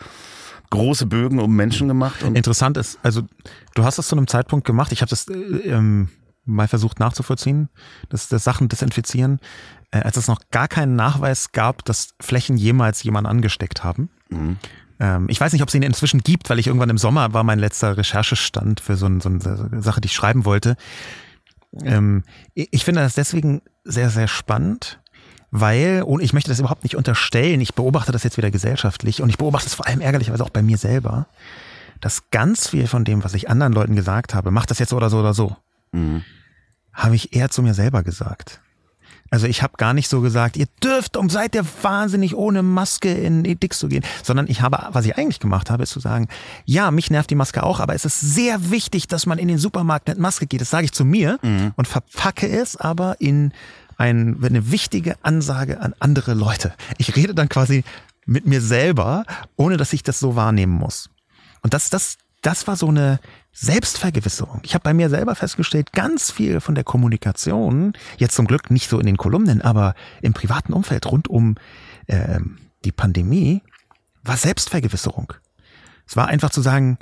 große 0.72 1.06
Bögen 1.06 1.38
um 1.38 1.54
Menschen 1.54 1.86
gemacht 1.86 2.22
und 2.22 2.34
Interessant 2.34 2.76
ist, 2.76 2.98
also 3.02 3.22
du 3.74 3.84
hast 3.84 3.98
das 3.98 4.08
zu 4.08 4.16
einem 4.16 4.26
Zeitpunkt 4.26 4.66
gemacht, 4.66 4.90
ich 4.90 5.02
habe 5.02 5.10
das 5.10 5.28
äh, 5.28 5.34
ähm, 5.34 6.08
mal 6.44 6.66
versucht 6.66 6.98
nachzuvollziehen, 6.98 7.68
das, 8.08 8.28
das 8.28 8.42
Sachen 8.42 8.68
desinfizieren, 8.68 9.38
äh, 9.92 9.98
als 9.98 10.16
es 10.16 10.28
noch 10.28 10.40
gar 10.50 10.68
keinen 10.68 10.96
Nachweis 10.96 11.52
gab, 11.52 11.84
dass 11.84 12.14
Flächen 12.20 12.56
jemals 12.56 13.02
jemanden 13.02 13.30
angesteckt 13.30 13.84
haben. 13.84 14.08
Ähm, 14.98 15.26
ich 15.28 15.40
weiß 15.40 15.52
nicht, 15.52 15.62
ob 15.62 15.68
es 15.68 15.74
ihn 15.74 15.82
inzwischen 15.82 16.20
gibt, 16.22 16.48
weil 16.48 16.58
ich 16.58 16.68
irgendwann 16.68 16.90
im 16.90 16.98
Sommer 16.98 17.34
war 17.34 17.44
mein 17.44 17.58
letzter 17.58 17.96
Recherchestand 17.96 18.80
für 18.80 18.96
so, 18.96 19.06
ein, 19.06 19.20
so 19.20 19.28
eine 19.28 19.82
Sache, 19.82 20.00
die 20.00 20.06
ich 20.06 20.14
schreiben 20.14 20.46
wollte. 20.46 20.76
Ähm, 21.84 22.24
ich 22.54 22.84
finde 22.84 23.02
das 23.02 23.14
deswegen 23.14 23.60
sehr, 23.84 24.08
sehr 24.08 24.26
spannend, 24.26 25.01
weil, 25.52 26.02
und 26.02 26.20
ich 26.22 26.32
möchte 26.32 26.50
das 26.50 26.58
überhaupt 26.58 26.82
nicht 26.82 26.96
unterstellen, 26.96 27.60
ich 27.60 27.74
beobachte 27.74 28.10
das 28.10 28.24
jetzt 28.24 28.38
wieder 28.38 28.50
gesellschaftlich 28.50 29.20
und 29.22 29.28
ich 29.28 29.36
beobachte 29.36 29.66
es 29.68 29.74
vor 29.74 29.86
allem 29.86 30.00
ärgerlicherweise 30.00 30.42
auch 30.42 30.50
bei 30.50 30.62
mir 30.62 30.78
selber, 30.78 31.26
dass 32.00 32.30
ganz 32.30 32.68
viel 32.68 32.88
von 32.88 33.04
dem, 33.04 33.22
was 33.22 33.34
ich 33.34 33.50
anderen 33.50 33.74
Leuten 33.74 33.94
gesagt 33.94 34.34
habe, 34.34 34.50
mach 34.50 34.66
das 34.66 34.78
jetzt 34.78 34.88
so 34.88 34.96
oder 34.96 35.10
so 35.10 35.20
oder 35.20 35.34
so, 35.34 35.54
habe 36.94 37.14
ich 37.14 37.36
eher 37.36 37.50
zu 37.50 37.62
mir 37.62 37.74
selber 37.74 38.02
gesagt. 38.02 38.60
Also 39.30 39.46
ich 39.46 39.62
habe 39.62 39.78
gar 39.78 39.94
nicht 39.94 40.08
so 40.08 40.20
gesagt, 40.20 40.58
ihr 40.58 40.66
dürft 40.82 41.16
und 41.16 41.32
seid 41.32 41.54
ihr 41.54 41.64
wahnsinnig 41.82 42.34
ohne 42.36 42.62
Maske 42.62 43.10
in 43.12 43.46
Edix 43.46 43.78
zu 43.78 43.88
gehen, 43.88 44.04
sondern 44.22 44.46
ich 44.46 44.60
habe, 44.60 44.88
was 44.92 45.06
ich 45.06 45.16
eigentlich 45.16 45.40
gemacht 45.40 45.70
habe, 45.70 45.84
ist 45.84 45.90
zu 45.90 46.00
sagen, 46.00 46.28
ja, 46.66 46.90
mich 46.90 47.10
nervt 47.10 47.30
die 47.30 47.34
Maske 47.34 47.62
auch, 47.62 47.80
aber 47.80 47.94
es 47.94 48.04
ist 48.04 48.20
sehr 48.20 48.70
wichtig, 48.70 49.08
dass 49.08 49.24
man 49.24 49.38
in 49.38 49.48
den 49.48 49.56
Supermarkt 49.56 50.08
mit 50.08 50.18
Maske 50.18 50.46
geht. 50.46 50.60
Das 50.60 50.68
sage 50.68 50.84
ich 50.84 50.92
zu 50.92 51.06
mir 51.06 51.38
und 51.76 51.88
verpacke 51.88 52.46
es 52.46 52.76
aber 52.76 53.16
in 53.20 53.52
ein, 54.02 54.42
eine 54.42 54.72
wichtige 54.72 55.14
Ansage 55.22 55.80
an 55.80 55.94
andere 56.00 56.34
Leute. 56.34 56.74
Ich 56.98 57.14
rede 57.14 57.36
dann 57.36 57.48
quasi 57.48 57.84
mit 58.26 58.46
mir 58.46 58.60
selber, 58.60 59.24
ohne 59.54 59.76
dass 59.76 59.92
ich 59.92 60.02
das 60.02 60.18
so 60.18 60.34
wahrnehmen 60.34 60.72
muss. 60.72 61.08
Und 61.62 61.72
das, 61.72 61.88
das, 61.88 62.18
das 62.42 62.66
war 62.66 62.74
so 62.74 62.88
eine 62.88 63.20
Selbstvergewisserung. 63.52 64.60
Ich 64.64 64.74
habe 64.74 64.82
bei 64.82 64.92
mir 64.92 65.08
selber 65.08 65.36
festgestellt, 65.36 65.92
ganz 65.92 66.32
viel 66.32 66.60
von 66.60 66.74
der 66.74 66.82
Kommunikation, 66.82 67.92
jetzt 68.18 68.34
zum 68.34 68.48
Glück 68.48 68.72
nicht 68.72 68.88
so 68.88 68.98
in 68.98 69.06
den 69.06 69.16
Kolumnen, 69.16 69.62
aber 69.62 69.94
im 70.20 70.32
privaten 70.32 70.72
Umfeld 70.72 71.06
rund 71.06 71.28
um 71.28 71.54
ähm, 72.08 72.58
die 72.84 72.92
Pandemie, 72.92 73.62
war 74.24 74.36
Selbstvergewisserung. 74.36 75.32
Es 76.08 76.16
war 76.16 76.26
einfach 76.26 76.50
zu 76.50 76.60
sagen, 76.60 76.98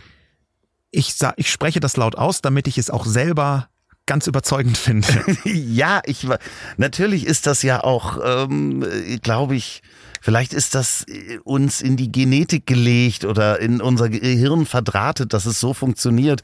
ich, 0.90 1.14
ich 1.36 1.50
spreche 1.50 1.80
das 1.80 1.96
laut 1.96 2.16
aus, 2.16 2.42
damit 2.42 2.68
ich 2.68 2.76
es 2.76 2.90
auch 2.90 3.06
selber 3.06 3.69
ganz 4.10 4.26
überzeugend 4.26 4.76
finde. 4.76 5.06
Ja, 5.44 6.00
ich 6.04 6.26
natürlich 6.76 7.24
ist 7.24 7.46
das 7.46 7.62
ja 7.62 7.84
auch, 7.84 8.18
ähm, 8.24 8.84
glaube 9.22 9.54
ich, 9.54 9.82
vielleicht 10.20 10.52
ist 10.52 10.74
das 10.74 11.04
äh, 11.06 11.38
uns 11.44 11.80
in 11.80 11.96
die 11.96 12.10
Genetik 12.10 12.66
gelegt 12.66 13.24
oder 13.24 13.60
in 13.60 13.80
unser 13.80 14.08
Gehirn 14.08 14.66
verdrahtet, 14.66 15.32
dass 15.32 15.46
es 15.46 15.60
so 15.60 15.74
funktioniert, 15.74 16.42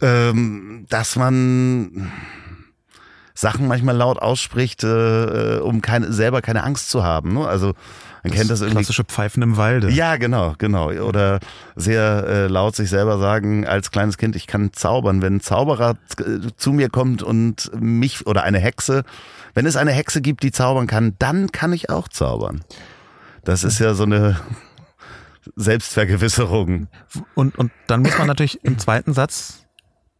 ähm, 0.00 0.86
dass 0.88 1.14
man 1.14 2.10
Sachen 3.34 3.68
manchmal 3.68 3.96
laut 3.96 4.18
ausspricht, 4.18 4.82
äh, 4.82 5.60
um 5.62 5.80
keine, 5.80 6.12
selber 6.12 6.42
keine 6.42 6.64
Angst 6.64 6.90
zu 6.90 7.04
haben. 7.04 7.34
Ne? 7.34 7.46
Also 7.46 7.74
man 8.24 8.32
kennt 8.32 8.50
das 8.50 8.60
irgendwie. 8.62 8.78
Klassische 8.78 9.04
Pfeifen 9.04 9.42
im 9.42 9.56
Walde. 9.58 9.90
Ja, 9.90 10.16
genau, 10.16 10.54
genau. 10.56 10.90
Oder 10.90 11.40
sehr 11.76 12.24
äh, 12.26 12.46
laut 12.46 12.74
sich 12.74 12.88
selber 12.88 13.18
sagen, 13.18 13.66
als 13.66 13.90
kleines 13.90 14.16
Kind, 14.16 14.34
ich 14.34 14.46
kann 14.46 14.72
zaubern. 14.72 15.20
Wenn 15.20 15.36
ein 15.36 15.40
Zauberer 15.40 15.96
äh, 16.18 16.48
zu 16.56 16.72
mir 16.72 16.88
kommt 16.88 17.22
und 17.22 17.70
mich 17.78 18.26
oder 18.26 18.42
eine 18.42 18.58
Hexe, 18.58 19.04
wenn 19.52 19.66
es 19.66 19.76
eine 19.76 19.92
Hexe 19.92 20.22
gibt, 20.22 20.42
die 20.42 20.52
zaubern 20.52 20.86
kann, 20.86 21.14
dann 21.18 21.52
kann 21.52 21.72
ich 21.74 21.90
auch 21.90 22.08
zaubern. 22.08 22.64
Das 23.44 23.62
ist 23.62 23.78
ja 23.78 23.92
so 23.92 24.04
eine 24.04 24.40
Selbstvergewisserung. 25.54 26.88
Und, 27.34 27.58
und 27.58 27.72
dann 27.86 28.00
muss 28.00 28.16
man 28.16 28.26
natürlich 28.26 28.64
im 28.64 28.78
zweiten 28.78 29.12
Satz 29.12 29.66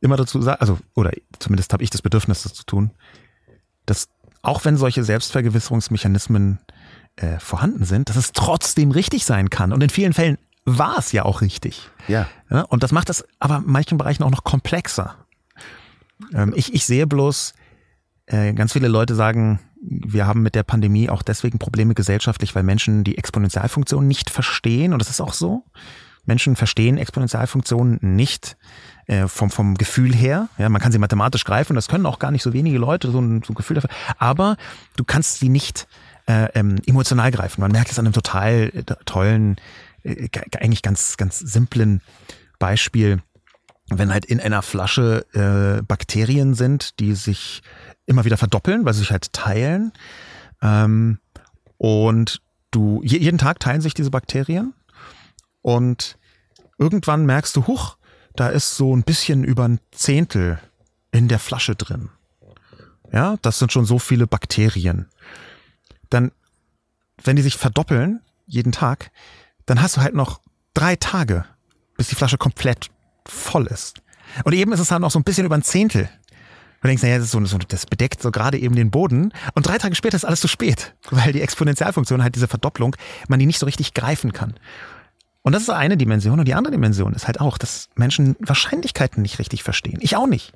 immer 0.03 0.17
dazu 0.17 0.43
sagen, 0.43 0.61
also, 0.61 0.79
oder 0.95 1.11
zumindest 1.39 1.73
habe 1.73 1.83
ich 1.83 1.89
das 1.89 2.03
Bedürfnis, 2.03 2.43
das 2.43 2.53
zu 2.53 2.65
tun, 2.65 2.91
dass 3.87 4.09
auch 4.43 4.65
wenn 4.67 4.77
solche 4.77 5.03
Selbstvergewisserungsmechanismen 5.03 6.59
äh, 7.17 7.39
vorhanden 7.39 7.85
sind, 7.85 8.09
dass 8.09 8.17
es 8.17 8.33
trotzdem 8.33 8.91
richtig 8.91 9.25
sein 9.25 9.51
kann. 9.51 9.73
Und 9.73 9.83
in 9.83 9.91
vielen 9.91 10.13
Fällen 10.13 10.39
war 10.65 10.99
es 10.99 11.13
ja 11.13 11.25
auch 11.25 11.41
richtig. 11.41 11.91
Ja. 12.09 12.27
Ja, 12.51 12.63
und 12.63 12.83
das 12.83 12.93
macht 12.93 13.11
es 13.11 13.25
aber 13.39 13.59
in 13.59 13.65
manchen 13.67 13.99
Bereichen 13.99 14.23
auch 14.23 14.31
noch 14.31 14.45
komplexer. 14.45 15.17
Ähm, 16.33 16.53
ich, 16.57 16.75
ich 16.75 16.87
sehe 16.87 17.07
bloß, 17.07 17.55
äh, 18.27 18.53
ganz 18.55 18.73
viele 18.73 18.89
Leute 18.89 19.15
sagen, 19.15 19.61
wir 19.81 20.27
haben 20.27 20.43
mit 20.43 20.55
der 20.55 20.63
Pandemie 20.63 21.11
auch 21.11 21.23
deswegen 21.23 21.59
Probleme 21.59 21.95
gesellschaftlich, 21.95 22.55
weil 22.55 22.63
Menschen 22.63 23.05
die 23.05 23.19
Exponentialfunktion 23.19 24.07
nicht 24.09 24.31
verstehen. 24.31 24.93
Und 24.93 24.99
das 25.01 25.11
ist 25.11 25.21
auch 25.21 25.35
so. 25.35 25.65
Menschen 26.25 26.57
verstehen 26.57 26.97
Exponentialfunktionen 26.97 27.99
nicht 28.01 28.57
äh, 29.07 29.29
vom, 29.29 29.51
vom 29.51 29.75
Gefühl 29.75 30.15
her. 30.15 30.49
Ja, 30.57 30.71
man 30.71 30.81
kann 30.81 30.91
sie 30.91 30.99
mathematisch 30.99 31.45
greifen, 31.45 31.75
das 31.75 31.89
können 31.89 32.07
auch 32.07 32.19
gar 32.19 32.31
nicht 32.31 32.43
so 32.43 32.55
wenige 32.55 32.79
Leute, 32.79 33.11
so 33.11 33.21
ein, 33.21 33.43
so 33.43 33.53
ein 33.53 33.57
Gefühl 33.57 33.75
dafür. 33.75 33.91
Aber 34.17 34.57
du 34.97 35.05
kannst 35.05 35.39
sie 35.39 35.51
nicht 35.51 35.87
äh, 36.27 36.49
ähm, 36.55 36.77
emotional 36.87 37.31
greifen. 37.31 37.61
Man 37.61 37.73
merkt 37.73 37.91
es 37.91 37.99
an 37.99 38.07
einem 38.07 38.15
total 38.15 38.71
äh, 38.75 38.83
tollen, 39.05 39.57
äh, 40.03 40.29
eigentlich 40.59 40.83
ganz, 40.83 41.17
ganz 41.17 41.39
simplen 41.39 42.01
Beispiel 42.59 43.21
wenn 43.91 44.13
halt 44.13 44.25
in 44.25 44.41
einer 44.41 44.63
Flasche 44.63 45.27
äh, 45.33 45.83
Bakterien 45.83 46.55
sind, 46.55 46.99
die 47.01 47.15
sich 47.15 47.63
immer 48.07 48.25
wieder 48.25 48.37
verdoppeln, 48.37 48.85
weil 48.85 48.95
sie 48.95 49.01
sich 49.01 49.11
halt 49.11 49.33
teilen. 49.33 49.93
Ähm, 50.63 51.19
und 51.77 52.41
du, 52.71 53.03
je, 53.05 53.19
jeden 53.19 53.39
Tag 53.39 53.61
teilen 53.61 53.81
sich 53.81 53.95
diese 53.95 54.11
Bakterien. 54.11 54.75
Und 55.63 56.17
irgendwann 56.79 57.27
merkst 57.27 57.55
du, 57.57 57.67
huch, 57.67 57.97
da 58.37 58.49
ist 58.49 58.77
so 58.77 58.95
ein 58.95 59.03
bisschen 59.03 59.45
über 59.45 59.69
ein 59.69 59.81
Zehntel 59.91 60.59
in 61.13 61.29
der 61.29 61.39
Flasche 61.39 61.75
drin. 61.75 62.09
Ja, 63.13 63.37
das 63.43 63.59
sind 63.59 63.71
schon 63.71 63.85
so 63.85 63.99
viele 63.99 64.27
Bakterien. 64.27 65.07
Dann, 66.15 66.31
wenn 67.25 67.35
die 67.35 67.43
sich 67.43 67.57
verdoppeln, 67.57 68.21
jeden 68.47 68.71
Tag, 68.71 69.11
dann 69.67 69.83
hast 69.83 69.97
du 69.97 70.01
halt 70.01 70.15
noch 70.15 70.41
drei 70.73 70.95
Tage, 70.95 71.45
bis 71.97 72.07
die 72.07 72.15
Flasche 72.15 72.39
komplett 72.39 72.91
voll 73.27 73.67
ist. 73.67 73.97
Und 74.45 74.53
eben 74.53 74.73
ist 74.73 74.79
es 74.79 74.89
dann 74.89 75.03
noch 75.03 75.11
so 75.11 75.19
ein 75.19 75.25
bisschen 75.25 75.45
über 75.45 75.57
ein 75.57 75.63
Zehntel. 75.63 76.09
Du 76.83 76.87
denkst, 76.87 77.03
naja, 77.03 77.19
das, 77.19 77.33
so, 77.33 77.41
das 77.41 77.87
bedeckt 77.87 78.23
so 78.23 78.31
gerade 78.31 78.59
eben 78.59 78.77
den 78.77 78.93
Boden. 78.93 79.33
Und 79.55 79.67
drei 79.67 79.79
Tage 79.79 79.97
später 79.97 80.15
ist 80.15 80.25
alles 80.25 80.41
zu 80.41 80.47
spät, 80.47 80.95
weil 81.11 81.33
die 81.33 81.41
Exponentialfunktion 81.41 82.23
halt 82.23 82.37
diese 82.37 82.47
Verdopplung, 82.47 82.95
man 83.27 83.41
die 83.41 83.47
nicht 83.47 83.59
so 83.59 83.67
richtig 83.67 83.93
greifen 83.95 84.33
kann. 84.33 84.55
Und 85.43 85.53
das 85.53 85.63
ist 85.63 85.71
eine 85.71 85.97
Dimension. 85.97 86.39
Und 86.39 86.47
die 86.47 86.55
andere 86.55 86.73
Dimension 86.73 87.13
ist 87.15 87.27
halt 87.27 87.41
auch, 87.41 87.59
dass 87.59 87.89
Menschen 87.97 88.37
Wahrscheinlichkeiten 88.39 89.21
nicht 89.21 89.41
richtig 89.41 89.65
verstehen. 89.65 89.99
Ich 90.01 90.15
auch 90.15 90.29
nicht. 90.29 90.53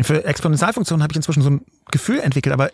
Für 0.00 0.24
Exponentialfunktionen 0.24 1.02
habe 1.02 1.12
ich 1.12 1.16
inzwischen 1.16 1.42
so 1.42 1.50
ein 1.50 1.60
Gefühl 1.90 2.20
entwickelt, 2.20 2.52
aber 2.54 2.70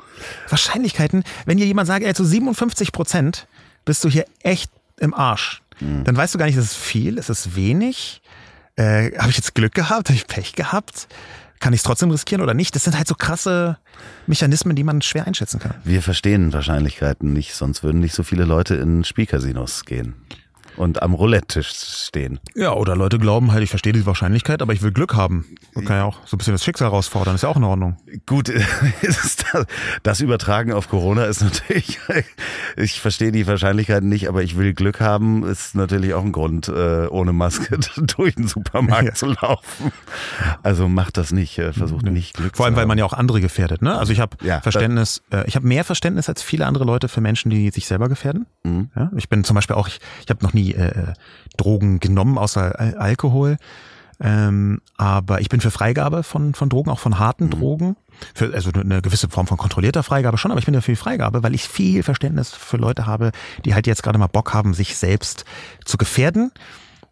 Wahrscheinlichkeiten, 0.48 1.24
wenn 1.46 1.58
dir 1.58 1.66
jemand 1.66 1.88
sagt, 1.88 2.04
ey, 2.04 2.14
zu 2.14 2.24
57 2.24 2.92
Prozent 2.92 3.48
bist 3.84 4.04
du 4.04 4.08
hier 4.08 4.24
echt 4.42 4.70
im 4.98 5.14
Arsch, 5.14 5.62
dann 5.80 6.16
weißt 6.16 6.34
du 6.34 6.38
gar 6.38 6.46
nicht, 6.46 6.56
ist 6.56 6.64
es 6.64 6.76
viel, 6.76 7.18
ist 7.18 7.28
es 7.28 7.54
wenig, 7.54 8.20
äh, 8.76 9.16
habe 9.18 9.30
ich 9.30 9.36
jetzt 9.36 9.54
Glück 9.54 9.74
gehabt, 9.74 10.08
habe 10.08 10.16
ich 10.16 10.26
Pech 10.26 10.54
gehabt, 10.54 11.08
kann 11.60 11.72
ich 11.72 11.80
es 11.80 11.84
trotzdem 11.84 12.10
riskieren 12.10 12.42
oder 12.42 12.54
nicht? 12.54 12.74
Das 12.74 12.84
sind 12.84 12.96
halt 12.96 13.08
so 13.08 13.14
krasse 13.14 13.78
Mechanismen, 14.26 14.76
die 14.76 14.84
man 14.84 15.02
schwer 15.02 15.26
einschätzen 15.26 15.58
kann. 15.58 15.74
Wir 15.84 16.02
verstehen 16.02 16.52
Wahrscheinlichkeiten 16.52 17.32
nicht, 17.32 17.54
sonst 17.54 17.82
würden 17.82 18.00
nicht 18.00 18.14
so 18.14 18.22
viele 18.22 18.44
Leute 18.44 18.76
in 18.76 19.04
Spielcasinos 19.04 19.84
gehen. 19.84 20.14
Und 20.78 21.02
am 21.02 21.14
Roulette-Tisch 21.14 21.68
stehen. 21.68 22.38
Ja, 22.54 22.72
oder 22.72 22.96
Leute 22.96 23.18
glauben 23.18 23.52
halt, 23.52 23.62
ich 23.62 23.70
verstehe 23.70 23.92
die 23.92 24.06
Wahrscheinlichkeit, 24.06 24.62
aber 24.62 24.72
ich 24.72 24.82
will 24.82 24.92
Glück 24.92 25.14
haben. 25.14 25.44
Man 25.74 25.84
kann 25.84 25.96
ja 25.96 26.04
auch 26.04 26.18
so 26.26 26.36
ein 26.36 26.38
bisschen 26.38 26.54
das 26.54 26.64
Schicksal 26.64 26.88
herausfordern, 26.88 27.34
ist 27.34 27.42
ja 27.42 27.48
auch 27.48 27.56
in 27.56 27.64
Ordnung. 27.64 27.96
Gut, 28.26 28.52
das 30.02 30.20
Übertragen 30.20 30.72
auf 30.72 30.88
Corona 30.88 31.24
ist 31.24 31.42
natürlich, 31.42 31.98
ich 32.76 33.00
verstehe 33.00 33.32
die 33.32 33.46
Wahrscheinlichkeiten 33.46 34.08
nicht, 34.08 34.28
aber 34.28 34.42
ich 34.42 34.56
will 34.56 34.72
Glück 34.72 35.00
haben, 35.00 35.44
ist 35.44 35.74
natürlich 35.74 36.14
auch 36.14 36.24
ein 36.24 36.32
Grund, 36.32 36.68
äh, 36.68 37.06
ohne 37.08 37.32
Maske 37.32 37.78
durch 38.16 38.36
den 38.36 38.48
Supermarkt 38.48 39.08
ja. 39.08 39.14
zu 39.14 39.26
laufen. 39.26 39.92
Also 40.62 40.88
macht 40.88 41.16
das 41.16 41.32
nicht, 41.32 41.58
äh, 41.58 41.72
versucht 41.72 42.04
nicht 42.04 42.34
Glück 42.34 42.56
Vor 42.56 42.66
allem, 42.66 42.76
weil 42.76 42.86
man 42.86 42.98
ja 42.98 43.04
auch 43.04 43.12
andere 43.12 43.40
gefährdet. 43.40 43.82
Ne? 43.82 43.96
Also 43.96 44.12
ich 44.12 44.20
habe 44.20 44.36
ja, 44.42 44.60
Verständnis, 44.60 45.22
äh, 45.30 45.46
ich 45.46 45.56
habe 45.56 45.66
mehr 45.66 45.84
Verständnis 45.84 46.28
als 46.28 46.42
viele 46.42 46.66
andere 46.66 46.84
Leute 46.84 47.08
für 47.08 47.20
Menschen, 47.20 47.50
die 47.50 47.70
sich 47.70 47.86
selber 47.86 48.08
gefährden. 48.08 48.46
Mhm. 48.64 48.90
Ich 49.16 49.28
bin 49.28 49.44
zum 49.44 49.54
Beispiel 49.54 49.76
auch, 49.76 49.88
ich, 49.88 50.00
ich 50.22 50.30
habe 50.30 50.44
noch 50.44 50.52
nie 50.52 50.67
äh, 50.74 51.12
Drogen 51.56 52.00
genommen, 52.00 52.38
außer 52.38 52.78
Al 52.78 52.94
Alkohol. 52.94 53.56
Ähm, 54.20 54.80
aber 54.96 55.40
ich 55.40 55.48
bin 55.48 55.60
für 55.60 55.70
Freigabe 55.70 56.22
von, 56.22 56.54
von 56.54 56.68
Drogen, 56.68 56.90
auch 56.90 56.98
von 56.98 57.18
harten 57.18 57.46
mhm. 57.46 57.50
Drogen. 57.50 57.96
Für, 58.34 58.52
also 58.52 58.72
eine 58.72 59.00
gewisse 59.00 59.28
Form 59.28 59.46
von 59.46 59.58
kontrollierter 59.58 60.02
Freigabe 60.02 60.38
schon, 60.38 60.50
aber 60.50 60.58
ich 60.58 60.64
bin 60.64 60.74
dafür 60.74 60.96
Freigabe, 60.96 61.44
weil 61.44 61.54
ich 61.54 61.68
viel 61.68 62.02
Verständnis 62.02 62.50
für 62.50 62.76
Leute 62.76 63.06
habe, 63.06 63.30
die 63.64 63.74
halt 63.74 63.86
jetzt 63.86 64.02
gerade 64.02 64.18
mal 64.18 64.26
Bock 64.26 64.52
haben, 64.54 64.74
sich 64.74 64.96
selbst 64.96 65.44
zu 65.84 65.98
gefährden 65.98 66.50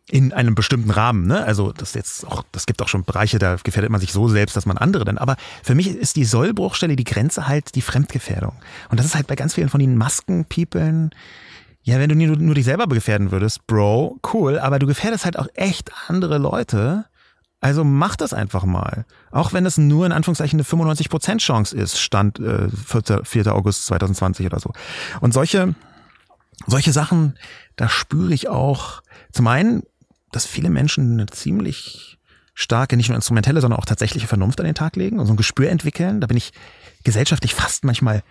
in 0.09 0.33
einem 0.33 0.55
bestimmten 0.55 0.91
Rahmen, 0.91 1.27
ne? 1.27 1.45
Also 1.45 1.73
das 1.73 1.95
jetzt 1.95 2.27
auch, 2.27 2.45
das 2.53 2.67
gibt 2.67 2.81
auch 2.81 2.89
schon 2.89 3.05
Bereiche, 3.05 3.39
da 3.39 3.57
gefährdet 3.63 3.91
man 3.91 4.01
sich 4.01 4.13
so 4.13 4.29
selbst, 4.29 4.57
dass 4.57 4.67
man 4.67 4.79
andere 4.79 5.05
dann. 5.05 5.19
Aber 5.19 5.37
für 5.65 5.75
mich 5.75 5.89
ist 5.89 6.15
die 6.15 6.25
Sollbruchstelle, 6.25 6.95
die 6.95 7.05
Grenze 7.05 7.49
halt 7.49 7.75
die 7.75 7.83
Fremdgefährdung. 7.83 8.53
Und 8.89 8.99
das 8.99 9.07
ist 9.07 9.17
halt 9.17 9.27
bei 9.27 9.35
ganz 9.35 9.55
vielen 9.55 9.69
von 9.69 9.81
den 9.81 9.97
Maskenpeoplen. 9.97 11.11
Ja, 11.87 11.99
wenn 11.99 12.09
du 12.09 12.17
nur, 12.17 12.37
nur 12.37 12.55
dich 12.55 12.65
selber 12.65 12.87
gefährden 12.89 13.31
würdest, 13.31 13.67
Bro, 13.67 14.19
cool, 14.33 14.59
aber 14.59 14.79
du 14.79 14.87
gefährdest 14.87 15.25
halt 15.25 15.39
auch 15.39 15.47
echt 15.55 15.93
andere 16.09 16.39
Leute. 16.39 17.05
Also 17.61 17.85
mach 17.85 18.17
das 18.17 18.35
einfach 18.35 18.65
mal. 18.65 19.07
Auch 19.31 19.53
wenn 19.53 19.65
es 19.65 19.79
nur 19.79 20.05
in 20.05 20.13
Anführungszeichen 20.13 20.59
eine 20.59 20.67
95% 20.67 21.39
Chance 21.39 21.77
ist, 21.77 21.99
stand 21.99 22.41
äh, 22.41 22.69
4. 22.69 23.25
4. 23.25 23.55
August 23.55 23.87
2020 23.87 24.47
oder 24.47 24.59
so. 24.59 24.73
Und 25.21 25.33
solche, 25.33 25.75
solche 26.67 26.93
Sachen, 26.93 27.39
da 27.77 27.89
spüre 27.89 28.35
ich 28.35 28.49
auch 28.49 29.03
zum 29.33 29.47
einen 29.47 29.83
dass 30.37 30.47
viele 30.47 30.71
Menschen 30.71 31.15
eine 31.15 31.27
ziemlich 31.27 32.19
starke, 32.55 32.97
nicht 32.97 33.09
nur 33.09 33.17
instrumentelle, 33.17 33.61
sondern 33.61 33.81
auch 33.81 33.87
tatsächliche 33.87 34.27
Vernunft 34.27 34.61
an 34.61 34.67
den 34.67 34.75
Tag 34.75 34.97
legen 34.97 35.19
und 35.19 35.27
so 35.27 35.33
ein 35.33 35.39
Gespür 35.39 35.71
entwickeln. 35.71 36.21
Da 36.21 36.27
bin 36.27 36.37
ich 36.37 36.53
gesellschaftlich 37.05 37.55
fast 37.55 37.85
manchmal, 37.85 38.23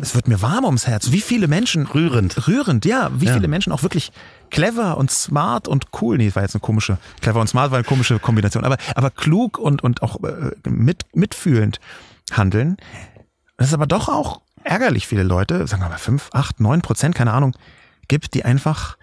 es 0.00 0.14
wird 0.14 0.28
mir 0.28 0.40
warm 0.40 0.64
ums 0.64 0.86
Herz. 0.86 1.10
Wie 1.10 1.20
viele 1.20 1.48
Menschen. 1.48 1.86
Rührend. 1.86 2.46
Rührend, 2.48 2.84
ja. 2.84 3.10
Wie 3.14 3.26
ja. 3.26 3.34
viele 3.34 3.48
Menschen 3.48 3.72
auch 3.72 3.82
wirklich 3.82 4.12
clever 4.50 4.96
und 4.96 5.10
smart 5.10 5.68
und 5.68 5.86
cool. 6.00 6.16
Nee, 6.16 6.26
das 6.26 6.36
war 6.36 6.42
jetzt 6.42 6.54
eine 6.54 6.60
komische, 6.60 6.98
clever 7.20 7.40
und 7.40 7.48
smart 7.48 7.70
war 7.70 7.78
eine 7.78 7.84
komische 7.84 8.18
Kombination, 8.18 8.64
aber, 8.64 8.76
aber 8.94 9.10
klug 9.10 9.58
und, 9.58 9.82
und 9.82 10.02
auch 10.02 10.22
äh, 10.22 10.52
mit, 10.68 11.04
mitfühlend 11.14 11.80
handeln. 12.32 12.76
Das 13.56 13.68
ist 13.68 13.74
aber 13.74 13.86
doch 13.86 14.08
auch 14.08 14.40
ärgerlich 14.62 15.06
viele 15.06 15.22
Leute, 15.22 15.66
sagen 15.66 15.82
wir 15.82 15.88
mal 15.88 15.98
fünf, 15.98 16.30
acht, 16.32 16.60
neun 16.60 16.82
Prozent, 16.82 17.14
keine 17.14 17.32
Ahnung, 17.32 17.56
gibt, 18.08 18.34
die 18.34 18.44
einfach 18.44 18.96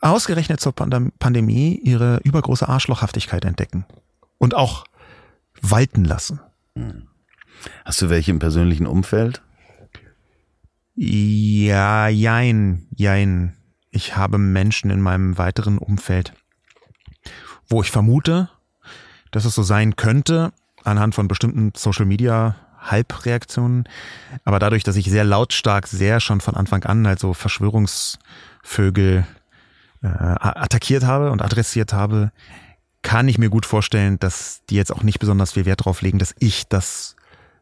ausgerechnet 0.00 0.60
zur 0.60 0.72
Pandemie 0.74 1.80
ihre 1.82 2.18
übergroße 2.18 2.68
Arschlochhaftigkeit 2.68 3.44
entdecken 3.44 3.86
und 4.38 4.54
auch 4.54 4.84
walten 5.60 6.04
lassen. 6.04 6.40
Hm. 6.76 7.08
Hast 7.84 8.02
du 8.02 8.10
welche 8.10 8.30
im 8.30 8.38
persönlichen 8.38 8.86
Umfeld? 8.86 9.42
Ja, 10.96 12.08
jein, 12.08 12.88
jein. 12.96 13.54
Ich 13.90 14.16
habe 14.16 14.38
Menschen 14.38 14.90
in 14.90 15.02
meinem 15.02 15.36
weiteren 15.36 15.76
Umfeld, 15.76 16.32
wo 17.68 17.82
ich 17.82 17.90
vermute, 17.90 18.48
dass 19.30 19.44
es 19.44 19.54
so 19.54 19.62
sein 19.62 19.96
könnte, 19.96 20.54
anhand 20.84 21.14
von 21.14 21.28
bestimmten 21.28 21.72
Social 21.76 22.06
Media 22.06 22.56
Halbreaktionen. 22.80 23.84
Aber 24.44 24.58
dadurch, 24.58 24.84
dass 24.84 24.96
ich 24.96 25.10
sehr 25.10 25.24
lautstark, 25.24 25.86
sehr 25.86 26.20
schon 26.20 26.40
von 26.40 26.54
Anfang 26.54 26.84
an 26.84 27.06
halt 27.06 27.20
Verschwörungsvögel 27.20 29.26
äh, 30.02 30.06
attackiert 30.06 31.04
habe 31.04 31.30
und 31.30 31.42
adressiert 31.42 31.92
habe, 31.92 32.32
kann 33.02 33.28
ich 33.28 33.36
mir 33.38 33.50
gut 33.50 33.66
vorstellen, 33.66 34.18
dass 34.18 34.62
die 34.70 34.76
jetzt 34.76 34.92
auch 34.92 35.02
nicht 35.02 35.18
besonders 35.18 35.52
viel 35.52 35.66
Wert 35.66 35.80
darauf 35.80 36.00
legen, 36.00 36.18
dass 36.18 36.34
ich 36.38 36.68
das 36.68 37.15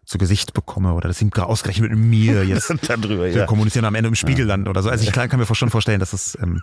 zu 0.04 0.18
Gesicht 0.18 0.52
bekomme 0.52 0.94
oder 0.94 1.08
dass 1.08 1.18
sie 1.18 1.30
ausgerechnet 1.34 1.90
mit 1.90 1.98
mir 1.98 2.44
jetzt 2.46 2.68
drüber, 2.68 3.26
ja. 3.28 3.46
kommunizieren 3.46 3.84
am 3.84 3.94
Ende 3.94 4.08
im 4.08 4.14
Spiegelland 4.14 4.66
ja. 4.66 4.70
oder 4.70 4.82
so. 4.82 4.90
Also 4.90 5.04
ich 5.04 5.12
kann, 5.12 5.28
kann 5.28 5.40
mir 5.40 5.46
schon 5.54 5.70
vorstellen, 5.70 6.00
dass 6.00 6.12
es 6.12 6.38
ähm, 6.40 6.62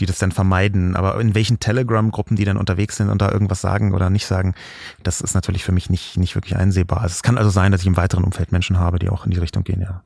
die 0.00 0.06
das 0.06 0.18
dann 0.18 0.32
vermeiden. 0.32 0.96
Aber 0.96 1.20
in 1.20 1.34
welchen 1.34 1.60
Telegram-Gruppen 1.60 2.36
die 2.36 2.44
dann 2.44 2.56
unterwegs 2.56 2.96
sind 2.96 3.08
und 3.08 3.20
da 3.22 3.30
irgendwas 3.30 3.60
sagen 3.60 3.94
oder 3.94 4.10
nicht 4.10 4.26
sagen, 4.26 4.54
das 5.02 5.20
ist 5.20 5.34
natürlich 5.34 5.64
für 5.64 5.72
mich 5.72 5.90
nicht, 5.90 6.16
nicht 6.16 6.34
wirklich 6.34 6.56
einsehbar. 6.56 7.00
Also 7.00 7.12
es 7.12 7.22
kann 7.22 7.38
also 7.38 7.50
sein, 7.50 7.72
dass 7.72 7.80
ich 7.80 7.86
im 7.86 7.96
weiteren 7.96 8.24
Umfeld 8.24 8.52
Menschen 8.52 8.78
habe, 8.78 8.98
die 8.98 9.08
auch 9.08 9.24
in 9.24 9.30
die 9.30 9.38
Richtung 9.38 9.64
gehen, 9.64 9.80
ja. 9.80 10.02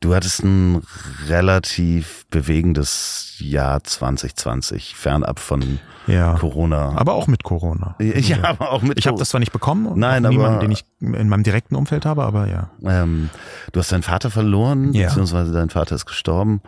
Du 0.00 0.14
hattest 0.14 0.42
ein 0.42 0.82
relativ 1.28 2.24
bewegendes 2.30 3.36
Jahr 3.38 3.84
2020, 3.84 4.94
fernab 4.96 5.38
von 5.38 5.78
ja, 6.06 6.34
Corona. 6.38 6.96
Aber 6.96 7.12
auch 7.12 7.26
mit 7.26 7.42
Corona. 7.42 7.96
Ja, 7.98 8.38
aber 8.42 8.72
auch 8.72 8.80
mit 8.80 8.98
Ich 8.98 9.06
habe 9.06 9.18
das 9.18 9.28
zwar 9.28 9.40
nicht 9.40 9.52
bekommen, 9.52 9.98
Nein, 9.98 10.24
aber, 10.24 10.34
niemanden, 10.34 10.60
den 10.60 10.70
ich 10.70 10.84
in 11.00 11.28
meinem 11.28 11.42
direkten 11.42 11.76
Umfeld 11.76 12.06
habe, 12.06 12.24
aber 12.24 12.46
ja. 12.48 12.70
Ähm, 12.82 13.28
du 13.72 13.80
hast 13.80 13.92
deinen 13.92 14.02
Vater 14.02 14.30
verloren, 14.30 14.94
ja. 14.94 15.08
beziehungsweise 15.08 15.52
dein 15.52 15.68
Vater 15.68 15.94
ist 15.94 16.06
gestorben. 16.06 16.62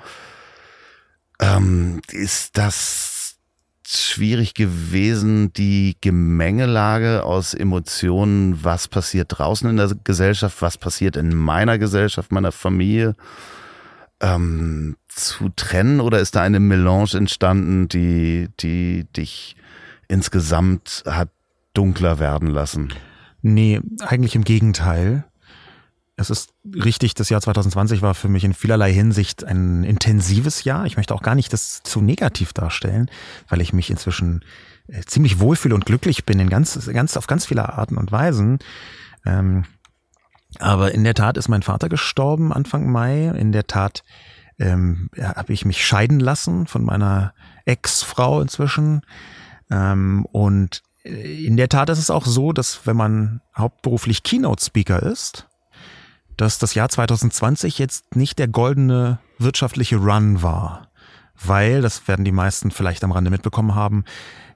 Ähm, 1.43 2.01
ist 2.13 2.57
das 2.57 3.37
schwierig 3.85 4.55
gewesen, 4.55 5.53
die 5.53 5.97
Gemengelage 6.01 7.25
aus 7.25 7.53
Emotionen, 7.53 8.63
was 8.63 8.87
passiert 8.87 9.27
draußen 9.37 9.69
in 9.69 9.77
der 9.77 9.91
Gesellschaft, 10.05 10.63
was 10.63 10.79
passiert 10.79 11.17
in 11.17 11.35
meiner 11.35 11.79
Gesellschaft, 11.79 12.31
meiner 12.31 12.53
Familie, 12.53 13.15
ähm, 14.21 14.97
zu 15.09 15.49
trennen? 15.57 16.01
Oder 16.01 16.21
ist 16.21 16.37
da 16.37 16.43
eine 16.43 16.61
Melange 16.61 17.15
entstanden, 17.15 17.89
die, 17.89 18.49
die 18.61 19.05
dich 19.17 19.57
insgesamt 20.07 21.03
hat 21.07 21.31
dunkler 21.75 22.21
werden 22.21 22.49
lassen? 22.49 22.95
Nee, 23.43 23.81
eigentlich 24.01 24.37
im 24.37 24.45
Gegenteil. 24.45 25.25
Es 26.23 26.31
ist 26.31 26.55
richtig, 26.65 27.15
das 27.15 27.29
Jahr 27.29 27.41
2020 27.41 28.01
war 28.01 28.15
für 28.15 28.29
mich 28.29 28.45
in 28.45 28.55
vielerlei 28.55 28.93
Hinsicht 28.93 29.45
ein 29.45 29.83
intensives 29.85 30.65
Jahr. 30.65 30.87
Ich 30.87 30.97
möchte 30.97 31.15
auch 31.15 31.23
gar 31.23 31.35
nicht 31.35 31.53
das 31.53 31.83
zu 31.83 32.01
negativ 32.01 32.53
darstellen, 32.53 33.11
weil 33.49 33.61
ich 33.61 33.73
mich 33.73 33.91
inzwischen 33.91 34.45
äh, 34.87 35.03
ziemlich 35.03 35.41
wohlfühle 35.41 35.75
und 35.75 35.85
glücklich 35.85 36.25
bin 36.25 36.39
in 36.39 36.49
ganz, 36.49 36.79
ganz, 36.93 37.17
auf 37.17 37.27
ganz 37.27 37.45
viele 37.45 37.69
Arten 37.69 37.97
und 37.97 38.13
Weisen. 38.13 38.61
Ähm, 39.27 39.65
aber 40.59 40.93
in 40.93 41.05
der 41.05 41.15
Tat 41.15 41.37
ist 41.37 41.49
mein 41.49 41.63
Vater 41.63 41.89
gestorben 41.89 42.53
Anfang 42.53 42.91
Mai. 42.91 43.29
In 43.29 43.53
der 43.53 43.67
Tat 43.67 44.05
ähm, 44.59 45.11
habe 45.19 45.53
ich 45.53 45.65
mich 45.65 45.85
scheiden 45.85 46.21
lassen 46.21 46.67
von 46.67 46.85
meiner 46.85 47.35
Ex-Frau 47.65 48.41
inzwischen. 48.41 49.03
Ähm, 49.71 50.25
und 50.31 50.83
äh, 51.05 51.47
in 51.47 51.57
der 51.57 51.69
Tat 51.69 51.89
ist 51.91 51.99
es 51.99 52.11
auch 52.11 52.27
so, 52.27 52.53
dass 52.53 52.87
wenn 52.87 52.97
man 52.97 53.41
hauptberuflich 53.57 54.23
Keynote-Speaker 54.23 55.03
ist, 55.03 55.49
dass 56.43 56.59
das 56.59 56.75
Jahr 56.75 56.89
2020 56.89 57.79
jetzt 57.79 58.17
nicht 58.17 58.39
der 58.39 58.49
goldene 58.49 59.19
wirtschaftliche 59.39 59.97
Run 59.97 60.43
war. 60.43 60.89
Weil, 61.43 61.81
das 61.81 62.07
werden 62.09 62.25
die 62.25 62.33
meisten 62.33 62.71
vielleicht 62.71 63.05
am 63.05 63.13
Rande 63.13 63.31
mitbekommen 63.31 63.75
haben, 63.75 64.05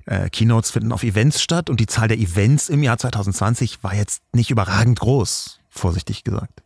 äh, 0.05 0.29
Keynotes 0.31 0.71
finden 0.71 0.93
auf 0.93 1.03
Events 1.03 1.41
statt 1.41 1.71
und 1.71 1.81
die 1.81 1.87
Zahl 1.87 2.09
der 2.09 2.19
Events 2.19 2.69
im 2.69 2.83
Jahr 2.83 2.99
2020 2.99 3.83
war 3.83 3.95
jetzt 3.95 4.23
nicht 4.33 4.51
überragend 4.51 5.01
groß, 5.01 5.61
vorsichtig 5.69 6.25
gesagt. 6.25 6.63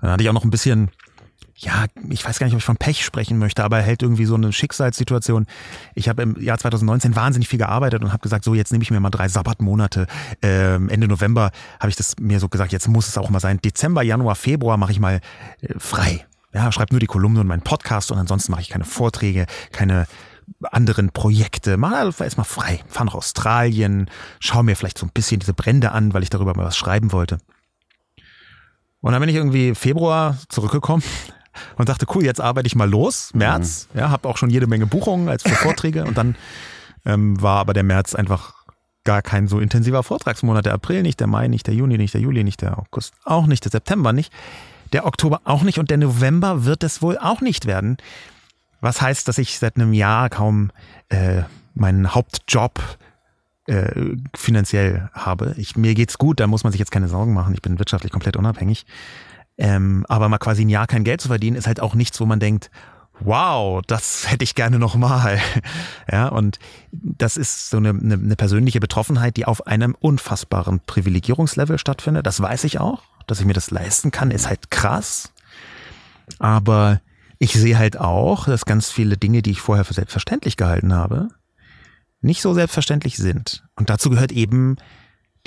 Dann 0.00 0.10
hatte 0.10 0.22
ich 0.22 0.28
auch 0.28 0.34
noch 0.34 0.44
ein 0.44 0.50
bisschen 0.50 0.90
ja, 1.60 1.86
ich 2.08 2.24
weiß 2.24 2.38
gar 2.38 2.46
nicht, 2.46 2.54
ob 2.54 2.60
ich 2.60 2.64
von 2.64 2.76
Pech 2.76 3.04
sprechen 3.04 3.36
möchte, 3.38 3.64
aber 3.64 3.78
er 3.78 3.82
hält 3.82 4.02
irgendwie 4.02 4.26
so 4.26 4.36
eine 4.36 4.52
Schicksalssituation. 4.52 5.46
Ich 5.94 6.08
habe 6.08 6.22
im 6.22 6.40
Jahr 6.40 6.56
2019 6.56 7.16
wahnsinnig 7.16 7.48
viel 7.48 7.58
gearbeitet 7.58 8.04
und 8.04 8.12
habe 8.12 8.22
gesagt, 8.22 8.44
so 8.44 8.54
jetzt 8.54 8.70
nehme 8.70 8.82
ich 8.82 8.92
mir 8.92 9.00
mal 9.00 9.10
drei 9.10 9.28
Sabbatmonate. 9.28 10.06
Ähm, 10.40 10.88
Ende 10.88 11.08
November 11.08 11.50
habe 11.80 11.90
ich 11.90 11.96
das 11.96 12.14
mir 12.20 12.38
so 12.38 12.48
gesagt, 12.48 12.72
jetzt 12.72 12.86
muss 12.86 13.08
es 13.08 13.18
auch 13.18 13.28
mal 13.28 13.40
sein. 13.40 13.60
Dezember, 13.60 14.02
Januar, 14.02 14.36
Februar 14.36 14.76
mache 14.76 14.92
ich 14.92 15.00
mal 15.00 15.20
äh, 15.60 15.74
frei. 15.78 16.24
Ja, 16.54 16.70
schreibe 16.70 16.94
nur 16.94 17.00
die 17.00 17.06
Kolumne 17.06 17.40
und 17.40 17.48
meinen 17.48 17.62
Podcast 17.62 18.12
und 18.12 18.18
ansonsten 18.18 18.52
mache 18.52 18.62
ich 18.62 18.68
keine 18.68 18.84
Vorträge, 18.84 19.46
keine 19.72 20.06
anderen 20.62 21.10
Projekte. 21.10 21.74
Einfach 21.74 22.24
erstmal 22.24 22.46
frei. 22.46 22.84
Fahr 22.86 23.06
nach 23.06 23.14
Australien, 23.14 24.08
schau 24.38 24.62
mir 24.62 24.76
vielleicht 24.76 24.98
so 24.98 25.06
ein 25.06 25.12
bisschen 25.12 25.40
diese 25.40 25.54
Brände 25.54 25.90
an, 25.90 26.14
weil 26.14 26.22
ich 26.22 26.30
darüber 26.30 26.54
mal 26.54 26.64
was 26.64 26.76
schreiben 26.76 27.10
wollte. 27.10 27.38
Und 29.00 29.12
dann 29.12 29.20
bin 29.20 29.28
ich 29.28 29.36
irgendwie 29.36 29.74
Februar 29.74 30.38
zurückgekommen 30.48 31.02
und 31.76 31.88
dachte, 31.88 32.06
cool, 32.14 32.24
jetzt 32.24 32.40
arbeite 32.40 32.66
ich 32.66 32.74
mal 32.74 32.88
los, 32.88 33.30
März, 33.34 33.88
mhm. 33.92 34.00
ja, 34.00 34.10
habe 34.10 34.28
auch 34.28 34.36
schon 34.36 34.50
jede 34.50 34.66
Menge 34.66 34.86
Buchungen 34.86 35.28
als 35.28 35.42
für 35.42 35.50
Vorträge 35.54 36.04
und 36.04 36.16
dann 36.16 36.36
ähm, 37.04 37.40
war 37.40 37.58
aber 37.58 37.74
der 37.74 37.84
März 37.84 38.14
einfach 38.14 38.54
gar 39.04 39.22
kein 39.22 39.48
so 39.48 39.58
intensiver 39.58 40.02
Vortragsmonat. 40.02 40.66
Der 40.66 40.74
April 40.74 41.02
nicht, 41.02 41.20
der 41.20 41.26
Mai 41.26 41.48
nicht, 41.48 41.66
der 41.66 41.74
Juni 41.74 41.96
nicht, 41.96 42.12
der 42.12 42.20
Juli 42.20 42.44
nicht, 42.44 42.60
der 42.60 42.78
August 42.78 43.14
auch 43.24 43.46
nicht, 43.46 43.64
der 43.64 43.70
September 43.70 44.12
nicht, 44.12 44.32
der 44.92 45.06
Oktober 45.06 45.40
auch 45.44 45.62
nicht 45.62 45.78
und 45.78 45.90
der 45.90 45.96
November 45.96 46.64
wird 46.64 46.84
es 46.84 47.00
wohl 47.00 47.16
auch 47.18 47.40
nicht 47.40 47.66
werden. 47.66 47.96
Was 48.80 49.00
heißt, 49.00 49.26
dass 49.26 49.38
ich 49.38 49.58
seit 49.58 49.76
einem 49.76 49.92
Jahr 49.92 50.28
kaum 50.28 50.70
äh, 51.08 51.42
meinen 51.74 52.14
Hauptjob 52.14 52.80
äh, 53.68 54.16
finanziell 54.34 55.10
habe. 55.12 55.54
Ich, 55.58 55.76
mir 55.76 55.94
geht's 55.94 56.18
gut, 56.18 56.40
da 56.40 56.46
muss 56.46 56.64
man 56.64 56.72
sich 56.72 56.78
jetzt 56.78 56.90
keine 56.90 57.08
Sorgen 57.08 57.34
machen. 57.34 57.54
Ich 57.54 57.62
bin 57.62 57.78
wirtschaftlich 57.78 58.12
komplett 58.12 58.36
unabhängig. 58.36 58.86
Ähm, 59.58 60.06
aber 60.08 60.28
mal 60.28 60.38
quasi 60.38 60.64
ein 60.64 60.68
Jahr 60.68 60.86
kein 60.86 61.04
Geld 61.04 61.20
zu 61.20 61.28
verdienen, 61.28 61.56
ist 61.56 61.66
halt 61.66 61.80
auch 61.80 61.94
nichts, 61.94 62.20
wo 62.20 62.26
man 62.26 62.40
denkt, 62.40 62.70
wow, 63.20 63.82
das 63.86 64.24
hätte 64.30 64.44
ich 64.44 64.54
gerne 64.54 64.78
nochmal. 64.78 65.40
Ja, 66.10 66.28
und 66.28 66.58
das 66.92 67.36
ist 67.36 67.68
so 67.68 67.76
eine, 67.76 67.90
eine, 67.90 68.14
eine 68.14 68.36
persönliche 68.36 68.80
Betroffenheit, 68.80 69.36
die 69.36 69.44
auf 69.44 69.66
einem 69.66 69.94
unfassbaren 69.94 70.80
Privilegierungslevel 70.80 71.78
stattfindet. 71.78 72.26
Das 72.26 72.40
weiß 72.40 72.64
ich 72.64 72.80
auch, 72.80 73.02
dass 73.26 73.40
ich 73.40 73.46
mir 73.46 73.52
das 73.52 73.70
leisten 73.70 74.10
kann, 74.10 74.30
ist 74.30 74.48
halt 74.48 74.70
krass. 74.70 75.34
Aber 76.38 77.02
ich 77.38 77.52
sehe 77.52 77.78
halt 77.78 77.98
auch, 77.98 78.46
dass 78.46 78.64
ganz 78.64 78.90
viele 78.90 79.18
Dinge, 79.18 79.42
die 79.42 79.50
ich 79.50 79.60
vorher 79.60 79.84
für 79.84 79.92
selbstverständlich 79.92 80.56
gehalten 80.56 80.94
habe, 80.94 81.28
nicht 82.22 82.40
so 82.40 82.54
selbstverständlich 82.54 83.16
sind. 83.18 83.64
Und 83.76 83.90
dazu 83.90 84.08
gehört 84.08 84.32
eben 84.32 84.76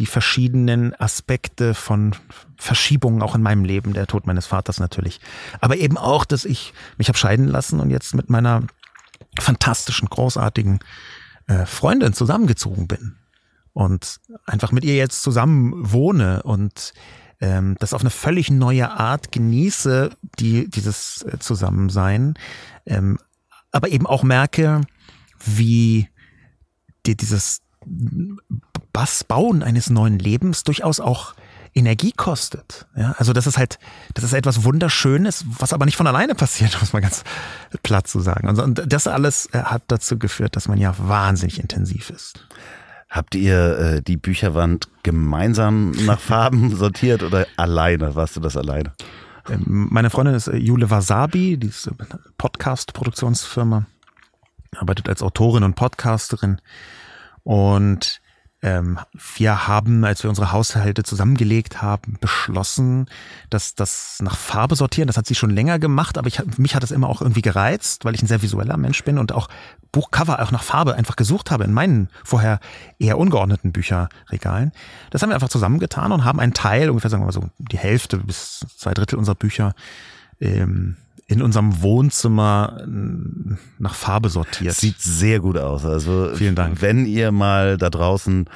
die 0.02 0.08
verschiedenen 0.08 1.00
Aspekte 1.00 1.76
von 1.76 2.16
Verschiebungen 2.58 3.22
auch 3.22 3.36
in 3.36 3.44
meinem 3.44 3.64
Leben, 3.64 3.94
der 3.94 4.08
Tod 4.08 4.26
meines 4.26 4.48
Vaters 4.48 4.80
natürlich. 4.80 5.22
Aber 5.60 5.78
eben 5.78 5.96
auch, 5.96 6.26
dass 6.26 6.44
ich 6.44 6.74
mich 6.98 7.08
habe 7.08 7.20
scheiden 7.20 7.48
lassen 7.48 7.80
und 7.80 7.92
jetzt 7.92 8.16
mit 8.16 8.28
meiner 8.28 8.64
fantastischen, 9.40 10.10
großartigen 10.10 10.80
äh, 11.46 11.68
Freundin 11.68 12.14
zusammengezogen 12.14 12.88
bin. 12.88 13.16
Und 13.74 14.20
einfach 14.48 14.72
mit 14.72 14.86
ihr 14.86 14.96
jetzt 14.96 15.22
zusammen 15.22 15.92
wohne 15.92 16.42
und 16.42 16.94
ähm, 17.40 17.76
das 17.80 17.94
auf 17.94 18.02
eine 18.02 18.10
völlig 18.10 18.50
neue 18.50 18.90
Art 18.90 19.32
genieße, 19.32 20.10
die, 20.40 20.68
dieses 20.68 21.22
äh, 21.22 21.38
Zusammensein. 21.38 22.34
Ähm, 22.88 23.20
aber 23.72 23.90
eben 23.90 24.08
auch 24.08 24.24
merke, 24.24 24.82
wie 25.46 26.10
die, 27.06 27.16
dieses 27.16 27.62
Bass 28.94 29.24
Bauen 29.24 29.64
eines 29.64 29.90
neuen 29.90 30.20
Lebens 30.20 30.64
durchaus 30.64 31.00
auch 31.00 31.34
Energie 31.74 32.12
kostet. 32.12 32.86
Ja, 32.96 33.16
also 33.18 33.32
das 33.34 33.48
ist 33.48 33.58
halt, 33.58 33.80
das 34.14 34.26
ist 34.26 34.34
etwas 34.34 34.64
Wunderschönes, 34.64 35.46
was 35.60 35.72
aber 35.72 35.86
nicht 35.86 35.96
von 35.96 36.08
alleine 36.08 36.36
passiert, 36.36 36.78
muss 36.82 36.94
man 36.94 37.02
ganz 37.02 37.24
platt 37.84 38.08
zu 38.08 38.20
sagen. 38.20 38.48
Und 38.50 38.84
das 38.86 39.08
alles 39.08 39.48
äh, 39.54 39.64
hat 39.64 39.84
dazu 39.88 40.20
geführt, 40.20 40.56
dass 40.56 40.68
man 40.68 40.78
ja 40.78 40.94
wahnsinnig 40.98 41.60
intensiv 41.60 42.10
ist. 42.10 42.46
Habt 43.10 43.36
ihr 43.36 43.78
äh, 43.78 44.02
die 44.02 44.18
Bücherwand 44.18 44.90
gemeinsam 45.04 45.92
nach 45.92 46.20
Farben 46.20 46.76
sortiert 46.76 47.24
oder 47.24 47.46
alleine? 47.58 48.16
Warst 48.16 48.36
du 48.36 48.40
das 48.40 48.58
alleine? 48.58 48.94
Ähm, 49.50 49.88
meine 49.92 50.10
Freundin 50.10 50.36
ist 50.36 50.48
äh, 50.48 50.58
Jule 50.58 50.90
Wasabi, 50.90 51.58
die 51.58 51.68
ist 51.68 51.90
Podcast-Produktionsfirma, 52.38 53.86
arbeitet 54.78 55.08
als 55.08 55.22
Autorin 55.22 55.64
und 55.64 55.76
Podcasterin. 55.76 56.60
Und 57.44 58.22
ähm, 58.64 59.00
wir 59.38 59.68
haben, 59.68 60.06
als 60.06 60.22
wir 60.24 60.30
unsere 60.30 60.52
Haushalte 60.52 61.04
zusammengelegt 61.04 61.82
haben, 61.82 62.18
beschlossen, 62.22 63.08
dass 63.50 63.74
das 63.74 64.20
nach 64.22 64.38
Farbe 64.38 64.76
sortieren, 64.76 65.08
das 65.08 65.18
hat 65.18 65.26
sie 65.26 65.36
schon 65.36 65.50
länger 65.50 65.80
gemacht, 65.80 66.18
aber 66.18 66.28
ich, 66.28 66.42
mich 66.58 66.76
hat 66.76 66.84
das 66.84 66.92
immer 66.92 67.10
auch 67.10 67.22
irgendwie 67.22 67.42
gereizt, 67.42 68.06
weil 68.06 68.14
ich 68.14 68.22
ein 68.22 68.28
sehr 68.28 68.42
visueller 68.42 68.78
Mensch 68.78 69.04
bin 69.04 69.18
und 69.18 69.32
auch 69.32 69.50
Buchcover 69.92 70.42
auch 70.42 70.52
nach 70.52 70.64
Farbe 70.64 70.96
einfach 70.96 71.16
gesucht 71.16 71.50
habe 71.50 71.64
in 71.64 71.74
meinen 71.74 72.10
vorher 72.24 72.60
eher 73.00 73.18
ungeordneten 73.18 73.72
Bücherregalen. 73.72 74.72
Das 75.10 75.22
haben 75.22 75.30
wir 75.30 75.36
einfach 75.36 75.50
zusammengetan 75.50 76.12
und 76.12 76.24
haben 76.24 76.40
einen 76.40 76.54
Teil, 76.54 76.90
ungefähr 76.90 77.10
sagen 77.10 77.24
wir 77.24 77.28
mal 77.28 77.32
so 77.34 77.50
die 77.58 77.80
Hälfte 77.80 78.18
bis 78.18 78.66
zwei 78.78 78.94
Drittel 78.94 79.18
unserer 79.18 79.36
Bücher 79.36 79.74
ähm, 80.40 80.98
in 81.32 81.42
unserem 81.42 81.82
Wohnzimmer 81.82 82.78
äh, 82.82 83.56
nach 83.80 83.96
Farbe 83.96 84.28
sortiert. 84.28 84.76
Sieht 84.76 85.02
sehr 85.02 85.40
gut 85.40 85.58
aus. 85.58 85.86
Also 85.86 86.32
vielen 86.36 86.56
Dank. 86.56 86.82
Wenn 86.82 87.06
ihr 87.06 87.32
mal 87.32 87.78
da 87.78 87.90
draußen 87.90 88.50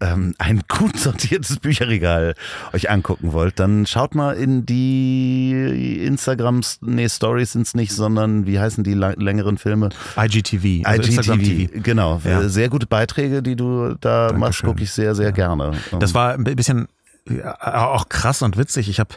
ähm, 0.00 0.34
ein 0.38 0.62
gut 0.68 0.98
sortiertes 0.98 1.58
Bücherregal 1.58 2.34
euch 2.72 2.90
angucken 2.90 3.34
wollt, 3.34 3.60
dann 3.60 3.84
schaut 3.84 4.14
mal 4.14 4.32
in 4.32 4.64
die 4.64 6.02
Instagrams, 6.06 6.78
nee, 6.80 7.06
Stories 7.06 7.52
sind 7.52 7.66
es 7.66 7.74
nicht, 7.74 7.92
sondern 7.92 8.46
wie 8.46 8.58
heißen 8.58 8.82
die 8.82 8.94
längeren 8.94 9.58
Filme? 9.58 9.90
IGTV. 10.16 10.86
Also 10.86 11.12
IGTV, 11.12 11.82
genau. 11.82 12.18
Ja. 12.24 12.48
Sehr 12.48 12.70
gute 12.70 12.86
Beiträge, 12.86 13.42
die 13.42 13.56
du 13.56 13.94
da 14.00 14.28
Dankeschön. 14.28 14.40
machst, 14.40 14.62
gucke 14.62 14.82
ich 14.82 14.90
sehr, 14.90 15.14
sehr 15.14 15.26
ja. 15.26 15.32
gerne. 15.32 15.72
Das 16.00 16.14
war 16.14 16.32
ein 16.32 16.44
bisschen 16.44 16.88
äh, 17.28 17.42
auch 17.42 18.08
krass 18.08 18.40
und 18.40 18.56
witzig. 18.56 18.88
Ich 18.88 18.98
habe 19.00 19.10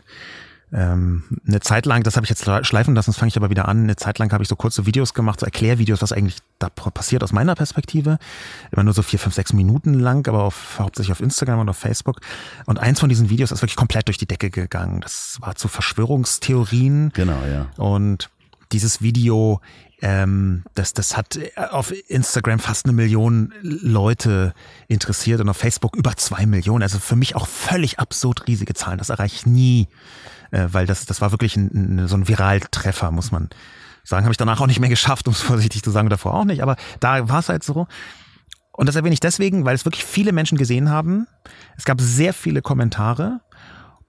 ähm, 0.73 1.23
eine 1.47 1.59
Zeit 1.59 1.85
lang, 1.85 2.03
das 2.03 2.15
habe 2.15 2.25
ich 2.25 2.29
jetzt 2.29 2.43
schleifen 2.43 2.95
lassen, 2.95 3.11
das 3.11 3.17
fange 3.17 3.29
ich 3.29 3.37
aber 3.37 3.49
wieder 3.49 3.67
an, 3.67 3.83
eine 3.83 3.95
Zeit 3.95 4.17
lang 4.19 4.31
habe 4.31 4.43
ich 4.43 4.49
so 4.49 4.55
kurze 4.55 4.85
Videos 4.85 5.13
gemacht, 5.13 5.39
so 5.39 5.45
Erklärvideos, 5.45 6.01
was 6.01 6.11
eigentlich 6.11 6.37
da 6.59 6.69
passiert 6.69 7.23
aus 7.23 7.31
meiner 7.31 7.55
Perspektive. 7.55 8.17
Immer 8.71 8.83
nur 8.83 8.93
so 8.93 9.01
vier, 9.01 9.19
fünf, 9.19 9.35
sechs 9.35 9.53
Minuten 9.53 9.93
lang, 9.93 10.27
aber 10.27 10.43
auf, 10.43 10.79
hauptsächlich 10.79 11.11
auf 11.11 11.21
Instagram 11.21 11.59
und 11.59 11.69
auf 11.69 11.77
Facebook. 11.77 12.21
Und 12.65 12.79
eins 12.79 12.99
von 12.99 13.09
diesen 13.09 13.29
Videos 13.29 13.51
ist 13.51 13.61
wirklich 13.61 13.75
komplett 13.75 14.07
durch 14.07 14.17
die 14.17 14.25
Decke 14.25 14.49
gegangen. 14.49 15.01
Das 15.01 15.37
war 15.41 15.55
zu 15.55 15.67
Verschwörungstheorien. 15.67 17.11
Genau, 17.13 17.39
ja. 17.45 17.67
Und 17.77 18.29
dieses 18.71 19.01
Video, 19.01 19.61
ähm, 20.01 20.63
das, 20.73 20.93
das 20.93 21.15
hat 21.15 21.39
auf 21.71 21.93
Instagram 22.09 22.59
fast 22.59 22.85
eine 22.85 22.93
Million 22.93 23.53
Leute 23.61 24.53
interessiert 24.87 25.41
und 25.41 25.49
auf 25.49 25.57
Facebook 25.57 25.95
über 25.95 26.15
zwei 26.17 26.45
Millionen. 26.45 26.83
Also 26.83 26.99
für 26.99 27.15
mich 27.15 27.35
auch 27.35 27.47
völlig 27.47 27.99
absurd 27.99 28.47
riesige 28.47 28.73
Zahlen. 28.73 28.97
Das 28.97 29.09
erreiche 29.09 29.35
ich 29.35 29.45
nie 29.45 29.87
äh, 30.51 30.67
weil 30.71 30.85
das, 30.85 31.05
das 31.05 31.21
war 31.21 31.31
wirklich 31.31 31.55
ein, 31.55 31.99
ein, 31.99 32.07
so 32.07 32.15
ein 32.15 32.27
Viraltreffer, 32.27 33.11
muss 33.11 33.31
man 33.31 33.49
sagen. 34.03 34.25
Habe 34.25 34.33
ich 34.33 34.37
danach 34.37 34.61
auch 34.61 34.67
nicht 34.67 34.79
mehr 34.79 34.89
geschafft, 34.89 35.27
um 35.27 35.33
es 35.33 35.41
vorsichtig 35.41 35.83
zu 35.83 35.91
sagen, 35.91 36.09
davor 36.09 36.33
auch 36.33 36.45
nicht, 36.45 36.61
aber 36.61 36.75
da 36.99 37.29
war 37.29 37.39
es 37.39 37.49
halt 37.49 37.63
so. 37.63 37.87
Und 38.71 38.87
das 38.87 38.95
erwähne 38.95 39.13
ich 39.13 39.21
deswegen, 39.21 39.63
weil 39.63 39.75
es 39.75 39.85
wirklich 39.85 40.03
viele 40.03 40.33
Menschen 40.33 40.57
gesehen 40.57 40.89
haben. 40.89 41.27
Es 41.77 41.85
gab 41.85 42.01
sehr 42.01 42.33
viele 42.33 42.61
Kommentare 42.61 43.39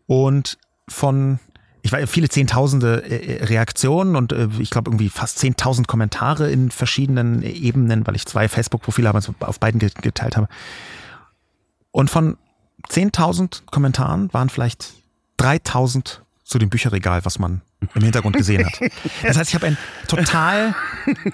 und 0.06 0.58
von, 0.88 1.38
ich 1.82 1.92
war 1.92 2.04
viele 2.08 2.28
Zehntausende 2.28 3.04
äh, 3.08 3.44
Reaktionen 3.44 4.16
und 4.16 4.32
äh, 4.32 4.48
ich 4.58 4.70
glaube 4.70 4.90
irgendwie 4.90 5.08
fast 5.08 5.38
Zehntausend 5.38 5.86
Kommentare 5.86 6.50
in 6.50 6.72
verschiedenen 6.72 7.42
Ebenen, 7.42 8.06
weil 8.06 8.16
ich 8.16 8.26
zwei 8.26 8.48
Facebook-Profile 8.48 9.08
habe, 9.08 9.18
also 9.18 9.34
auf 9.40 9.60
beiden 9.60 9.78
geteilt 9.78 10.36
habe. 10.36 10.48
Und 11.92 12.10
von 12.10 12.36
10.000 12.90 13.66
Kommentaren 13.70 14.32
waren 14.32 14.48
vielleicht 14.48 14.94
3000 15.38 16.22
zu 16.47 16.60
dem 16.60 16.70
Bücherregal, 16.70 17.24
was 17.24 17.40
man 17.40 17.60
im 17.94 18.02
Hintergrund 18.02 18.36
gesehen 18.36 18.64
hat. 18.64 18.78
Das 19.23 19.36
heißt, 19.36 19.51
ich 19.51 19.55
habe 19.56 19.66
ein 19.66 19.78
total 20.06 20.74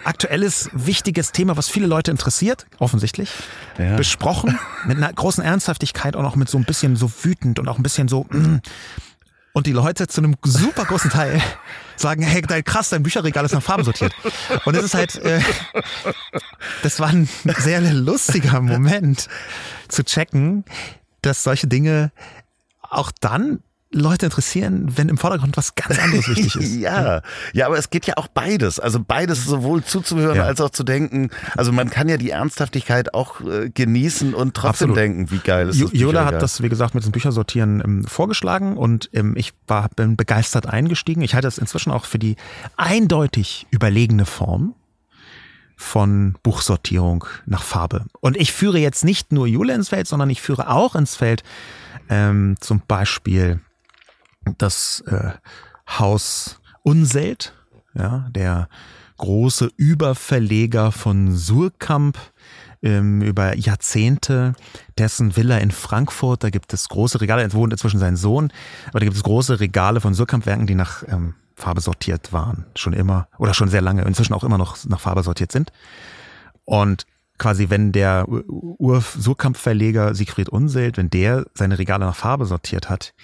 aktuelles, 0.04 0.70
wichtiges 0.72 1.32
Thema, 1.32 1.56
was 1.56 1.68
viele 1.68 1.86
Leute 1.86 2.10
interessiert, 2.10 2.66
offensichtlich, 2.78 3.30
ja. 3.78 3.96
besprochen, 3.96 4.58
mit 4.86 4.96
einer 4.96 5.12
großen 5.12 5.44
Ernsthaftigkeit 5.44 6.16
und 6.16 6.24
auch 6.24 6.34
mit 6.34 6.48
so 6.48 6.56
ein 6.56 6.64
bisschen 6.64 6.96
so 6.96 7.12
wütend 7.22 7.58
und 7.58 7.68
auch 7.68 7.76
ein 7.76 7.82
bisschen 7.82 8.08
so. 8.08 8.24
Mm. 8.30 8.60
Und 9.52 9.66
die 9.66 9.72
Leute 9.72 10.06
zu 10.06 10.22
einem 10.22 10.36
super 10.42 10.86
großen 10.86 11.10
Teil 11.10 11.42
sagen, 11.96 12.22
hey, 12.22 12.40
dein 12.40 12.64
krass, 12.64 12.88
dein 12.88 13.02
Bücherregal 13.02 13.44
ist 13.44 13.52
nach 13.52 13.62
Farben 13.62 13.84
sortiert. 13.84 14.14
Und 14.64 14.74
es 14.74 14.82
ist 14.82 14.94
halt, 14.94 15.16
äh, 15.16 15.40
das 16.82 17.00
war 17.00 17.08
ein 17.08 17.28
sehr 17.58 17.82
lustiger 17.92 18.62
Moment 18.62 19.28
zu 19.88 20.04
checken, 20.04 20.64
dass 21.20 21.42
solche 21.42 21.66
Dinge 21.66 22.12
auch 22.80 23.12
dann 23.20 23.60
Leute 23.92 24.26
interessieren, 24.26 24.96
wenn 24.96 25.08
im 25.08 25.18
Vordergrund 25.18 25.56
was 25.56 25.74
ganz 25.74 25.98
anderes 25.98 26.28
wichtig 26.28 26.56
ist. 26.56 26.74
ja, 26.80 27.22
ja, 27.52 27.66
aber 27.66 27.78
es 27.78 27.90
geht 27.90 28.06
ja 28.06 28.14
auch 28.16 28.28
beides. 28.28 28.80
Also 28.80 29.00
beides 29.00 29.44
sowohl 29.44 29.84
zuzuhören 29.84 30.36
ja. 30.36 30.44
als 30.44 30.60
auch 30.60 30.70
zu 30.70 30.82
denken. 30.82 31.30
Also 31.56 31.72
man 31.72 31.90
kann 31.90 32.08
ja 32.08 32.16
die 32.16 32.30
Ernsthaftigkeit 32.30 33.14
auch 33.14 33.40
äh, 33.42 33.70
genießen 33.70 34.34
und 34.34 34.54
trotzdem 34.54 34.90
Absolut. 34.90 34.96
denken, 34.96 35.30
wie 35.30 35.38
geil 35.38 35.68
ist 35.68 35.82
das. 35.82 35.90
Jola 35.92 36.24
hat 36.24 36.40
das, 36.40 36.62
wie 36.62 36.68
gesagt, 36.68 36.94
mit 36.94 37.04
dem 37.04 37.12
Büchersortieren 37.12 37.82
ähm, 37.84 38.04
vorgeschlagen 38.04 38.76
und 38.76 39.10
ähm, 39.12 39.34
ich 39.36 39.52
war, 39.66 39.88
bin 39.90 40.16
begeistert 40.16 40.66
eingestiegen. 40.66 41.22
Ich 41.22 41.34
halte 41.34 41.48
es 41.48 41.58
inzwischen 41.58 41.92
auch 41.92 42.06
für 42.06 42.18
die 42.18 42.36
eindeutig 42.76 43.66
überlegene 43.70 44.24
Form 44.24 44.74
von 45.76 46.36
Buchsortierung 46.42 47.26
nach 47.44 47.62
Farbe. 47.62 48.06
Und 48.20 48.36
ich 48.36 48.52
führe 48.52 48.78
jetzt 48.78 49.04
nicht 49.04 49.32
nur 49.32 49.46
Jule 49.46 49.74
ins 49.74 49.90
Feld, 49.90 50.06
sondern 50.06 50.30
ich 50.30 50.40
führe 50.40 50.70
auch 50.70 50.94
ins 50.94 51.16
Feld 51.16 51.42
ähm, 52.08 52.56
zum 52.60 52.82
Beispiel 52.86 53.60
das 54.58 55.02
äh, 55.06 55.32
Haus 55.88 56.60
Unselt, 56.82 57.54
ja, 57.94 58.28
der 58.30 58.68
große 59.18 59.70
Überverleger 59.76 60.90
von 60.90 61.36
Surkamp 61.36 62.18
ähm, 62.82 63.22
über 63.22 63.56
Jahrzehnte, 63.56 64.54
dessen 64.98 65.36
Villa 65.36 65.58
in 65.58 65.70
Frankfurt, 65.70 66.42
da 66.42 66.50
gibt 66.50 66.72
es 66.72 66.88
große 66.88 67.20
Regale, 67.20 67.42
er 67.42 67.52
wohnt 67.52 67.72
inzwischen 67.72 68.00
sein 68.00 68.16
Sohn, 68.16 68.52
aber 68.88 68.98
da 68.98 69.04
gibt 69.04 69.16
es 69.16 69.22
große 69.22 69.60
Regale 69.60 70.00
von 70.00 70.14
Surkamp-Werken, 70.14 70.66
die 70.66 70.74
nach 70.74 71.04
ähm, 71.06 71.34
Farbe 71.54 71.80
sortiert 71.80 72.32
waren, 72.32 72.66
schon 72.74 72.92
immer, 72.92 73.28
oder 73.38 73.54
schon 73.54 73.68
sehr 73.68 73.82
lange, 73.82 74.02
inzwischen 74.02 74.34
auch 74.34 74.44
immer 74.44 74.58
noch 74.58 74.76
nach 74.86 75.00
Farbe 75.00 75.22
sortiert 75.22 75.52
sind. 75.52 75.70
Und 76.64 77.06
quasi, 77.38 77.70
wenn 77.70 77.92
der 77.92 78.26
Ur-Surkamp-Verleger 78.28 80.14
Siegfried 80.14 80.48
Unselt, 80.48 80.96
wenn 80.96 81.10
der 81.10 81.46
seine 81.54 81.78
Regale 81.78 82.04
nach 82.06 82.16
Farbe 82.16 82.46
sortiert 82.46 82.90
hat, 82.90 83.14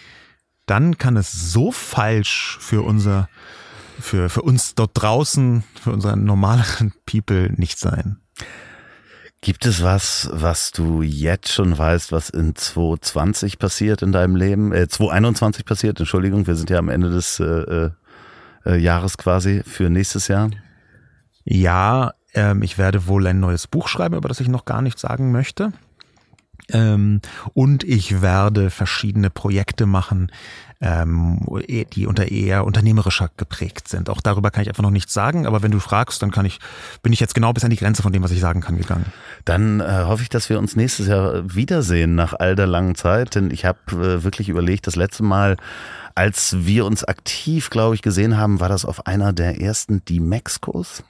dann 0.71 0.99
kann 0.99 1.17
es 1.17 1.33
so 1.33 1.73
falsch 1.73 2.59
für 2.61 2.83
unser 2.83 3.29
für, 4.01 4.29
für 4.29 4.43
uns 4.43 4.75
dort 4.75 4.93
draußen, 4.95 5.65
für 5.83 5.91
unseren 5.91 6.25
normaleren 6.25 6.93
People 7.07 7.53
nicht 7.57 7.79
sein. 7.79 8.19
Gibt 9.41 9.67
es 9.67 9.83
was, 9.83 10.29
was 10.33 10.73
du 10.73 11.03
jetzt 11.03 11.53
schon 11.53 11.77
weißt, 11.77 12.11
was 12.11 12.29
in 12.29 12.57
2020 12.57 13.59
passiert 13.59 14.03
in 14.03 14.11
deinem 14.11 14.35
Leben? 14.35 14.73
Äh, 14.73 14.89
2021 14.89 15.65
passiert, 15.65 16.01
Entschuldigung, 16.01 16.47
wir 16.47 16.57
sind 16.57 16.71
ja 16.71 16.79
am 16.79 16.89
Ende 16.89 17.11
des 17.11 17.39
äh, 17.39 17.91
äh, 18.67 18.77
Jahres 18.77 19.17
quasi 19.17 19.63
für 19.65 19.91
nächstes 19.91 20.27
Jahr. 20.27 20.51
Ja, 21.45 22.13
ähm, 22.35 22.63
ich 22.63 22.79
werde 22.79 23.07
wohl 23.07 23.27
ein 23.29 23.39
neues 23.39 23.69
Buch 23.69 23.87
schreiben, 23.87 24.17
über 24.17 24.29
das 24.29 24.41
ich 24.41 24.49
noch 24.49 24.65
gar 24.65 24.83
nichts 24.83 25.03
sagen 25.03 25.31
möchte. 25.31 25.73
Ähm, 26.71 27.21
und 27.55 27.85
ich 27.85 28.21
werde 28.21 28.71
verschiedene 28.71 29.31
Projekte 29.31 29.87
machen, 29.87 30.31
ähm, 30.81 31.41
die 31.93 32.07
unter 32.07 32.31
eher 32.31 32.65
unternehmerischer 32.65 33.31
geprägt 33.37 33.89
sind. 33.89 34.11
Auch 34.11 34.21
darüber 34.21 34.51
kann 34.51 34.63
ich 34.63 34.69
einfach 34.69 34.83
noch 34.83 34.91
nichts 34.91 35.13
sagen, 35.13 35.47
aber 35.47 35.63
wenn 35.63 35.71
du 35.71 35.81
fragst, 35.81 36.23
dann 36.23 36.31
kann 36.31 36.47
ich, 36.47 36.61
bin 37.03 37.13
ich 37.13 37.21
jetzt 37.21 37.35
genau 37.35 37.53
bis 37.53 37.65
an 37.65 37.71
die 37.71 37.77
Grenze 37.77 38.03
von 38.03 38.13
dem, 38.13 38.23
was 38.23 38.31
ich 38.31 38.41
sagen 38.41 38.61
kann, 38.61 38.77
gegangen. 38.77 39.07
Dann 39.45 39.81
äh, 39.81 40.05
hoffe 40.05 40.23
ich, 40.23 40.29
dass 40.29 40.49
wir 40.51 40.59
uns 40.59 40.77
nächstes 40.77 41.09
Jahr 41.09 41.43
wiedersehen 41.53 42.15
nach 42.15 42.35
all 42.35 42.55
der 42.55 42.67
langen 42.67 42.95
Zeit, 42.95 43.35
denn 43.35 43.51
ich 43.51 43.65
habe 43.65 43.79
äh, 43.93 44.23
wirklich 44.23 44.49
überlegt, 44.49 44.87
das 44.87 44.97
letzte 44.97 45.23
Mal 45.23 45.57
als 46.15 46.57
wir 46.67 46.85
uns 46.85 47.05
aktiv, 47.05 47.71
glaube 47.71 47.95
ich, 47.95 48.03
gesehen 48.03 48.37
haben, 48.37 48.59
war 48.59 48.69
das 48.69 48.85
auf 48.85 49.07
einer 49.07 49.33
der 49.33 49.61
ersten 49.61 50.05
D-Mexcos 50.05 51.05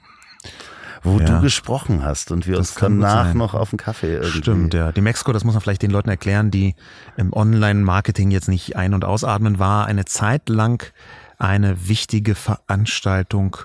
wo 1.03 1.19
ja. 1.19 1.25
du 1.25 1.41
gesprochen 1.41 2.03
hast 2.03 2.31
und 2.31 2.47
wir 2.47 2.57
das 2.57 2.71
uns 2.71 2.79
danach 2.79 3.27
sein. 3.27 3.37
noch 3.37 3.53
auf 3.53 3.69
den 3.69 3.77
Kaffee 3.77 4.15
irgendwie. 4.15 4.37
Stimmt, 4.37 4.73
ja. 4.73 4.91
Die 4.91 5.01
Mexiko, 5.01 5.31
das 5.31 5.43
muss 5.43 5.53
man 5.53 5.61
vielleicht 5.61 5.81
den 5.81 5.91
Leuten 5.91 6.09
erklären, 6.09 6.51
die 6.51 6.75
im 7.17 7.33
Online-Marketing 7.33 8.31
jetzt 8.31 8.49
nicht 8.49 8.75
ein- 8.75 8.93
und 8.93 9.05
ausatmen, 9.05 9.59
war 9.59 9.85
eine 9.85 10.05
Zeit 10.05 10.49
lang 10.49 10.91
eine 11.37 11.87
wichtige 11.87 12.35
Veranstaltung 12.35 13.57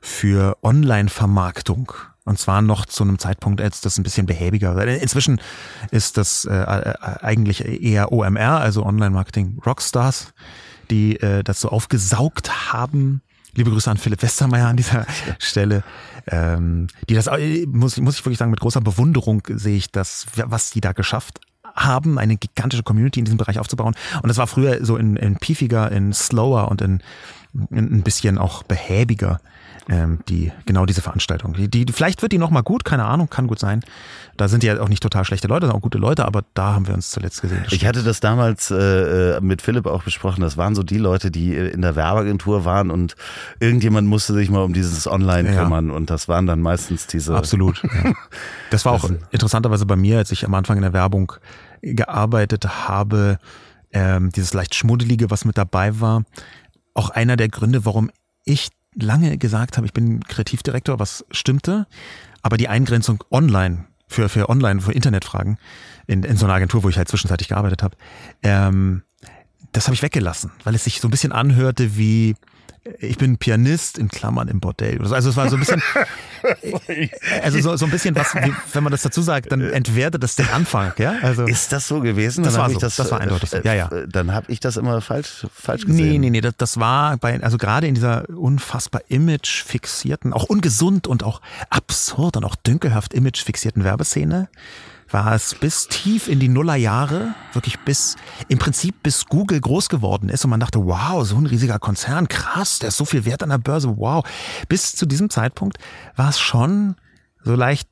für 0.00 0.58
Online-Vermarktung. 0.62 1.92
Und 2.24 2.38
zwar 2.38 2.62
noch 2.62 2.86
zu 2.86 3.02
einem 3.02 3.18
Zeitpunkt, 3.18 3.60
als 3.60 3.80
das 3.80 3.98
ein 3.98 4.04
bisschen 4.04 4.26
behäbiger 4.26 4.76
war. 4.76 4.86
Inzwischen 4.86 5.40
ist 5.90 6.18
das 6.18 6.44
äh, 6.44 6.54
äh 6.54 6.94
eigentlich 7.20 7.64
eher 7.64 8.12
OMR, 8.12 8.60
also 8.60 8.84
Online-Marketing 8.84 9.60
Rockstars, 9.66 10.32
die 10.90 11.18
äh, 11.20 11.42
das 11.42 11.60
so 11.60 11.70
aufgesaugt 11.70 12.72
haben 12.72 13.22
Liebe 13.54 13.70
Grüße 13.70 13.90
an 13.90 13.98
Philipp 13.98 14.22
Westermeier 14.22 14.68
an 14.68 14.76
dieser 14.76 15.06
Stelle. 15.38 15.84
Ähm, 16.26 16.86
die 17.08 17.14
das 17.14 17.28
muss, 17.66 17.98
muss 17.98 18.14
ich 18.18 18.24
wirklich 18.24 18.38
sagen, 18.38 18.50
mit 18.50 18.60
großer 18.60 18.80
Bewunderung 18.80 19.42
sehe 19.48 19.76
ich 19.76 19.90
das, 19.90 20.26
was 20.34 20.70
die 20.70 20.80
da 20.80 20.92
geschafft 20.92 21.40
haben, 21.74 22.18
eine 22.18 22.36
gigantische 22.36 22.82
Community 22.82 23.18
in 23.18 23.24
diesem 23.24 23.38
Bereich 23.38 23.58
aufzubauen. 23.58 23.94
Und 24.22 24.28
das 24.28 24.38
war 24.38 24.46
früher 24.46 24.84
so 24.84 24.96
in, 24.96 25.16
in 25.16 25.36
piefiger, 25.36 25.90
in 25.92 26.12
slower 26.12 26.70
und 26.70 26.80
in, 26.80 27.02
in 27.70 27.92
ein 27.92 28.02
bisschen 28.02 28.38
auch 28.38 28.62
behäbiger 28.62 29.40
ähm, 29.88 30.20
die 30.28 30.52
genau 30.66 30.86
diese 30.86 31.02
Veranstaltung. 31.02 31.54
Die, 31.54 31.68
die, 31.68 31.92
vielleicht 31.92 32.22
wird 32.22 32.32
die 32.32 32.38
nochmal 32.38 32.62
gut, 32.62 32.84
keine 32.84 33.04
Ahnung, 33.04 33.28
kann 33.28 33.46
gut 33.46 33.58
sein. 33.58 33.82
Da 34.36 34.48
sind 34.48 34.62
ja 34.62 34.80
auch 34.80 34.88
nicht 34.88 35.02
total 35.02 35.24
schlechte 35.24 35.48
Leute, 35.48 35.66
sondern 35.66 35.78
auch 35.78 35.82
gute 35.82 35.98
Leute, 35.98 36.24
aber 36.24 36.42
da 36.54 36.74
haben 36.74 36.86
wir 36.86 36.94
uns 36.94 37.10
zuletzt 37.10 37.42
gesehen. 37.42 37.64
Ich 37.70 37.84
hatte 37.84 38.02
das 38.02 38.20
damals 38.20 38.70
äh, 38.70 39.40
mit 39.40 39.60
Philipp 39.60 39.86
auch 39.86 40.04
besprochen. 40.04 40.40
Das 40.40 40.56
waren 40.56 40.74
so 40.74 40.82
die 40.82 40.98
Leute, 40.98 41.30
die 41.30 41.54
in 41.54 41.82
der 41.82 41.96
Werbeagentur 41.96 42.64
waren 42.64 42.90
und 42.90 43.16
irgendjemand 43.60 44.08
musste 44.08 44.32
sich 44.34 44.50
mal 44.50 44.62
um 44.62 44.72
dieses 44.72 45.06
Online 45.06 45.54
kümmern 45.54 45.88
ja. 45.88 45.94
und 45.94 46.10
das 46.10 46.28
waren 46.28 46.46
dann 46.46 46.60
meistens 46.60 47.06
diese. 47.06 47.36
Absolut. 47.36 47.82
Ja. 47.82 48.12
Das 48.70 48.84
war 48.84 48.92
auch 48.92 49.10
interessanterweise 49.30 49.86
bei 49.86 49.96
mir, 49.96 50.18
als 50.18 50.30
ich 50.30 50.44
am 50.44 50.54
Anfang 50.54 50.76
in 50.76 50.82
der 50.82 50.92
Werbung 50.92 51.32
gearbeitet 51.82 52.88
habe, 52.88 53.38
ähm, 53.92 54.30
dieses 54.30 54.54
leicht 54.54 54.74
schmuddelige, 54.74 55.30
was 55.30 55.44
mit 55.44 55.58
dabei 55.58 56.00
war, 56.00 56.22
auch 56.94 57.10
einer 57.10 57.36
der 57.36 57.48
Gründe, 57.48 57.84
warum 57.84 58.10
ich 58.44 58.70
lange 58.94 59.38
gesagt 59.38 59.76
habe, 59.76 59.86
ich 59.86 59.92
bin 59.92 60.22
Kreativdirektor, 60.24 60.98
was 60.98 61.24
stimmte, 61.30 61.86
aber 62.42 62.56
die 62.56 62.68
Eingrenzung 62.68 63.24
online 63.30 63.86
für, 64.08 64.28
für 64.28 64.48
online, 64.48 64.80
für 64.80 64.92
Internetfragen 64.92 65.58
in, 66.06 66.22
in 66.22 66.36
so 66.36 66.46
einer 66.46 66.54
Agentur, 66.54 66.82
wo 66.82 66.88
ich 66.88 66.98
halt 66.98 67.08
zwischenzeitlich 67.08 67.48
gearbeitet 67.48 67.82
habe, 67.82 67.96
ähm, 68.42 69.02
das 69.72 69.86
habe 69.86 69.94
ich 69.94 70.02
weggelassen, 70.02 70.52
weil 70.64 70.74
es 70.74 70.84
sich 70.84 71.00
so 71.00 71.08
ein 71.08 71.10
bisschen 71.10 71.32
anhörte 71.32 71.96
wie 71.96 72.34
ich 72.98 73.16
bin 73.16 73.38
Pianist 73.38 73.96
in 73.96 74.08
Klammern 74.08 74.48
im 74.48 74.58
Bordell. 74.58 75.00
Also 75.00 75.30
es 75.30 75.36
war 75.36 75.48
so 75.48 75.56
ein 75.56 75.60
bisschen, 75.60 75.82
also 77.42 77.60
so, 77.60 77.76
so 77.76 77.84
ein 77.84 77.92
bisschen 77.92 78.16
was, 78.16 78.34
wenn 78.34 78.82
man 78.82 78.90
das 78.90 79.02
dazu 79.02 79.22
sagt, 79.22 79.52
dann 79.52 79.60
entwertet 79.60 80.22
das 80.22 80.34
den 80.34 80.48
Anfang, 80.48 80.92
ja? 80.98 81.14
Also 81.22 81.44
ist 81.44 81.72
das 81.72 81.86
so 81.86 82.00
gewesen? 82.00 82.42
Das 82.42 82.56
war 82.56 82.68
so, 82.70 82.80
das, 82.80 82.96
das, 82.96 83.10
war 83.12 83.20
eindeutig 83.20 83.50
so. 83.50 83.58
Ja, 83.58 83.74
ja. 83.74 83.88
Äh, 83.88 84.08
dann 84.08 84.32
habe 84.32 84.50
ich 84.50 84.58
das 84.58 84.76
immer 84.76 85.00
falsch, 85.00 85.46
falsch 85.54 85.86
gesehen. 85.86 86.10
Nee, 86.10 86.18
nee, 86.18 86.30
nee, 86.30 86.40
das, 86.40 86.54
das 86.56 86.80
war 86.80 87.16
bei, 87.18 87.40
also 87.40 87.56
gerade 87.56 87.86
in 87.86 87.94
dieser 87.94 88.28
unfassbar 88.28 89.02
image 89.08 89.62
fixierten, 89.62 90.32
auch 90.32 90.44
ungesund 90.44 91.06
und 91.06 91.22
auch 91.22 91.40
absurd 91.70 92.36
und 92.36 92.44
auch 92.44 92.56
dünkelhaft 92.56 93.14
image 93.14 93.44
fixierten 93.44 93.84
Werbeszene 93.84 94.48
war 95.12 95.34
es 95.34 95.54
bis 95.54 95.88
tief 95.88 96.28
in 96.28 96.40
die 96.40 96.48
Nullerjahre, 96.48 97.34
wirklich 97.52 97.78
bis, 97.80 98.16
im 98.48 98.58
Prinzip 98.58 99.02
bis 99.02 99.26
Google 99.26 99.60
groß 99.60 99.88
geworden 99.88 100.28
ist 100.28 100.44
und 100.44 100.50
man 100.50 100.60
dachte, 100.60 100.84
wow, 100.84 101.24
so 101.26 101.36
ein 101.36 101.46
riesiger 101.46 101.78
Konzern, 101.78 102.28
krass, 102.28 102.78
der 102.78 102.88
ist 102.88 102.96
so 102.96 103.04
viel 103.04 103.24
wert 103.24 103.42
an 103.42 103.50
der 103.50 103.58
Börse, 103.58 103.96
wow. 103.98 104.24
Bis 104.68 104.92
zu 104.92 105.06
diesem 105.06 105.30
Zeitpunkt 105.30 105.78
war 106.16 106.30
es 106.30 106.40
schon 106.40 106.96
so 107.44 107.54
leicht 107.54 107.88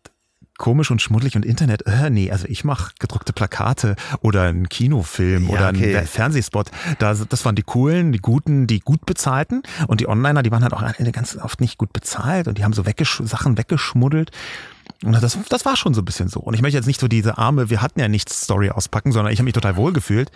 komisch 0.60 0.90
und 0.90 1.01
schmuddelig 1.01 1.36
und 1.36 1.44
Internet, 1.47 1.86
äh, 1.86 2.10
nee, 2.10 2.30
also 2.30 2.47
ich 2.47 2.64
mache 2.64 2.92
gedruckte 2.98 3.32
Plakate 3.32 3.97
oder 4.20 4.42
einen 4.42 4.68
Kinofilm 4.68 5.44
ja, 5.44 5.55
oder 5.55 5.68
einen 5.68 5.78
okay. 5.78 6.05
Fernsehspot. 6.05 6.70
Da, 6.98 7.14
das 7.14 7.44
waren 7.47 7.55
die 7.55 7.62
coolen, 7.62 8.12
die 8.12 8.18
guten, 8.18 8.66
die 8.66 8.80
gut 8.80 9.06
bezahlten 9.06 9.62
und 9.88 10.02
die 10.02 10.09
Onliner, 10.09 10.42
die 10.42 10.51
waren 10.51 10.62
halt 10.62 10.74
auch 10.74 10.84
ganz 11.12 11.36
oft 11.36 11.62
nicht 11.62 11.78
gut 11.78 11.94
bezahlt 11.94 12.47
und 12.47 12.59
die 12.59 12.64
haben 12.64 12.74
so 12.74 12.84
weggesch 12.84 13.22
Sachen 13.24 13.56
weggeschmuddelt. 13.56 14.32
Und 15.04 15.12
das, 15.20 15.38
das 15.48 15.64
war 15.64 15.76
schon 15.76 15.94
so 15.94 16.02
ein 16.02 16.04
bisschen 16.04 16.28
so. 16.28 16.40
Und 16.40 16.54
ich 16.54 16.62
möchte 16.62 16.76
jetzt 16.76 16.86
nicht 16.86 17.00
so 17.00 17.08
diese 17.08 17.38
arme, 17.38 17.70
wir 17.70 17.82
hatten 17.82 18.00
ja 18.00 18.08
nichts 18.08 18.42
Story 18.42 18.70
auspacken, 18.70 19.12
sondern 19.12 19.32
ich 19.32 19.38
habe 19.38 19.44
mich 19.44 19.54
total 19.54 19.76
wohl 19.76 19.92
gefühlt, 19.92 20.30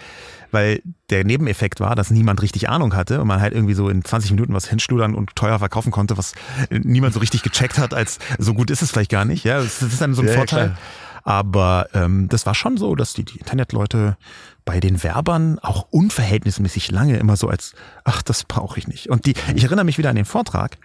weil 0.50 0.82
der 1.10 1.24
Nebeneffekt 1.24 1.80
war, 1.80 1.94
dass 1.94 2.10
niemand 2.10 2.42
richtig 2.42 2.68
Ahnung 2.68 2.94
hatte 2.94 3.20
und 3.20 3.26
man 3.26 3.40
halt 3.40 3.52
irgendwie 3.52 3.74
so 3.74 3.88
in 3.88 4.04
20 4.04 4.32
Minuten 4.32 4.54
was 4.54 4.66
hinschludern 4.66 5.14
und 5.14 5.34
teuer 5.36 5.58
verkaufen 5.58 5.90
konnte, 5.90 6.16
was 6.16 6.32
niemand 6.70 7.14
so 7.14 7.20
richtig 7.20 7.42
gecheckt 7.42 7.78
hat, 7.78 7.94
als 7.94 8.18
so 8.38 8.54
gut 8.54 8.70
ist 8.70 8.82
es 8.82 8.90
vielleicht 8.90 9.10
gar 9.10 9.24
nicht. 9.24 9.44
Ja, 9.44 9.60
das 9.60 9.82
ist 9.82 10.00
dann 10.00 10.14
so 10.14 10.22
ein 10.22 10.28
ja, 10.28 10.34
Vorteil. 10.34 10.66
Klar. 10.66 10.78
Aber 11.24 11.88
ähm, 11.94 12.28
das 12.28 12.44
war 12.44 12.54
schon 12.54 12.76
so, 12.76 12.94
dass 12.94 13.14
die, 13.14 13.24
die 13.24 13.38
Internetleute 13.38 14.18
bei 14.66 14.78
den 14.78 15.02
Werbern 15.02 15.58
auch 15.58 15.86
unverhältnismäßig 15.90 16.90
lange 16.90 17.16
immer 17.16 17.36
so 17.36 17.48
als, 17.48 17.74
ach, 18.04 18.22
das 18.22 18.44
brauche 18.44 18.78
ich 18.78 18.88
nicht. 18.88 19.08
Und 19.08 19.24
die, 19.24 19.34
ich 19.54 19.64
erinnere 19.64 19.86
mich 19.86 19.96
wieder 19.96 20.10
an 20.10 20.16
den 20.16 20.26
Vortrag 20.26 20.76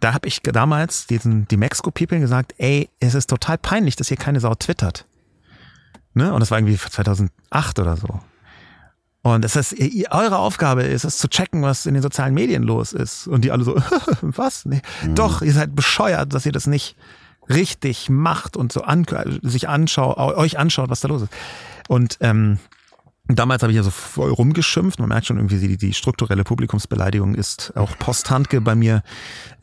da 0.00 0.12
habe 0.14 0.28
ich 0.28 0.40
damals 0.42 1.06
diesen, 1.06 1.48
die 1.48 1.56
Mexico-People 1.56 2.20
gesagt, 2.20 2.54
ey, 2.58 2.90
es 3.00 3.14
ist 3.14 3.28
total 3.28 3.58
peinlich, 3.58 3.96
dass 3.96 4.08
hier 4.08 4.16
keine 4.16 4.40
Sau 4.40 4.54
twittert. 4.54 5.06
Ne? 6.14 6.32
Und 6.32 6.40
das 6.40 6.50
war 6.50 6.58
irgendwie 6.58 6.76
2008 6.76 7.78
oder 7.78 7.96
so. 7.96 8.20
Und 9.22 9.42
das 9.42 9.56
heißt, 9.56 9.74
eure 10.10 10.38
Aufgabe 10.38 10.84
ist 10.84 11.04
es 11.04 11.18
zu 11.18 11.28
checken, 11.28 11.62
was 11.62 11.84
in 11.86 11.94
den 11.94 12.02
sozialen 12.02 12.32
Medien 12.32 12.62
los 12.62 12.92
ist. 12.92 13.26
Und 13.26 13.44
die 13.44 13.50
alle 13.50 13.64
so, 13.64 13.74
was? 14.20 14.64
Nee. 14.66 14.82
Mhm. 15.02 15.14
Doch, 15.16 15.42
ihr 15.42 15.52
seid 15.52 15.74
bescheuert, 15.74 16.32
dass 16.32 16.46
ihr 16.46 16.52
das 16.52 16.66
nicht 16.66 16.96
richtig 17.48 18.08
macht 18.08 18.56
und 18.56 18.72
so 18.72 18.82
an, 18.82 19.04
sich 19.42 19.68
anschaut, 19.68 20.16
euch 20.16 20.58
anschaut, 20.58 20.90
was 20.90 21.00
da 21.00 21.08
los 21.08 21.22
ist. 21.22 21.32
Und 21.88 22.18
ähm, 22.20 22.58
Damals 23.28 23.62
habe 23.62 23.72
ich 23.72 23.76
ja 23.76 23.82
so 23.82 23.90
voll 23.90 24.30
rumgeschimpft. 24.30 25.00
Man 25.00 25.08
merkt 25.08 25.26
schon 25.26 25.36
irgendwie, 25.36 25.58
die, 25.58 25.76
die 25.76 25.94
strukturelle 25.94 26.44
Publikumsbeleidigung 26.44 27.34
ist 27.34 27.72
auch 27.76 27.98
Posthandke 27.98 28.60
bei 28.60 28.76
mir 28.76 29.02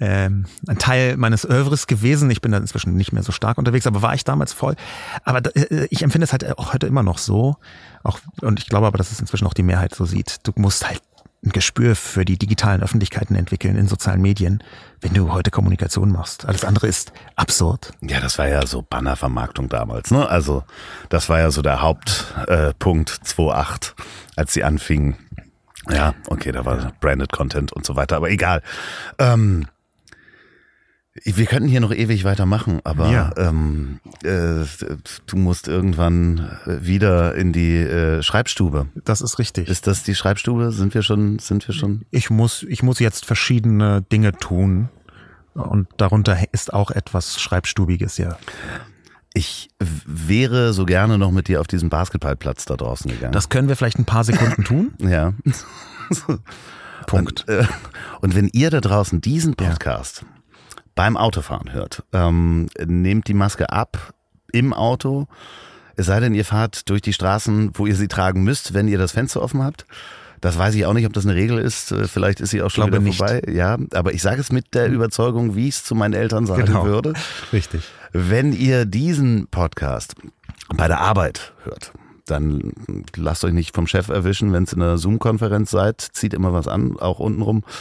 ähm, 0.01 0.45
ein 0.67 0.77
Teil 0.77 1.15
meines 1.15 1.45
Övres 1.45 1.87
gewesen. 1.87 2.29
Ich 2.29 2.41
bin 2.41 2.51
da 2.51 2.57
inzwischen 2.57 2.95
nicht 2.95 3.13
mehr 3.13 3.23
so 3.23 3.31
stark 3.31 3.57
unterwegs, 3.57 3.87
aber 3.87 4.01
war 4.01 4.15
ich 4.15 4.25
damals 4.25 4.51
voll. 4.51 4.75
Aber 5.23 5.55
äh, 5.55 5.87
ich 5.89 6.03
empfinde 6.03 6.25
es 6.25 6.33
halt 6.33 6.57
auch 6.57 6.73
heute 6.73 6.87
immer 6.87 7.03
noch 7.03 7.17
so. 7.17 7.55
Auch, 8.03 8.19
und 8.41 8.59
ich 8.59 8.67
glaube 8.67 8.87
aber, 8.87 8.97
dass 8.97 9.11
es 9.11 9.21
inzwischen 9.21 9.47
auch 9.47 9.53
die 9.53 9.63
Mehrheit 9.63 9.95
so 9.95 10.03
sieht. 10.03 10.39
Du 10.43 10.51
musst 10.57 10.85
halt 10.85 11.01
ein 11.45 11.51
Gespür 11.51 11.95
für 11.95 12.25
die 12.25 12.37
digitalen 12.37 12.81
Öffentlichkeiten 12.81 13.35
entwickeln 13.35 13.75
in 13.75 13.87
sozialen 13.87 14.21
Medien, 14.21 14.63
wenn 15.01 15.13
du 15.13 15.33
heute 15.33 15.51
Kommunikation 15.51 16.11
machst. 16.11 16.45
Alles 16.45 16.63
andere 16.63 16.87
ist 16.87 17.11
absurd. 17.35 17.91
Ja, 18.01 18.19
das 18.19 18.37
war 18.37 18.47
ja 18.47 18.65
so 18.65 18.81
Bannervermarktung 18.81 19.69
damals, 19.69 20.11
ne? 20.11 20.27
Also 20.27 20.63
das 21.09 21.29
war 21.29 21.39
ja 21.39 21.51
so 21.51 21.61
der 21.61 21.81
Hauptpunkt 21.81 23.09
äh, 23.09 23.25
2.8, 23.25 23.93
als 24.35 24.53
sie 24.53 24.63
anfingen. 24.63 25.17
Ja, 25.89 26.13
okay, 26.27 26.53
da 26.53 26.63
war 26.65 26.93
Branded 27.01 27.33
Content 27.33 27.73
und 27.73 27.85
so 27.85 27.97
weiter, 27.97 28.15
aber 28.15 28.29
egal. 28.29 28.61
Ähm, 29.19 29.67
wir 31.21 31.45
könnten 31.45 31.69
hier 31.69 31.79
noch 31.79 31.93
ewig 31.93 32.23
weitermachen, 32.23 32.79
aber 32.83 33.11
ja. 33.11 33.31
ähm, 33.37 33.99
äh, 34.23 34.65
du 35.27 35.37
musst 35.37 35.67
irgendwann 35.67 36.57
wieder 36.65 37.35
in 37.35 37.53
die 37.53 37.77
äh, 37.77 38.23
Schreibstube. 38.23 38.87
Das 39.05 39.21
ist 39.21 39.37
richtig. 39.37 39.69
Ist 39.69 39.85
das 39.85 40.01
die 40.01 40.15
Schreibstube? 40.15 40.71
Sind 40.71 40.95
wir 40.95 41.03
schon? 41.03 41.37
Sind 41.37 41.67
wir 41.67 41.75
schon? 41.75 42.05
Ich 42.09 42.31
muss, 42.31 42.63
ich 42.63 42.81
muss 42.81 42.99
jetzt 42.99 43.25
verschiedene 43.25 44.01
Dinge 44.01 44.33
tun 44.33 44.89
und 45.53 45.87
darunter 45.97 46.37
ist 46.51 46.73
auch 46.73 46.89
etwas 46.89 47.39
Schreibstubiges, 47.39 48.17
ja. 48.17 48.37
Ich 49.35 49.69
wäre 49.79 50.73
so 50.73 50.85
gerne 50.85 51.17
noch 51.19 51.31
mit 51.31 51.47
dir 51.47 51.61
auf 51.61 51.67
diesen 51.67 51.89
Basketballplatz 51.89 52.65
da 52.65 52.75
draußen 52.75 53.11
gegangen. 53.11 53.33
Das 53.33 53.49
können 53.49 53.67
wir 53.67 53.75
vielleicht 53.75 53.99
ein 53.99 54.05
paar 54.05 54.23
Sekunden 54.23 54.63
tun. 54.63 54.93
ja. 54.99 55.33
Punkt. 57.05 57.47
Und, 57.47 57.49
äh, 57.49 57.65
und 58.21 58.35
wenn 58.35 58.47
ihr 58.47 58.69
da 58.69 58.81
draußen 58.81 59.21
diesen 59.21 59.55
Podcast 59.55 60.25
beim 60.95 61.17
Autofahren 61.17 61.73
hört, 61.73 62.03
ähm, 62.13 62.67
nehmt 62.85 63.27
die 63.27 63.33
Maske 63.33 63.69
ab 63.71 64.13
im 64.51 64.73
Auto, 64.73 65.27
es 65.95 66.07
sei 66.07 66.19
denn, 66.19 66.33
ihr 66.33 66.45
fahrt 66.45 66.89
durch 66.89 67.01
die 67.01 67.13
Straßen, 67.13 67.71
wo 67.75 67.85
ihr 67.85 67.95
sie 67.95 68.07
tragen 68.07 68.43
müsst, 68.43 68.73
wenn 68.73 68.87
ihr 68.87 68.97
das 68.97 69.11
Fenster 69.11 69.41
offen 69.41 69.63
habt. 69.63 69.85
Das 70.41 70.57
weiß 70.57 70.75
ich 70.75 70.85
auch 70.85 70.93
nicht, 70.93 71.05
ob 71.05 71.13
das 71.13 71.25
eine 71.25 71.35
Regel 71.35 71.57
ist. 71.57 71.91
Äh, 71.91 72.07
Vielleicht 72.07 72.41
ist 72.41 72.49
sie 72.49 72.61
auch 72.61 72.69
schon 72.69 72.87
wieder 72.87 72.99
nicht. 72.99 73.17
vorbei. 73.17 73.41
Ja, 73.47 73.77
aber 73.93 74.13
ich 74.13 74.21
sage 74.21 74.41
es 74.41 74.51
mit 74.51 74.73
der 74.73 74.87
Überzeugung, 74.89 75.55
wie 75.55 75.67
ich 75.69 75.75
es 75.75 75.83
zu 75.85 75.95
meinen 75.95 76.13
Eltern 76.13 76.45
sagen 76.45 76.65
Genau. 76.65 76.85
würde. 76.85 77.13
Richtig. 77.53 77.83
Wenn 78.11 78.51
ihr 78.53 78.85
diesen 78.85 79.47
Podcast 79.47 80.15
bei 80.75 80.87
der 80.87 80.99
Arbeit 80.99 81.53
hört, 81.63 81.93
dann 82.25 82.71
lasst 83.15 83.43
euch 83.43 83.53
nicht 83.53 83.75
vom 83.75 83.85
Chef 83.87 84.07
erwischen, 84.09 84.53
wenn 84.53 84.63
es 84.63 84.73
in 84.73 84.81
einer 84.81 84.97
Zoom-Konferenz 84.97 85.71
seid, 85.71 86.01
zieht 86.01 86.33
immer 86.33 86.53
was 86.53 86.67
an, 86.67 86.97
auch 86.99 87.19
untenrum. 87.19 87.63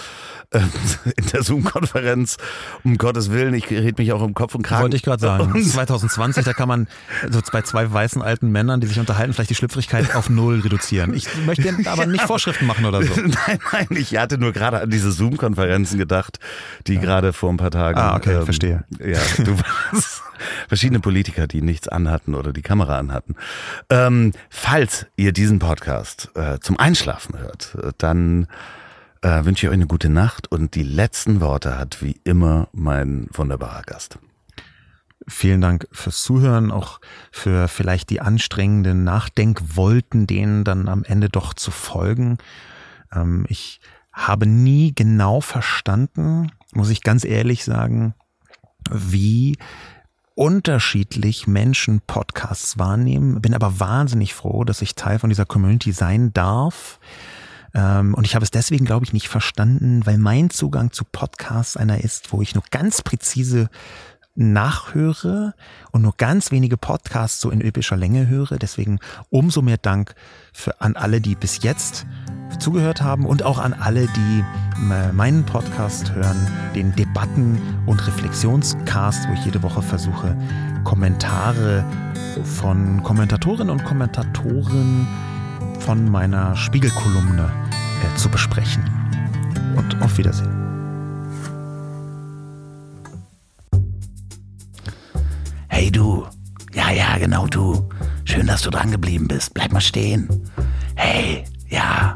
Ähm, 0.54 0.68
In 1.16 1.26
der 1.32 1.42
Zoom-Konferenz, 1.42 2.36
um 2.84 2.98
Gottes 2.98 3.30
Willen, 3.30 3.54
ich 3.54 3.70
rede 3.70 3.94
mich 3.96 4.12
auch 4.12 4.22
im 4.22 4.34
Kopf 4.34 4.54
und 4.54 4.60
Kragen. 4.60 4.82
Wollte 4.82 4.96
ich 4.96 5.02
gerade 5.02 5.18
sagen. 5.22 5.50
Und 5.54 5.64
2020, 5.64 6.44
da 6.44 6.52
kann 6.52 6.68
man 6.68 6.88
so 7.30 7.40
bei 7.50 7.62
zwei 7.62 7.90
weißen 7.90 8.20
alten 8.20 8.50
Männern, 8.52 8.82
die 8.82 8.86
sich 8.86 8.98
unterhalten, 8.98 9.32
vielleicht 9.32 9.48
die 9.48 9.54
Schlüpfrigkeit 9.54 10.14
auf 10.14 10.28
null 10.28 10.60
reduzieren. 10.60 11.14
Ich 11.14 11.26
möchte 11.46 11.74
aber 11.86 12.04
nicht 12.06 12.24
Vorschriften 12.24 12.66
machen 12.66 12.84
oder 12.84 13.02
so. 13.02 13.14
Nein, 13.18 13.58
nein, 13.72 13.86
ich 13.92 14.14
hatte 14.18 14.36
nur 14.36 14.52
gerade 14.52 14.80
an 14.82 14.90
diese 14.90 15.10
Zoom-Konferenzen 15.10 15.96
gedacht, 15.96 16.38
die 16.86 16.98
gerade 16.98 17.32
vor 17.32 17.48
ein 17.48 17.56
paar 17.56 17.70
Tagen. 17.70 17.98
ähm, 17.98 18.04
Ah, 18.04 18.16
okay, 18.16 18.42
verstehe. 18.44 18.84
Ja, 18.98 19.20
du 19.42 19.56
warst 19.58 20.22
verschiedene 20.68 21.00
Politiker, 21.00 21.46
die 21.46 21.62
nichts 21.62 21.88
anhatten 21.88 22.34
oder 22.34 22.52
die 22.52 22.62
Kamera 22.62 22.98
anhatten. 22.98 23.36
Ähm, 23.90 24.32
falls 24.50 25.06
ihr 25.16 25.32
diesen 25.32 25.58
Podcast 25.58 26.30
äh, 26.34 26.58
zum 26.60 26.78
Einschlafen 26.78 27.38
hört, 27.38 27.76
äh, 27.82 27.92
dann 27.98 28.46
äh, 29.22 29.44
wünsche 29.44 29.66
ich 29.66 29.70
euch 29.70 29.74
eine 29.74 29.86
gute 29.86 30.08
Nacht 30.08 30.50
und 30.50 30.74
die 30.74 30.82
letzten 30.82 31.40
Worte 31.40 31.78
hat 31.78 32.02
wie 32.02 32.20
immer 32.24 32.68
mein 32.72 33.28
wunderbarer 33.32 33.82
Gast. 33.82 34.18
Vielen 35.28 35.60
Dank 35.60 35.86
fürs 35.92 36.22
Zuhören, 36.22 36.72
auch 36.72 37.00
für 37.30 37.68
vielleicht 37.68 38.10
die 38.10 38.20
anstrengenden 38.20 39.04
Nachdenkwolten, 39.04 40.26
denen 40.26 40.64
dann 40.64 40.88
am 40.88 41.04
Ende 41.04 41.28
doch 41.28 41.54
zu 41.54 41.70
folgen. 41.70 42.38
Ähm, 43.12 43.46
ich 43.48 43.80
habe 44.12 44.46
nie 44.46 44.94
genau 44.94 45.40
verstanden, 45.40 46.50
muss 46.72 46.90
ich 46.90 47.02
ganz 47.02 47.24
ehrlich 47.24 47.64
sagen, 47.64 48.14
wie 48.90 49.56
unterschiedlich 50.34 51.46
Menschen 51.46 52.00
Podcasts 52.06 52.78
wahrnehmen. 52.78 53.40
Bin 53.40 53.54
aber 53.54 53.80
wahnsinnig 53.80 54.34
froh, 54.34 54.64
dass 54.64 54.82
ich 54.82 54.94
Teil 54.94 55.18
von 55.18 55.30
dieser 55.30 55.46
Community 55.46 55.92
sein 55.92 56.32
darf. 56.32 56.98
Ähm, 57.74 58.14
und 58.14 58.26
ich 58.26 58.34
habe 58.34 58.44
es 58.44 58.50
deswegen, 58.50 58.84
glaube 58.84 59.04
ich, 59.04 59.12
nicht 59.12 59.28
verstanden, 59.28 60.04
weil 60.06 60.18
mein 60.18 60.50
Zugang 60.50 60.92
zu 60.92 61.04
Podcasts 61.04 61.76
einer 61.76 62.02
ist, 62.02 62.32
wo 62.32 62.42
ich 62.42 62.54
nur 62.54 62.64
ganz 62.70 63.02
präzise 63.02 63.68
nachhöre 64.34 65.54
und 65.90 66.02
nur 66.02 66.14
ganz 66.16 66.50
wenige 66.50 66.76
Podcasts 66.76 67.40
so 67.40 67.50
in 67.50 67.60
epischer 67.60 67.96
Länge 67.96 68.28
höre. 68.28 68.58
Deswegen 68.58 68.98
umso 69.30 69.62
mehr 69.62 69.76
Dank 69.76 70.14
für, 70.52 70.80
an 70.80 70.96
alle, 70.96 71.20
die 71.20 71.34
bis 71.34 71.62
jetzt 71.62 72.06
zugehört 72.58 73.02
haben 73.02 73.26
und 73.26 73.42
auch 73.42 73.58
an 73.58 73.72
alle, 73.72 74.06
die 74.06 74.44
äh, 74.90 75.12
meinen 75.12 75.44
Podcast 75.44 76.12
hören, 76.14 76.36
den 76.74 76.94
Debatten- 76.94 77.60
und 77.86 78.06
Reflexionscast, 78.06 79.28
wo 79.28 79.32
ich 79.34 79.44
jede 79.44 79.62
Woche 79.62 79.82
versuche, 79.82 80.36
Kommentare 80.84 81.84
von 82.44 83.02
Kommentatorinnen 83.02 83.70
und 83.70 83.84
Kommentatoren 83.84 85.06
von 85.80 86.10
meiner 86.10 86.56
Spiegelkolumne 86.56 87.50
äh, 88.02 88.16
zu 88.16 88.28
besprechen. 88.28 88.82
Und 89.76 90.00
auf 90.02 90.18
Wiedersehen. 90.18 90.62
Hey 95.68 95.90
du, 95.90 96.26
ja, 96.74 96.90
ja, 96.90 97.18
genau 97.18 97.46
du. 97.46 97.88
Schön, 98.24 98.46
dass 98.46 98.62
du 98.62 98.70
dran 98.70 98.90
geblieben 98.90 99.28
bist. 99.28 99.54
Bleib 99.54 99.72
mal 99.72 99.80
stehen. 99.80 100.28
Hey, 100.94 101.44
ja. 101.72 102.14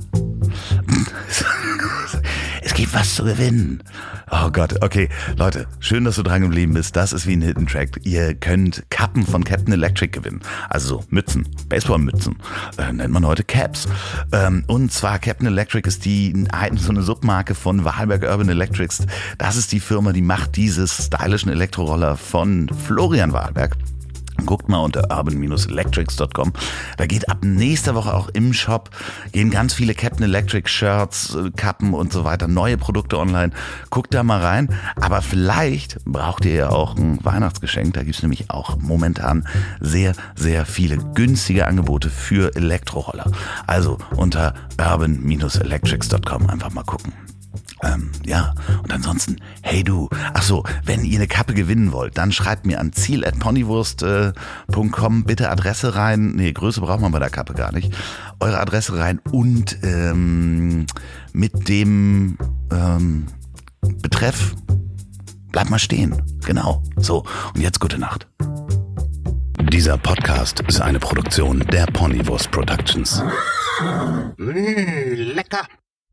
Es 2.62 2.74
gibt 2.74 2.95
was 2.95 3.15
zu 3.15 3.24
gewinnen. 3.24 3.83
Oh 4.31 4.51
Gott, 4.51 4.83
okay. 4.83 5.09
Leute, 5.37 5.66
schön, 5.78 6.05
dass 6.05 6.16
du 6.16 6.23
dran 6.23 6.43
geblieben 6.43 6.74
bist. 6.74 6.97
Das 6.97 7.12
ist 7.12 7.27
wie 7.27 7.37
ein 7.37 7.43
Hidden 7.43 7.66
Track. 7.66 8.01
Ihr 8.03 8.35
könnt 8.35 8.85
Kappen 8.91 9.24
von 9.24 9.45
Captain 9.45 9.73
Electric 9.73 10.11
gewinnen. 10.11 10.41
Also 10.69 10.89
so 10.89 11.05
Mützen, 11.11 11.49
Baseballmützen. 11.69 12.37
Äh, 12.77 12.93
nennt 12.93 13.12
man 13.12 13.24
heute 13.24 13.45
Caps. 13.45 13.89
Ähm, 14.33 14.65
und 14.66 14.93
zwar 14.93 15.19
Captain 15.20 15.47
Electric 15.47 15.89
ist 15.89 16.05
die 16.05 16.47
so 16.77 16.91
eine 16.91 17.03
Submarke 17.03 17.55
von 17.55 17.85
Wahlberg 17.85 18.24
Urban 18.24 18.49
Electrics. 18.49 19.07
Das 19.39 19.57
ist 19.57 19.73
die 19.73 19.81
Firma, 19.81 20.12
die 20.12 20.23
macht 20.23 20.57
dieses 20.57 21.07
stylischen 21.07 21.51
Elektroroller 21.51 22.16
von 22.16 22.69
Florian 22.69 23.33
Wahlberg. 23.33 23.77
Guckt 24.45 24.69
mal 24.69 24.79
unter 24.79 25.11
urban-electrics.com. 25.11 26.53
Da 26.97 27.07
geht 27.07 27.29
ab 27.29 27.39
nächster 27.43 27.95
Woche 27.95 28.15
auch 28.15 28.29
im 28.29 28.53
Shop, 28.53 28.91
gehen 29.33 29.51
ganz 29.51 29.75
viele 29.75 29.95
Captain 29.95 30.25
Electric 30.25 30.69
Shirts, 30.69 31.35
äh, 31.35 31.51
Kappen 31.51 31.95
und 31.95 32.13
so 32.13 32.25
weiter, 32.25 32.49
neue 32.49 32.77
Produkte 32.77 33.19
online. 33.19 33.53
Guckt 33.91 34.15
da 34.15 34.23
mal 34.23 34.41
rein. 34.41 34.69
Aber 35.01 35.23
vielleicht 35.23 36.05
braucht 36.05 36.45
ihr 36.45 36.55
ja 36.55 36.71
auch 36.71 36.97
ein 36.97 37.19
Weihnachtsgeschenk. 37.25 37.95
Da 37.95 38.03
gibt's 38.03 38.23
nämlich 38.23 38.51
auch 38.51 38.77
momentan 38.79 39.47
sehr, 39.81 40.13
sehr 40.35 40.67
viele 40.67 40.99
günstige 41.15 41.67
Angebote 41.67 42.11
für 42.11 42.55
Elektroroller. 42.55 43.31
Also 43.67 43.99
unter 44.17 44.55
urban-electrics.com 44.79 46.49
einfach 46.49 46.73
mal 46.73 46.85
gucken. 46.85 47.13
Ähm, 47.82 48.11
ja, 48.24 48.55
und 48.82 48.90
ansonsten, 48.93 49.36
hey 49.62 49.85
du, 49.85 50.09
ach 50.32 50.43
so, 50.43 50.65
wenn 50.85 51.05
ihr 51.05 51.19
eine 51.19 51.27
Kappe 51.27 51.53
gewinnen 51.53 51.93
wollt, 51.93 52.16
dann 52.16 52.32
schreibt 52.32 52.65
mir 52.65 52.81
an 52.81 52.93
ziel.ponywurst.com 52.93 55.24
bitte 55.24 55.51
Adresse 55.51 55.94
rein. 55.94 56.32
Nee, 56.36 56.53
Größe 56.53 56.81
braucht 56.81 57.01
man 57.01 57.12
bei 57.12 57.19
der 57.19 57.28
Kappe 57.31 57.55
gar 57.55 57.73
nicht. 57.73 57.93
Eure 58.40 58.61
Adresse 58.61 58.98
rein 58.98 59.20
und 59.31 59.78
ähm, 59.82 60.86
mit 61.32 61.69
dem 61.69 62.39
ähm, 62.73 63.27
Betreff 64.01 64.55
bleibt 65.53 65.70
mal 65.70 65.78
stehen. 65.78 66.23
Genau. 66.44 66.82
So, 66.97 67.24
und 67.55 67.61
jetzt 67.61 67.78
gute 67.81 67.98
Nacht. 67.98 68.27
Dieser 69.73 69.98
Podcast 69.98 70.61
ist 70.61 70.81
eine 70.81 70.98
Produktion 70.98 71.61
der 71.61 71.86
Ponywurst 71.86 72.51
Productions. 72.51 73.23
Mmh, 74.36 75.15
lecker. 75.35 75.66